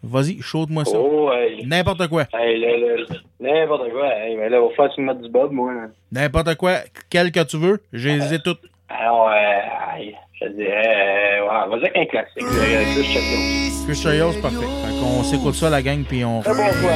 Vas-y, 0.09 0.41
chaude-moi 0.41 0.85
ça. 0.85 0.99
Oh, 0.99 1.31
hey. 1.33 1.67
N'importe 1.67 2.09
quoi. 2.09 2.25
Hey, 2.33 2.59
là, 2.59 2.77
là, 2.79 3.05
n'importe 3.41 3.91
quoi. 3.91 4.15
Hey, 4.15 4.37
mais 4.37 4.49
là, 4.49 4.57
il 4.57 4.63
va 4.63 4.69
falloir 4.71 4.89
que 4.89 4.95
tu 4.95 5.01
me 5.03 5.07
mettes 5.07 5.23
du 5.23 5.29
bob, 5.29 5.53
moi. 5.53 5.73
N'importe 6.11 6.55
quoi. 6.57 6.77
Quel 7.11 7.31
que 7.31 7.45
tu 7.45 7.59
veux. 7.59 7.83
J'ai 7.93 8.17
les 8.17 8.35
ai 8.35 8.39
toutes. 8.39 8.61
Alors, 8.89 9.29
euh, 9.29 9.99
hey, 9.99 10.15
je 10.41 10.49
dirais, 10.49 11.41
euh, 11.41 11.43
ouais, 11.43 11.79
vas-y 11.79 12.01
un 12.01 12.07
classique. 12.07 12.39
Chris 12.39 13.05
Chapio. 13.05 13.39
Chris 13.87 14.33
c'est 14.35 14.43
parfait. 14.43 14.57
Fait 14.57 15.01
qu'on 15.01 15.23
s'écoute 15.23 15.55
ça, 15.55 15.69
la 15.69 15.83
gang, 15.83 16.03
puis 16.05 16.25
on, 16.25 16.41
Très 16.41 16.55
bon 16.55 16.89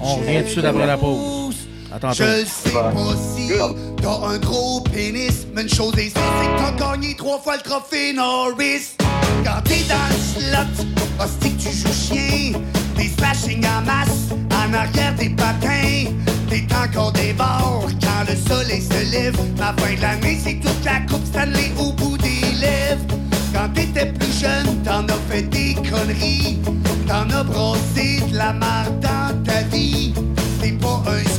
on 0.00 0.14
revient 0.14 0.38
tout 0.38 0.44
de 0.44 0.48
suite 0.48 0.64
après 0.64 0.86
la 0.86 0.96
pause. 0.96 1.57
Attends, 1.98 2.12
Je 2.12 2.22
le 2.22 2.44
sais 2.44 2.70
pas 2.70 2.92
si 3.34 3.50
t'as 4.00 4.28
un 4.28 4.38
gros 4.38 4.82
pénis, 4.82 5.48
mais 5.52 5.62
une 5.62 5.68
chose 5.68 5.92
est 5.98 6.10
sûre, 6.10 6.22
c'est 6.40 6.46
que 6.46 6.78
t'as 6.78 6.92
gagné 6.92 7.16
trois 7.16 7.40
fois 7.40 7.56
le 7.56 7.62
trophée 7.62 8.12
Norris. 8.12 8.94
Quand 9.44 9.60
t'es 9.64 9.82
dans 9.88 10.06
le 10.08 10.16
slot, 10.22 10.86
hostie 11.18 11.56
que 11.56 11.62
tu 11.62 11.76
joues 11.76 11.92
chien, 11.92 12.52
des 12.96 13.08
slashing 13.18 13.66
en 13.66 13.82
masse, 13.82 14.28
en 14.52 14.72
arrière 14.74 15.12
des 15.16 15.30
patins, 15.30 16.12
t'es 16.48 16.64
encore 16.72 17.10
des 17.10 17.32
bords 17.32 17.88
quand 18.00 18.30
le 18.30 18.36
soleil 18.48 18.80
se 18.80 19.10
lève. 19.10 19.36
La 19.58 19.74
fin 19.82 19.96
de 19.96 20.00
l'année, 20.00 20.38
c'est 20.40 20.60
toute 20.60 20.84
la 20.84 21.00
coupe 21.00 21.26
Stanley 21.26 21.72
au 21.80 21.90
bout 21.90 22.16
des 22.18 22.42
lèvres. 22.60 23.02
Quand 23.52 23.70
t'étais 23.74 24.12
plus 24.12 24.40
jeune, 24.40 24.84
t'en 24.84 25.04
as 25.06 25.18
fait 25.28 25.42
des 25.42 25.74
conneries, 25.74 26.60
t'en 27.08 27.28
as 27.28 27.42
brossé 27.42 28.20
de 28.30 28.36
la 28.36 28.52
marde 28.52 29.00
dans 29.00 29.42
ta 29.42 29.62
vie. 29.62 30.14
C'est 30.62 30.78
pas 30.78 31.02
un 31.08 31.37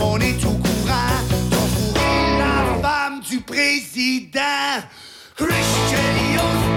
monde 0.00 0.22
est 0.22 0.44
au 0.44 0.52
courant. 0.52 1.20
Fourré 1.50 2.38
la 2.38 2.80
femme 2.82 3.20
du 3.20 3.40
président. 3.40 4.80
Christian 5.36 6.69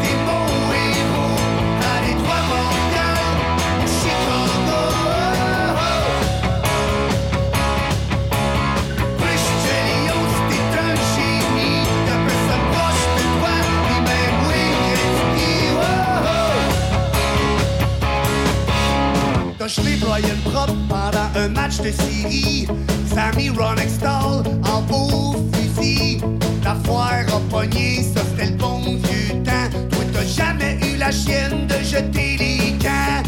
sacoche 19.63 19.85
les 19.85 19.95
Brian 19.97 20.35
propre 20.43 20.75
pendant 20.89 21.39
un 21.39 21.47
match 21.49 21.77
de 21.77 21.91
série. 21.91 22.67
Sammy 23.13 23.49
Ronick 23.49 23.89
Stall 23.89 24.43
en 24.63 24.81
beau 24.81 25.35
fusil. 25.53 26.21
La 26.63 26.75
foire 26.83 27.25
a 27.27 27.39
pogné, 27.49 28.03
ça 28.03 28.21
c'était 28.29 28.51
le 28.51 28.57
bon 28.57 28.79
vieux 28.79 29.41
temps. 29.43 29.69
Toi 29.91 30.03
t'as 30.13 30.25
jamais 30.25 30.79
eu 30.81 30.97
la 30.97 31.11
chienne 31.11 31.67
de 31.67 31.75
jeter 31.83 32.37
les 32.37 32.77
camps. 32.77 33.23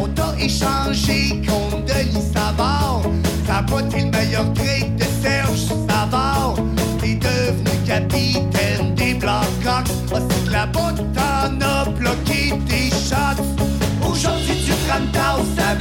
On 0.00 0.08
t'a 0.08 0.34
échangé 0.38 1.42
contre 1.46 1.84
Denis 1.84 2.32
Savard. 2.34 3.02
T'as 3.46 3.62
pas 3.62 3.82
le 3.82 4.10
meilleur 4.10 4.52
grade 4.52 4.96
de 4.96 5.04
Serge 5.22 5.68
Savard. 5.88 6.56
T'es 7.00 7.14
devenu 7.14 7.70
capitaine 7.86 8.94
des 8.94 9.14
Blackhawks. 9.14 9.90
Aussi 10.12 10.44
que 10.44 10.50
la 10.50 10.66
botte 10.66 11.02
t'en 11.14 11.60
a 11.60 11.84
bloqué 11.90 12.54
tes 12.66 12.90
shots. 12.90 13.57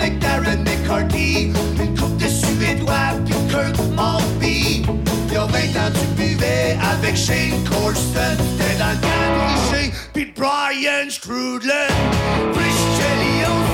Avec 0.08 0.20
Darren 0.20 0.64
McCarthy. 0.64 1.52
Une 1.80 1.98
coupe 1.98 2.18
de 2.18 2.28
Suédois, 2.28 3.14
puis 3.26 3.36
Kirk 3.50 3.76
Maltby. 3.96 4.84
Il 5.28 5.34
y 5.34 5.36
a 5.36 5.46
20 5.46 5.46
ans, 5.46 5.92
tu 5.94 6.22
buvais 6.22 6.78
avec 6.82 7.16
Shane 7.16 7.64
Corson. 7.66 8.38
T'es 8.58 8.78
dans 8.78 8.92
le 8.92 9.02
camp 9.02 10.34
Brian 10.36 11.10
Strudlin. 11.10 11.88
Chris 12.54 12.80
Chelios, 12.96 13.67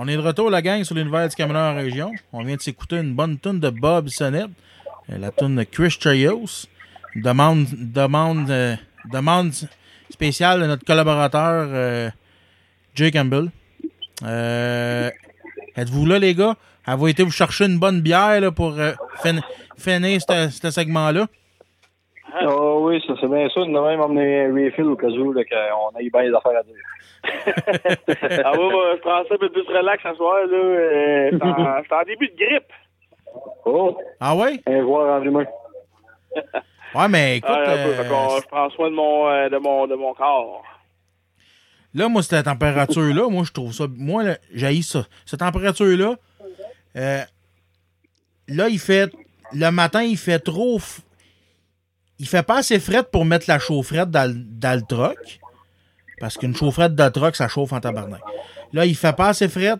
On 0.00 0.06
est 0.06 0.14
de 0.14 0.20
retour, 0.20 0.48
la 0.48 0.62
gang, 0.62 0.84
sur 0.84 0.94
l'univers 0.94 1.28
du 1.28 1.34
camionneur 1.34 1.72
en 1.72 1.74
région. 1.74 2.12
On 2.32 2.44
vient 2.44 2.54
de 2.54 2.62
s'écouter 2.62 2.98
une 2.98 3.14
bonne 3.14 3.36
tune 3.36 3.58
de 3.58 3.70
Bob 3.70 4.08
Sonnet, 4.08 4.44
euh, 5.10 5.18
la 5.18 5.32
tune 5.32 5.56
de 5.56 5.64
Chris 5.64 5.90
Chayos. 5.90 6.68
Demande, 7.16 7.66
demande, 7.94 8.50
euh, 8.50 8.74
demande 9.12 9.50
spéciale 10.10 10.60
de 10.60 10.66
notre 10.66 10.84
collaborateur 10.84 11.66
euh, 11.68 12.08
Jay 12.94 13.10
Campbell. 13.10 13.48
Euh, 14.24 15.10
Êtes-vous 15.76 16.06
là, 16.06 16.18
les 16.18 16.34
gars? 16.34 16.54
Avez-vous 16.86 17.08
été 17.08 17.22
vous 17.22 17.30
chercher 17.30 17.66
une 17.66 17.78
bonne 17.78 18.00
bière 18.00 18.40
là, 18.40 18.50
pour 18.50 18.78
euh, 18.78 18.92
fin- 19.16 19.40
finir 19.76 20.20
ce 20.20 20.70
segment-là? 20.70 21.26
Ah 22.40 22.46
oui, 22.76 23.02
ça 23.06 23.14
c'est 23.20 23.26
bien 23.28 23.48
ça. 23.48 23.60
On 23.60 23.74
a 23.74 23.88
même 23.90 24.00
emmené 24.00 24.44
un 24.46 24.52
refill 24.54 24.84
au 24.84 24.96
cas 24.96 25.06
où 25.08 25.32
là, 25.32 25.42
qu'on 25.44 25.98
ait 25.98 26.10
bien 26.10 26.22
des 26.30 26.34
affaires 26.34 26.58
à 26.58 26.62
dire. 26.62 26.74
ah 28.44 28.52
moi, 28.56 28.94
je 28.96 29.00
prends 29.00 29.24
ça 29.28 29.34
un 29.34 29.38
peu 29.38 29.48
plus 29.50 29.62
relax 29.62 30.02
ce 30.02 30.14
soir, 30.14 30.36
là. 30.46 31.28
C'est 31.30 31.42
en- 31.42 31.82
c'est 31.88 31.94
en 31.94 32.02
début 32.06 32.28
de 32.28 32.36
grippe. 32.36 32.72
Oh! 33.64 33.96
Ah 34.20 34.34
ouais? 34.36 34.60
Un 34.66 34.80
joueur 34.82 35.16
enrhumé. 35.20 35.44
Ouais, 36.94 37.08
mais 37.08 37.36
écoute, 37.38 37.50
peu, 37.84 37.94
euh, 38.00 38.40
je 38.42 38.46
prends 38.48 38.70
soin 38.70 38.90
de 38.90 38.94
mon, 38.94 39.28
euh, 39.28 39.48
de 39.48 39.58
mon, 39.58 39.86
de 39.86 39.94
mon 39.94 40.14
corps. 40.14 40.62
Là, 41.94 42.08
moi, 42.08 42.22
cette 42.22 42.44
température-là, 42.44 43.28
moi, 43.30 43.44
je 43.44 43.52
trouve 43.52 43.72
ça. 43.72 43.84
Moi, 43.96 44.24
j'haïs 44.52 44.82
ça. 44.82 45.06
Cette 45.26 45.40
température-là, 45.40 46.14
euh, 46.96 47.22
là, 48.48 48.68
il 48.68 48.78
fait. 48.78 49.12
Le 49.52 49.70
matin, 49.70 50.02
il 50.02 50.16
fait 50.18 50.38
trop. 50.38 50.78
f- 50.78 51.00
Il 52.18 52.26
fait 52.26 52.42
pas 52.42 52.58
assez 52.58 52.80
fret 52.80 53.04
pour 53.04 53.24
mettre 53.24 53.46
la 53.48 53.58
chaufferette 53.58 54.10
dans, 54.10 54.28
le- 54.30 54.34
dans 54.44 54.74
le 54.78 54.82
truck. 54.86 55.40
Parce 56.20 56.36
qu'une 56.36 56.54
chaufferette 56.56 56.94
de 56.96 57.08
truck, 57.10 57.36
ça 57.36 57.46
chauffe 57.48 57.72
en 57.72 57.80
tabarnak. 57.80 58.20
Là, 58.72 58.84
il 58.84 58.96
fait 58.96 59.14
pas 59.14 59.28
assez 59.28 59.48
fret 59.48 59.74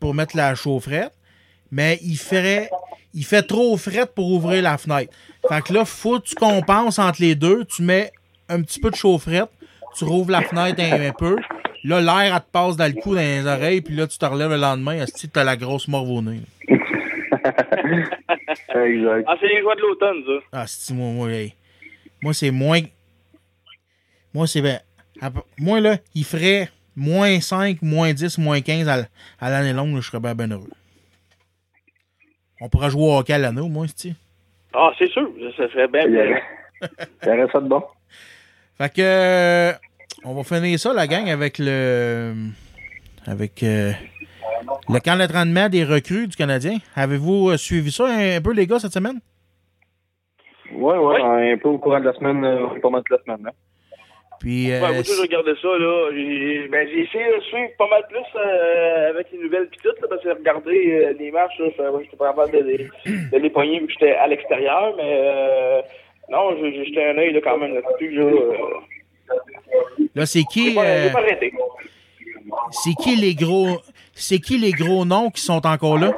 pour 0.00 0.14
mettre 0.14 0.36
la 0.36 0.54
chaufferette. 0.54 1.12
Mais 1.70 1.98
il 2.02 2.16
ferait. 2.16 2.70
Il 3.16 3.24
fait 3.24 3.42
trop 3.42 3.76
fret 3.78 4.06
pour 4.14 4.30
ouvrir 4.30 4.62
la 4.62 4.76
fenêtre. 4.78 5.12
Fait 5.48 5.62
que 5.62 5.72
là, 5.72 5.84
faut 5.84 6.20
que 6.20 6.26
tu 6.26 6.34
compenses 6.34 6.98
entre 6.98 7.20
les 7.22 7.34
deux. 7.34 7.64
Tu 7.64 7.82
mets 7.82 8.12
un 8.48 8.62
petit 8.62 8.78
peu 8.78 8.90
de 8.90 8.94
chaufferette, 8.94 9.48
tu 9.96 10.04
rouvres 10.04 10.30
la 10.30 10.42
fenêtre 10.42 10.80
un, 10.80 11.08
un 11.08 11.12
peu. 11.12 11.36
Là, 11.82 12.00
l'air, 12.00 12.34
elle 12.34 12.40
te 12.40 12.50
passe 12.52 12.76
dans 12.76 12.86
le 12.86 13.00
cou, 13.00 13.14
dans 13.14 13.20
les 13.20 13.46
oreilles, 13.46 13.80
puis 13.80 13.94
là, 13.94 14.06
tu 14.06 14.18
te 14.18 14.26
relèves 14.26 14.50
le 14.50 14.56
lendemain. 14.56 14.92
Est-ce 14.92 15.26
que 15.26 15.32
t'as 15.32 15.44
la 15.44 15.56
grosse 15.56 15.88
morve 15.88 16.10
au 16.10 16.20
nez? 16.20 16.40
exact. 16.68 19.24
Ah, 19.26 19.34
c'est 19.40 19.48
les 19.48 19.60
joies 19.62 19.76
de 19.76 19.80
l'automne, 19.80 20.22
ça. 20.26 20.46
Ah, 20.52 20.64
c'est 20.66 20.92
moi, 20.94 21.10
moi, 21.12 21.30
hey. 21.32 21.54
Moi, 22.20 22.34
c'est 22.34 22.50
moins. 22.50 22.80
Moi, 24.34 24.46
c'est. 24.46 24.60
ben, 24.60 24.80
peu- 25.20 25.40
Moi, 25.58 25.80
là, 25.80 25.96
il 26.14 26.24
ferait 26.24 26.68
moins 26.94 27.40
5, 27.40 27.80
moins 27.82 28.12
10, 28.12 28.38
moins 28.38 28.60
15 28.60 28.88
à, 28.88 29.50
l'année 29.50 29.72
longue, 29.72 29.94
là, 29.94 30.00
je 30.00 30.06
serais 30.08 30.20
bien, 30.20 30.34
ben 30.34 30.52
heureux. 30.52 30.70
On 32.60 32.68
pourrait 32.68 32.90
jouer 32.90 33.02
au 33.02 33.18
hockey 33.18 33.32
à 33.34 33.38
l'année, 33.38 33.60
au 33.60 33.68
moins, 33.68 33.86
c'est 33.94 34.14
Ah, 34.74 34.90
c'est 34.98 35.08
sûr, 35.10 35.28
ça 35.56 35.68
serait 35.70 35.88
bien. 35.88 36.02
Il 36.06 36.14
y 36.14 36.18
aurait- 37.28 37.52
ça 37.52 37.60
de 37.60 37.68
bon. 37.68 37.82
Fait 38.78 38.92
que. 38.92 39.00
euh, 39.02 39.72
on 40.24 40.34
va 40.34 40.42
finir 40.44 40.78
ça, 40.78 40.92
la 40.92 41.06
gang, 41.06 41.28
avec 41.28 41.58
le. 41.58 42.34
Avec. 43.26 43.62
euh, 43.62 43.92
le 44.88 44.98
camp 45.00 45.16
d'entraînement 45.16 45.68
des 45.68 45.84
recrues 45.84 46.26
du 46.28 46.36
Canadien. 46.36 46.78
Avez-vous 46.94 47.50
euh, 47.50 47.56
suivi 47.56 47.90
ça 47.92 48.06
un, 48.06 48.36
un 48.36 48.40
peu, 48.40 48.52
les 48.52 48.66
gars, 48.66 48.78
cette 48.78 48.92
semaine? 48.92 49.20
Ouais, 50.72 50.98
ouais, 50.98 51.52
un 51.52 51.58
peu 51.58 51.68
au 51.68 51.78
courant 51.78 52.00
de 52.00 52.04
la 52.06 52.12
semaine, 52.14 52.44
euh, 52.44 52.66
pas 52.80 52.90
mal 52.90 53.02
de 53.08 53.16
la 53.16 53.22
semaine. 53.22 53.46
Hein. 53.48 53.52
Puis. 54.46 54.70
euh, 54.70 54.80
Ouais, 54.80 54.92
moi, 54.94 55.02
toujours 55.02 55.22
regardé 55.22 55.52
ça, 55.60 55.68
là. 55.68 56.10
J'ai 56.14 56.68
ben, 56.68 56.86
essayé 56.88 57.24
de 57.36 57.40
suivre 57.42 57.70
pas 57.78 57.88
mal 57.88 58.04
plus 58.08 58.20
euh, 58.40 59.10
avec 59.10 59.26
les 59.32 59.38
nouvelles 59.38 59.68
pis 59.68 59.78
tout, 59.82 59.88
là, 60.00 60.06
parce 60.08 60.22
que 60.22 60.28
regarder 60.28 60.92
euh, 60.92 61.12
les 61.18 61.32
matchs, 61.32 61.58
là, 61.58 61.66
j'étais 62.00 62.16
pas 62.16 62.28
capable 62.28 62.52
de, 62.52 62.58
les- 62.62 62.88
de 63.32 63.38
les 63.38 63.50
pogner 63.50 63.80
vu 63.80 63.86
que 63.86 63.92
j'étais 63.94 64.12
à 64.14 64.28
l'extérieur, 64.28 64.94
mais 64.96 65.02
euh, 65.24 65.80
non, 66.30 66.56
j'ai 66.60 66.84
jeté 66.84 67.04
un 67.04 67.18
œil 67.18 67.32
là, 67.32 67.40
quand 67.42 67.58
même 67.58 67.74
là-dessus. 67.74 68.10
Là, 68.10 68.22
euh, 68.24 69.34
Là, 70.14 70.26
c'est 70.26 70.44
qui. 70.44 70.76
euh, 70.78 71.08
c'est 72.70 72.94
qui 73.02 73.16
les 73.16 73.34
gros. 73.34 73.78
C'est 74.14 74.38
qui 74.38 74.58
les 74.58 74.70
gros 74.70 75.04
noms 75.04 75.30
qui 75.30 75.42
sont 75.42 75.66
encore 75.66 75.98
là? 75.98 76.14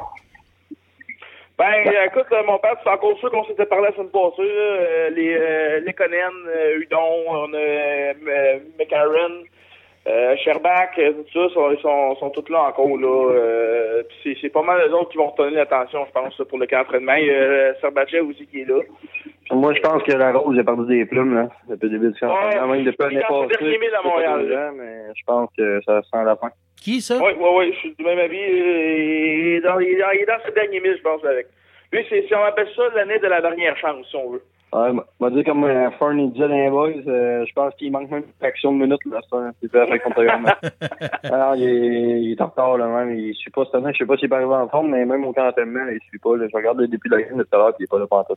Ben, 1.59 1.65
euh, 1.85 2.05
écoute, 2.05 2.27
euh, 2.31 2.41
mon 2.47 2.57
père, 2.57 2.75
c'est 2.81 2.89
encore 2.89 3.17
sûr 3.19 3.29
qu'on 3.31 3.43
s'était 3.43 3.65
parlé 3.65 3.87
la 3.89 3.93
semaine 3.93 4.11
passée. 4.11 4.47
Là, 4.47 4.47
euh, 4.47 5.09
les 5.09 5.35
euh, 5.37 5.79
les 5.81 5.91
Conan, 5.91 6.31
euh, 6.47 6.79
Udon, 6.79 7.25
on 7.27 7.53
a 7.53 7.57
euh, 7.57 8.59
McCarron, 8.79 9.43
euh, 10.07 10.37
Sherbach, 10.37 10.95
tout 10.95 11.25
ça, 11.33 11.53
sont, 11.53 11.71
ils 11.71 11.81
sont, 11.81 12.15
sont 12.15 12.29
tous 12.29 12.49
là 12.49 12.69
encore. 12.69 12.97
Là, 12.97 13.31
euh, 13.33 14.03
c'est, 14.23 14.37
c'est 14.41 14.47
pas 14.47 14.61
mal 14.61 14.87
les 14.87 14.93
autres 14.93 15.09
qui 15.09 15.17
vont 15.17 15.27
retenir 15.27 15.59
l'attention, 15.59 16.05
je 16.05 16.11
pense, 16.13 16.47
pour 16.47 16.59
le 16.59 16.65
camp 16.65 16.77
d'entraînement. 16.77 17.15
Il 17.15 17.25
y 17.25 17.35
a 17.35 17.75
Serbachev 17.81 18.21
aussi 18.21 18.47
qui 18.47 18.61
est 18.61 18.65
là. 18.65 18.79
Moi, 19.51 19.73
je 19.73 19.81
pense 19.81 20.01
que 20.03 20.13
la 20.13 20.31
Rose 20.31 20.57
a 20.57 20.63
perdu 20.63 20.87
des 20.87 21.05
plumes, 21.05 21.35
là, 21.35 21.49
depuis 21.67 21.89
le 21.89 21.99
début 21.99 22.13
du 22.13 22.19
camp. 22.21 22.27
Ouais, 22.27 22.55
même, 22.55 22.85
depuis 22.85 22.95
il 23.11 23.15
l'année 23.15 23.25
passée. 23.27 23.55
je 25.13 25.23
pense 25.25 25.49
que 25.57 25.81
ça 25.85 26.01
sent 26.03 26.23
la 26.23 26.37
fin. 26.37 26.51
Qui, 26.81 27.01
ça? 27.01 27.17
Oui, 27.17 27.31
oui, 27.37 27.49
oui, 27.57 27.73
je 27.73 27.79
suis 27.79 27.95
du 27.95 28.03
même 28.03 28.19
avis. 28.19 28.37
Il 28.37 29.47
est 29.57 29.61
dans, 29.61 29.79
il 29.79 29.89
est 29.89 29.99
dans, 29.99 30.11
il 30.11 30.21
est 30.21 30.25
dans 30.25 30.39
ses 30.45 30.51
derniers 30.53 30.79
milles, 30.79 30.97
je 30.97 31.03
pense, 31.03 31.23
avec. 31.25 31.47
Lui, 31.91 32.05
c'est, 32.09 32.25
si 32.27 32.35
on 32.35 32.43
appelle 32.43 32.69
ça 32.75 32.83
l'année 32.95 33.19
de 33.19 33.27
la 33.27 33.41
dernière 33.41 33.75
chance, 33.77 34.05
si 34.09 34.15
on 34.15 34.31
veut. 34.31 34.43
Ouais, 34.71 34.91
m'a 35.19 35.29
dit 35.31 35.43
comme 35.43 35.63
euh, 35.63 35.89
Fern 35.97 36.19
il 36.19 36.31
disait 36.31 36.47
dans 36.47 36.55
les 36.55 36.69
boys, 36.69 36.91
euh, 37.07 37.43
je 37.43 37.53
pense 37.53 37.73
qu'il 37.73 37.91
manque 37.91 38.11
même 38.11 38.21
une 38.21 38.33
fraction 38.39 38.71
de 38.71 38.77
minute 38.77 38.99
là, 39.09 39.19
ça, 39.27 39.51
c'est 39.59 39.71
fait 39.71 39.79
avec 39.79 40.03
son 40.03 40.11
programme. 40.11 40.45
Alors, 41.23 41.55
il 41.55 41.63
est, 41.63 42.21
il 42.21 42.31
est 42.33 42.41
en 42.41 42.49
retard 42.49 42.77
là 42.77 42.85
même, 42.85 43.17
il 43.17 43.33
suit 43.33 43.49
pas 43.49 43.65
cette 43.65 43.73
année, 43.73 43.91
je 43.93 43.97
sais 43.97 44.05
pas 44.05 44.15
s'il 44.17 44.31
est 44.31 44.35
arrivé 44.35 44.53
en 44.53 44.69
forme, 44.69 44.91
mais 44.91 45.05
même 45.05 45.25
au 45.25 45.33
camp 45.33 45.43
d'entraînement, 45.43 45.87
il 45.91 45.99
suit 46.07 46.19
pas. 46.19 46.37
Là. 46.37 46.45
Je 46.47 46.55
regarde 46.55 46.79
le 46.79 46.87
début 46.87 47.09
de 47.09 47.15
la 47.15 47.23
game 47.23 47.37
de 47.39 47.41
tout 47.41 47.55
à 47.55 47.57
l'heure, 47.57 47.75
puis 47.75 47.77
il 47.79 47.83
est 47.85 47.87
pas 47.87 47.97
là 47.97 48.05
pendant 48.07 48.23
tout. 48.25 48.35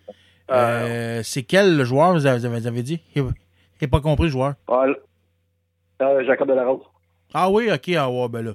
Euh, 0.50 1.20
c'est 1.22 1.42
quel 1.42 1.84
joueur, 1.84 2.14
vous 2.14 2.24
avez, 2.26 2.48
vous 2.48 2.66
avez 2.66 2.82
dit? 2.82 3.02
Pas 3.90 4.00
compris 4.00 4.24
le 4.24 4.30
joueur. 4.30 4.54
Ouais, 4.68 4.86
là, 6.00 6.08
euh, 6.08 6.24
Jacob 6.24 6.48
de 6.48 6.54
la 6.54 6.64
Rose. 6.64 6.80
Ah 7.34 7.50
oui, 7.50 7.70
ok, 7.72 7.90
ah 7.98 8.10
ouais, 8.10 8.28
ben 8.28 8.42
là. 8.42 8.52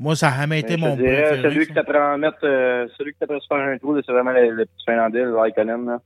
Moi, 0.00 0.14
ça 0.14 0.28
a 0.28 0.40
jamais 0.40 0.60
été 0.60 0.76
te 0.76 0.80
mon 0.80 0.94
dirais, 0.96 1.22
préféré. 1.22 1.42
celui 1.42 1.60
ça. 1.64 1.66
qui 1.66 1.74
t'apprend 1.74 2.12
à 2.12 2.16
mettre, 2.16 2.38
euh, 2.44 2.86
celui 2.96 3.12
qui 3.12 3.18
t'apprend 3.18 3.36
à 3.36 3.40
se 3.40 3.46
faire 3.48 3.58
un 3.58 3.78
trou, 3.78 3.96
c'est 4.04 4.12
vraiment 4.12 4.30
le, 4.30 4.50
le 4.50 4.64
petit 4.64 4.84
Finlandais, 4.86 5.22
le 5.24 5.36
Raikkonen, 5.36 5.86
là. 5.86 5.98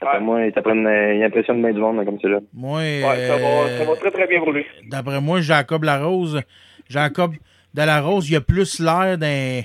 D'après 0.00 0.20
moi, 0.20 0.44
il 0.46 0.52
t'apprend, 0.52 0.74
il 0.74 1.22
impressionne 1.22 1.60
bien 1.62 1.72
du 1.72 1.78
monde, 1.80 1.98
là, 1.98 2.04
comme 2.06 2.18
c'est 2.20 2.28
là. 2.28 2.40
Moi, 2.54 2.78
Ouais, 2.80 3.00
ça, 3.02 3.36
va, 3.36 3.46
euh, 3.46 3.78
ça 3.78 3.84
va 3.84 3.96
très 3.96 4.10
très 4.10 4.26
bien 4.26 4.40
pour 4.40 4.50
lui. 4.50 4.64
d'après 4.88 5.20
moi, 5.20 5.40
Jacob 5.40 5.84
Larose, 5.84 6.40
Jacob 6.88 7.34
Delarose, 7.74 8.28
il 8.30 8.36
a 8.36 8.40
plus 8.40 8.80
l'air 8.80 9.16
d'un 9.18 9.60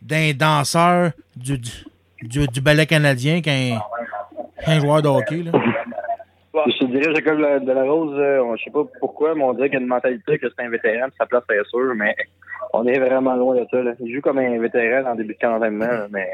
d'un 0.00 0.32
danseur 0.32 1.10
du, 1.36 1.58
du, 1.58 1.70
du, 2.22 2.46
du 2.46 2.60
ballet 2.62 2.86
canadien 2.86 3.42
qu'un 3.42 3.78
qu'un 4.64 4.80
joueur 4.80 5.02
de 5.02 5.08
hockey. 5.08 5.42
Là. 5.42 5.52
Je 6.66 6.78
te 6.78 6.84
dirais, 6.86 7.14
Jacob 7.14 7.38
de 7.64 7.72
la, 7.72 7.82
Rose, 7.84 8.14
euh, 8.18 8.42
on- 8.42 8.56
je 8.56 8.64
sais 8.64 8.70
pas 8.70 8.84
pourquoi, 9.00 9.34
mais 9.34 9.42
on 9.44 9.52
dirait 9.54 9.68
qu'il 9.68 9.78
a 9.78 9.80
une 9.82 9.86
mentalité 9.86 10.38
que 10.38 10.46
c'est 10.48 10.64
un 10.64 10.70
vétéran, 10.70 11.06
puis 11.08 11.16
sa 11.18 11.26
place 11.26 11.44
est 11.50 11.68
sûre, 11.68 11.94
mais 11.94 12.14
on 12.72 12.86
est 12.86 12.98
vraiment 12.98 13.34
loin 13.36 13.56
de 13.56 13.66
ça. 13.70 13.82
Là. 13.82 13.92
Il 14.00 14.14
joue 14.14 14.20
comme 14.20 14.38
un 14.38 14.58
vétéran 14.58 15.10
en 15.10 15.14
début 15.14 15.34
de 15.34 15.38
camp 15.38 15.52
d'entraînement, 15.52 16.06
mais 16.10 16.28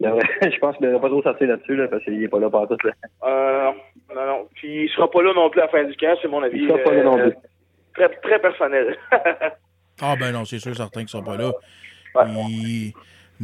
je 0.00 0.58
pense 0.58 0.76
qu'il 0.76 0.86
devrait 0.86 1.00
pas 1.00 1.08
trop 1.08 1.22
s'asseoir 1.22 1.50
là-dessus, 1.50 1.76
là, 1.76 1.88
parce 1.88 2.02
qu'il 2.04 2.22
est 2.22 2.28
pas 2.28 2.38
là 2.38 2.48
pour 2.50 2.66
tout. 2.68 2.76
Là. 2.86 2.92
Euh, 3.24 3.70
non, 4.14 4.26
non. 4.26 4.48
Puis 4.54 4.84
il 4.84 4.88
sera 4.90 5.10
pas 5.10 5.22
là 5.22 5.32
non 5.34 5.50
plus 5.50 5.60
à 5.60 5.64
la 5.64 5.70
fin 5.70 5.84
du 5.84 5.96
camp, 5.96 6.16
c'est 6.22 6.28
mon 6.28 6.42
avis. 6.42 6.60
Il 6.62 6.68
sera 6.68 6.78
pas 6.78 6.92
là 6.92 7.02
non 7.02 7.18
euh, 7.18 7.30
plus. 7.30 7.36
Très, 7.94 8.08
très 8.08 8.38
personnel. 8.38 8.96
Ah 10.02 10.14
ben 10.18 10.32
non, 10.32 10.46
c'est 10.46 10.58
sûr, 10.58 10.74
certain 10.74 11.00
qu'ils 11.00 11.10
sont 11.10 11.22
pas 11.22 11.36
là. 11.36 11.52
Il 12.24 12.86
Il 12.86 12.86
y 12.88 12.94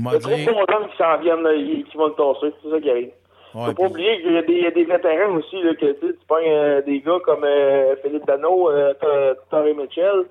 m'a 0.02 0.12
a 0.12 0.18
trop 0.18 0.30
de 0.30 0.72
hommes 0.74 0.88
qui 0.90 0.96
s'en 0.96 1.18
viennent, 1.18 1.42
là, 1.42 1.52
qui 1.54 1.96
vont 1.96 2.06
le 2.06 2.14
tasser. 2.14 2.54
C'est 2.62 2.70
ça 2.70 2.80
qui 2.80 2.90
arrive. 2.90 3.10
Ouais, 3.56 3.66
Faut 3.66 3.72
pas 3.74 3.86
oublier 3.88 4.20
qu'il 4.20 4.32
y 4.32 4.36
a 4.36 4.42
des, 4.42 4.52
il 4.52 4.62
y 4.64 4.66
a 4.66 4.70
des 4.70 4.84
vétérans 4.84 5.34
aussi, 5.34 5.62
là, 5.62 5.74
que 5.74 5.92
tu 5.92 6.14
pognes 6.28 6.44
euh, 6.46 6.82
des 6.82 7.00
gars 7.00 7.18
comme 7.24 7.42
euh, 7.44 7.96
Philippe 8.02 8.26
Dano, 8.26 8.70
euh, 8.70 8.92
Tor- 9.00 9.36
Torrey 9.50 9.72
Mitchell, 9.72 10.24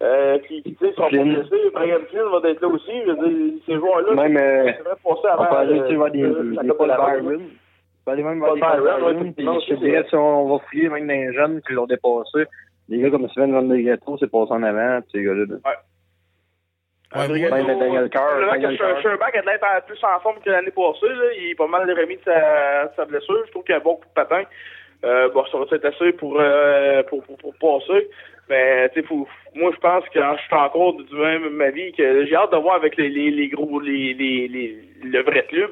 euh, 0.00 0.38
qui, 0.46 0.62
qui 0.62 0.74
tu 0.76 0.86
sais, 0.86 0.92
sont 0.94 1.02
pas 1.02 1.08
blessés. 1.10 1.70
Brian 1.74 1.98
Flynn 2.08 2.22
va 2.30 2.48
être 2.48 2.60
là 2.62 2.68
aussi. 2.68 2.92
Je 3.04 3.10
veux 3.10 3.28
dire, 3.28 3.52
ces 3.66 3.74
joueurs-là, 3.74 4.14
Même, 4.14 4.36
c'est 4.38 4.82
vrai 4.82 4.94
passer 5.02 5.20
on 5.24 5.28
avant. 5.28 5.44
peut 5.46 5.56
aller, 5.56 5.96
voir 5.96 6.10
des, 6.12 6.22
euh, 6.22 6.54
des, 6.62 6.68
Paul 6.72 6.88
de. 6.88 6.94
Byron. 6.94 7.34
On 7.42 8.04
peut 8.04 8.10
aller 8.12 8.22
même 8.22 8.38
voir 8.38 8.54
des 8.54 8.60
Paul 8.60 8.80
Byron, 8.80 9.16
ouais, 9.26 9.60
je 9.68 9.74
dirais, 9.74 10.04
si 10.08 10.14
on 10.14 10.48
va 10.48 10.58
fouiller 10.70 10.88
même 10.88 11.06
dans 11.08 11.12
les 11.14 11.32
jeunes 11.32 11.60
qui 11.66 11.72
l'ont 11.72 11.86
dépassé, 11.86 12.44
des 12.88 12.98
gars 13.00 13.10
comme 13.10 13.28
Sven 13.30 13.52
Van 13.52 13.62
der 13.62 13.78
Ghetto, 13.82 14.16
c'est 14.20 14.30
passé 14.30 14.52
en 14.52 14.62
avant, 14.62 15.00
puis 15.00 15.10
ces 15.18 15.22
gars-là. 15.24 15.44
là. 15.48 15.56
Adrien 17.12 17.50
Même 17.50 17.66
Gaulle, 17.66 17.78
Daniel 17.78 18.10
Carr, 18.10 18.40
Daniel 18.52 18.78
Carr. 18.78 18.96
En- 18.98 19.80
plus 19.86 20.04
en 20.04 20.20
forme 20.20 20.40
que 20.44 20.50
l'année 20.50 20.70
passée. 20.70 21.08
Là. 21.08 21.32
Il 21.38 21.50
est 21.50 21.54
pas 21.54 21.66
mal 21.66 21.90
remis 21.90 22.16
de 22.16 22.22
sa, 22.24 22.84
de 22.86 22.90
sa 22.96 23.04
blessure. 23.06 23.42
Je 23.46 23.50
trouve 23.50 23.64
qu'il 23.64 23.74
a 23.74 23.78
un 23.78 23.80
bon 23.80 23.96
coup 23.96 24.04
de 24.08 24.14
patin. 24.14 24.42
Euh, 25.04 25.28
bon, 25.30 25.44
ça 25.46 25.58
va 25.58 25.64
être 25.70 25.84
assez 25.84 26.12
pour, 26.12 26.36
euh, 26.40 27.02
pour, 27.04 27.22
pour, 27.24 27.36
pour 27.38 27.54
passer. 27.80 28.08
Mais 28.50 28.88
tu 28.90 29.00
sais, 29.00 29.06
faut- 29.06 29.28
moi 29.54 29.70
je 29.74 29.78
pense 29.80 30.04
que 30.08 30.18
je 30.20 30.42
suis 30.42 30.54
encore 30.54 30.94
du 30.94 31.14
même 31.14 31.60
avis 31.60 31.92
que 31.92 32.24
j'ai 32.26 32.34
hâte 32.34 32.50
de 32.52 32.56
voir 32.56 32.76
avec 32.76 32.96
les, 32.96 33.08
les, 33.10 33.30
les 33.30 33.48
gros 33.48 33.78
les, 33.80 34.14
les, 34.14 34.48
les 34.48 34.76
le 35.04 35.22
vrai 35.22 35.44
club. 35.44 35.70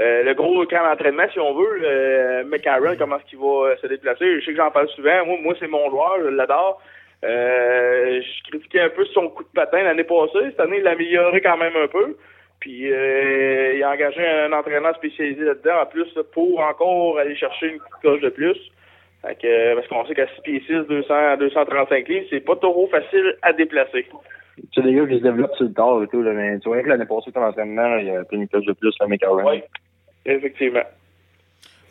Euh, 0.00 0.22
le 0.24 0.34
gros 0.34 0.64
camp 0.66 0.82
d'entraînement, 0.84 1.28
si 1.32 1.38
on 1.38 1.54
veut, 1.54 1.80
euh, 1.84 2.42
McCarron, 2.44 2.96
comment 2.98 3.16
est-ce 3.18 3.26
qu'il 3.26 3.38
va 3.38 3.46
euh, 3.46 3.76
se 3.76 3.86
déplacer? 3.86 4.40
Je 4.40 4.44
sais 4.44 4.50
que 4.52 4.56
j'en 4.56 4.70
parle 4.70 4.88
souvent. 4.88 5.24
Moi, 5.26 5.36
moi 5.42 5.54
c'est 5.60 5.68
mon 5.68 5.88
joueur, 5.90 6.16
je 6.24 6.28
l'adore. 6.28 6.82
Euh, 7.22 8.20
je 8.20 8.50
critiquais 8.50 8.80
un 8.80 8.90
peu 8.90 9.04
son 9.06 9.28
coup 9.28 9.44
de 9.44 9.48
patin 9.54 9.82
l'année 9.82 10.04
passée. 10.04 10.50
Cette 10.50 10.60
année, 10.60 10.78
il 10.78 10.82
l'a 10.82 10.92
amélioré 10.92 11.40
quand 11.40 11.56
même 11.56 11.76
un 11.76 11.88
peu. 11.88 12.16
Puis 12.60 12.90
euh, 12.92 13.74
il 13.76 13.82
a 13.82 13.90
engagé 13.90 14.26
un 14.26 14.52
entraîneur 14.52 14.94
spécialisé 14.96 15.44
là-dedans, 15.44 15.82
en 15.82 15.86
plus, 15.86 16.08
pour 16.32 16.60
encore 16.60 17.18
aller 17.18 17.36
chercher 17.36 17.68
une 17.68 17.78
coche 18.02 18.20
de 18.20 18.30
plus. 18.30 18.56
Fait 19.22 19.34
que, 19.36 19.46
euh, 19.46 19.74
parce 19.74 19.88
qu'on 19.88 20.06
sait 20.06 20.14
qu'à 20.14 20.26
6 20.26 20.40
pieds 20.42 20.62
6, 20.66 20.86
200, 20.88 21.36
235 21.38 22.08
livres, 22.08 22.26
c'est 22.30 22.40
pas 22.40 22.56
trop 22.56 22.86
facile 22.88 23.36
à 23.42 23.52
déplacer. 23.52 24.06
C'est 24.74 24.82
des 24.82 24.94
gars 24.94 25.06
qui 25.06 25.18
se 25.18 25.22
développent 25.22 25.54
sur 25.56 25.64
le 25.64 25.72
tard 25.72 26.02
et 26.02 26.08
tout, 26.08 26.22
là, 26.22 26.32
mais 26.32 26.58
tu 26.60 26.68
vois 26.68 26.82
que 26.82 26.88
l'année 26.88 27.06
passée, 27.06 27.32
ton 27.32 27.42
entraînement, 27.42 27.96
il 27.98 28.06
y 28.06 28.10
a 28.10 28.24
pris 28.24 28.36
une 28.36 28.48
cloche 28.48 28.66
de 28.66 28.72
plus, 28.72 28.94
là, 29.00 29.06
McCarron. 29.06 29.50
Oui, 29.50 29.62
effectivement. 30.26 30.84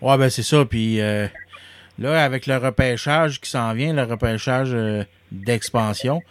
Ouais, 0.02 0.18
ben 0.18 0.30
c'est 0.30 0.44
ça. 0.44 0.66
Puis 0.66 1.00
euh, 1.02 1.28
là, 2.00 2.24
avec 2.24 2.48
le 2.48 2.58
repêchage 2.58 3.40
qui 3.42 3.50
s'en 3.50 3.74
vient, 3.74 3.94
le 3.94 4.04
repêchage 4.04 4.72
euh, 4.74 5.04
d'expansion, 5.32 6.22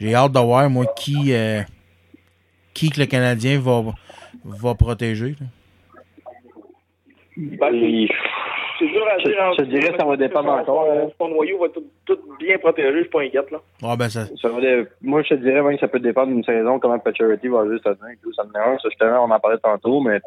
j'ai 0.00 0.14
hâte 0.14 0.32
de 0.32 0.38
voir, 0.40 0.68
moi, 0.70 0.86
qui, 0.96 1.32
euh, 1.32 1.60
qui 2.74 2.90
que 2.90 3.00
le 3.00 3.06
Canadien 3.06 3.58
va, 3.60 3.82
va 4.44 4.74
protéger. 4.74 5.34
Ben, 7.36 7.70
c'est 8.78 8.86
dur 8.86 9.06
à 9.06 9.18
Je- 9.18 9.24
dire. 9.28 9.38
en- 9.42 9.52
je 9.58 9.62
dirais 9.64 9.92
que 9.92 9.98
ça 9.98 10.04
va 10.04 10.16
dépendre 10.16 10.50
encore, 10.50 10.86
Son, 10.86 11.12
son 11.18 11.28
noyau 11.28 11.58
va 11.60 11.68
tout, 11.68 11.84
tout 12.06 12.18
bien 12.38 12.58
protégé, 12.58 12.90
je 12.96 13.00
suis 13.02 13.08
pas 13.10 13.20
inquiète. 13.22 13.50
Là. 13.50 13.58
Ouais, 13.82 13.96
ben 13.96 14.08
ça. 14.08 14.26
Ça 14.40 14.48
va 14.48 14.60
dé- 14.60 14.84
Moi, 15.02 15.22
je 15.22 15.28
te 15.30 15.34
dirais 15.34 15.62
même 15.62 15.74
que 15.74 15.80
ça 15.80 15.88
peut 15.88 16.00
dépendre 16.00 16.28
d'une 16.32 16.44
saison, 16.44 16.78
comment 16.78 16.98
Paturity 16.98 17.48
va 17.48 17.66
juste 17.70 17.84
tenir. 17.84 18.16
Ça 18.34 18.44
me 18.44 18.52
dérange, 18.52 18.80
ça, 18.82 18.88
justement, 18.88 19.24
on 19.24 19.30
en 19.30 19.40
parlait 19.40 19.58
tantôt, 19.58 20.00
mais 20.00 20.20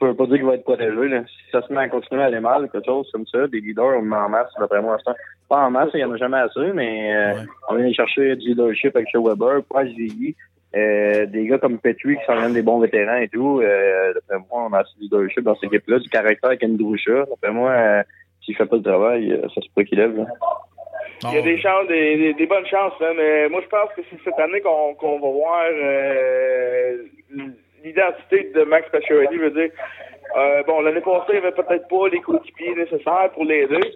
je 0.00 0.06
peux 0.06 0.14
pas 0.14 0.26
dire 0.26 0.36
qu'il 0.36 0.46
va 0.46 0.54
être 0.54 0.64
protégé. 0.64 1.08
Là. 1.08 1.22
Si 1.26 1.50
ça 1.52 1.62
se 1.62 1.72
met 1.72 1.80
à 1.80 1.88
continuer 1.88 2.22
à 2.22 2.26
aller 2.26 2.40
mal, 2.40 2.68
quelque 2.70 2.86
chose 2.86 3.08
comme 3.12 3.26
ça, 3.26 3.46
des 3.48 3.60
leaders 3.60 3.98
on 3.98 4.02
met 4.02 4.16
en 4.16 4.28
masse, 4.28 4.50
d'après 4.58 4.80
moi, 4.80 4.94
à 4.94 4.98
ce 4.98 5.04
temps. 5.04 5.16
Pas 5.48 5.64
en 5.66 5.70
masse, 5.70 5.90
il 5.94 6.00
y 6.00 6.04
en 6.04 6.12
a 6.12 6.16
jamais 6.16 6.38
assez, 6.38 6.72
mais 6.74 7.14
euh, 7.14 7.34
on 7.68 7.76
vient 7.76 7.92
chercher 7.92 8.36
du 8.36 8.48
leadership 8.48 8.96
avec 8.96 9.08
Shea 9.10 9.20
Weber, 9.20 9.62
pas 9.70 9.82
vieilli. 9.84 10.34
Euh, 10.76 11.26
des 11.26 11.46
gars 11.48 11.58
comme 11.58 11.78
Petrie 11.78 12.16
qui 12.16 12.24
sont 12.26 12.36
même 12.40 12.52
des 12.52 12.62
bons 12.62 12.78
vétérans 12.78 13.16
et 13.16 13.28
tout. 13.28 13.60
Euh, 13.60 14.14
d'après 14.14 14.38
moi, 14.50 14.68
on 14.70 14.72
a 14.72 14.78
assez 14.80 14.92
de 14.98 15.02
leadership 15.02 15.42
dans 15.42 15.54
cette 15.56 15.64
équipe-là, 15.72 15.98
du 15.98 16.08
caractère 16.08 16.50
avec 16.50 16.62
Andrew 16.62 16.96
Shaw. 16.96 17.26
D'après 17.28 17.50
moi, 17.50 17.70
euh, 17.70 18.02
s'il 18.44 18.54
fait 18.56 18.66
pas 18.66 18.76
le 18.76 18.82
travail, 18.82 19.32
euh, 19.32 19.42
ça 19.54 19.60
se 19.60 19.66
peut 19.74 19.82
qu'il 19.82 19.98
lève. 19.98 20.16
là. 20.16 20.26
Il 21.24 21.34
y 21.34 21.38
a 21.38 21.42
des 21.42 21.60
chances, 21.60 21.86
des, 21.88 22.16
des, 22.16 22.34
des 22.34 22.46
bonnes 22.46 22.64
chances, 22.66 22.98
là, 22.98 23.12
mais 23.14 23.48
moi 23.50 23.60
je 23.62 23.68
pense 23.68 23.90
que 23.94 24.00
c'est 24.08 24.16
cette 24.24 24.38
année 24.38 24.62
qu'on 24.62 24.94
qu'on 24.94 25.20
va 25.20 25.28
voir 25.28 25.64
euh, 25.70 26.96
l'identité 27.84 28.50
de 28.54 28.62
Max 28.64 28.88
Pacioretty. 28.90 29.36
Je 29.36 29.42
veux 29.42 29.50
dire, 29.50 29.70
euh, 30.36 30.62
bon, 30.64 30.80
l'année 30.80 31.00
passée, 31.00 31.24
il 31.30 31.40
n'y 31.40 31.46
avait 31.46 31.52
peut-être 31.52 31.88
pas 31.88 32.08
les 32.08 32.20
coéquipiers 32.20 32.74
nécessaires 32.74 33.30
pour 33.34 33.44
l'aider. 33.44 33.94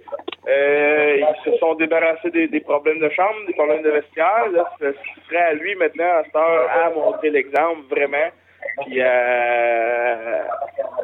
Euh, 0.49 1.17
ils 1.19 1.51
se 1.51 1.57
sont 1.59 1.75
débarrassés 1.75 2.31
des, 2.31 2.61
problèmes 2.61 2.99
de 2.99 3.09
chambre, 3.11 3.47
des 3.47 3.55
problèmes 3.55 3.83
de 3.83 3.91
vestiaire. 3.91 4.49
Là, 4.53 4.71
ce 4.81 4.95
serait 5.27 5.43
à 5.43 5.55
lui 5.55 5.75
maintenant, 5.77 6.19
à 6.19 6.25
cette 6.25 6.37
heure, 6.37 6.71
à 6.71 6.91
montrer 6.91 7.31
l'exemple, 7.31 7.83
vraiment. 7.89 8.31
Puis 8.85 9.01
à, 9.01 10.47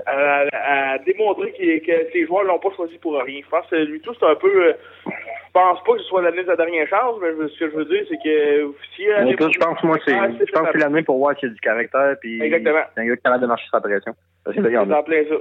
à, 0.07 0.44
à 0.52 0.98
démontrer 0.98 1.52
que 1.52 2.11
ces 2.12 2.27
joueurs 2.27 2.44
l'ont 2.44 2.59
pas 2.59 2.70
choisi 2.74 2.98
pour 2.98 3.20
rien. 3.20 3.40
Je 3.44 3.48
pense 3.48 3.66
que 3.66 3.77
lui 3.77 4.01
tout, 4.01 4.15
c'est 4.19 4.27
un 4.27 4.35
peu. 4.35 4.74
Euh, 5.57 5.61
Je 5.69 5.75
pense 5.75 5.85
pas 5.85 5.93
que 5.93 5.99
ce 5.99 6.05
soit 6.05 6.23
l'année 6.23 6.43
de 6.43 6.47
sa 6.47 6.57
dernière 6.57 6.89
chance, 6.89 7.17
mais 7.21 7.29
ce 7.49 7.59
que 7.59 7.71
je 7.71 7.77
veux 7.77 7.85
dire, 7.85 8.05
c'est 8.09 8.17
que 8.17 8.73
si 8.97 9.03
Mais 9.25 9.33
écoute, 9.33 9.53
je 9.53 9.59
pense, 9.59 9.83
moi, 9.83 9.99
c'est, 10.05 10.15
Ah, 10.15 10.29
je 10.31 10.53
pense 10.53 10.63
que 10.63 10.73
c'est 10.73 10.79
l'année 10.79 11.03
pour 11.03 11.19
voir 11.19 11.35
qu'il 11.37 11.49
y 11.49 11.53
a 11.53 11.55
du 11.55 11.61
caractère, 11.61 12.17
puis 12.21 12.41
Exactement. 12.43 12.81
c'est 12.95 13.01
un 13.01 13.05
gars 13.07 13.13
qui 13.15 13.19
est 13.19 13.23
capable 13.23 13.43
de 13.43 13.47
marcher 13.47 13.67
sans 13.71 13.81
pression. 13.81 14.15
Parce 14.45 14.57
que 14.57 14.63
là, 14.63 14.69
il 14.69 14.75
y 14.75 14.79
en 14.79 14.91
a. 14.91 15.03
plein 15.03 15.23
ça. 15.29 15.37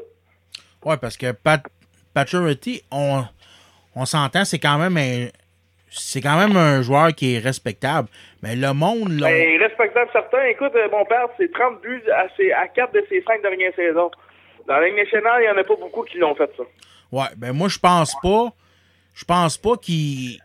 Ouais, 0.90 0.98
parce 0.98 1.18
que 1.18 1.32
Pat, 1.32 1.62
Paturity, 2.14 2.84
on, 2.92 3.24
on 3.96 4.06
s'entend, 4.06 4.46
c'est 4.46 4.60
quand 4.60 4.78
même 4.78 4.98
un. 4.98 5.28
C'est 5.92 6.22
quand 6.22 6.38
même 6.38 6.56
un 6.56 6.84
joueur 6.84 7.14
qui 7.16 7.36
est 7.36 7.40
respectable. 7.40 8.08
Mais 8.44 8.56
le 8.56 8.74
monde, 8.74 9.20
là. 9.20 9.28
Ben, 9.28 9.60
respectable 9.60 10.10
certain. 10.12 10.44
Écoute, 10.44 10.72
euh, 10.76 10.88
mon 10.92 11.04
père, 11.06 11.28
c'est 11.38 11.52
30 11.52 11.82
buts 11.82 12.04
à, 12.14 12.28
ses, 12.38 12.52
à 12.52 12.68
4 12.68 12.94
de 12.94 13.04
ses 13.10 13.24
5 13.24 13.42
dernières 13.42 13.74
saisons. 13.76 14.12
Dans 14.68 14.76
la 14.78 14.86
Ligue 14.86 14.98
nationale, 14.98 15.42
il 15.42 15.46
n'y 15.46 15.50
en 15.50 15.58
a 15.58 15.64
pas 15.64 15.76
beaucoup 15.76 16.04
qui 16.04 16.20
l'ont 16.20 16.36
fait, 16.36 16.50
ça. 16.56 16.64
Ouais, 17.12 17.26
ben 17.38 17.54
moi, 17.54 17.70
je 17.70 17.80
pense 17.80 18.16
pas. 18.22 18.50
Je 19.20 19.26
pense 19.26 19.58
pas 19.58 19.76
qu'il. 19.76 20.40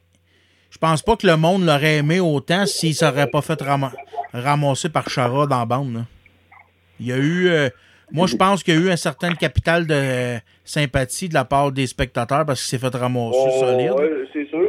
Je 0.70 0.78
pense 0.78 1.00
pas 1.02 1.14
que 1.16 1.26
le 1.28 1.36
monde 1.36 1.64
l'aurait 1.64 1.98
aimé 1.98 2.18
autant 2.18 2.66
s'il 2.66 2.94
serait 2.94 3.28
pas 3.28 3.40
fait 3.40 3.60
rama- 3.62 3.92
ramasser 4.32 4.88
par 4.88 5.08
Chara 5.08 5.46
dans 5.46 5.60
la 5.60 5.64
bande. 5.64 5.94
là. 5.94 6.00
Il 6.98 7.06
y 7.06 7.12
a 7.12 7.16
eu. 7.16 7.48
euh, 7.48 7.68
moi, 8.10 8.26
je 8.26 8.36
pense 8.36 8.62
qu'il 8.64 8.74
y 8.74 8.76
a 8.76 8.80
eu 8.80 8.90
un 8.90 8.96
certain 8.96 9.32
capital 9.34 9.86
de 9.86 9.94
euh, 9.94 10.36
sympathie 10.64 11.28
de 11.28 11.34
la 11.34 11.44
part 11.44 11.70
des 11.70 11.86
spectateurs 11.86 12.44
parce 12.44 12.60
qu'il 12.60 12.76
s'est 12.78 12.84
fait 12.90 12.96
ramasser 12.96 13.38
Oh, 13.40 13.60
solide. 13.60 13.92
ouais, 13.92 14.10
c'est 14.32 14.46
sûr. 14.48 14.68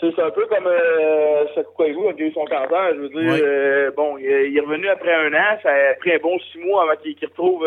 C'est 0.00 0.20
un 0.22 0.30
peu 0.32 0.44
comme 0.46 0.66
euh, 0.66 1.44
Sakukaïgu 1.54 2.00
qui 2.16 2.22
a 2.24 2.26
eu 2.26 2.32
son 2.32 2.44
cancer. 2.46 2.94
Je 2.96 3.00
veux 3.02 3.08
dire, 3.08 3.38
euh, 3.42 3.90
bon, 3.96 4.18
il 4.18 4.26
est, 4.56 4.60
revenu 4.60 4.88
après 4.88 5.14
un 5.14 5.32
an. 5.32 5.58
Ça 5.62 5.70
a 5.70 5.94
pris 6.00 6.12
un 6.12 6.18
bon 6.18 6.36
six 6.52 6.58
mois 6.58 6.82
avant 6.82 7.00
qu'il 7.00 7.16
retrouve 7.22 7.64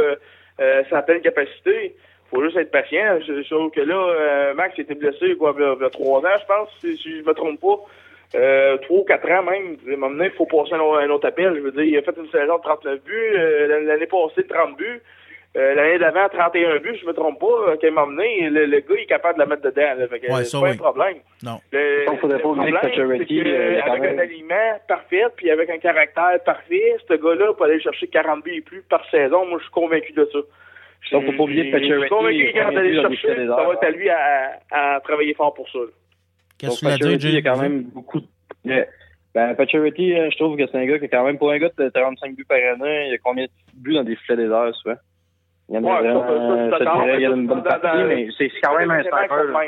euh, 0.59 0.83
sa 0.89 1.01
pleine 1.03 1.21
capacité. 1.21 1.95
Faut 2.29 2.43
juste 2.43 2.57
être 2.57 2.71
patient. 2.71 3.19
Je, 3.27 3.41
je 3.41 3.49
trouve 3.55 3.71
que 3.71 3.81
là, 3.81 3.95
euh, 3.95 4.53
Max 4.53 4.77
était 4.79 4.95
blessé 4.95 5.35
quoi, 5.35 5.55
il 5.57 5.63
y 5.81 5.85
a- 5.85 5.89
trois 5.89 6.19
ans, 6.19 6.37
je 6.39 6.45
pense, 6.45 6.69
si, 6.81 6.97
si 6.97 7.19
je 7.19 7.23
me 7.25 7.33
trompe 7.33 7.59
pas. 7.61 7.77
Euh, 8.35 8.75
trois 8.77 8.99
ou 8.99 9.03
quatre 9.05 9.29
ans 9.31 9.43
même. 9.43 9.77
Il 9.87 10.31
faut 10.31 10.45
passer 10.45 10.73
un, 10.73 10.79
autre- 10.81 10.99
un 10.99 11.09
autre 11.09 11.27
appel. 11.27 11.53
Je 11.55 11.61
veux 11.61 11.71
dire, 11.71 11.83
il 11.83 11.97
a 11.97 12.01
fait 12.01 12.15
une 12.17 12.29
saison 12.29 12.57
de 12.57 12.61
39 12.63 13.01
buts. 13.03 13.13
euh, 13.37 13.81
l'année 13.85 14.05
passée, 14.07 14.45
30 14.47 14.75
buts. 14.77 15.01
Euh, 15.55 15.73
L'année 15.73 15.97
d'avant, 15.97 16.27
31 16.29 16.77
buts, 16.79 16.97
je 17.01 17.07
me 17.07 17.13
trompe 17.13 17.39
pas. 17.39 17.47
Euh, 17.69 17.77
un 17.81 17.89
moment 17.91 18.07
donné, 18.07 18.49
le, 18.49 18.65
le 18.65 18.79
gars, 18.81 18.95
il 18.95 18.99
est 19.03 19.05
capable 19.05 19.35
de 19.35 19.39
la 19.39 19.45
mettre 19.47 19.63
dedans. 19.63 19.95
Là, 19.97 20.07
fait 20.07 20.19
que, 20.19 20.27
Ouais, 20.27 20.37
c'est 20.39 20.43
ça, 20.51 20.59
pas 20.59 20.65
oui. 20.65 20.71
un 20.73 20.77
problème. 20.77 21.17
Non. 21.41 21.59
Le, 21.71 22.05
Sauf 22.05 22.19
faudrait 22.19 22.33
le 22.33 22.37
que 22.39 22.43
problème, 22.43 22.75
que, 23.25 23.33
euh, 23.47 23.79
quand 23.83 23.91
avec 23.91 24.01
même- 24.03 24.19
un 24.19 24.21
aliment 24.21 24.79
parfait, 24.89 25.23
puis 25.37 25.49
avec 25.49 25.69
un 25.69 25.77
caractère 25.79 26.43
parfait, 26.45 26.97
ce 27.07 27.13
gars-là 27.13 27.53
peut 27.53 27.63
aller 27.63 27.79
chercher 27.79 28.07
40 28.07 28.43
buts 28.43 28.57
et 28.57 28.61
plus 28.61 28.81
par 28.83 29.09
saison. 29.09 29.45
Moi, 29.45 29.57
je 29.59 29.63
suis 29.63 29.71
convaincu 29.71 30.11
de 30.11 30.29
ça. 30.31 30.39
Donc, 31.11 31.25
faut 31.25 31.31
pas 31.37 31.43
oublier 31.43 31.63
qu'il 31.71 31.75
est 31.75 32.53
capable 32.53 32.75
d'aller 32.75 32.95
convaincu 32.95 33.03
dans 33.03 33.09
les 33.09 33.15
chercher. 33.17 33.35
des 33.41 33.47
Ça 33.47 33.55
va 33.55 33.73
être 33.73 33.83
à 33.83 33.89
lui 33.91 34.09
à, 34.09 34.59
à 34.71 34.99
travailler 35.01 35.33
fort 35.33 35.53
pour 35.53 35.69
ça. 35.69 35.79
Qu'est-ce 36.57 36.83
Donc, 36.83 36.93
que 36.93 36.97
tu 36.97 37.09
l'as 37.09 37.17
dit, 37.17 37.27
il 37.29 37.33
y 37.35 37.37
a 37.37 37.41
quand 37.41 37.61
même 37.61 37.83
beaucoup 37.83 38.19
de... 38.19 38.25
il 38.65 38.71
y 38.77 38.85
Ben, 39.35 39.53
Pacioretty, 39.55 40.13
euh, 40.17 40.29
je 40.31 40.37
trouve 40.37 40.57
que 40.57 40.65
c'est 40.67 40.77
un 40.77 40.85
gars 40.85 40.97
qui 40.99 41.05
est 41.05 41.09
quand 41.09 41.23
même, 41.23 41.37
pour 41.37 41.51
un 41.51 41.59
gars 41.59 41.69
de 41.77 41.89
35 41.89 42.35
buts 42.35 42.45
par 42.45 42.57
année, 42.57 43.07
il 43.09 43.13
a 43.13 43.17
combien 43.23 43.45
de 43.45 43.49
buts 43.75 43.93
dans 43.93 44.03
des 44.03 44.15
filets 44.15 44.37
déserts, 44.37 44.73
souvent? 44.75 44.95
Il 45.69 45.75
y 45.75 45.77
en 45.77 45.83
a 45.83 45.87
Ouais, 46.01 46.07
ça, 46.07 46.13
vraiment, 46.13 46.69
ça, 46.71 46.77
ça, 46.77 47.15
il 47.17 47.21
y 47.21 47.25
a 47.25 47.29
mais 47.29 47.35
une 47.35 47.47
bonne 47.47 47.63
partie, 47.63 48.03
mais 48.07 48.27
c'est 48.37 48.49
c'est 48.53 48.61
quand 48.61 48.77
même 48.77 48.89
un 48.89 49.01
sniper. 49.03 49.27
quand 49.51 49.59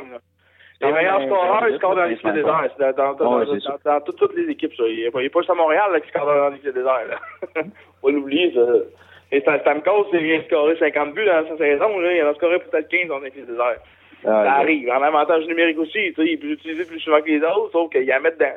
Les 0.82 0.88
quand 0.88 0.94
meilleurs 0.96 1.22
scoreurs, 1.24 1.68
ils 1.70 1.76
scorent 1.78 1.96
dans 1.96 2.06
les 2.06 2.16
filets 2.16 2.34
déserts. 2.34 2.70
C'est 2.78 2.96
dans, 2.96 3.14
dans, 3.14 3.38
Ouais, 3.38 3.46
dans, 3.46 3.54
c'est 3.54 3.60
ça. 3.60 3.78
dans, 3.84 3.94
dans 3.96 4.02
toutes, 4.02 4.16
toutes 4.18 4.36
les 4.38 4.50
équipes, 4.50 4.74
ça. 4.78 4.84
Il 4.88 4.96
n'y 4.96 5.06
a, 5.08 5.12
pas- 5.12 5.22
il 5.22 5.26
y 5.28 5.32
juste 5.36 5.50
à 5.50 5.54
Montréal 5.54 5.92
là, 5.92 6.00
qui 6.00 6.08
score 6.10 6.26
dans 6.26 6.50
les 6.50 6.58
filets 6.60 6.72
déserts. 6.72 7.06
Là. 7.10 7.62
Faut 8.02 8.12
l'oublier, 9.32 9.42
ça. 9.46 9.56
Et 9.56 9.60
Stam- 9.60 9.62
Stamkos, 9.62 10.08
il 10.14 10.20
vient 10.20 10.40
de 10.40 10.44
scorer 10.44 10.76
50 10.78 11.14
buts 11.14 11.26
dans 11.26 11.48
sa 11.48 11.58
saison. 11.58 12.00
Là. 12.00 12.14
Il 12.14 12.24
en 12.24 12.30
a 12.30 12.34
scoré 12.36 12.60
peut-être 12.60 12.88
15 12.90 13.08
dans 13.08 13.20
les 13.20 13.32
filets 13.32 13.46
déserts. 13.46 13.78
Ah, 14.26 14.28
ça 14.28 14.42
ouais. 14.42 14.48
arrive. 14.48 14.90
En 14.90 15.02
avantage 15.02 15.46
numérique 15.46 15.78
aussi, 15.80 15.94
tu 15.94 16.14
sais, 16.16 16.24
il 16.26 16.34
est 16.34 16.38
plus 16.38 16.54
utilisé 16.54 16.86
plus 16.86 17.00
souvent 17.00 17.22
que 17.22 17.28
les 17.30 17.38
autres, 17.42 17.72
sauf 17.72 17.90
qu'il 17.92 18.04
y 18.04 18.12
a 18.12 18.20
mettre 18.20 18.38
dedans. 18.38 18.52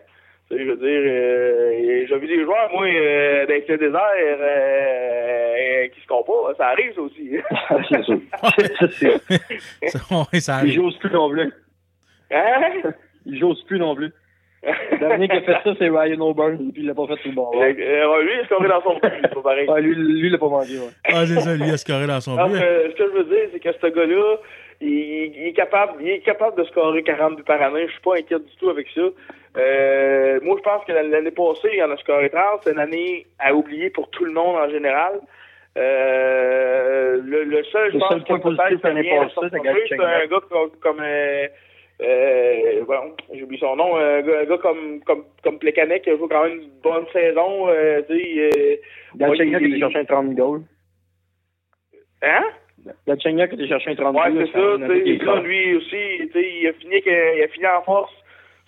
Tu 0.51 0.57
sais, 0.59 0.65
je 0.65 0.71
veux 0.71 0.77
dire, 0.77 1.03
euh, 1.07 2.05
j'ai 2.09 2.19
vu 2.19 2.27
des 2.27 2.43
joueurs, 2.43 2.69
moi, 2.73 2.85
euh, 2.87 3.47
dans 3.47 3.53
les 3.55 3.63
filets 3.63 3.79
déserts, 3.79 4.01
euh, 4.17 5.87
qui 5.89 6.01
se 6.01 6.07
pas. 6.07 6.55
Ça 6.59 6.69
arrive, 6.69 6.95
ça 6.95 7.01
aussi. 7.03 7.31
c'est 7.89 8.03
sûr. 8.03 8.19
Ouais, 10.11 10.41
ça 10.41 10.53
Il 10.53 10.61
arrive. 10.61 10.75
j'ose 10.75 10.99
plus 10.99 11.11
non 11.11 11.31
plus. 11.31 11.53
Hein? 12.33 12.73
Il 13.27 13.39
j'ose 13.39 13.63
plus 13.65 13.79
non 13.79 13.95
plus. 13.95 14.11
Dernier 15.01 15.27
qui 15.29 15.37
a 15.37 15.41
fait 15.43 15.53
ça, 15.65 15.75
c'est 15.79 15.89
Ryan 15.89 16.21
O'Burn, 16.21 16.57
puis 16.73 16.83
il 16.83 16.87
l'a 16.87 16.95
pas 16.95 17.07
fait 17.09 17.17
tout 17.17 17.29
le 17.31 17.35
bon. 17.35 17.51
Euh, 17.55 17.63
euh, 17.63 18.23
lui, 18.23 18.33
il 18.35 18.41
a 18.41 18.45
scoré 18.45 18.69
dans 18.69 18.81
son 18.83 18.95
but, 18.95 19.11
c'est 19.21 19.35
pas 19.35 19.41
pareil. 19.43 19.69
Ouais, 19.69 19.81
lui, 19.83 19.95
lui, 19.97 20.27
il 20.29 20.33
l'a 20.33 20.39
pas 20.39 20.49
manqué, 20.49 20.75
ouais. 20.79 20.91
Ah, 21.09 21.27
c'est 21.27 21.41
ça, 21.41 21.55
lui, 21.57 21.65
il 21.67 21.73
a 21.75 21.77
scoré 21.77 22.07
dans 22.07 22.21
son 22.21 22.37
Alors, 22.37 22.49
but. 22.49 22.63
euh, 22.63 22.89
ce 22.91 22.97
que 22.97 23.05
je 23.11 23.17
veux 23.19 23.25
dire, 23.25 23.49
c'est 23.53 23.59
que 23.61 23.73
ce 23.73 23.87
gars-là, 23.89 24.37
il, 24.81 24.89
il 25.37 25.47
est 25.49 25.53
capable, 25.53 25.95
il 26.01 26.09
est 26.11 26.21
capable 26.21 26.57
de 26.57 26.65
scorer 26.69 27.03
40 27.03 27.37
buts 27.37 27.43
par 27.43 27.61
année. 27.61 27.87
Je 27.89 27.93
suis 27.93 28.01
pas 28.03 28.15
inquiet 28.19 28.39
du 28.39 28.57
tout 28.61 28.71
avec 28.71 28.87
ça. 28.95 29.01
Euh, 29.57 30.39
moi, 30.43 30.57
je 30.59 30.63
pense 30.63 30.85
que 30.85 30.93
l'année 30.93 31.31
passée, 31.33 31.71
il 31.75 31.83
en 31.83 31.91
a 31.91 31.97
scoré 31.97 32.31
30. 32.31 32.61
C'est 32.65 32.73
une 32.73 32.79
année 32.79 33.27
à 33.41 33.55
oublier 33.55 33.91
pour 33.91 34.11
tout 34.11 34.25
le 34.25 34.33
monde 34.33 34.57
en 34.57 34.69
général. 34.71 35.15
Euh, 35.77 37.21
le, 37.25 37.45
le 37.45 37.65
seul, 37.65 37.89
je 37.91 37.95
Le 37.95 37.99
pense, 38.01 38.11
seul 38.13 38.25
point 38.25 38.39
que 38.39 38.43
positif 38.43 38.67
peut-être 38.69 38.83
l'année 38.85 39.11
passée, 39.11 39.35
c'est 39.89 40.01
un 40.01 40.27
gars 40.27 40.41
comme, 40.51 40.71
comme 40.81 41.01
euh, 42.03 42.81
euh, 42.81 42.85
bon, 42.85 43.15
j'ai 43.33 43.43
oublié 43.43 43.61
son 43.61 43.77
nom, 43.77 43.97
un 43.97 44.23
gars, 44.23 44.41
un 44.41 44.45
gars 44.45 44.59
comme, 44.59 45.01
comme, 45.05 45.25
comme 45.43 45.59
Plekanec 45.59 46.03
qui 46.03 46.11
a 46.11 46.17
joué 46.17 46.27
quand 46.29 46.45
même 46.45 46.61
une 46.61 46.71
bonne 46.83 47.07
saison. 47.13 47.69
Euh, 47.69 48.03
tu 48.09 48.19
sais, 48.19 48.81
euh, 49.21 49.29
ouais, 49.29 49.37
était 49.37 49.79
cherché 49.79 49.99
un 49.99 50.05
30 50.05 50.35
goals. 50.35 50.63
Hein? 52.23 52.45
Galchenyuk 53.07 53.51
qui 53.51 53.55
était 53.57 53.69
cherché 53.69 53.91
un 53.91 53.95
30 53.95 54.17
Ouais, 54.17 54.33
goals. 54.33 54.47
c'est 54.47 54.53
ça, 54.53 54.77
tu 54.79 55.19
sais, 55.19 55.25
là, 55.25 55.41
lui 55.41 55.77
aussi, 55.77 55.91
tu 56.19 56.33
sais, 56.33 56.51
il 56.61 56.69
a 56.69 56.73
fini, 56.73 57.03
il 57.05 57.43
a 57.43 57.49
fini 57.49 57.67
en 57.67 57.83
force. 57.83 58.13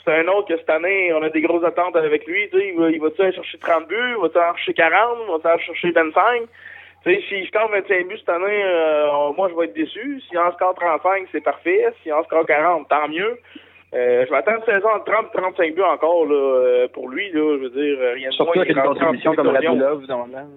C'est 0.05 0.13
un 0.15 0.29
autre 0.29 0.49
que 0.49 0.59
cette 0.59 0.69
année, 0.69 1.13
on 1.15 1.23
a 1.23 1.31
des 1.31 1.41
grosses 1.41 1.65
attentes 1.65 1.97
avec 1.97 2.27
lui, 2.27 2.49
tu 2.51 2.59
sais, 2.59 2.69
il 2.69 2.79
va, 2.79 2.91
il 2.91 3.01
va-tu 3.01 3.23
aller 3.23 3.33
chercher 3.33 3.59
30 3.59 3.89
buts, 3.89 4.17
va-tu 4.21 4.39
aller 4.39 4.57
chercher 4.57 4.75
40, 4.75 5.19
va-tu 5.31 5.47
aller 5.47 5.63
chercher 5.63 5.91
25? 5.93 6.43
Tu 7.05 7.15
sais, 7.15 7.21
s'il 7.29 7.47
score 7.49 7.71
25 7.71 8.09
buts 8.09 8.17
cette 8.19 8.29
année, 8.31 8.63
euh, 8.65 9.33
moi, 9.37 9.49
je 9.51 9.55
vais 9.59 9.67
être 9.67 9.75
déçu. 9.75 10.21
S'il 10.29 10.39
en 10.39 10.53
score 10.53 10.75
35, 10.75 11.27
c'est 11.33 11.43
parfait. 11.45 11.85
S'il 12.03 12.13
en 12.15 12.23
score 12.25 12.47
40, 12.47 12.89
tant 12.89 13.09
mieux. 13.09 13.37
Euh, 13.95 14.25
je 14.27 14.31
vais 14.31 14.37
attendre 14.37 14.59
une 14.67 14.75
saison 14.75 14.89
de 14.99 15.05
30 15.13 15.31
35 15.33 15.75
buts 15.75 15.83
encore, 15.83 16.27
là, 16.27 16.35
euh, 16.35 16.89
pour 16.93 17.09
lui, 17.09 17.31
là, 17.31 17.59
je 17.59 17.63
veux 17.63 17.71
dire, 17.71 17.99
rien 18.15 18.29
de 18.29 18.35
Surtout 18.35 18.53
moins, 18.55 18.63
avec 18.65 18.71
il 18.71 18.77
une 18.77 18.83
rentre 18.83 18.91
en 18.91 19.05
contribution 19.05 19.35
comme. 19.35 19.49
Radulov, 19.49 20.03
normalement. 20.09 20.49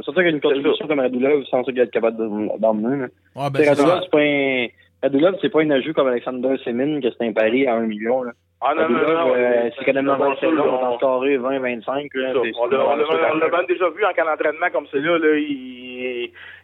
Surtout 0.00 0.20
avec 0.20 0.32
une 0.32 0.40
contribution 0.40 0.86
comme 0.86 1.00
Radulov, 1.00 1.44
sans 1.44 1.62
ça 1.64 1.72
qu'il 1.72 1.80
être 1.80 1.90
capable 1.90 2.16
de- 2.16 2.58
d'emmener. 2.58 2.96
là. 3.02 3.06
Ouais, 3.36 3.50
ben, 3.52 3.68
Radulov, 3.68 4.00
c'est 4.02 4.10
pas 4.10 4.20
un... 4.20 4.66
Radulov, 5.02 5.34
c'est 5.42 5.50
pas 5.52 5.60
un 5.62 5.70
ajout 5.70 5.92
comme 5.92 6.06
Alexander 6.08 6.56
Semin, 6.64 7.00
que 7.00 7.08
c'est 7.10 7.26
un 7.26 7.32
pari 7.32 7.66
à 7.66 7.74
1 7.74 7.80
million. 7.80 8.22
Là. 8.22 8.32
Ah, 8.62 8.72
non, 8.74 8.88
non, 8.88 8.98
Radulov, 8.98 9.18
non, 9.28 9.34
euh, 9.36 9.70
c'est 9.76 9.84
quand 9.84 9.92
même 9.92 10.06
dans 10.06 10.16
c'est 10.16 10.22
20 10.24 10.34
ça, 10.34 10.40
saisons, 10.40 10.54
là, 10.54 10.62
on 10.64 10.68
on- 10.68 10.86
en 10.86 10.96
scoré 10.96 11.36
20, 11.36 11.58
25. 11.58 12.10
Là, 12.14 12.32
Ça, 12.32 12.40
c'est- 12.44 12.52
On 12.58 12.66
l'a 12.66 12.78
l'a- 12.78 13.34
l'a 13.38 13.56
même 13.58 13.66
déjà 13.68 13.88
vu 13.90 14.04
en 14.06 14.12
cas 14.14 14.24
d'entraînement 14.24 14.70
comme 14.72 14.86
celui-là. 14.86 15.18
Là, 15.18 15.36
il, 15.36 15.85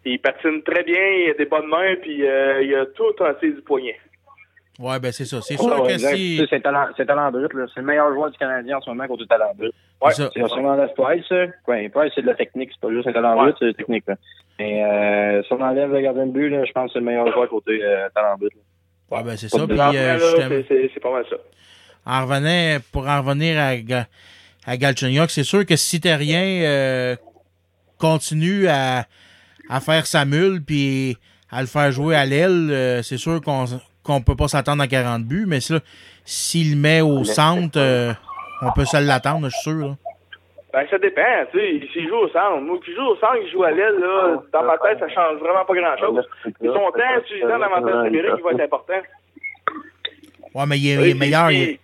il 0.05 0.19
patine 0.21 0.63
très 0.63 0.83
bien, 0.85 1.01
il 1.01 1.31
a 1.31 1.35
des 1.35 1.47
bonnes 1.47 1.69
mains, 1.69 1.95
puis 2.01 2.27
euh, 2.27 2.63
il 2.63 2.75
a 2.75 2.87
tout 2.87 3.13
assez 3.25 3.51
du 3.53 3.63
poignet. 3.63 3.99
Ouais, 4.79 4.99
ben, 4.99 5.13
c'est 5.13 5.27
ça. 5.27 5.41
C'est 5.43 5.55
Ouais, 5.61 5.65
sûr 5.69 5.83
ouais, 5.83 5.89
que 5.89 5.93
exact. 5.95 6.17
si. 6.17 6.47
C'est 6.49 6.61
talent, 6.61 6.87
c'est 6.97 7.07
talent 7.07 7.31
brut. 7.31 7.53
là. 7.53 7.67
C'est 7.75 7.81
le 7.81 7.87
meilleur 7.87 8.13
joueur 8.15 8.31
du 8.31 8.39
Canadien 8.39 8.79
en 8.79 8.81
ce 8.81 8.91
moment 8.91 9.07
côté 9.07 9.27
talent 9.27 9.53
brut. 9.57 9.73
Ouais. 10.01 10.13
C'est 10.13 10.43
on 10.43 10.67
enlève 10.67 10.89
Price, 10.97 11.25
ça, 11.29 11.45
ouais, 11.69 11.89
Price, 11.91 12.11
c'est 12.15 12.23
de 12.23 12.27
la 12.27 12.35
technique. 12.35 12.71
C'est 12.73 12.81
pas 12.81 12.93
juste 12.93 13.07
un 13.07 13.13
talent 13.13 13.37
brut, 13.37 13.55
c'est 13.59 13.67
de 13.67 13.71
la 13.71 13.75
technique. 13.77 14.05
Là. 14.09 14.17
Mais 14.59 14.83
euh, 14.83 15.43
si 15.43 15.53
on 15.53 15.61
enlève 15.61 15.93
le 15.93 16.01
gardien 16.01 16.27
de 16.27 16.33
but, 16.33 16.49
là, 16.49 16.65
je 16.65 16.73
pense 16.73 16.87
que 16.89 16.93
c'est 16.95 16.99
le 17.01 17.05
meilleur 17.05 17.31
joueur 17.33 17.49
côté 17.49 17.81
euh, 17.83 18.09
talent 18.15 18.37
brut. 18.39 18.53
là. 18.55 19.17
Ouais, 19.19 19.23
ben, 19.25 19.37
c'est 19.37 19.49
ça. 19.49 19.59
euh, 19.61 20.63
c'est- 20.69 21.01
pas 21.01 21.13
mal 21.13 21.25
ça. 21.29 21.37
en 22.07 22.23
revenant, 22.27 22.79
pour 22.93 23.07
en 23.07 23.21
revenir 23.23 23.61
à, 23.61 23.77
Ga- 23.77 24.07
à 24.67 24.77
Galchenyuk, 24.79 25.31
c'est 25.31 25.45
sûr 25.45 25.67
que 25.67 25.77
si 25.77 26.01
Terrien 26.01 26.63
euh, 26.65 27.15
continue 27.99 28.69
à, 28.69 29.05
à 29.73 29.81
faire 29.81 30.07
sa 30.07 30.25
mule 30.25 30.63
puis 30.63 31.17
à 31.51 31.61
le 31.61 31.67
faire 31.67 31.91
jouer 31.93 32.15
à 32.15 32.27
l'aile, 32.27 32.69
euh, 32.71 33.03
c'est 33.03 33.17
sûr 33.17 33.41
qu'on 33.41 33.65
qu'on 34.05 34.21
peut 34.21 34.35
pas 34.35 34.49
s'attendre 34.49 34.83
à 34.83 34.89
40 34.89 35.23
buts, 35.23 35.45
mais 35.47 35.61
ça, 35.61 35.77
s'il 36.25 36.73
le 36.73 36.77
met 36.77 37.01
au 37.03 37.23
centre, 37.23 37.79
euh, 37.79 38.13
on 38.61 38.73
peut 38.73 38.85
se 38.85 38.97
l'attendre, 38.97 39.49
je 39.49 39.51
suis 39.51 39.71
sûr. 39.71 39.87
là. 39.87 39.95
Ben, 40.73 40.85
ça 40.91 40.99
dépend, 40.99 41.23
tu 41.53 41.59
sais. 41.59 41.89
S'il 41.93 42.09
joue 42.09 42.17
au 42.17 42.29
centre, 42.29 42.61
moi, 42.63 42.79
qui 42.85 42.93
joue 42.95 43.03
au 43.03 43.17
centre, 43.17 43.37
il 43.45 43.51
joue 43.53 43.63
à 43.63 43.71
l'aile, 43.71 43.95
là, 44.01 44.43
dans 44.53 44.65
ma 44.65 44.77
tête, 44.79 44.99
ça 44.99 45.09
change 45.09 45.39
vraiment 45.39 45.65
pas 45.65 45.75
grand-chose. 45.75 46.27
Mais 46.61 46.69
son 46.69 46.91
temps 46.91 47.21
utilisant 47.25 47.59
l'avantage 47.59 48.11
numérique, 48.11 48.33
il 48.39 48.43
va 48.43 48.51
être 48.53 48.61
important. 48.65 49.03
Ouais, 50.55 50.65
mais 50.67 50.79
il 50.79 50.89
est, 50.89 50.95
il 50.95 51.11
est 51.11 51.15
meilleur. 51.15 51.51
Il 51.51 51.63
est, 51.63 51.81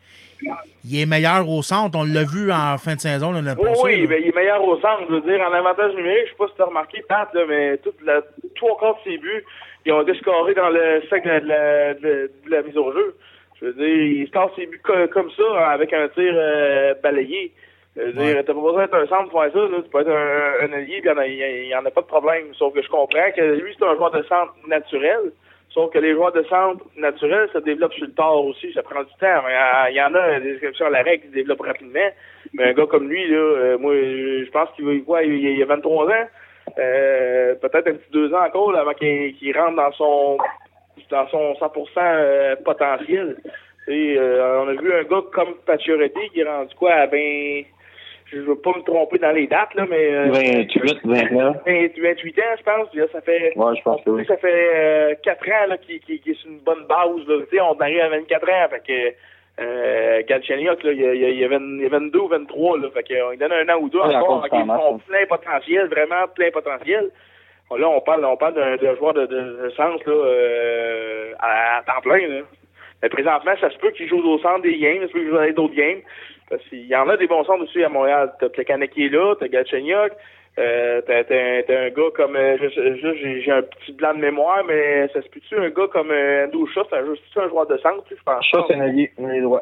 il 0.84 1.00
est 1.00 1.06
meilleur 1.06 1.48
au 1.48 1.62
centre. 1.62 1.98
On 1.98 2.04
l'a 2.04 2.24
vu 2.24 2.50
en 2.52 2.78
fin 2.78 2.94
de 2.94 3.00
saison. 3.00 3.32
Là, 3.32 3.40
Oui, 3.58 3.68
oui, 3.84 4.06
ben, 4.06 4.20
il 4.22 4.28
est 4.28 4.34
meilleur 4.36 4.62
au 4.64 4.76
centre. 4.80 5.02
Je 5.08 5.14
veux 5.14 5.20
dire, 5.20 5.40
en 5.40 5.52
avantage 5.52 5.94
numérique, 5.94 6.26
je 6.26 6.30
sais 6.30 6.36
pas 6.38 6.48
si 6.48 6.54
tu 6.56 6.62
as 6.62 6.66
remarqué, 6.66 7.02
Pat, 7.08 7.28
là, 7.34 7.42
mais 7.48 7.76
toute 7.78 8.00
la, 8.04 8.20
trois 8.56 8.78
quarts 8.78 8.98
de 9.04 9.10
ses 9.10 9.18
buts, 9.18 9.44
ils 9.84 9.92
ont 9.92 10.02
été 10.02 10.14
scorés 10.18 10.54
dans 10.54 10.70
le 10.70 11.02
cercle 11.08 11.28
de 11.42 11.46
la, 11.48 11.94
de, 11.94 12.30
de 12.46 12.50
la 12.50 12.62
mise 12.62 12.76
au 12.76 12.92
jeu. 12.92 13.14
Je 13.60 13.66
veux 13.66 13.72
dire, 13.74 13.88
il 13.88 14.28
score 14.28 14.52
ses 14.54 14.66
buts 14.66 14.80
co- 14.84 15.08
comme 15.12 15.30
ça, 15.32 15.70
avec 15.70 15.92
un 15.92 16.08
tir 16.08 16.32
euh, 16.34 16.94
balayé. 17.02 17.52
Je 17.96 18.02
veux 18.02 18.12
dire, 18.12 18.36
t'as 18.46 18.54
pas 18.54 18.60
besoin 18.60 18.82
d'être 18.84 18.94
un 18.94 19.06
centre 19.08 19.30
pour 19.30 19.42
faire 19.42 19.52
ça, 19.52 19.58
là. 19.58 19.78
Tu 19.82 19.90
peux 19.90 20.00
être 20.00 20.08
un, 20.10 20.66
un 20.68 20.72
allié, 20.72 21.00
puis 21.00 21.02
il 21.02 21.06
y 21.06 21.10
en 21.10 21.18
a- 21.18 21.26
il 21.26 21.66
y, 21.66 21.74
en 21.74 21.84
a 21.84 21.90
pas 21.90 22.02
de 22.02 22.06
problème. 22.06 22.44
Sauf 22.54 22.72
que 22.72 22.80
je 22.82 22.88
comprends 22.88 23.30
que 23.36 23.40
lui, 23.60 23.74
c'est 23.76 23.84
un 23.84 23.96
joueur 23.96 24.12
de 24.12 24.22
centre 24.22 24.54
naturel. 24.68 25.32
Sauf 25.78 25.92
que 25.92 25.98
les 26.00 26.12
joueurs 26.12 26.32
de 26.32 26.42
centre 26.42 26.84
naturels 26.96 27.48
se 27.52 27.58
développent 27.58 27.92
sur 27.92 28.06
le 28.06 28.12
tard 28.12 28.44
aussi. 28.44 28.72
Ça 28.72 28.82
prend 28.82 29.04
du 29.04 29.12
temps. 29.20 29.26
Euh, 29.26 29.90
Il 29.90 29.94
y 29.94 30.02
en 30.02 30.12
a 30.12 30.40
des 30.40 30.54
exceptions 30.54 30.86
à 30.86 30.90
la 30.90 31.02
règle 31.02 31.22
qui 31.22 31.28
se 31.28 31.34
développent 31.34 31.60
rapidement. 31.60 32.10
Mais 32.52 32.64
un 32.64 32.72
gars 32.72 32.86
comme 32.86 33.08
lui, 33.08 33.28
là, 33.28 33.36
euh, 33.36 33.78
moi, 33.78 33.94
je 33.94 34.50
pense 34.50 34.68
qu'il 34.74 34.84
va 34.86 34.98
quoi, 35.06 35.22
il, 35.22 35.62
a 35.62 35.66
23 35.66 36.06
ans. 36.06 36.26
Euh, 36.78 37.54
peut-être 37.54 37.86
un 37.86 37.94
petit 37.94 38.10
deux 38.10 38.34
ans 38.34 38.44
encore 38.44 38.74
avant 38.74 38.92
qu'il 38.92 39.56
rentre 39.56 39.76
dans 39.76 39.92
son 39.92 40.38
dans 41.12 41.28
son 41.28 41.52
100% 41.52 41.88
euh, 41.96 42.56
potentiel. 42.64 43.36
On 43.86 44.68
a 44.68 44.72
vu 44.72 44.92
un 44.92 45.04
gars 45.04 45.22
comme 45.32 45.54
Pacioretty 45.64 46.30
qui 46.32 46.40
est 46.40 46.44
rendu 46.44 46.74
quoi 46.74 46.92
à 46.92 47.06
20 47.06 47.62
je 48.30 48.38
veux 48.40 48.56
pas 48.58 48.72
me 48.76 48.82
tromper 48.82 49.18
dans 49.18 49.30
les 49.32 49.46
dates 49.46 49.74
là 49.74 49.86
mais 49.88 50.12
euh, 50.12 50.28
28, 50.30 51.00
29. 51.04 51.56
28 51.64 52.38
ans 52.38 52.42
je 52.58 52.62
pense 52.62 52.94
là, 52.94 53.04
ça 53.12 53.20
fait 53.22 53.52
Ouais, 53.56 53.76
je 53.76 53.82
pense 53.82 54.02
que 54.04 54.10
oui. 54.10 54.24
ça 54.26 54.36
fait 54.36 54.70
euh, 54.74 55.14
4 55.22 55.48
ans 55.48 55.66
là, 55.68 55.78
qui, 55.78 55.98
qui, 56.00 56.14
est 56.30 56.34
sur 56.34 56.50
une 56.50 56.58
bonne 56.60 56.84
base. 56.86 57.26
Là. 57.26 57.36
Tu 57.50 57.56
sais, 57.56 57.60
on 57.62 57.72
arrive 57.80 58.00
à 58.00 58.08
24 58.10 58.48
ans. 58.50 58.68
Fait 58.70 58.82
que 58.86 59.62
euh, 59.62 60.22
Galchenyuk, 60.28 60.82
là, 60.84 60.92
il, 60.92 61.00
y 61.00 61.06
a- 61.06 61.14
il, 61.14 61.20
y 61.20 61.24
a- 61.24 61.28
il 61.30 61.38
y 61.40 61.44
a 61.44 61.48
20 61.48 61.58
il 61.78 61.82
y 61.82 61.86
a 61.86 61.88
22 61.88 62.18
ou 62.20 62.28
23. 62.28 62.78
Là, 62.78 62.88
fait 62.90 63.10
euh, 63.12 63.30
il 63.34 63.38
donne 63.38 63.52
un 63.52 63.68
an 63.74 63.78
ou 63.80 63.88
deux 63.88 63.98
Ouais, 63.98 64.14
encore. 64.14 64.46
sont 64.48 64.56
hein. 64.70 65.00
plein 65.08 65.26
potentiel, 65.26 65.86
vraiment 65.88 66.28
plein 66.34 66.50
potentiel. 66.50 67.10
Bon, 67.70 67.76
Là, 67.76 67.88
on 67.88 68.00
parle, 68.00 68.24
on 68.24 68.36
parle 68.36 68.54
d'un 68.54 68.76
d'un 68.76 68.94
joueur 68.96 69.14
de, 69.14 69.26
de, 69.26 69.62
de 69.64 69.70
centre 69.76 70.08
là, 70.08 70.14
euh, 70.14 71.32
à, 71.40 71.78
à 71.78 71.82
temps 71.82 72.00
plein. 72.02 72.26
Là. 72.28 72.40
Mais 73.02 73.08
présentement, 73.08 73.52
ça 73.60 73.70
se 73.70 73.78
peut 73.78 73.90
qu'il 73.90 74.08
joue 74.08 74.18
au 74.24 74.38
centre 74.38 74.62
des 74.62 74.76
games, 74.78 75.00
ça 75.02 75.06
se 75.08 75.12
peut 75.12 75.20
qu'il 75.20 75.28
joue 75.28 75.36
dans 75.36 75.50
d'autres 75.54 75.74
games. 75.74 76.00
Parce 76.50 76.62
qu'il 76.68 76.86
y 76.86 76.96
en 76.96 77.08
a 77.08 77.16
des 77.16 77.26
bons 77.26 77.44
centres 77.44 77.64
aussi 77.64 77.82
à 77.84 77.88
Montréal. 77.88 78.32
T'as 78.40 78.48
Plekanec 78.48 78.90
qui 78.90 79.06
est 79.06 79.08
là, 79.10 79.34
t'as 79.38 79.48
Galchenyuk, 79.48 80.12
euh, 80.58 81.00
t'as, 81.06 81.22
t'as, 81.24 81.36
un- 81.36 81.62
t'as 81.66 81.80
un 81.84 81.90
gars 81.90 82.10
comme... 82.16 82.34
euh, 82.36 82.56
je- 82.60 82.68
je- 82.70 82.96
je- 82.96 83.14
j'ai, 83.16 83.40
j'ai 83.42 83.52
un 83.52 83.62
petit 83.62 83.92
blanc 83.92 84.14
de 84.14 84.18
mémoire, 84.20 84.64
mais 84.64 85.06
ça 85.12 85.20
se 85.22 85.28
peut-tu 85.28 85.56
un 85.56 85.68
gars 85.70 85.86
comme 85.92 86.10
euh, 86.10 86.46
Andrew 86.46 86.66
Shaw, 86.66 86.84
c'est 86.90 86.96
un, 86.96 87.42
un 87.44 87.48
joueur 87.48 87.66
de 87.66 87.76
centre, 87.78 88.02
je 88.10 88.16
pense. 88.24 88.44
Ça, 88.50 88.64
c'est 88.66 88.74
un 88.74 88.80
allié. 88.80 89.10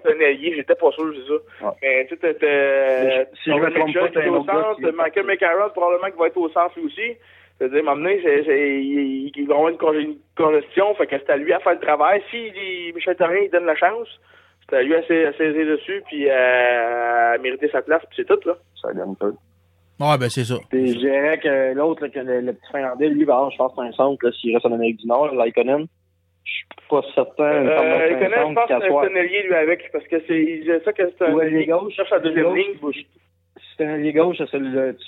C'est 0.04 0.12
un 0.16 0.20
allié, 0.26 0.54
j'étais 0.56 0.74
pas 0.74 0.90
sûr, 0.92 1.12
c'est 1.14 1.28
ça. 1.32 1.38
Mais 1.82 2.06
tu 2.06 2.14
sais, 2.14 2.20
t'as- 2.20 2.34
t'as... 2.34 3.24
Si 3.42 3.50
je 3.50 3.56
me 3.56 3.70
trompe 3.74 3.92
pas, 3.94 4.20
un 4.20 4.28
autre 4.36 4.46
gars 4.46 4.52
centre, 4.62 4.80
t'as 4.82 4.92
Michael 4.92 5.26
McCarron, 5.26 5.70
probablement 5.70 6.10
qui 6.10 6.18
va 6.18 6.26
être 6.28 6.36
au 6.38 6.48
centre 6.50 6.72
lui 6.78 6.86
aussi. 6.86 7.16
C'est-à-dire, 7.58 7.82
c'est, 8.44 8.80
il, 8.82 9.46
va 9.48 9.54
avoir 9.54 9.70
une 9.70 9.78
congestion, 10.36 10.94
fait 10.94 11.06
que 11.06 11.16
c'est 11.18 11.30
à 11.32 11.36
lui 11.38 11.52
à 11.52 11.58
faire 11.60 11.72
le 11.72 11.80
travail. 11.80 12.22
Si 12.30 12.36
il- 12.54 12.92
Michel 12.94 13.16
Therrien, 13.16 13.40
il 13.44 13.50
donne 13.50 13.64
la 13.66 13.74
chance, 13.76 14.08
c'est 14.68 14.76
à 14.76 14.82
lui 14.82 14.94
à, 14.94 15.02
saisir 15.06 15.66
dessus, 15.66 16.02
puis 16.06 16.28
à, 16.30 17.32
à 17.32 17.38
mériter 17.38 17.68
sa 17.68 17.82
place, 17.82 18.02
puis 18.08 18.16
c'est 18.16 18.26
tout, 18.26 18.40
là. 18.46 18.54
Ça 18.80 18.92
donne 18.92 19.16
peu. 19.16 19.32
Ouais, 19.98 20.18
ben, 20.18 20.28
c'est 20.28 20.44
ça. 20.44 20.56
Puis 20.68 20.92
je 20.94 20.98
dirais 20.98 21.38
que 21.38 21.74
l'autre, 21.74 22.06
que 22.08 22.18
le, 22.18 22.40
le 22.40 22.52
petit 22.52 22.70
Finlandais, 22.70 23.08
lui, 23.08 23.24
par 23.24 23.38
exemple, 23.48 23.52
je 23.52 23.58
pense 23.58 23.72
que 23.72 23.76
c'est 23.80 23.88
un 23.88 23.92
centre, 23.92 24.26
là, 24.26 24.32
s'il 24.32 24.54
reste 24.54 24.66
en 24.66 24.72
Amérique 24.72 24.98
du 24.98 25.06
Nord, 25.06 25.34
Laikonen. 25.34 25.86
Je 26.44 26.52
suis 26.52 26.66
pas 26.88 27.00
certain. 27.14 27.66
Euh, 27.66 28.14
connaît, 28.18 28.28
je 28.36 28.54
pense 28.54 28.68
que 28.68 28.74
c'est 28.80 29.12
un 29.12 29.16
allié, 29.16 29.42
lui, 29.44 29.54
avec, 29.54 29.90
parce 29.90 30.06
que 30.06 30.22
c'est, 30.28 30.62
ça 30.84 30.92
que 30.92 31.02
c'est 31.18 31.24
un 31.24 31.32
Ouais, 31.34 31.46
allié 31.46 31.58
les 31.60 31.66
gauches, 31.66 31.88
qui 31.88 31.96
cherche 31.96 32.10
la 32.10 32.20
deuxième 32.20 32.54
les 32.54 32.62
ligne. 32.62 32.92
c'était 33.72 33.84
un 33.84 33.94
allié 33.94 34.12
gauche, 34.12 34.36
ça, 34.38 34.46
ça, 34.46 34.58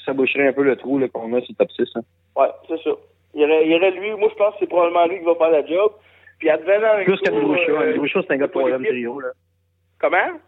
ça 0.06 0.12
boucherait 0.14 0.48
un 0.48 0.52
peu 0.52 0.64
le 0.64 0.74
trou 0.76 0.98
qu'on 1.12 1.32
a 1.34 1.40
sur 1.42 1.50
le 1.52 1.54
top 1.56 1.70
6. 1.70 1.84
Hein. 1.96 2.00
Ouais, 2.36 2.48
c'est 2.68 2.82
ça. 2.82 2.90
Il 3.34 3.42
y, 3.42 3.44
aurait, 3.44 3.64
il 3.66 3.70
y 3.70 3.74
aurait 3.76 3.90
lui, 3.92 4.10
moi 4.14 4.30
je 4.32 4.34
pense 4.36 4.54
que 4.54 4.60
c'est 4.60 4.66
probablement 4.68 5.06
lui 5.06 5.18
qui 5.18 5.24
va 5.24 5.34
faire 5.36 5.50
la 5.50 5.64
job. 5.66 5.92
Puis 6.38 6.48
advenant 6.50 6.88
avec 6.94 7.06
Plus 7.06 7.18
ça, 7.18 7.30
qu'Andrew 7.30 7.56
Shaw. 7.56 7.72
euh, 7.76 7.92
Andrew 7.94 8.06
Shaw, 8.06 8.22
c'est 8.22 8.32
un 8.32 8.36
gars 8.38 8.46
de 8.46 8.52
troisième 8.52 8.84
trio. 8.84 9.20
Là. 9.20 9.28
Comment? 10.00 10.38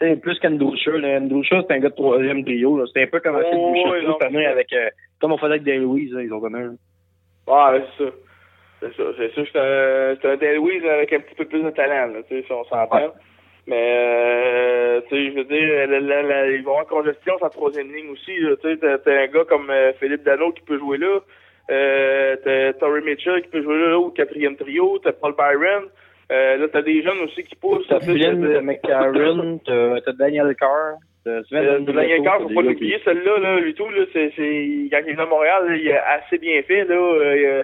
C'est 0.00 0.16
plus 0.20 0.38
qu'Andrew 0.38 0.74
Shaw. 0.76 0.96
Là. 0.98 1.18
Andrew 1.18 1.42
Shaw, 1.42 1.62
c'est 1.66 1.74
un 1.74 1.78
gars 1.80 1.90
de 1.90 1.94
troisième 1.94 2.44
trio. 2.44 2.86
C'était 2.86 3.02
un 3.02 3.06
peu 3.06 3.20
comme 3.20 3.36
un 3.36 3.42
Oh, 3.52 3.72
ouais, 3.90 4.02
cette 4.06 4.22
année 4.22 4.46
avec. 4.46 4.72
euh, 4.72 4.88
comme 5.20 5.32
on 5.32 5.38
faisait 5.38 5.52
avec 5.52 5.64
Dale 5.64 5.82
Louise, 5.82 6.12
là, 6.12 6.22
ils 6.22 6.32
ont 6.32 6.40
connu. 6.40 6.70
Ouais, 7.46 7.82
c'est 7.98 8.04
ça. 8.04 8.10
C'est 8.80 8.96
ça. 8.96 9.02
C'est 9.18 9.32
sûr 9.32 9.44
que 9.44 9.50
c'est 9.52 9.58
un, 9.58 10.16
c'est 10.38 10.46
un 10.46 10.90
avec 10.94 11.12
un 11.12 11.20
petit 11.20 11.34
peu 11.34 11.44
plus 11.44 11.62
de 11.62 11.70
talent, 11.70 12.12
là, 12.14 12.20
si 12.28 12.42
on 12.50 12.64
s'entend. 12.64 13.12
Mais, 13.66 13.94
euh, 13.98 15.00
tu 15.08 15.16
sais, 15.16 15.30
je 15.30 15.36
veux 15.36 15.44
dire, 15.44 15.86
la, 15.86 16.00
la, 16.00 16.22
la, 16.22 16.50
ils 16.50 16.62
vont 16.62 16.72
avoir 16.72 16.86
congestion 16.86 17.36
sur 17.36 17.44
la 17.44 17.50
troisième 17.50 17.92
ligne 17.92 18.08
aussi, 18.10 18.32
tu 18.34 18.56
sais, 18.62 18.76
t'as, 18.78 18.98
t'as 18.98 19.22
un 19.22 19.26
gars 19.26 19.44
comme 19.44 19.68
euh, 19.70 19.92
Philippe 20.00 20.24
Dano 20.24 20.50
qui 20.52 20.62
peut 20.62 20.78
jouer 20.78 20.96
là, 20.96 21.20
euh, 21.70 22.36
t'as 22.42 22.72
Torrey 22.80 23.02
Mitchell 23.02 23.42
qui 23.42 23.48
peut 23.48 23.62
jouer 23.62 23.78
là, 23.78 23.98
au 23.98 24.10
quatrième 24.10 24.56
trio, 24.56 24.98
t'as 25.00 25.12
Paul 25.12 25.34
Byron, 25.36 25.84
euh, 26.30 26.56
là, 26.56 26.66
t'as 26.72 26.82
des 26.82 27.02
jeunes 27.02 27.20
aussi 27.24 27.42
qui 27.44 27.56
poussent. 27.56 27.86
T'as 27.88 28.00
Flynn, 28.00 28.60
McCarron, 28.60 29.58
t'as 29.64 30.12
Daniel 30.12 30.54
Carr, 30.56 30.94
Euh, 31.26 31.42
Daniel 31.80 32.22
Carr, 32.22 32.40
faut 32.40 32.48
pas 32.48 32.62
l'oublier, 32.62 32.98
celle-là, 33.04 33.38
là, 33.38 33.60
lui 33.60 33.74
tout, 33.74 33.88
là, 33.90 34.04
c'est, 34.12 34.32
c'est, 34.36 34.88
quand 34.90 35.00
il 35.04 35.10
est 35.10 35.12
venu 35.12 35.20
à 35.20 35.26
Montréal, 35.26 35.68
là, 35.68 35.76
il 35.76 35.92
a 35.92 36.02
assez 36.14 36.38
bien 36.38 36.62
fait, 36.62 36.84
là, 36.84 36.94
euh, 36.94 37.62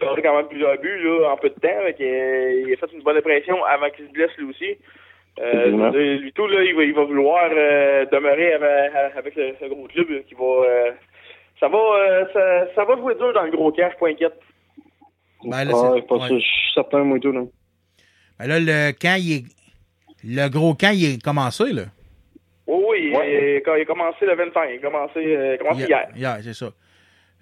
il 0.00 0.06
a 0.06 0.20
quand 0.22 0.36
même 0.36 0.46
plusieurs 0.48 0.78
buts, 0.78 1.02
là, 1.02 1.32
en 1.32 1.36
peu 1.36 1.48
de 1.48 1.54
temps, 1.54 1.68
euh, 1.68 2.62
il 2.66 2.72
a 2.72 2.76
fait 2.76 2.92
une 2.94 3.02
bonne 3.02 3.16
impression 3.16 3.64
avant 3.64 3.90
qu'il 3.90 4.06
se 4.06 4.12
blesse, 4.12 4.30
lui 4.38 4.50
aussi. 4.50 4.76
Euh, 5.40 5.90
lui 6.18 6.32
tout, 6.32 6.46
là, 6.46 6.62
il 6.62 6.74
va, 6.76 6.84
il 6.84 6.92
va 6.94 7.04
vouloir 7.04 7.48
euh, 7.52 8.04
demeurer 8.12 8.52
avec, 8.52 8.92
avec 9.16 9.34
ce, 9.34 9.54
ce 9.60 9.64
gros 9.68 9.88
club, 9.88 10.10
là, 10.10 10.18
qui 10.28 10.34
va, 10.34 10.44
euh, 10.44 10.90
ça 11.58 11.68
va, 11.68 11.78
euh, 11.78 12.24
ça, 12.32 12.66
ça 12.74 12.84
va 12.84 12.96
jouer 12.96 13.14
dur 13.14 13.32
dans 13.32 13.42
le 13.44 13.50
gros 13.50 13.72
camp, 13.72 13.84
je 13.84 13.88
suis 13.88 13.98
pas 13.98 14.08
inquiète. 14.08 14.38
Ben, 15.44 15.64
là, 15.64 15.72
Ouais, 15.74 16.00
c'est- 16.00 16.06
pas 16.06 16.14
ouais. 16.16 16.26
sûr, 16.28 16.38
je 16.38 16.44
suis 16.44 16.72
certain, 16.74 17.02
moi, 17.04 17.18
tout, 17.18 17.32
là. 17.32 17.42
Ben 18.38 18.46
là, 18.48 18.58
le 18.60 18.92
camp, 18.92 19.16
il 19.18 19.32
est. 19.32 19.44
Le 20.24 20.48
gros 20.48 20.74
camp, 20.74 20.92
il 20.94 21.04
est 21.14 21.22
commencé, 21.22 21.72
là. 21.72 21.82
Oui, 22.66 23.12
oui, 23.12 23.24
il, 23.56 23.62
quand 23.64 23.74
il 23.74 23.82
a 23.82 23.84
commencé 23.84 24.24
le 24.24 24.36
25, 24.36 24.60
il 24.70 24.76
a 24.76 24.78
commencé, 24.90 25.18
euh, 25.18 25.46
il 25.48 25.54
a 25.54 25.58
commencé 25.58 25.82
hier. 25.84 26.08
Hier, 26.14 26.38
c'est 26.42 26.54
ça. 26.54 26.70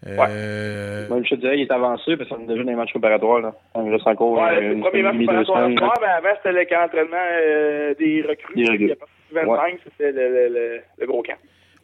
Euh, 0.07 1.09
Même, 1.11 1.25
je 1.25 1.35
te 1.35 1.41
dirais, 1.41 1.59
il 1.59 1.63
est 1.63 1.71
avancé 1.71 2.17
parce 2.17 2.31
qu'on 2.31 2.43
a 2.43 2.47
déjà 2.47 2.65
des 2.65 2.75
matchs 2.75 2.93
préparatoires, 2.93 3.41
là. 3.41 3.55
Il 3.77 3.91
reste 3.93 4.07
encore 4.07 4.33
Ouais, 4.33 4.41
euh, 4.49 4.55
c'est 4.55 4.61
le 4.63 4.73
une 4.73 4.81
premier 4.81 5.03
match 5.03 5.17
préparatoire 5.17 5.59
à 5.59 5.77
soir, 5.77 5.99
mais 6.01 6.07
avant, 6.07 6.37
c'était 6.37 6.53
le 6.59 6.65
camp 6.65 6.81
d'entraînement 6.87 7.17
euh, 7.43 7.95
des 7.99 8.23
recrues. 8.27 8.55
Des 8.55 8.65
recrues. 8.65 8.79
Puis 8.79 8.93
à 8.93 8.97
partir 8.97 9.17
du 9.29 9.35
25, 9.35 9.79
c'était 9.85 10.13
le, 10.13 10.29
le, 10.29 10.49
le, 10.55 10.81
le 10.99 11.07
gros 11.07 11.23
camp. 11.23 11.37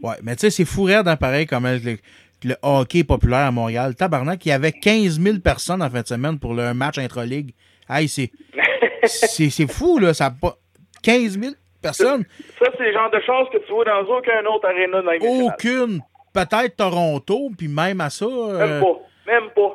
Ouais, 0.03 0.15
mais 0.23 0.35
tu 0.37 0.41
sais, 0.41 0.51
c'est 0.51 0.65
fou 0.65 0.85
raide, 0.85 1.07
hein, 1.09 1.17
pareil, 1.17 1.45
comme 1.47 1.65
le, 1.67 1.97
le 2.45 2.55
hockey 2.63 3.05
populaire 3.05 3.47
à 3.47 3.51
Montréal. 3.51 3.95
Tabarnak, 3.95 4.45
il 4.47 4.49
y 4.49 4.53
avait 4.53 4.73
15 4.73 5.21
000 5.21 5.39
personnes 5.41 5.83
en 5.83 5.91
fin 5.91 6.01
de 6.01 6.07
semaine 6.07 6.39
pour 6.39 6.55
le 6.55 6.73
match 6.73 6.97
intra-ligue. 6.99 7.51
Hey, 7.89 8.09
c'est, 8.09 8.31
c'est, 9.05 9.51
c'est 9.51 9.71
fou, 9.71 9.99
là. 9.99 10.15
Ça 10.15 10.31
pas... 10.31 10.57
15 11.03 11.39
000 11.39 11.53
personnes. 11.81 12.25
Ça, 12.59 12.67
c'est 12.77 12.85
le 12.87 12.93
genre 12.93 13.11
de 13.11 13.21
choses 13.21 13.49
que 13.53 13.59
tu 13.65 13.73
vois 13.73 13.85
dans 13.85 14.01
aucun 14.03 14.45
autre 14.47 14.67
aréna 14.69 15.03
dans 15.03 15.11
les. 15.11 15.43
Aucune. 15.45 16.01
Peut-être 16.33 16.77
Toronto, 16.77 17.51
puis 17.57 17.69
même 17.69 18.01
à 18.01 18.11
ça. 18.11 18.25
euh, 18.27 18.59
Même 18.59 18.81
pas. 18.83 19.33
Même 19.33 19.51
pas. 19.55 19.73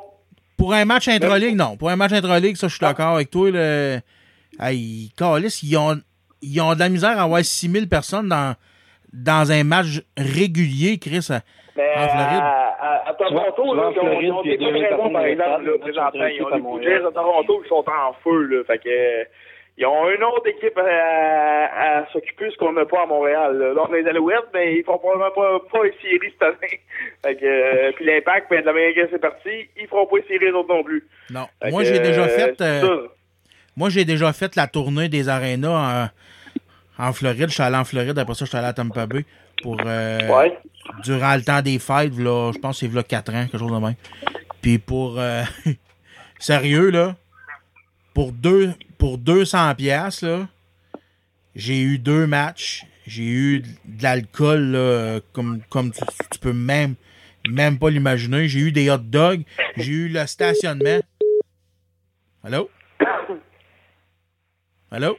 Pour 0.58 0.74
un 0.74 0.86
match 0.86 1.08
intra-ligue, 1.08 1.56
non. 1.56 1.76
Pour 1.78 1.90
un 1.90 1.96
match 1.96 2.12
intra-ligue, 2.12 2.56
ça, 2.58 2.68
je 2.68 2.74
suis 2.76 2.82
d'accord 2.82 3.16
avec 3.16 3.32
toi. 3.32 3.50
Le... 3.52 4.00
Hey, 4.60 5.12
câlisse, 5.18 5.64
ils 5.64 5.76
ont, 5.78 6.00
ils 6.42 6.62
ont 6.62 6.74
de 6.76 6.80
la 6.80 6.90
misère 6.90 7.18
à 7.18 7.24
avoir 7.24 7.44
6 7.44 7.72
000 7.72 7.86
personnes 7.88 8.30
dans, 8.30 8.54
dans 9.12 9.52
un 9.52 9.64
match 9.64 10.02
régulier, 10.18 11.00
Chris, 11.00 11.26
à- 11.30 11.42
Mais 11.76 11.90
en 11.96 12.10
Floride. 12.10 12.44
À, 13.06 13.10
à 13.10 13.14
Toronto, 13.14 13.74
là, 13.76 13.92
ils 14.22 14.32
ont, 14.32 14.42
des 14.44 14.58
2000 14.58 14.74
bonnes 14.74 14.84
raisons, 14.84 15.10
par 15.12 15.26
exemple, 15.26 15.66
là, 15.66 15.78
présentement. 15.80 16.26
Ils 16.28 16.44
ont 16.44 16.78
les 16.80 16.88
à. 16.88 17.00
Jays 17.00 17.06
à 17.06 17.12
Toronto 17.12 17.60
qui 17.62 17.70
sont 17.70 17.86
en 17.88 18.14
feu, 18.24 18.44
là. 18.44 18.64
Fait 18.66 18.78
que, 18.80 19.28
ils 19.78 19.86
ont 19.86 20.10
une 20.12 20.24
autre 20.24 20.48
équipe 20.48 20.78
à, 20.78 20.84
à, 20.84 22.00
à 22.00 22.08
s'occuper, 22.12 22.52
ce 22.52 22.58
qu'on 22.58 22.74
n'a 22.74 22.86
pas 22.86 23.04
à 23.04 23.06
Montréal. 23.06 23.58
Là, 23.76 23.84
on 23.90 23.94
a 23.94 23.98
les 23.98 24.08
Alouettes, 24.08 24.50
mais 24.54 24.76
ils 24.78 24.84
font 24.84 24.98
probablement 24.98 25.32
pas, 25.32 25.60
pas 25.72 25.84
les 25.86 25.94
séries 26.02 26.32
cette 26.34 26.42
année. 26.44 26.80
Fait 27.26 27.36
que, 27.36 27.46
euh, 27.46 27.92
puis 27.96 28.06
l'impact, 28.06 28.50
ben, 28.50 28.62
de 28.62 28.66
la 28.66 28.74
manière 28.74 28.94
que 28.94 29.10
c'est 29.12 29.20
parti, 29.22 29.50
ils 29.80 29.88
feront 29.88 30.06
pas 30.06 30.18
les 30.18 30.24
séries 30.24 30.46
les 30.46 30.52
autres 30.52 30.74
non 30.74 30.84
plus. 30.84 31.08
Non. 31.32 31.48
Fait 31.64 31.72
Moi, 31.72 31.84
j'ai 31.84 32.00
déjà 32.00 32.24
euh, 32.24 32.28
fait. 32.28 32.62
euh, 32.62 33.08
moi, 33.78 33.90
j'ai 33.90 34.06
déjà 34.06 34.34
fait 34.34 34.56
la 34.56 34.68
tournée 34.68 35.08
des 35.08 35.30
arénas 35.30 36.12
en, 37.00 37.06
en 37.08 37.14
Floride. 37.14 37.48
Je 37.48 37.54
suis 37.54 37.64
allé 37.64 37.78
en 37.78 37.86
Floride, 37.86 38.20
après 38.20 38.34
ça, 38.36 38.46
je 38.46 38.50
suis 38.50 38.58
allé 38.58 38.68
à 38.68 38.74
Tampa 38.74 39.06
Bay 39.08 39.24
pour. 39.62 39.78
euh, 39.86 40.28
Ouais. 40.30 40.58
Durant 41.04 41.36
le 41.36 41.42
temps 41.44 41.62
des 41.62 41.80
fêtes, 41.80 42.18
là, 42.18 42.52
je 42.54 42.60
pense 42.60 42.80
que 42.80 42.88
c'est 42.88 42.94
là 42.94 43.04
4 43.04 43.30
ans, 43.34 43.46
quelque 43.48 43.58
chose 43.58 43.72
de 43.72 43.78
même. 43.78 43.96
Puis 44.62 44.78
pour. 44.80 45.20
euh, 45.20 45.44
sérieux, 46.40 46.90
là. 46.90 47.16
Pour, 48.14 48.32
deux, 48.34 48.74
pour 48.98 49.18
200 49.18 49.74
pièces 49.76 50.22
là, 50.22 50.48
j'ai 51.56 51.82
eu 51.82 51.98
deux 51.98 52.28
matchs. 52.28 52.86
J'ai 53.08 53.24
eu 53.24 53.60
de 53.86 54.04
l'alcool, 54.04 54.62
là, 54.72 55.20
comme, 55.34 55.62
comme 55.70 55.92
tu, 55.92 56.02
tu 56.32 56.40
peux 56.40 56.54
même, 56.54 56.96
même 57.50 57.80
pas 57.80 57.90
l'imaginer. 57.90 58.48
J'ai 58.48 58.60
eu 58.60 58.72
des 58.72 58.90
hot 58.92 58.98
dogs. 58.98 59.44
J'ai 59.78 59.92
eu 59.92 60.08
le 60.10 60.26
stationnement. 60.28 61.00
Allô? 62.44 62.70
Allô? 64.92 65.18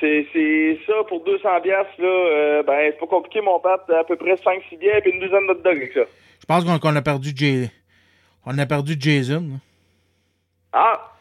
C'est, 0.00 0.26
c'est 0.32 0.78
ça 0.86 0.92
pour 1.08 1.24
200 1.24 1.60
piastres, 1.62 1.92
là. 1.98 2.06
euh, 2.06 2.62
ben, 2.62 2.90
c'est 2.92 2.98
pas 2.98 3.06
compliqué, 3.06 3.40
mon 3.40 3.58
pape. 3.60 3.88
À 3.90 4.04
peu 4.04 4.16
près 4.16 4.34
5-6 4.34 4.78
bières 4.78 5.00
et 5.04 5.10
une 5.10 5.20
douzaine 5.20 5.46
de 5.46 5.52
hot 5.52 5.62
dogs 5.62 5.76
avec 5.76 5.92
ça. 5.92 6.00
Je 6.40 6.44
pense 6.46 6.64
qu'on 6.80 6.96
a 6.96 7.02
perdu 7.02 7.30
Jay- 7.34 7.70
On 8.44 8.56
a 8.58 8.66
perdu 8.66 8.94
Jason. 8.98 9.40
là. 9.40 9.56
Ah! 10.72 11.12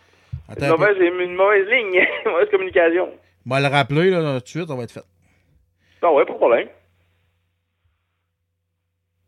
Attends, 0.49 0.65
Une 0.65 0.72
mauvaise, 0.72 0.97
une 0.99 1.35
mauvaise 1.35 1.68
ligne, 1.69 1.95
une 2.26 2.31
mauvaise 2.31 2.49
communication. 2.52 3.10
On 3.45 3.49
va 3.49 3.60
le 3.61 3.68
rappeler 3.68 4.10
là, 4.11 4.39
tout 4.39 4.43
de 4.43 4.47
suite, 4.49 4.68
ça 4.68 4.76
va 4.76 4.84
être 4.84 4.91
fait. 4.91 5.03
Non, 6.03 6.15
ouais, 6.15 6.26
pas 6.26 6.34
de 6.34 6.38
problème. 6.38 6.68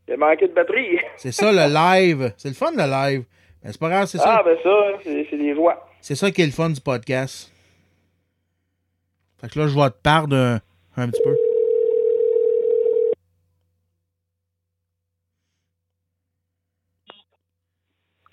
Il 0.08 0.14
a 0.14 0.18
manqué 0.18 0.48
de 0.48 0.54
batterie. 0.54 1.00
C'est 1.18 1.32
ça 1.32 1.52
le 1.52 1.74
live. 1.74 2.34
C'est 2.38 2.50
le 2.50 2.54
fun 2.56 2.72
le 2.72 2.84
live. 2.90 3.24
Mais 3.64 3.72
c'est 3.72 3.80
pas 3.80 3.90
grave, 3.90 4.06
c'est 4.06 4.20
ça. 4.20 4.38
Ah, 4.40 4.44
ben 4.44 4.56
ça, 4.62 4.70
c'est, 5.04 5.26
c'est 5.30 5.38
des 5.38 5.56
joies. 5.56 5.84
C'est 6.00 6.14
ça 6.16 6.30
qui 6.30 6.44
est 6.44 6.46
le 6.46 6.52
fun 6.52 6.70
du 6.70 6.80
podcast. 6.80 7.52
Fait 9.40 9.50
que 9.50 9.60
là, 9.60 9.68
je 9.68 9.76
vais 9.76 9.90
te 9.90 10.02
perdre 10.02 10.36
un, 10.36 10.60
un 10.98 11.10
petit 11.10 11.22
peu. 11.24 11.36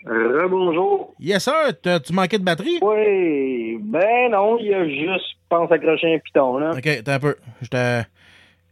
Rebonjour. 0.07 1.15
Yes, 1.19 1.45
sir. 1.45 2.01
Tu 2.03 2.13
manquais 2.13 2.39
de 2.39 2.45
batterie? 2.45 2.79
Oui. 2.83 3.79
Ben 3.81 4.31
non, 4.31 4.59
il 4.59 4.75
a 4.75 4.87
juste, 4.87 5.25
je 5.31 5.37
pense, 5.49 5.71
accroché 5.73 6.15
un 6.15 6.19
piton, 6.19 6.59
là. 6.59 6.73
Ok, 6.73 7.03
t'as 7.05 7.15
un 7.15 7.21
peu. 7.21 7.37
Je 7.63 7.69
te. 7.69 8.03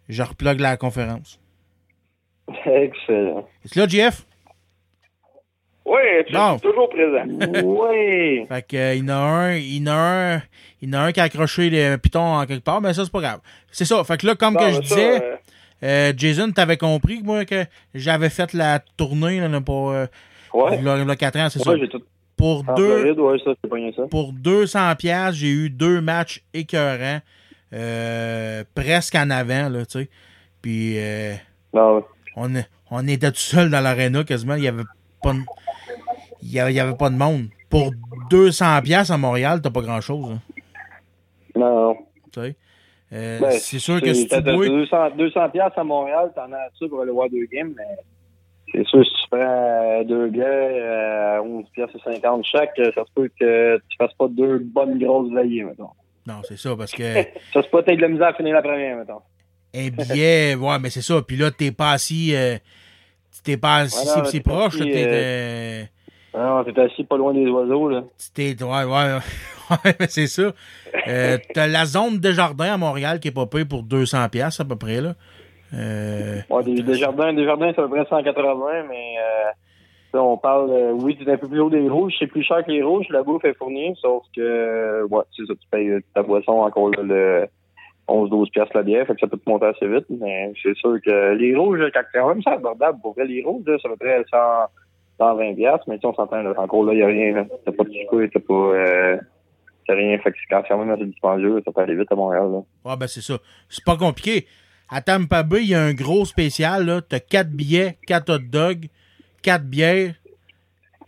Je 0.08 0.22
replogue 0.22 0.60
la 0.60 0.76
conférence. 0.76 1.40
Excellent. 2.66 3.48
C'est 3.64 3.76
là, 3.76 3.86
JF? 3.86 4.26
Oui, 5.92 6.24
tu 6.26 6.32
Bon. 6.32 6.56
es 6.56 6.58
toujours 6.60 6.88
présent. 6.88 7.24
oui. 7.64 8.46
Fait 8.48 8.66
que, 8.66 8.76
euh, 8.76 8.94
il 8.94 9.04
y 9.04 9.10
en 9.10 9.14
a 9.14 9.14
un, 9.14 9.54
il 9.56 9.76
y 9.76 9.82
en 9.82 9.92
a 9.92 9.94
un, 10.36 10.42
il 10.80 10.88
y 10.88 10.90
en 10.96 10.98
a 10.98 11.02
un 11.02 11.12
qui 11.12 11.20
a 11.20 11.24
accroché 11.24 11.68
les 11.70 11.98
pitons 11.98 12.20
en 12.36 12.46
quelque 12.46 12.64
part, 12.64 12.80
mais 12.80 12.94
ça, 12.94 13.04
c'est 13.04 13.12
pas 13.12 13.20
grave. 13.20 13.40
C'est 13.70 13.84
ça. 13.84 14.02
Fait 14.04 14.16
que 14.16 14.26
là, 14.26 14.34
comme 14.34 14.54
Bon, 14.54 14.60
que 14.60 14.64
ben 14.64 14.70
je 14.82 14.88
ça, 14.88 14.94
disais, 14.94 15.22
euh, 15.22 15.36
euh, 15.84 16.12
Jason, 16.16 16.50
t'avais 16.50 16.76
compris 16.78 17.20
que 17.20 17.24
moi, 17.26 17.44
que 17.44 17.64
j'avais 17.94 18.30
fait 18.30 18.52
la 18.54 18.78
tournée, 18.96 19.40
là, 19.40 19.60
pour, 19.60 19.90
euh, 19.90 20.06
Ouais. 20.54 20.78
il 20.78 20.84
y 20.84 20.88
a- 20.88 20.96
il 20.98 21.06
y 21.06 21.10
a 21.10 21.16
4 21.16 21.36
ans, 21.38 21.48
c'est 21.50 21.66
Ouais, 21.68 21.78
ça? 21.78 21.86
tout. 21.88 22.02
Pour 22.36 22.64
En 22.68 22.74
deux, 22.74 22.98
Floride, 23.14 23.18
ouais, 23.20 23.38
ça, 23.44 24.06
pour 24.10 24.32
200 24.32 24.94
pièces, 24.96 25.34
j'ai 25.34 25.48
eu 25.50 25.70
deux 25.70 26.00
matchs 26.00 26.42
écœurants, 26.54 27.20
euh, 27.72 28.64
presque 28.74 29.14
en 29.14 29.30
avant, 29.30 29.68
là, 29.68 29.84
tu 29.86 30.00
sais. 30.00 30.08
Puis, 30.60 30.94
euh, 30.98 31.34
Non, 31.74 31.96
ouais. 31.96 32.02
on, 32.36 32.50
on 32.90 33.06
était 33.08 33.30
tout 33.30 33.38
seul 33.38 33.70
dans 33.70 33.80
l'aréna 33.80 34.24
quasiment. 34.24 34.54
Il 34.54 34.64
y 34.64 34.68
avait 34.68 34.82
pas 35.22 35.32
de, 35.34 35.38
il 36.42 36.50
y 36.52 36.58
avait, 36.60 36.94
pas 36.96 37.10
de 37.10 37.16
monde. 37.16 37.46
Pour 37.70 37.90
200 38.30 38.82
pièces 38.82 39.10
à 39.10 39.16
Montréal, 39.16 39.60
t'as 39.62 39.70
pas 39.70 39.80
grand-chose. 39.80 40.32
hein, 40.32 40.40
Non, 41.56 41.96
tu 42.32 42.40
sais. 42.40 42.56
Euh, 43.14 43.38
Ben, 43.40 43.50
c'est 43.52 43.78
sûr 43.78 44.00
que 44.00 44.12
si 44.14 44.26
tu 44.26 44.40
bois... 44.42 44.66
200, 44.66 45.10
200 45.16 45.50
piastres 45.50 45.78
à 45.78 45.84
Montréal, 45.84 46.32
t'en 46.34 46.50
as 46.52 46.68
ça 46.78 46.86
pour 46.88 47.00
aller 47.02 47.12
voir 47.12 47.28
deux 47.30 47.44
games, 47.52 47.72
mais 47.76 47.96
c'est 48.72 48.86
sûr, 48.86 49.04
si 49.04 49.12
tu 49.22 49.28
prends 49.30 49.38
euh, 49.40 50.04
deux 50.04 50.28
bières 50.28 51.38
à 51.38 51.42
11 51.42 51.64
piastres 51.74 51.96
et 51.96 52.14
50 52.14 52.44
chaque, 52.44 52.78
euh, 52.78 52.90
ça 52.94 53.02
se 53.04 53.12
peut 53.14 53.30
que 53.38 53.76
tu 53.88 53.96
fasses 53.98 54.14
pas 54.14 54.28
deux 54.28 54.58
bonnes 54.60 54.98
grosses 54.98 55.30
veillées, 55.32 55.64
mettons. 55.64 55.90
Non, 56.26 56.40
c'est 56.48 56.56
ça, 56.58 56.74
parce 56.76 56.92
que 56.92 57.02
Ça 57.52 57.62
se 57.62 57.68
peut 57.68 57.82
être 57.86 57.96
de 57.96 58.02
la 58.02 58.08
misère 58.08 58.28
à 58.28 58.34
finir 58.34 58.54
la 58.54 58.62
première, 58.62 58.96
mettons. 58.96 59.20
un 59.74 59.88
billet, 59.88 60.54
ouais, 60.60 60.78
mais 60.78 60.88
c'est 60.90 61.02
ça. 61.02 61.20
Puis 61.20 61.36
là, 61.36 61.50
t'es 61.50 61.70
pas 61.72 61.92
assis... 61.92 62.34
euh, 62.34 62.56
t'es 63.44 63.56
pas 63.58 63.76
assis, 63.78 64.40
pas 64.40 64.50
proche, 64.50 64.78
t'es... 64.78 65.88
Non, 66.34 66.64
t'es 66.64 66.78
assis 66.80 67.04
pas 67.04 67.16
loin 67.16 67.34
des 67.34 67.46
oiseaux, 67.46 67.88
là. 67.90 68.04
T'es- 68.34 68.56
ouais, 68.62 68.84
ouais, 68.84 69.14
ouais, 69.70 69.76
mais 70.00 70.06
c'est 70.08 70.26
ça. 70.26 70.52
Euh, 71.08 71.38
t'as 71.54 71.66
la 71.66 71.84
zone 71.84 72.18
de 72.18 72.32
jardin 72.32 72.74
à 72.74 72.76
Montréal 72.78 73.20
qui 73.20 73.28
est 73.28 73.32
pas 73.34 73.46
payée 73.46 73.64
pour 73.66 73.82
200 73.82 74.28
pièces 74.30 74.58
à 74.60 74.64
peu 74.64 74.76
près, 74.76 75.00
là. 75.00 75.14
Euh, 75.74 76.40
Ouais, 76.50 76.62
des, 76.64 76.82
des 76.82 76.94
jardins, 76.94 77.32
des 77.32 77.44
jardins, 77.44 77.72
c'est 77.74 77.80
à 77.80 77.84
peu 77.88 77.90
près 77.96 78.04
180, 78.06 78.84
mais 78.88 79.14
euh, 79.18 79.50
là, 80.14 80.22
on 80.22 80.36
parle, 80.38 80.70
oui, 81.00 81.18
c'est 81.22 81.30
un 81.30 81.36
peu 81.36 81.48
plus 81.48 81.60
haut 81.60 81.70
des 81.70 81.88
rouges, 81.88 82.14
c'est 82.18 82.26
plus 82.26 82.42
cher 82.42 82.64
que 82.64 82.70
les 82.70 82.82
rouges, 82.82 83.06
la 83.10 83.22
bouffe 83.22 83.44
est 83.44 83.56
fournie, 83.56 83.94
sauf 84.00 84.22
que, 84.36 85.04
ouais, 85.10 85.22
c'est 85.36 85.46
ça, 85.46 85.54
tu 85.54 85.66
payes 85.70 85.98
ta 86.14 86.22
boisson 86.22 86.52
encore 86.52 86.90
là, 86.90 87.02
le 87.02 87.46
11-12 88.08 88.50
piastres 88.50 88.76
la 88.76 88.82
bière, 88.82 89.06
fait 89.06 89.14
que 89.14 89.20
ça 89.20 89.26
peut 89.28 89.38
te 89.38 89.48
monter 89.48 89.66
assez 89.66 89.86
vite, 89.86 90.06
mais 90.10 90.52
c'est 90.62 90.74
sûr 90.76 90.96
que 91.04 91.32
les 91.34 91.56
rouges, 91.56 91.80
quand 91.94 92.02
quand 92.12 92.28
même, 92.28 92.42
c'est 92.42 92.50
abordable, 92.52 92.98
pour 93.00 93.14
vrai, 93.14 93.24
les 93.26 93.42
rouges, 93.42 93.64
là, 93.66 93.76
ça 93.80 93.88
à 93.88 93.92
peu 93.92 93.96
près 93.98 94.22
100, 94.30 94.36
120 95.18 95.54
piastres, 95.54 95.84
mais 95.88 95.98
si 95.98 96.06
on 96.06 96.14
s'entend, 96.14 96.42
là, 96.42 96.52
encore 96.56 96.84
là, 96.84 96.92
il 96.94 96.96
n'y 96.96 97.02
a 97.02 97.06
rien, 97.06 97.46
t'as 97.64 97.72
pas 97.72 97.84
de 97.84 97.92
chico, 97.92 98.20
t'as 98.26 98.40
pas, 98.40 98.54
euh, 98.54 99.16
t'as 99.86 99.94
rien, 99.94 100.18
fait 100.18 100.32
que 100.32 100.38
c'est 100.38 100.62
quand 100.68 100.78
même 100.78 100.90
assez 100.90 101.06
dispendieux, 101.06 101.62
ça 101.64 101.72
peut 101.72 101.80
aller 101.80 101.94
vite 101.96 102.10
à 102.10 102.14
Montréal, 102.14 102.50
là. 102.50 102.90
Ouais, 102.90 102.96
ben 102.96 103.06
c'est 103.06 103.20
ça. 103.20 103.38
C'est 103.68 103.84
pas 103.84 103.96
compliqué. 103.96 104.46
À 104.88 105.00
Tampa 105.00 105.42
Bay, 105.42 105.62
il 105.62 105.70
y 105.70 105.74
a 105.74 105.82
un 105.82 105.94
gros 105.94 106.24
spécial. 106.24 106.84
là. 106.84 107.00
T'as 107.00 107.20
4 107.20 107.50
billets, 107.50 107.96
4 108.06 108.34
hot 108.34 108.38
dogs, 108.38 108.86
4 109.42 109.64
bières, 109.64 110.14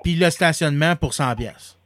puis 0.03 0.15
le 0.15 0.31
stationnement 0.31 0.97
pour 0.97 1.13
100 1.13 1.35
pièces. 1.37 1.79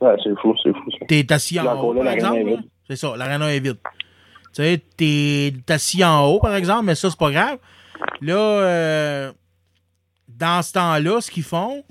Ouais, 0.00 0.14
c'est 0.22 0.38
fou, 0.40 0.54
c'est 0.62 0.72
fou. 0.72 0.90
T'es 1.08 1.32
assis 1.32 1.58
en 1.58 1.80
haut, 1.80 1.94
par 1.94 2.08
exemple. 2.12 2.58
C'est 2.88 2.96
ça, 2.96 3.16
l'aréna 3.16 3.52
est 3.54 3.60
vide. 3.60 3.78
Tu 4.54 4.62
sais, 4.62 4.82
t'es 4.96 5.52
assis 5.68 6.04
en 6.04 6.24
haut, 6.26 6.38
par 6.38 6.54
exemple, 6.54 6.84
mais 6.84 6.94
ça, 6.94 7.10
c'est 7.10 7.18
pas 7.18 7.30
grave. 7.30 7.58
Là, 8.20 8.36
euh, 8.36 9.32
dans 10.38 10.62
ce 10.62 10.72
temps-là, 10.74 11.20
ce 11.20 11.30
qu'ils 11.30 11.42
font, 11.42 11.84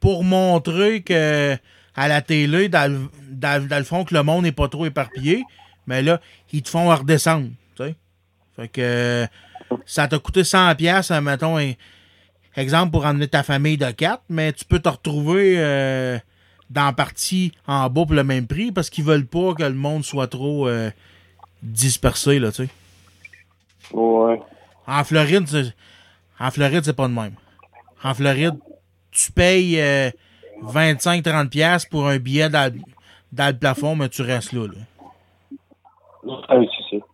pour 0.00 0.24
montrer 0.24 1.02
que 1.02 1.56
à 1.94 2.08
la 2.08 2.20
télé, 2.20 2.68
dans, 2.68 2.90
le- 2.92 3.08
dans- 3.30 3.66
dans 3.66 3.78
le 3.78 3.84
fond, 3.84 4.04
que 4.04 4.14
le 4.14 4.22
monde 4.22 4.42
n'est 4.44 4.52
pas 4.52 4.68
trop 4.68 4.84
éparpillé, 4.86 5.42
mais 5.86 6.02
là, 6.02 6.20
ils 6.52 6.62
te 6.62 6.68
font 6.68 6.94
redescendre. 6.94 7.48
Fait 8.56 8.68
que 8.68 9.26
ça 9.84 10.08
t'a 10.08 10.18
coûté 10.18 10.42
100 10.44 10.74
pièces, 10.76 11.10
mettons, 11.10 11.58
un- 11.58 11.72
exemple, 12.56 12.90
pour 12.92 13.04
emmener 13.04 13.28
ta 13.28 13.42
famille 13.42 13.76
de 13.76 13.90
4, 13.90 14.22
mais 14.30 14.52
tu 14.52 14.64
peux 14.64 14.78
te 14.78 14.88
retrouver 14.88 15.56
euh, 15.58 16.18
dans 16.70 16.92
partie 16.94 17.52
en 17.66 17.88
bas 17.90 18.04
pour 18.06 18.14
le 18.14 18.24
même 18.24 18.46
prix 18.46 18.72
parce 18.72 18.88
qu'ils 18.88 19.04
veulent 19.04 19.26
pas 19.26 19.52
que 19.54 19.62
le 19.62 19.74
monde 19.74 20.04
soit 20.04 20.26
trop 20.28 20.66
euh, 20.68 20.90
dispersé, 21.62 22.38
là, 22.38 22.50
tu 22.50 22.64
sais. 22.64 22.70
Ouais. 23.92 24.40
En 24.86 25.04
Floride, 25.04 25.46
en 26.40 26.50
Floride, 26.50 26.82
c'est 26.84 26.92
pas 26.96 27.08
de 27.08 27.12
même. 27.12 27.32
En 28.06 28.14
Floride, 28.14 28.54
tu 29.10 29.32
payes 29.32 29.80
euh, 29.80 30.10
25-30$ 30.62 31.48
piastres 31.48 31.88
pour 31.90 32.06
un 32.06 32.18
billet 32.18 32.48
dans, 32.48 32.72
le- 32.72 32.80
dans 33.32 33.48
le 33.52 33.58
plafond, 33.58 33.96
mais 33.96 34.08
tu 34.08 34.22
restes 34.22 34.52
là. 34.52 34.66
là. 34.66 34.80
Ah 36.48 36.56
oui, 36.56 36.68
c'est 36.90 36.98
ça. 36.98 37.04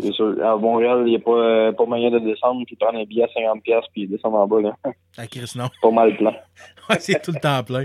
C'est 0.00 0.12
sûr. 0.12 0.34
À 0.44 0.56
Montréal, 0.56 1.02
il 1.06 1.10
n'y 1.10 1.16
a 1.16 1.18
pas, 1.20 1.30
euh, 1.32 1.72
pas 1.72 1.84
moyen 1.84 2.10
de 2.10 2.18
descendre 2.18 2.62
puis 2.66 2.76
prendre 2.76 2.98
un 2.98 3.04
billet 3.04 3.24
à 3.24 3.26
50$ 3.26 3.60
piastres, 3.60 3.90
puis 3.92 4.06
descendre 4.06 4.36
en 4.38 4.46
bas. 4.46 4.60
Là. 4.60 4.76
Ah, 5.18 5.26
Chris, 5.26 5.52
non. 5.56 5.68
pas 5.82 5.90
mal 5.90 6.16
plein. 6.16 6.32
Ouais, 6.88 6.96
c'est 6.98 7.20
tout 7.22 7.32
le 7.32 7.40
temps 7.40 7.62
plein. 7.62 7.84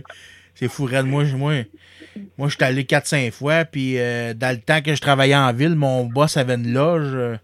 C'est 0.56 0.70
fou, 0.70 0.86
raide. 0.86 1.06
Moi, 1.06 1.26
je- 1.26 1.36
moi, 1.36 1.54
moi 2.38 2.48
je 2.48 2.56
suis 2.56 2.64
allé 2.64 2.84
4-5 2.86 3.32
fois, 3.32 3.66
puis 3.66 3.98
euh, 4.00 4.34
dans 4.34 4.56
le 4.56 4.62
temps 4.62 4.82
que 4.82 4.96
je 4.96 5.02
travaillais 5.02 5.36
en 5.36 5.52
ville, 5.54 5.76
mon 5.76 6.06
boss 6.06 6.36
avait 6.38 6.56
une 6.56 6.72
loge. 6.74 7.14
euh, 7.14 7.36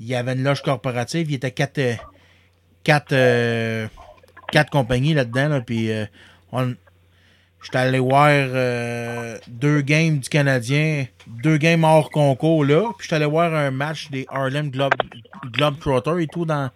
il 0.00 0.06
y 0.08 0.14
avait 0.14 0.32
une 0.32 0.42
loge 0.42 0.62
corporative. 0.62 1.30
Il 1.30 1.34
était 1.36 1.52
4 1.52 1.78
euh, 3.12 3.86
quatre, 4.52 4.70
compagnies 4.70 5.14
là-dedans, 5.14 5.48
là, 5.48 5.60
puis 5.60 5.90
euh, 5.90 6.04
on- 6.52 6.74
J'étais 7.64 7.78
allé 7.78 8.00
voir 8.00 8.26
euh, 8.28 9.38
deux 9.46 9.82
games 9.82 10.18
du 10.18 10.28
Canadien, 10.28 11.04
deux 11.28 11.58
games 11.58 11.84
hors 11.84 12.10
concours 12.10 12.64
là. 12.64 12.90
Puis 12.98 13.04
j'étais 13.04 13.14
allé 13.14 13.24
voir 13.24 13.54
un 13.54 13.70
match 13.70 14.10
des 14.10 14.26
Harlem 14.28 14.68
Globe, 14.68 14.94
Globetrotters 15.52 16.18
et 16.18 16.26
tout 16.26 16.44
dans, 16.44 16.70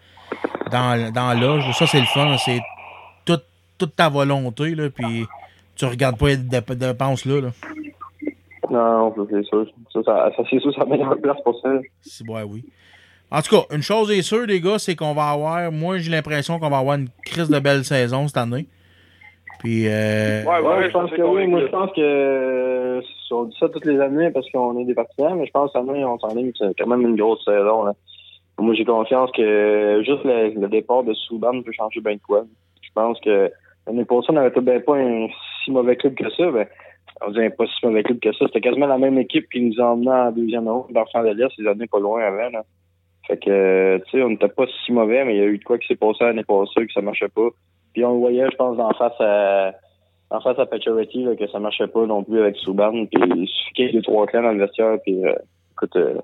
dans, 0.71 1.13
dans 1.13 1.29
la 1.31 1.35
loge. 1.35 1.65
Ça, 1.77 1.89
c'est 1.89 1.99
le 1.99 2.07
fun. 2.07 2.37
C'est 2.39 2.61
toute, 3.25 3.43
toute 3.79 3.97
ta 3.97 4.09
volonté. 4.09 4.77
Là, 4.77 4.89
puis 4.89 5.25
tu 5.75 5.87
regardes 5.87 6.19
pas 6.19 6.29
les 6.29 6.37
dép- 6.37 6.73
dépenses 6.77 7.25
là. 7.25 7.41
là. 7.41 7.51
Non, 8.71 9.13
ça, 9.17 9.23
c'est 9.29 9.45
sûr. 9.45 9.67
Ça, 9.93 10.03
ça, 10.05 10.31
c'est 10.49 10.61
sûr, 10.61 10.89
met 10.89 11.03
en 11.03 11.17
place 11.17 11.39
pour 11.43 11.61
ça. 11.63 11.69
Si, 12.03 12.23
ouais, 12.29 12.43
oui. 12.45 12.65
En 13.31 13.41
tout 13.43 13.57
cas, 13.57 13.75
une 13.75 13.83
chose 13.83 14.11
est 14.11 14.23
sûre, 14.23 14.47
les 14.47 14.61
gars, 14.61 14.79
c'est 14.79 14.95
qu'on 14.95 15.15
va 15.15 15.31
avoir. 15.31 15.73
Moi, 15.73 15.99
j'ai 15.99 16.11
l'impression 16.11 16.59
qu'on 16.59 16.71
va 16.71 16.79
avoir 16.79 16.97
une 16.97 17.09
crise 17.25 17.51
de 17.51 17.59
belle 17.59 17.85
saison 17.85 18.29
cette 18.29 18.37
année. 18.37 18.67
Puis. 19.59 19.89
Euh, 19.89 20.45
Ouais, 20.45 20.87
je 20.87 20.93
pense 20.93 21.11
que 21.11 21.23
oui. 21.23 21.47
Moi, 21.47 21.63
je 21.63 21.67
pense 21.67 21.91
que 21.93 22.01
euh, 22.01 23.01
on 23.33 23.45
dit 23.45 23.57
ça 23.59 23.69
toutes 23.69 23.87
les 23.87 23.99
années 24.01 24.31
parce 24.31 24.49
qu'on 24.51 24.79
est 24.79 24.85
des 24.85 24.95
partisans, 24.95 25.37
mais 25.37 25.47
je 25.47 25.51
pense 25.51 25.73
que 25.73 25.79
cette 25.79 25.89
année, 25.89 26.05
on 26.05 26.19
s'enligne, 26.19 26.53
c'est 26.57 26.73
quand 26.79 26.87
même 26.87 27.03
une 27.03 27.17
grosse 27.17 27.45
saison. 27.45 27.85
Là. 27.85 27.95
Moi, 28.59 28.75
j'ai 28.75 28.85
confiance 28.85 29.31
que 29.33 30.03
juste 30.05 30.25
le, 30.25 30.61
le 30.61 30.69
départ 30.69 31.03
de 31.03 31.13
Souban 31.13 31.63
peut 31.63 31.73
changer 31.73 32.01
bien 32.01 32.15
de 32.15 32.21
quoi. 32.21 32.45
Je 32.81 32.89
pense 32.95 33.21
que 33.21 33.51
l'année 33.87 34.05
passée, 34.05 34.27
on 34.31 34.35
n'avait 34.35 34.61
bien 34.61 34.81
pas 34.81 34.97
un 34.97 35.27
si 35.65 35.71
mauvais 35.71 35.97
club 35.97 36.15
que 36.15 36.31
ça. 36.31 36.51
Ben, 36.51 36.67
on 37.27 37.31
disait 37.31 37.51
pas 37.51 37.67
si 37.67 37.85
mauvais 37.85 38.03
club 38.03 38.21
que 38.21 38.33
ça. 38.33 38.47
C'était 38.47 38.61
quasiment 38.61 38.87
la 38.87 38.99
même 38.99 39.19
équipe 39.19 39.49
qui 39.51 39.61
nous 39.61 39.79
emmenait 39.81 40.11
en 40.11 40.31
deuxième 40.31 40.69
ronde 40.69 40.87
dans 40.91 41.05
le 41.15 41.35
de 41.35 41.43
l'Est, 41.43 41.55
ces 41.57 41.67
années 41.67 41.87
pas 41.87 41.99
loin 41.99 42.23
avant. 42.23 42.51
Là. 42.51 42.65
Fait 43.27 43.37
que, 43.37 43.51
euh, 43.51 43.99
tu 44.07 44.19
sais, 44.19 44.23
on 44.23 44.31
n'était 44.31 44.49
pas 44.49 44.67
si 44.85 44.93
mauvais, 44.93 45.25
mais 45.25 45.35
il 45.35 45.39
y 45.39 45.43
a 45.43 45.47
eu 45.47 45.59
de 45.59 45.65
quoi 45.65 45.79
qui 45.79 45.87
s'est 45.89 45.97
passé 45.97 46.25
l'année 46.25 46.45
passée, 46.45 46.87
que 46.87 46.93
ça 46.93 47.01
marchait 47.01 47.29
pas. 47.29 47.49
Puis 47.93 48.05
on 48.05 48.13
le 48.13 48.19
voyait, 48.19 48.47
je 48.51 48.57
pense, 48.57 48.77
d'en 48.77 48.93
face 48.93 49.21
à 49.21 49.73
en 50.31 50.41
face 50.41 50.59
à 50.59 50.67
Pacioretty, 50.67 51.23
là, 51.23 51.37
que 51.37 51.47
ça 51.49 51.59
marchait 51.59 51.87
pas 51.87 52.05
non 52.05 52.25
plus 52.25 52.41
avec 52.41 52.57
Souban. 52.57 53.07
Puis 53.07 53.23
il 53.37 53.49
suffit 53.49 53.73
qu'il 53.75 53.85
y 53.87 53.89
ait 53.89 53.93
deux, 53.93 54.03
trois 54.03 54.27
clans 54.27 54.43
dans 54.43 54.53
le 54.53 54.59
vestiaire, 54.59 54.99
puis 55.03 55.25
euh, 55.25 55.33
écoute, 55.73 55.95
euh, 55.97 56.21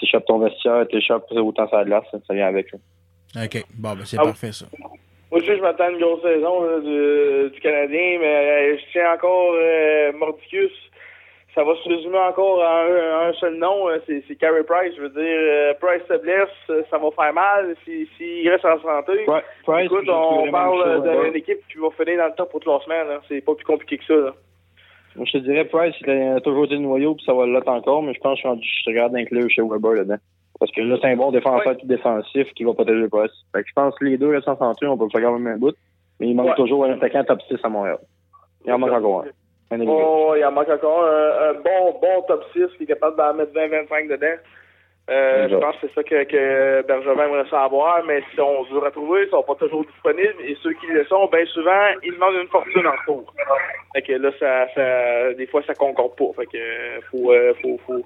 t'échappes 0.00 0.24
ton 0.26 0.38
vestiaire, 0.38 0.86
t'échappes 0.88 1.30
autant 1.32 1.68
ça 1.68 1.84
glace, 1.84 2.04
ça, 2.10 2.18
ça 2.26 2.34
vient 2.34 2.46
avec. 2.46 2.72
Là. 2.72 3.44
OK. 3.44 3.64
Bon, 3.74 3.94
ben, 3.94 4.04
c'est 4.04 4.16
Ah, 4.18 4.24
parfait, 4.24 4.52
ça. 4.52 4.66
Moi 5.30 5.40
aussi, 5.40 5.46
je 5.46 5.62
m'attends 5.62 5.84
à 5.84 5.90
une 5.90 5.98
grosse 5.98 6.22
saison 6.22 6.62
là, 6.62 6.80
du, 6.80 7.50
du 7.54 7.60
Canadien, 7.60 8.18
mais 8.20 8.74
euh, 8.74 8.76
je 8.78 8.92
tiens 8.92 9.14
encore 9.14 9.54
euh, 9.54 10.12
Mordicus. 10.12 10.72
Ça 11.54 11.62
va 11.64 11.74
se 11.76 11.88
résumer 11.88 12.16
encore 12.18 12.62
à 12.62 12.84
un, 12.84 12.94
à 12.94 13.28
un 13.28 13.32
seul 13.34 13.56
nom, 13.56 13.86
euh, 13.88 13.98
c'est 14.06 14.36
Carey 14.36 14.62
Price. 14.64 14.94
Je 14.96 15.02
veux 15.02 15.10
dire, 15.10 15.20
euh, 15.22 15.74
Price 15.80 16.02
se 16.08 16.16
blesse, 16.16 16.48
euh, 16.70 16.82
ça 16.90 16.96
va 16.96 17.10
faire 17.10 17.34
mal 17.34 17.74
s'il 17.84 18.06
si, 18.16 18.48
reste 18.48 18.64
en 18.64 18.80
santé. 18.80 19.26
Price, 19.66 19.84
Écoute, 19.84 20.08
on 20.08 20.50
parle 20.50 20.82
chose, 20.82 21.00
ouais. 21.06 21.24
d'une 21.26 21.36
équipe 21.36 21.58
qui 21.70 21.76
va 21.78 21.90
finir 21.90 22.16
dans 22.18 22.28
le 22.28 22.34
top 22.36 22.54
au 22.54 22.58
classement. 22.58 23.04
là. 23.04 23.20
C'est 23.28 23.42
pas 23.44 23.54
plus 23.54 23.66
compliqué 23.66 23.98
que 23.98 24.04
ça. 24.04 24.14
Là. 24.14 24.32
Moi, 25.14 25.26
je 25.26 25.32
te 25.32 25.38
dirais, 25.44 25.66
Price, 25.66 25.94
il 26.00 26.10
a 26.10 26.40
toujours 26.40 26.64
été 26.64 26.74
le 26.74 26.80
noyau, 26.80 27.14
puis 27.16 27.24
ça 27.26 27.34
va 27.34 27.44
l'être 27.44 27.68
encore, 27.68 28.02
mais 28.02 28.14
je 28.14 28.20
pense 28.20 28.40
que 28.40 28.48
je 28.48 28.90
regarde 28.90 29.14
inclure 29.14 29.50
chez 29.50 29.60
Weber 29.60 29.92
là-dedans. 29.92 30.16
Parce 30.58 30.72
que 30.72 30.80
là, 30.80 30.96
c'est 31.02 31.08
un 31.08 31.16
bon 31.16 31.32
défenseur 31.32 31.76
tout 31.76 31.86
défensif 31.86 32.50
qui 32.54 32.64
va 32.64 32.72
protéger 32.72 33.08
Price. 33.10 33.32
Fait 33.54 33.62
que 33.62 33.68
je 33.68 33.72
pense 33.74 33.94
que 33.98 34.06
les 34.06 34.16
deux 34.16 34.30
restent 34.30 34.48
en 34.48 34.56
santé, 34.56 34.86
on 34.86 34.96
peut 34.96 35.08
faire 35.12 35.20
quand 35.20 35.38
même 35.38 35.54
un 35.54 35.58
bout. 35.58 35.74
Mais 36.18 36.28
il 36.28 36.34
manque 36.34 36.46
Ouais. 36.48 36.54
toujours 36.54 36.84
un 36.86 36.92
attaquant 36.92 37.24
top 37.24 37.42
6 37.42 37.56
à 37.62 37.68
Montréal. 37.68 37.98
Il 38.64 38.72
en 38.72 38.78
manque 38.78 38.92
encore 38.92 39.24
un. 39.24 39.41
Oh, 39.88 40.34
il 40.36 40.44
en 40.44 40.52
manque 40.52 40.68
encore 40.68 41.04
un, 41.04 41.50
un 41.50 41.52
bon, 41.54 41.98
bon 42.00 42.22
top 42.28 42.44
6 42.52 42.66
qui 42.76 42.84
est 42.84 42.86
capable 42.86 43.16
d'en 43.16 43.34
mettre 43.34 43.52
20-25 43.52 44.08
dedans. 44.08 44.36
Euh, 45.10 45.48
je 45.48 45.56
pense 45.56 45.74
que 45.76 45.88
c'est 45.88 45.94
ça 45.94 46.02
que, 46.04 46.22
que 46.24 46.82
Bergevin 46.86 47.24
aimerait 47.26 47.48
savoir, 47.50 48.04
mais 48.06 48.22
si 48.32 48.40
on 48.40 48.62
veut 48.62 48.78
retrouver, 48.78 49.24
ils 49.24 49.30
sont 49.30 49.42
pas 49.42 49.56
toujours 49.56 49.84
disponibles 49.84 50.36
et 50.46 50.56
ceux 50.62 50.72
qui 50.74 50.86
le 50.86 51.04
sont, 51.06 51.26
bien 51.26 51.44
souvent, 51.46 51.88
ils 52.04 52.12
demandent 52.14 52.36
une 52.40 52.48
fortune 52.48 52.86
en 52.86 52.92
retour. 52.92 53.34
Fait 53.94 54.02
que 54.02 54.12
là, 54.12 54.30
ça, 54.38 54.68
ça, 54.74 55.32
des 55.34 55.46
fois, 55.48 55.60
ça 55.66 55.74
concorde 55.74 56.14
pas. 56.16 56.32
Fait 56.36 56.46
que 56.46 56.56
euh, 56.56 57.00
faut, 57.10 57.32
euh, 57.32 57.52
faut, 57.60 57.80
faut, 57.84 58.04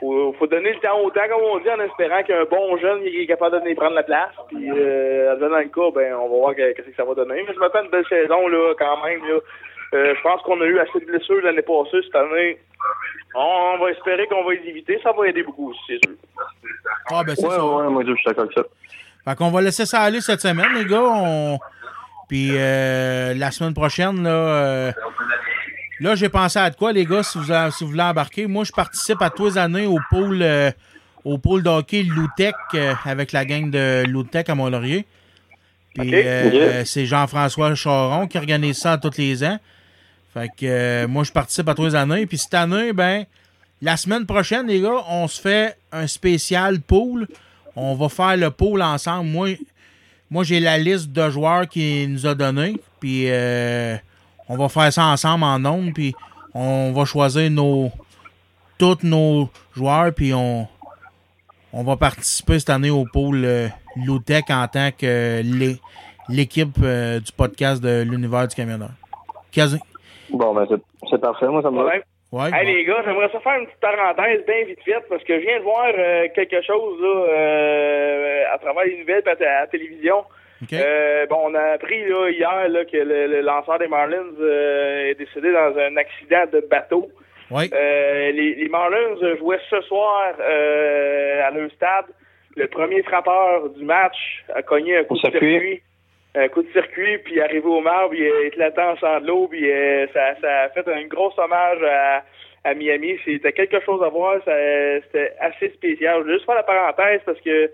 faut, 0.00 0.32
faut 0.32 0.46
donner 0.46 0.72
le 0.72 0.80
temps 0.80 0.98
au 1.02 1.10
temps, 1.10 1.28
comme 1.28 1.42
on 1.42 1.58
dit, 1.58 1.68
en 1.70 1.80
espérant 1.80 2.22
qu'un 2.22 2.44
bon 2.44 2.74
jeune 2.78 3.00
il 3.04 3.20
est 3.20 3.26
capable 3.26 3.56
de 3.56 3.60
venir 3.62 3.76
prendre 3.76 3.94
la 3.96 4.02
place. 4.02 4.32
Puis, 4.48 4.66
euh, 4.74 5.36
dans 5.36 5.46
le 5.48 5.64
cas, 5.64 5.90
ben, 5.94 6.14
on 6.14 6.22
va 6.30 6.36
voir 6.38 6.54
que- 6.56 6.72
qu'est-ce 6.72 6.88
que 6.88 6.96
ça 6.96 7.04
va 7.04 7.14
donner. 7.14 7.44
Mais 7.46 7.52
je 7.52 7.58
m'attends 7.60 7.84
une 7.84 7.90
belle 7.90 8.06
saison, 8.08 8.48
là, 8.48 8.72
quand 8.78 9.04
même, 9.04 9.20
là. 9.28 9.40
Euh, 9.92 10.14
je 10.16 10.22
pense 10.22 10.40
qu'on 10.42 10.60
a 10.60 10.64
eu 10.64 10.78
assez 10.78 11.00
de 11.00 11.04
blessures 11.04 11.42
l'année 11.42 11.62
passée. 11.62 11.98
Cette 12.04 12.14
année, 12.14 12.58
on, 13.34 13.78
va 13.78 13.90
espérer 13.90 14.26
qu'on 14.26 14.44
va 14.44 14.54
les 14.54 14.68
éviter. 14.68 15.00
Ça 15.02 15.12
va 15.12 15.26
aider 15.26 15.42
beaucoup 15.42 15.70
aussi, 15.70 15.80
c'est 15.88 15.98
sûr. 16.06 16.16
Ah, 17.10 17.24
ben, 17.24 17.34
c'est 17.34 17.44
ouais, 17.44 17.50
ça. 17.50 17.64
ouais, 17.64 17.88
moi, 17.88 18.04
je 18.06 18.14
suis 18.14 18.24
d'accord 18.26 18.44
avec 18.44 18.56
ça. 18.56 18.62
Fait 19.24 19.36
qu'on 19.36 19.50
va 19.50 19.60
laisser 19.60 19.86
ça 19.86 20.00
aller 20.00 20.20
cette 20.20 20.40
semaine, 20.40 20.72
les 20.74 20.84
gars. 20.84 21.02
On... 21.02 21.58
Puis 22.28 22.50
euh, 22.52 23.34
la 23.34 23.50
semaine 23.50 23.74
prochaine, 23.74 24.22
là, 24.22 24.30
euh, 24.30 24.92
là 25.98 26.14
j'ai 26.14 26.28
pensé 26.28 26.60
à 26.60 26.70
de 26.70 26.76
quoi, 26.76 26.92
les 26.92 27.04
gars, 27.04 27.24
si 27.24 27.38
vous, 27.38 27.52
a- 27.52 27.72
si 27.72 27.82
vous 27.82 27.90
voulez 27.90 28.02
embarquer. 28.02 28.46
Moi, 28.46 28.62
je 28.62 28.70
participe 28.72 29.20
à 29.20 29.30
tous 29.30 29.46
les 29.46 29.58
années 29.58 29.86
au 29.86 29.98
pôle, 30.10 30.40
euh, 30.40 30.70
au 31.24 31.38
pôle 31.38 31.64
de 31.64 31.68
hockey 31.68 32.04
Loutec 32.04 32.54
euh, 32.74 32.94
avec 33.04 33.32
la 33.32 33.44
gang 33.44 33.68
de 33.68 34.04
Loutec 34.06 34.48
à 34.48 34.54
Mont-Laurier. 34.54 35.04
Puis 35.96 36.14
euh, 36.14 36.84
c'est 36.84 37.04
Jean-François 37.04 37.74
Charon 37.74 38.28
qui 38.28 38.38
organise 38.38 38.78
ça 38.78 38.96
tous 38.96 39.18
les 39.18 39.42
ans. 39.42 39.58
Fait 40.32 40.48
que 40.48 40.64
euh, 40.64 41.08
moi, 41.08 41.24
je 41.24 41.32
participe 41.32 41.68
à 41.68 41.74
tous 41.74 41.84
les 41.86 41.94
années. 41.94 42.26
Puis 42.26 42.38
cette 42.38 42.54
année, 42.54 42.92
ben, 42.92 43.24
la 43.82 43.96
semaine 43.96 44.26
prochaine, 44.26 44.66
les 44.66 44.80
gars, 44.80 45.04
on 45.08 45.26
se 45.26 45.40
fait 45.40 45.76
un 45.90 46.06
spécial 46.06 46.80
pool. 46.80 47.26
On 47.74 47.94
va 47.94 48.08
faire 48.08 48.36
le 48.36 48.50
pool 48.50 48.82
ensemble. 48.82 49.28
Moi, 49.28 49.56
moi 50.30 50.44
j'ai 50.44 50.60
la 50.60 50.78
liste 50.78 51.08
de 51.10 51.30
joueurs 51.30 51.68
qu'il 51.68 52.12
nous 52.12 52.26
a 52.26 52.34
donné. 52.34 52.80
Puis 53.00 53.24
euh, 53.28 53.96
on 54.48 54.56
va 54.56 54.68
faire 54.68 54.92
ça 54.92 55.04
ensemble 55.06 55.44
en 55.44 55.58
nombre. 55.58 55.92
Puis 55.94 56.14
on 56.54 56.92
va 56.92 57.04
choisir 57.04 57.50
nos 57.50 57.90
tous 58.78 58.98
nos 59.02 59.48
joueurs. 59.74 60.12
Puis 60.14 60.32
on, 60.34 60.68
va 61.72 61.96
participer 61.96 62.58
cette 62.58 62.70
année 62.70 62.90
au 62.90 63.04
pôle 63.04 63.44
euh, 63.44 63.68
en 63.96 64.68
tant 64.68 64.90
que 64.96 65.42
l'é- 65.42 65.80
l'équipe 66.28 66.76
euh, 66.82 67.18
du 67.18 67.32
podcast 67.32 67.82
de 67.82 68.02
l'univers 68.02 68.46
du 68.46 68.54
camionneur. 68.54 68.90
Bon, 70.32 70.54
ben, 70.54 70.66
c'est- 70.68 71.20
parfait. 71.20 71.46
Moi, 71.46 71.62
ça 71.62 71.70
me 71.70 71.82
va. 71.82 71.90
Ouais, 72.32 72.48
hey, 72.54 72.74
les 72.74 72.84
gars, 72.84 73.02
j'aimerais 73.04 73.28
ça 73.32 73.40
faire 73.40 73.58
une 73.58 73.66
petite 73.66 73.80
parenthèse 73.80 74.44
bien 74.46 74.64
vite 74.64 74.78
faite 74.84 75.04
parce 75.08 75.24
que 75.24 75.34
je 75.40 75.44
viens 75.44 75.58
de 75.58 75.64
voir 75.64 75.86
euh, 75.98 76.28
quelque 76.32 76.62
chose 76.62 77.00
là, 77.00 77.24
euh, 77.28 78.44
à 78.54 78.58
travers 78.58 78.84
les 78.84 78.98
nouvelles 78.98 79.24
et 79.26 79.44
à, 79.44 79.60
la 79.62 79.66
télévision. 79.66 80.22
Euh, 80.72 81.26
bon, 81.26 81.38
on 81.46 81.54
a 81.54 81.72
appris 81.72 82.06
là, 82.06 82.28
hier 82.28 82.68
là, 82.68 82.84
que 82.84 82.96
le, 82.96 83.26
le 83.26 83.40
lanceur 83.40 83.78
des 83.80 83.88
Marlins 83.88 84.34
euh, 84.40 85.10
est 85.10 85.14
décédé 85.16 85.50
dans 85.52 85.76
un 85.76 85.96
accident 85.96 86.44
de 86.52 86.60
bateau. 86.60 87.08
Oui. 87.50 87.68
Euh, 87.74 88.30
les, 88.30 88.54
les 88.54 88.68
Marlins 88.68 89.16
jouaient 89.38 89.58
ce 89.68 89.80
soir 89.82 90.34
euh, 90.38 91.42
à 91.44 91.50
leur 91.50 91.68
stade. 91.72 92.06
Le 92.56 92.68
premier 92.68 93.02
frappeur 93.02 93.70
du 93.70 93.84
match 93.84 94.44
a 94.54 94.62
cogné 94.62 94.98
un 94.98 95.04
coup 95.04 95.14
de 95.14 95.20
circuit. 95.20 95.82
Un 96.34 96.48
coup 96.48 96.62
de 96.62 96.70
circuit, 96.72 97.18
puis 97.18 97.40
arrivé 97.40 97.66
au 97.66 97.80
marbre, 97.80 98.14
est 98.14 98.46
éclaté 98.46 98.80
en 98.80 98.96
sang 98.98 99.20
de 99.20 99.26
l'eau, 99.26 99.48
puis 99.48 99.68
euh, 99.70 100.06
ça, 100.14 100.36
ça 100.40 100.62
a 100.62 100.68
fait 100.68 100.86
un 100.86 101.04
gros 101.06 101.32
hommage 101.36 101.82
à, 101.82 102.24
à 102.64 102.74
Miami. 102.74 103.16
C'était 103.24 103.52
quelque 103.52 103.80
chose 103.80 104.02
à 104.02 104.08
voir, 104.08 104.40
c'était 104.44 105.32
assez 105.40 105.70
spécial. 105.70 106.22
Je 106.22 106.26
vais 106.26 106.32
juste 106.34 106.46
faire 106.46 106.54
la 106.54 106.62
parenthèse 106.62 107.20
parce 107.26 107.40
que 107.40 107.70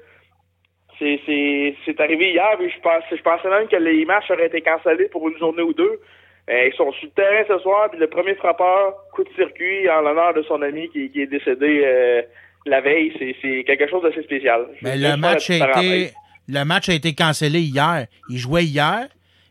c'est 0.98 1.20
c'est 1.26 1.74
c'est 1.84 2.00
arrivé 2.00 2.32
hier, 2.32 2.56
puis 2.58 2.70
je 2.70 2.80
pensais 2.80 3.16
je 3.16 3.22
pensais 3.22 3.48
même 3.48 3.68
que 3.68 3.76
les 3.76 4.04
matchs 4.04 4.30
auraient 4.30 4.46
été 4.46 4.60
cancellés 4.60 5.08
pour 5.08 5.28
une 5.28 5.38
journée 5.38 5.62
ou 5.62 5.74
deux. 5.74 6.00
Euh, 6.48 6.68
ils 6.68 6.74
sont 6.74 6.92
sur 6.92 7.06
le 7.06 7.10
terrain 7.10 7.44
ce 7.48 7.58
soir, 7.58 7.90
puis 7.90 7.98
le 7.98 8.06
premier 8.06 8.34
frappeur, 8.36 8.94
coup 9.12 9.24
de 9.24 9.32
circuit 9.34 9.90
en 9.90 10.00
l'honneur 10.00 10.32
de 10.32 10.42
son 10.42 10.62
ami 10.62 10.88
qui, 10.90 11.10
qui 11.10 11.22
est 11.22 11.26
décédé 11.26 11.82
euh, 11.84 12.22
la 12.66 12.80
veille, 12.80 13.12
c'est 13.18 13.34
c'est 13.42 13.64
quelque 13.64 13.88
chose 13.88 14.02
d'assez 14.02 14.22
spécial. 14.22 14.66
Vais 14.82 14.96
le, 14.96 15.16
match 15.16 15.50
a 15.50 15.82
été, 15.82 16.12
le 16.48 16.64
match 16.64 16.88
a 16.88 16.94
été 16.94 17.14
cancellé 17.14 17.60
hier. 17.60 18.06
Il 18.28 18.38
jouait 18.38 18.64
hier. 18.64 19.06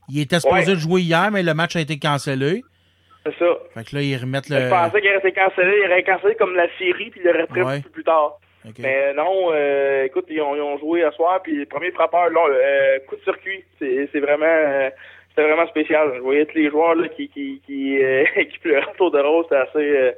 Il 0.10 0.20
était 0.20 0.40
supposé 0.40 0.74
Ouais. 0.74 0.80
jouer 0.80 1.02
hier, 1.02 1.32
mais 1.32 1.42
le 1.44 1.54
match 1.54 1.76
a 1.76 1.80
été 1.82 1.98
cancellé. 1.98 2.64
C'est 3.26 3.38
ça. 3.40 3.46
Fait 3.74 3.84
que 3.84 3.96
là, 3.96 4.02
ils 4.04 4.18
remettent 4.18 4.48
Je 4.48 4.54
le. 4.54 4.70
pensais 4.70 5.02
qu'il 5.02 5.10
aurait 5.10 5.18
été 5.20 5.32
cancellé, 5.32 5.74
il 5.84 5.92
aurait 5.92 6.04
cancellé 6.04 6.36
comme 6.36 6.56
la 6.56 6.68
série, 6.78 7.10
puis 7.10 7.22
il 7.24 7.28
l'aurait 7.28 7.48
pris 7.48 7.62
Ouais. 7.64 7.82
peu 7.82 7.90
plus 7.90 8.04
tard. 8.04 8.38
Mais 8.80 9.14
non, 9.14 9.50
euh, 9.52 10.06
écoute, 10.06 10.26
ils 10.30 10.42
ont, 10.42 10.56
ils 10.56 10.62
ont 10.62 10.78
joué 10.80 11.04
ce 11.10 11.16
soir, 11.16 11.40
puis 11.44 11.56
le 11.56 11.66
premier 11.66 11.92
frappeur, 11.92 12.30
là, 12.30 12.40
euh, 12.50 13.00
coup 13.08 13.16
de 13.16 13.22
circuit, 13.24 13.64
c'est 13.80 14.20
vraiment, 14.20 14.46
euh, 14.46 14.90
c'était 15.30 15.44
vraiment 15.48 15.68
spécial. 15.68 16.12
Je 16.16 16.22
voyais 16.22 16.46
tous 16.46 16.58
les 16.58 16.70
joueurs 16.70 16.96
là, 16.96 17.08
qui, 17.10 17.30
qui, 17.30 17.62
qui, 17.66 17.98
euh, 18.04 18.24
qui 18.52 18.58
pleuraient 18.60 18.86
autour 18.94 19.12
de 19.12 19.20
rose, 19.20 19.46
c'était 19.50 19.62
assez, 19.62 20.14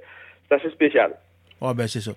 assez 0.52 0.70
spécial. 0.72 1.12
Ouais, 1.62 1.74
ben 1.74 1.88
c'est 1.88 2.02
ça. 2.02 2.12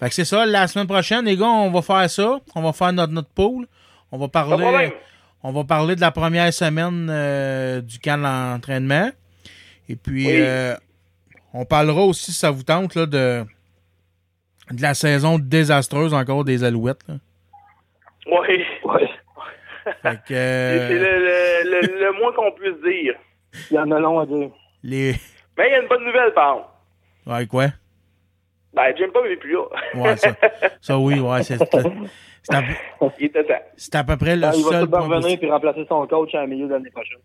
Fait 0.00 0.08
que 0.08 0.14
c'est 0.14 0.24
ça. 0.24 0.46
La 0.46 0.66
semaine 0.68 0.86
prochaine, 0.88 1.24
les 1.24 1.36
gars, 1.36 1.44
on 1.46 1.70
va 1.70 1.82
faire 1.82 2.08
ça. 2.08 2.40
On 2.54 2.62
va 2.62 2.72
faire 2.72 2.92
notre, 2.92 3.12
notre 3.12 3.28
pool. 3.30 3.66
On 4.12 4.18
va 4.18 4.28
parler. 4.28 4.62
problème. 4.62 4.92
On 5.42 5.52
va 5.52 5.64
parler 5.64 5.94
de 5.96 6.00
la 6.00 6.10
première 6.10 6.52
semaine 6.52 7.08
euh, 7.10 7.80
du 7.80 7.98
camp 7.98 8.18
d'entraînement. 8.20 9.10
Et 9.88 9.96
puis, 9.96 10.26
Oui. 10.26 10.36
euh, 10.40 10.74
on 11.52 11.64
parlera 11.64 12.02
aussi, 12.02 12.32
si 12.32 12.38
ça 12.38 12.50
vous 12.50 12.62
tente, 12.64 12.94
là, 12.94 13.06
de, 13.06 13.44
de 14.72 14.82
la 14.82 14.94
saison 14.94 15.38
désastreuse 15.38 16.14
encore 16.14 16.44
des 16.44 16.64
Alouettes. 16.64 17.06
là. 17.08 17.14
Oui. 18.26 18.64
Ouais. 18.84 19.08
Euh, 20.04 20.88
C'est 20.88 20.98
le, 20.98 20.98
le, 20.98 21.70
le, 21.70 22.00
le 22.06 22.12
moins 22.20 22.32
qu'on 22.32 22.50
puisse 22.52 22.74
dire. 22.84 23.14
Il 23.70 23.74
y 23.74 23.78
en 23.78 23.88
a 23.92 24.00
long 24.00 24.18
à 24.18 24.26
dire. 24.26 24.50
les. 24.82 25.14
Mais 25.56 25.68
il 25.68 25.72
y 25.72 25.74
a 25.74 25.80
une 25.82 25.88
bonne 25.88 26.04
nouvelle, 26.04 26.32
par 26.34 26.54
contre. 26.56 26.68
Ouais, 27.26 27.46
quoi? 27.46 27.66
Ben, 28.76 28.94
Jim 28.96 29.08
Bob 29.12 29.26
n'est 29.26 29.36
plus 29.36 29.54
là. 29.54 29.64
Ouais, 29.94 30.16
ça, 30.16 30.28
ça 30.82 30.98
oui, 30.98 31.18
ouais, 31.18 31.42
c'est 31.42 31.56
c'est 33.76 33.94
à, 33.96 34.04
peu 34.04 34.16
près 34.16 34.36
le 34.36 34.44
Ah, 34.44 34.52
il 34.54 34.62
va 34.64 34.70
seul 34.70 34.88
tout 34.88 34.96
revenir 34.96 35.38
puis 35.38 35.50
remplacer 35.50 35.84
son 35.88 36.06
coach 36.06 36.34
en 36.34 36.46
milieu 36.46 36.68
de 36.68 36.72
l'année 36.74 36.90
prochaine. 36.90 37.18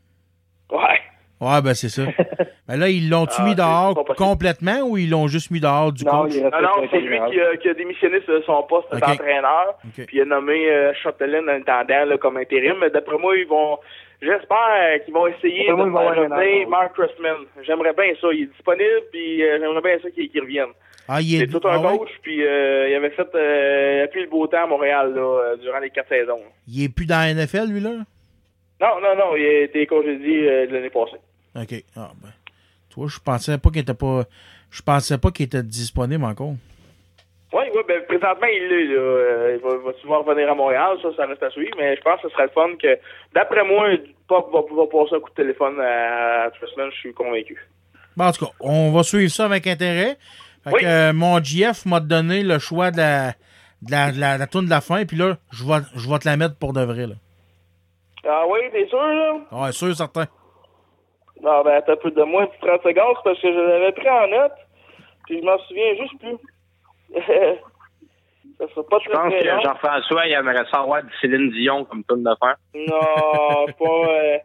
Ouais. 0.72 1.00
Ouais, 1.40 1.62
ben 1.62 1.74
c'est 1.74 1.90
ça. 1.90 2.04
ben 2.68 2.78
là, 2.78 2.88
ils 2.88 3.10
l'ont-tu 3.10 3.36
Ah, 3.40 3.44
mis 3.46 3.56
dehors 3.56 3.94
complètement 4.16 4.82
ou 4.84 4.98
ils 4.98 5.10
l'ont 5.10 5.28
juste 5.28 5.52
mis 5.52 5.60
dehors 5.60 5.92
du 5.92 6.06
Non, 6.06 6.24
coach? 6.24 6.36
non, 6.38 6.62
non, 6.62 6.88
c'est 6.90 7.00
lui 7.02 7.20
qui 7.30 7.42
a, 7.42 7.58
qui 7.58 7.70
a 7.70 7.74
démissionné 7.74 8.20
de 8.20 8.42
son 8.46 8.64
poste 8.64 8.92
d'entraîneur. 8.92 9.76
Ok. 9.86 10.06
Puis 10.06 10.18
il 10.18 10.22
a 10.22 10.26
nommé 10.26 10.72
euh, 10.72 10.94
en 11.06 11.48
attendant 11.48 12.06
là, 12.06 12.18
comme 12.18 12.38
intérim. 12.38 12.78
Mais 12.80 12.90
d'après 12.90 13.18
moi, 13.18 13.36
ils 13.38 13.48
vont. 13.48 13.78
J'espère 14.22 15.04
qu'ils 15.04 15.14
vont 15.14 15.28
essayer 15.28 15.68
de 15.68 15.70
ils 15.70 15.74
vont 15.74 15.86
avoir 15.88 16.14
faire 16.14 16.30
revenir. 16.30 16.70
Mark 16.70 16.94
Cressman. 16.94 17.38
J'aimerais 17.64 17.94
bien 17.94 18.14
ça. 18.22 18.28
Il 18.32 18.44
est 18.44 18.46
disponible, 18.46 19.02
puis 19.12 19.44
euh, 19.44 19.58
j'aimerais 19.60 19.82
bien 19.82 20.00
ça 20.02 20.10
qu'il 20.12 20.30
qu'il 20.30 20.42
revienne. 20.42 20.70
Ah, 21.08 21.22
il 21.22 21.36
est. 21.36 21.40
C'est 21.40 21.48
tout 21.48 21.68
un 21.68 21.74
ah 21.74 21.80
ouais? 21.80 21.98
coach, 21.98 22.12
puis 22.22 22.46
euh, 22.46 22.90
il 22.90 22.96
avait 22.96 23.10
fait 23.10 23.28
euh, 23.36 24.08
le 24.14 24.30
beau 24.30 24.48
temps 24.48 24.64
à 24.64 24.68
Montréal 24.68 25.14
là, 25.14 25.22
euh, 25.22 25.58
durant 25.58 25.80
les 25.80 25.90
quatre 25.90 26.10
saisons. 26.10 26.40
Il 26.68 26.84
est 26.84 26.90
plus 26.90 27.06
dans 27.06 27.20
la 27.20 27.34
NFL, 27.34 27.68
lui, 27.70 27.80
là? 27.80 27.92
Non, 28.80 29.00
non, 29.02 29.16
non, 29.18 29.36
il 29.36 29.46
a 29.46 29.62
été 29.64 29.86
congédié 29.86 30.50
euh, 30.50 30.66
l'année 30.70 30.90
passée. 30.90 31.18
OK. 31.56 31.84
Ah, 31.96 32.12
ben. 32.22 32.30
Toi, 32.90 33.08
je 33.10 33.20
pensais 33.20 33.58
pas 33.58 33.70
qu'il 33.70 33.82
était 33.82 33.94
pas. 33.94 34.24
Je 34.70 34.82
pensais 34.82 35.18
pas 35.18 35.32
qu'il 35.32 35.46
était 35.46 35.64
disponible 35.64 36.24
encore. 36.24 36.54
Oui, 37.54 37.64
oui, 37.76 37.82
ben, 37.86 38.02
présentement, 38.08 38.48
il 38.48 38.68
l'est, 38.70 38.86
là. 38.94 39.52
Il 39.52 39.60
va, 39.60 39.78
va 39.78 39.94
souvent 40.02 40.24
revenir 40.24 40.50
à 40.50 40.56
Montréal, 40.56 40.98
ça, 41.02 41.10
ça 41.18 41.26
reste 41.26 41.44
à 41.44 41.50
suivre, 41.50 41.76
mais 41.78 41.98
je 41.98 42.02
pense 42.02 42.22
que 42.22 42.30
ce 42.30 42.34
serait 42.34 42.46
le 42.46 42.52
fun 42.52 42.70
que, 42.82 42.98
d'après 43.36 43.66
moi, 43.66 43.90
Pop 44.28 44.50
va 44.54 44.64
pouvoir 44.64 44.88
passer 44.88 45.16
un 45.16 45.20
coup 45.20 45.30
de 45.30 45.36
téléphone 45.36 45.78
à, 45.82 46.44
à 46.44 46.52
Tristman, 46.52 46.90
je 46.94 46.98
suis 46.98 47.14
convaincu. 47.14 47.58
Bon, 48.16 48.26
en 48.26 48.32
tout 48.32 48.46
cas, 48.46 48.52
on 48.62 48.92
va 48.92 49.04
suivre 49.04 49.30
ça 49.30 49.46
avec 49.46 49.68
intérêt. 49.68 50.18
Fait 50.64 50.72
que, 50.72 50.86
euh, 50.86 51.14
mon 51.14 51.42
GF 51.44 51.86
m'a 51.86 52.00
donné 52.00 52.44
le 52.44 52.60
choix 52.60 52.92
de 52.92 52.98
la, 52.98 53.32
de 53.82 53.92
la, 53.92 54.12
de 54.12 54.20
la, 54.20 54.36
de 54.36 54.40
la 54.40 54.48
tourne 54.48 54.66
de 54.66 54.70
la 54.70 54.82
fin, 54.82 55.06
puis 55.06 55.18
là, 55.18 55.38
je 55.52 55.64
vais, 55.64 55.80
je 55.96 56.10
vais 56.10 56.20
te 56.20 56.28
la 56.28 56.38
mettre 56.38 56.56
pour 56.58 56.74
de 56.74 56.82
vrai, 56.82 57.08
là. 57.08 57.16
Ah 58.28 58.44
oui, 58.48 58.60
t'es 58.72 58.88
sûr, 58.88 59.02
là? 59.02 59.34
Ouais, 59.52 59.72
sûr, 59.72 59.96
certain. 59.96 60.28
Non, 61.42 61.64
ben, 61.64 61.82
t'as 61.86 61.96
peu 61.96 62.12
de 62.12 62.24
moins 62.24 62.46
de 62.46 62.52
30 62.62 62.84
secondes, 62.84 63.18
parce 63.24 63.42
que 63.42 63.52
je 63.52 63.58
l'avais 63.58 63.92
pris 63.94 64.10
en 64.10 64.28
note, 64.28 64.52
puis 65.26 65.40
je 65.40 65.46
m'en 65.46 65.58
souviens 65.60 65.96
juste 65.96 66.20
plus. 66.20 66.38
ça 68.68 68.68
sera 68.74 68.88
pas 68.88 69.00
Je 69.04 69.10
très, 69.10 69.18
pense 69.18 69.34
très 69.34 69.44
que. 69.44 69.62
Jean-François, 69.64 70.28
il 70.28 70.34
aimerait 70.34 70.66
savoir 70.72 71.04
du 71.04 71.12
Céline 71.20 71.50
Dion 71.52 71.84
comme 71.86 72.04
tourne 72.04 72.24
de 72.24 72.36
fin. 72.40 72.54
Non, 72.76 73.66
pas, 73.80 74.10
euh, 74.12 74.38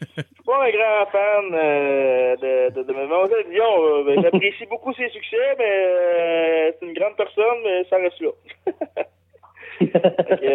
je 0.00 0.22
suis 0.22 0.42
pas 0.44 0.64
un 0.66 0.70
grand 0.70 1.06
fan 1.10 1.54
euh, 1.54 2.36
de, 2.36 2.70
de, 2.74 2.82
de 2.82 2.92
Mademoiselle 2.92 3.46
Dion. 3.50 3.82
euh, 3.82 4.16
J'apprécie 4.22 4.66
beaucoup 4.66 4.92
ses 4.94 5.08
succès, 5.08 5.54
mais 5.58 5.64
euh, 5.86 6.72
c'est 6.78 6.86
une 6.86 6.92
grande 6.94 7.16
personne, 7.16 7.58
mais 7.64 7.84
ça 7.88 7.96
reste 7.96 8.20
là. 8.20 8.30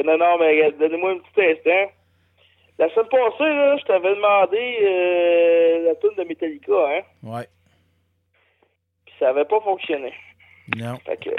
Non, 0.05 0.17
non, 0.17 0.37
mais 0.39 0.71
donnez-moi 0.73 1.11
un 1.11 1.17
petit 1.17 1.41
instant. 1.51 1.91
La 2.79 2.89
semaine 2.89 3.09
passée, 3.09 3.43
là, 3.43 3.75
je 3.77 3.83
t'avais 3.85 4.15
demandé 4.15 4.77
euh, 4.83 5.85
la 5.87 5.95
tune 5.95 6.15
de 6.17 6.23
Metallica, 6.23 6.71
hein, 6.73 7.01
Ouais. 7.23 7.47
puis 9.05 9.15
ça 9.19 9.29
avait 9.29 9.45
pas 9.45 9.59
fonctionné. 9.61 10.13
Non. 10.77 10.95
Fait 11.05 11.17
que, 11.17 11.31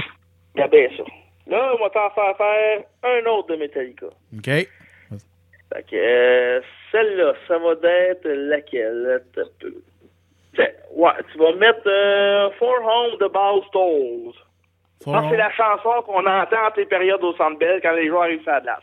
regardez 0.54 0.90
ça. 0.96 1.04
Là, 1.48 1.74
on 1.74 1.82
va 1.82 1.90
t'en 1.90 2.10
faire 2.10 2.36
faire 2.36 2.82
un 3.02 3.26
autre 3.30 3.48
de 3.48 3.56
Metallica. 3.56 4.06
OK. 4.06 4.44
Fait 4.44 5.82
que 5.82 5.96
euh, 5.96 6.60
celle-là, 6.92 7.34
ça 7.46 7.58
va 7.58 7.72
être 7.82 8.26
laquelle? 8.28 9.22
Ouais, 10.94 11.10
tu 11.32 11.38
vas 11.38 11.52
mettre 11.54 11.86
euh, 11.86 12.50
For 12.58 12.74
Home 12.82 13.18
de. 13.18 13.28
For 15.02 15.14
Ça, 15.14 15.26
c'est 15.30 15.36
la 15.36 15.50
chanson 15.52 16.02
qu'on 16.06 16.26
entend 16.26 16.66
entre 16.66 16.78
les 16.78 16.86
périodes 16.86 17.22
au 17.22 17.34
Centre 17.36 17.58
Bell 17.58 17.80
quand 17.82 17.92
les 17.92 18.08
joueurs 18.08 18.22
arrivent 18.22 18.42
sur 18.42 18.52
la 18.52 18.60
glace. 18.60 18.82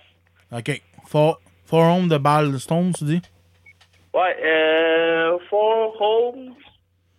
OK. 0.51 0.81
For, 1.07 1.39
for 1.65 1.81
Home 1.81 2.07
de 2.07 2.17
Ballstone, 2.17 2.93
tu 2.93 3.03
dis? 3.03 3.21
Ouais, 4.13 4.37
euh, 4.43 5.37
For 5.49 6.01
Home, 6.01 6.55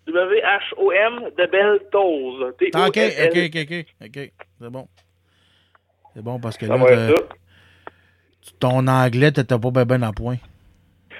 W-H-O-M 0.06 1.30
de 1.36 1.46
Bell 1.46 1.80
Tolls. 1.92 2.54
Ah, 2.74 2.88
OK. 2.88 2.98
OK, 2.98 3.36
OK, 3.36 3.56
OK. 3.62 3.86
OK. 4.02 4.32
C'est 4.60 4.70
bon. 4.70 4.88
C'est 6.16 6.22
bon 6.22 6.40
parce 6.40 6.56
que 6.56 6.64
là, 6.64 6.78
ton 8.58 8.86
anglais, 8.86 9.32
t'étais 9.32 9.58
pas 9.58 9.70
bien 9.70 9.84
ben 9.84 10.02
à 10.02 10.12
point. 10.12 10.38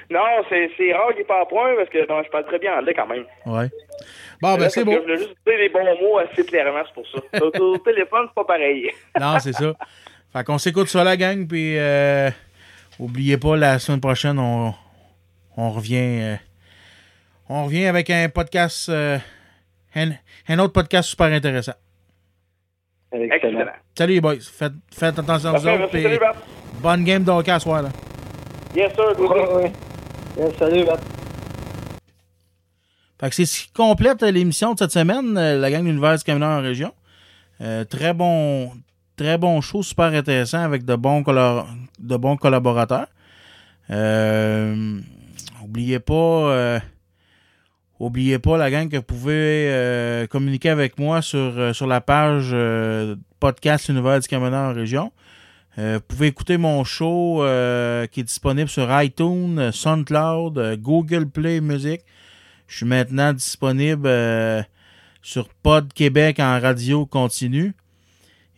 Non, 0.09 0.21
c'est 0.49 0.93
rare 0.95 1.15
qu'il 1.15 1.27
pas 1.27 1.43
à 1.43 1.45
point 1.45 1.75
parce 1.77 1.91
que 1.91 1.99
non, 2.09 2.23
je 2.25 2.31
parle 2.31 2.47
très 2.47 2.59
bien 2.59 2.79
anglais 2.79 2.95
quand 2.95 3.07
même. 3.07 3.25
Ouais. 3.45 3.69
Bon, 4.41 4.57
ben 4.57 4.71
c'est 4.71 4.87
bon. 4.87 4.95
Je 4.95 5.01
voulais 5.01 5.19
juste 5.19 5.37
dire 5.47 5.59
les 5.59 5.69
bons 5.69 5.85
mots 6.01 6.17
assez 6.17 6.47
clairement, 6.47 6.81
c'est 6.87 6.95
pour 6.95 7.07
ça. 7.09 7.19
Au, 7.61 7.75
au 7.75 7.79
téléphone, 7.79 8.25
c'est 8.29 8.35
pas 8.35 8.45
pareil. 8.45 8.91
Non, 9.21 9.39
c'est 9.39 9.53
ça. 9.53 9.75
Fait 10.33 10.45
qu'on 10.45 10.57
s'écoute 10.57 10.89
ça, 10.89 11.05
la 11.05 11.19
gang, 11.19 11.47
puis 11.47 11.77
euh, 11.77 12.31
oubliez 12.99 13.37
pas, 13.37 13.55
la 13.55 13.79
semaine 13.79 14.01
prochaine, 14.01 14.39
on, 14.39 14.73
on 15.59 15.71
revient 15.73 16.23
euh, 16.23 16.37
on 17.51 17.65
revient 17.67 17.85
avec 17.85 18.09
un 18.09 18.31
podcast, 18.31 18.89
euh, 18.89 19.19
un, 19.95 20.13
un 20.49 20.59
autre 20.59 20.73
podcast 20.73 21.11
super 21.11 21.27
intéressant. 21.27 21.75
Excellent. 23.23 23.65
Salut 23.97 24.15
les 24.15 24.21
boys, 24.21 24.37
faites, 24.41 24.73
faites 24.93 25.19
attention 25.19 25.51
à 25.51 25.59
vous 25.59 25.67
autres, 25.67 25.79
merci, 25.79 26.03
salut, 26.03 26.19
Bart. 26.19 26.35
bonne 26.83 27.05
game 27.05 27.25
de 27.25 27.31
hockey 27.31 27.51
à 27.51 27.59
soir, 27.59 27.83
là. 27.83 27.89
Yes, 28.75 28.93
sir, 28.95 29.15
go 29.17 29.29
ouais, 29.59 29.73
salut, 30.59 30.85
Bart. 30.85 30.99
Fait 33.19 33.29
que 33.31 33.35
c'est 33.35 33.47
ce 33.47 33.63
qui 33.65 33.73
complète 33.73 34.23
l'émission 34.23 34.75
de 34.75 34.79
cette 34.79 34.93
semaine, 34.93 35.37
euh, 35.39 35.59
la 35.59 35.71
gang 35.71 35.83
de 35.83 35.89
l'univers 35.89 36.17
du 36.17 36.25
camionneur 36.25 36.59
en 36.59 36.61
région. 36.61 36.93
Euh, 37.63 37.85
très 37.85 38.13
bon 38.13 38.71
très 39.17 39.39
bon 39.39 39.61
show, 39.61 39.83
super 39.83 40.07
intéressant 40.07 40.61
avec 40.61 40.85
de 40.85 40.95
bons, 40.95 41.23
de 41.23 42.17
bons 42.17 42.37
collaborateurs. 42.37 43.07
Euh, 43.91 45.01
oubliez 45.65 45.99
pas, 45.99 46.13
euh, 46.15 46.79
oubliez 47.99 48.39
pas 48.39 48.57
la 48.57 48.71
gang 48.71 48.89
que 48.89 48.97
vous 48.97 49.03
pouvez 49.03 49.69
euh, 49.71 50.27
communiquer 50.27 50.71
avec 50.71 50.99
moi 50.99 51.23
sur, 51.23 51.39
euh, 51.39 51.73
sur 51.73 51.87
la 51.87 52.01
page 52.01 52.51
euh, 52.53 53.17
podcast 53.41 53.89
Univers 53.89 54.21
du 54.21 54.29
Camionneur 54.29 54.71
en 54.71 54.75
région. 54.75 55.13
Euh, 55.79 55.95
vous 55.95 56.05
pouvez 56.09 56.27
écouter 56.29 56.57
mon 56.57 56.85
show 56.85 57.43
euh, 57.43 58.07
qui 58.07 58.21
est 58.21 58.25
disponible 58.25 58.69
sur 58.69 58.89
iTunes, 59.03 59.71
SoundCloud, 59.73 60.79
Google 60.81 61.27
Play 61.27 61.61
Music. 61.61 62.01
Je 62.67 62.79
suis 62.79 62.87
maintenant 62.87 63.33
disponible 63.33 64.09
sur 65.23 65.49
Pod 65.49 65.93
Québec 65.93 66.41
en 66.41 66.61
radio 66.61 67.05
continue. 67.05 67.75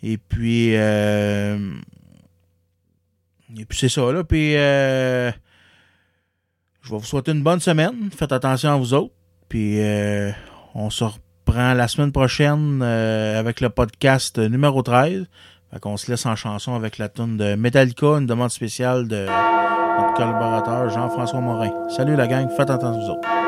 Et 0.03 0.17
puis, 0.17 0.77
euh, 0.77 1.73
et 3.59 3.65
puis 3.65 3.79
c'est 3.79 3.89
ça 3.89 4.13
là. 4.13 4.23
Puis, 4.23 4.55
euh, 4.57 5.31
je 6.83 6.91
vais 6.91 6.99
vous 6.99 7.05
souhaiter 7.05 7.33
une 7.33 7.43
bonne 7.43 7.61
semaine. 7.61 8.11
Faites 8.17 8.33
attention 8.33 8.71
à 8.71 8.77
vous 8.77 8.95
autres. 8.95 9.15
Puis, 9.49 9.81
euh, 9.81 10.31
on 10.75 10.91
se 10.91 11.05
reprend 11.05 11.75
la 11.75 11.89
semaine 11.89 12.13
prochaine 12.13 12.81
euh, 12.83 13.39
avec 13.39 13.61
le 13.61 13.71
podcast 13.71 14.39
numéro 14.39 14.83
13. 14.83 15.27
Fait 15.73 15.81
qu'on 15.81 15.97
se 15.97 16.11
laisse 16.11 16.25
en 16.27 16.37
chanson 16.37 16.75
avec 16.75 16.99
la 16.99 17.09
tune 17.09 17.37
de 17.37 17.55
Metallica, 17.55 18.07
une 18.07 18.27
demande 18.27 18.51
spéciale 18.51 19.07
de 19.07 19.27
notre 19.27 20.15
collaborateur 20.15 20.89
Jean-François 20.91 21.41
Morin. 21.41 21.71
Salut 21.91 22.17
la 22.17 22.27
gang, 22.27 22.49
faites 22.51 22.71
attention 22.71 23.01
vous 23.01 23.11
autres. 23.11 23.48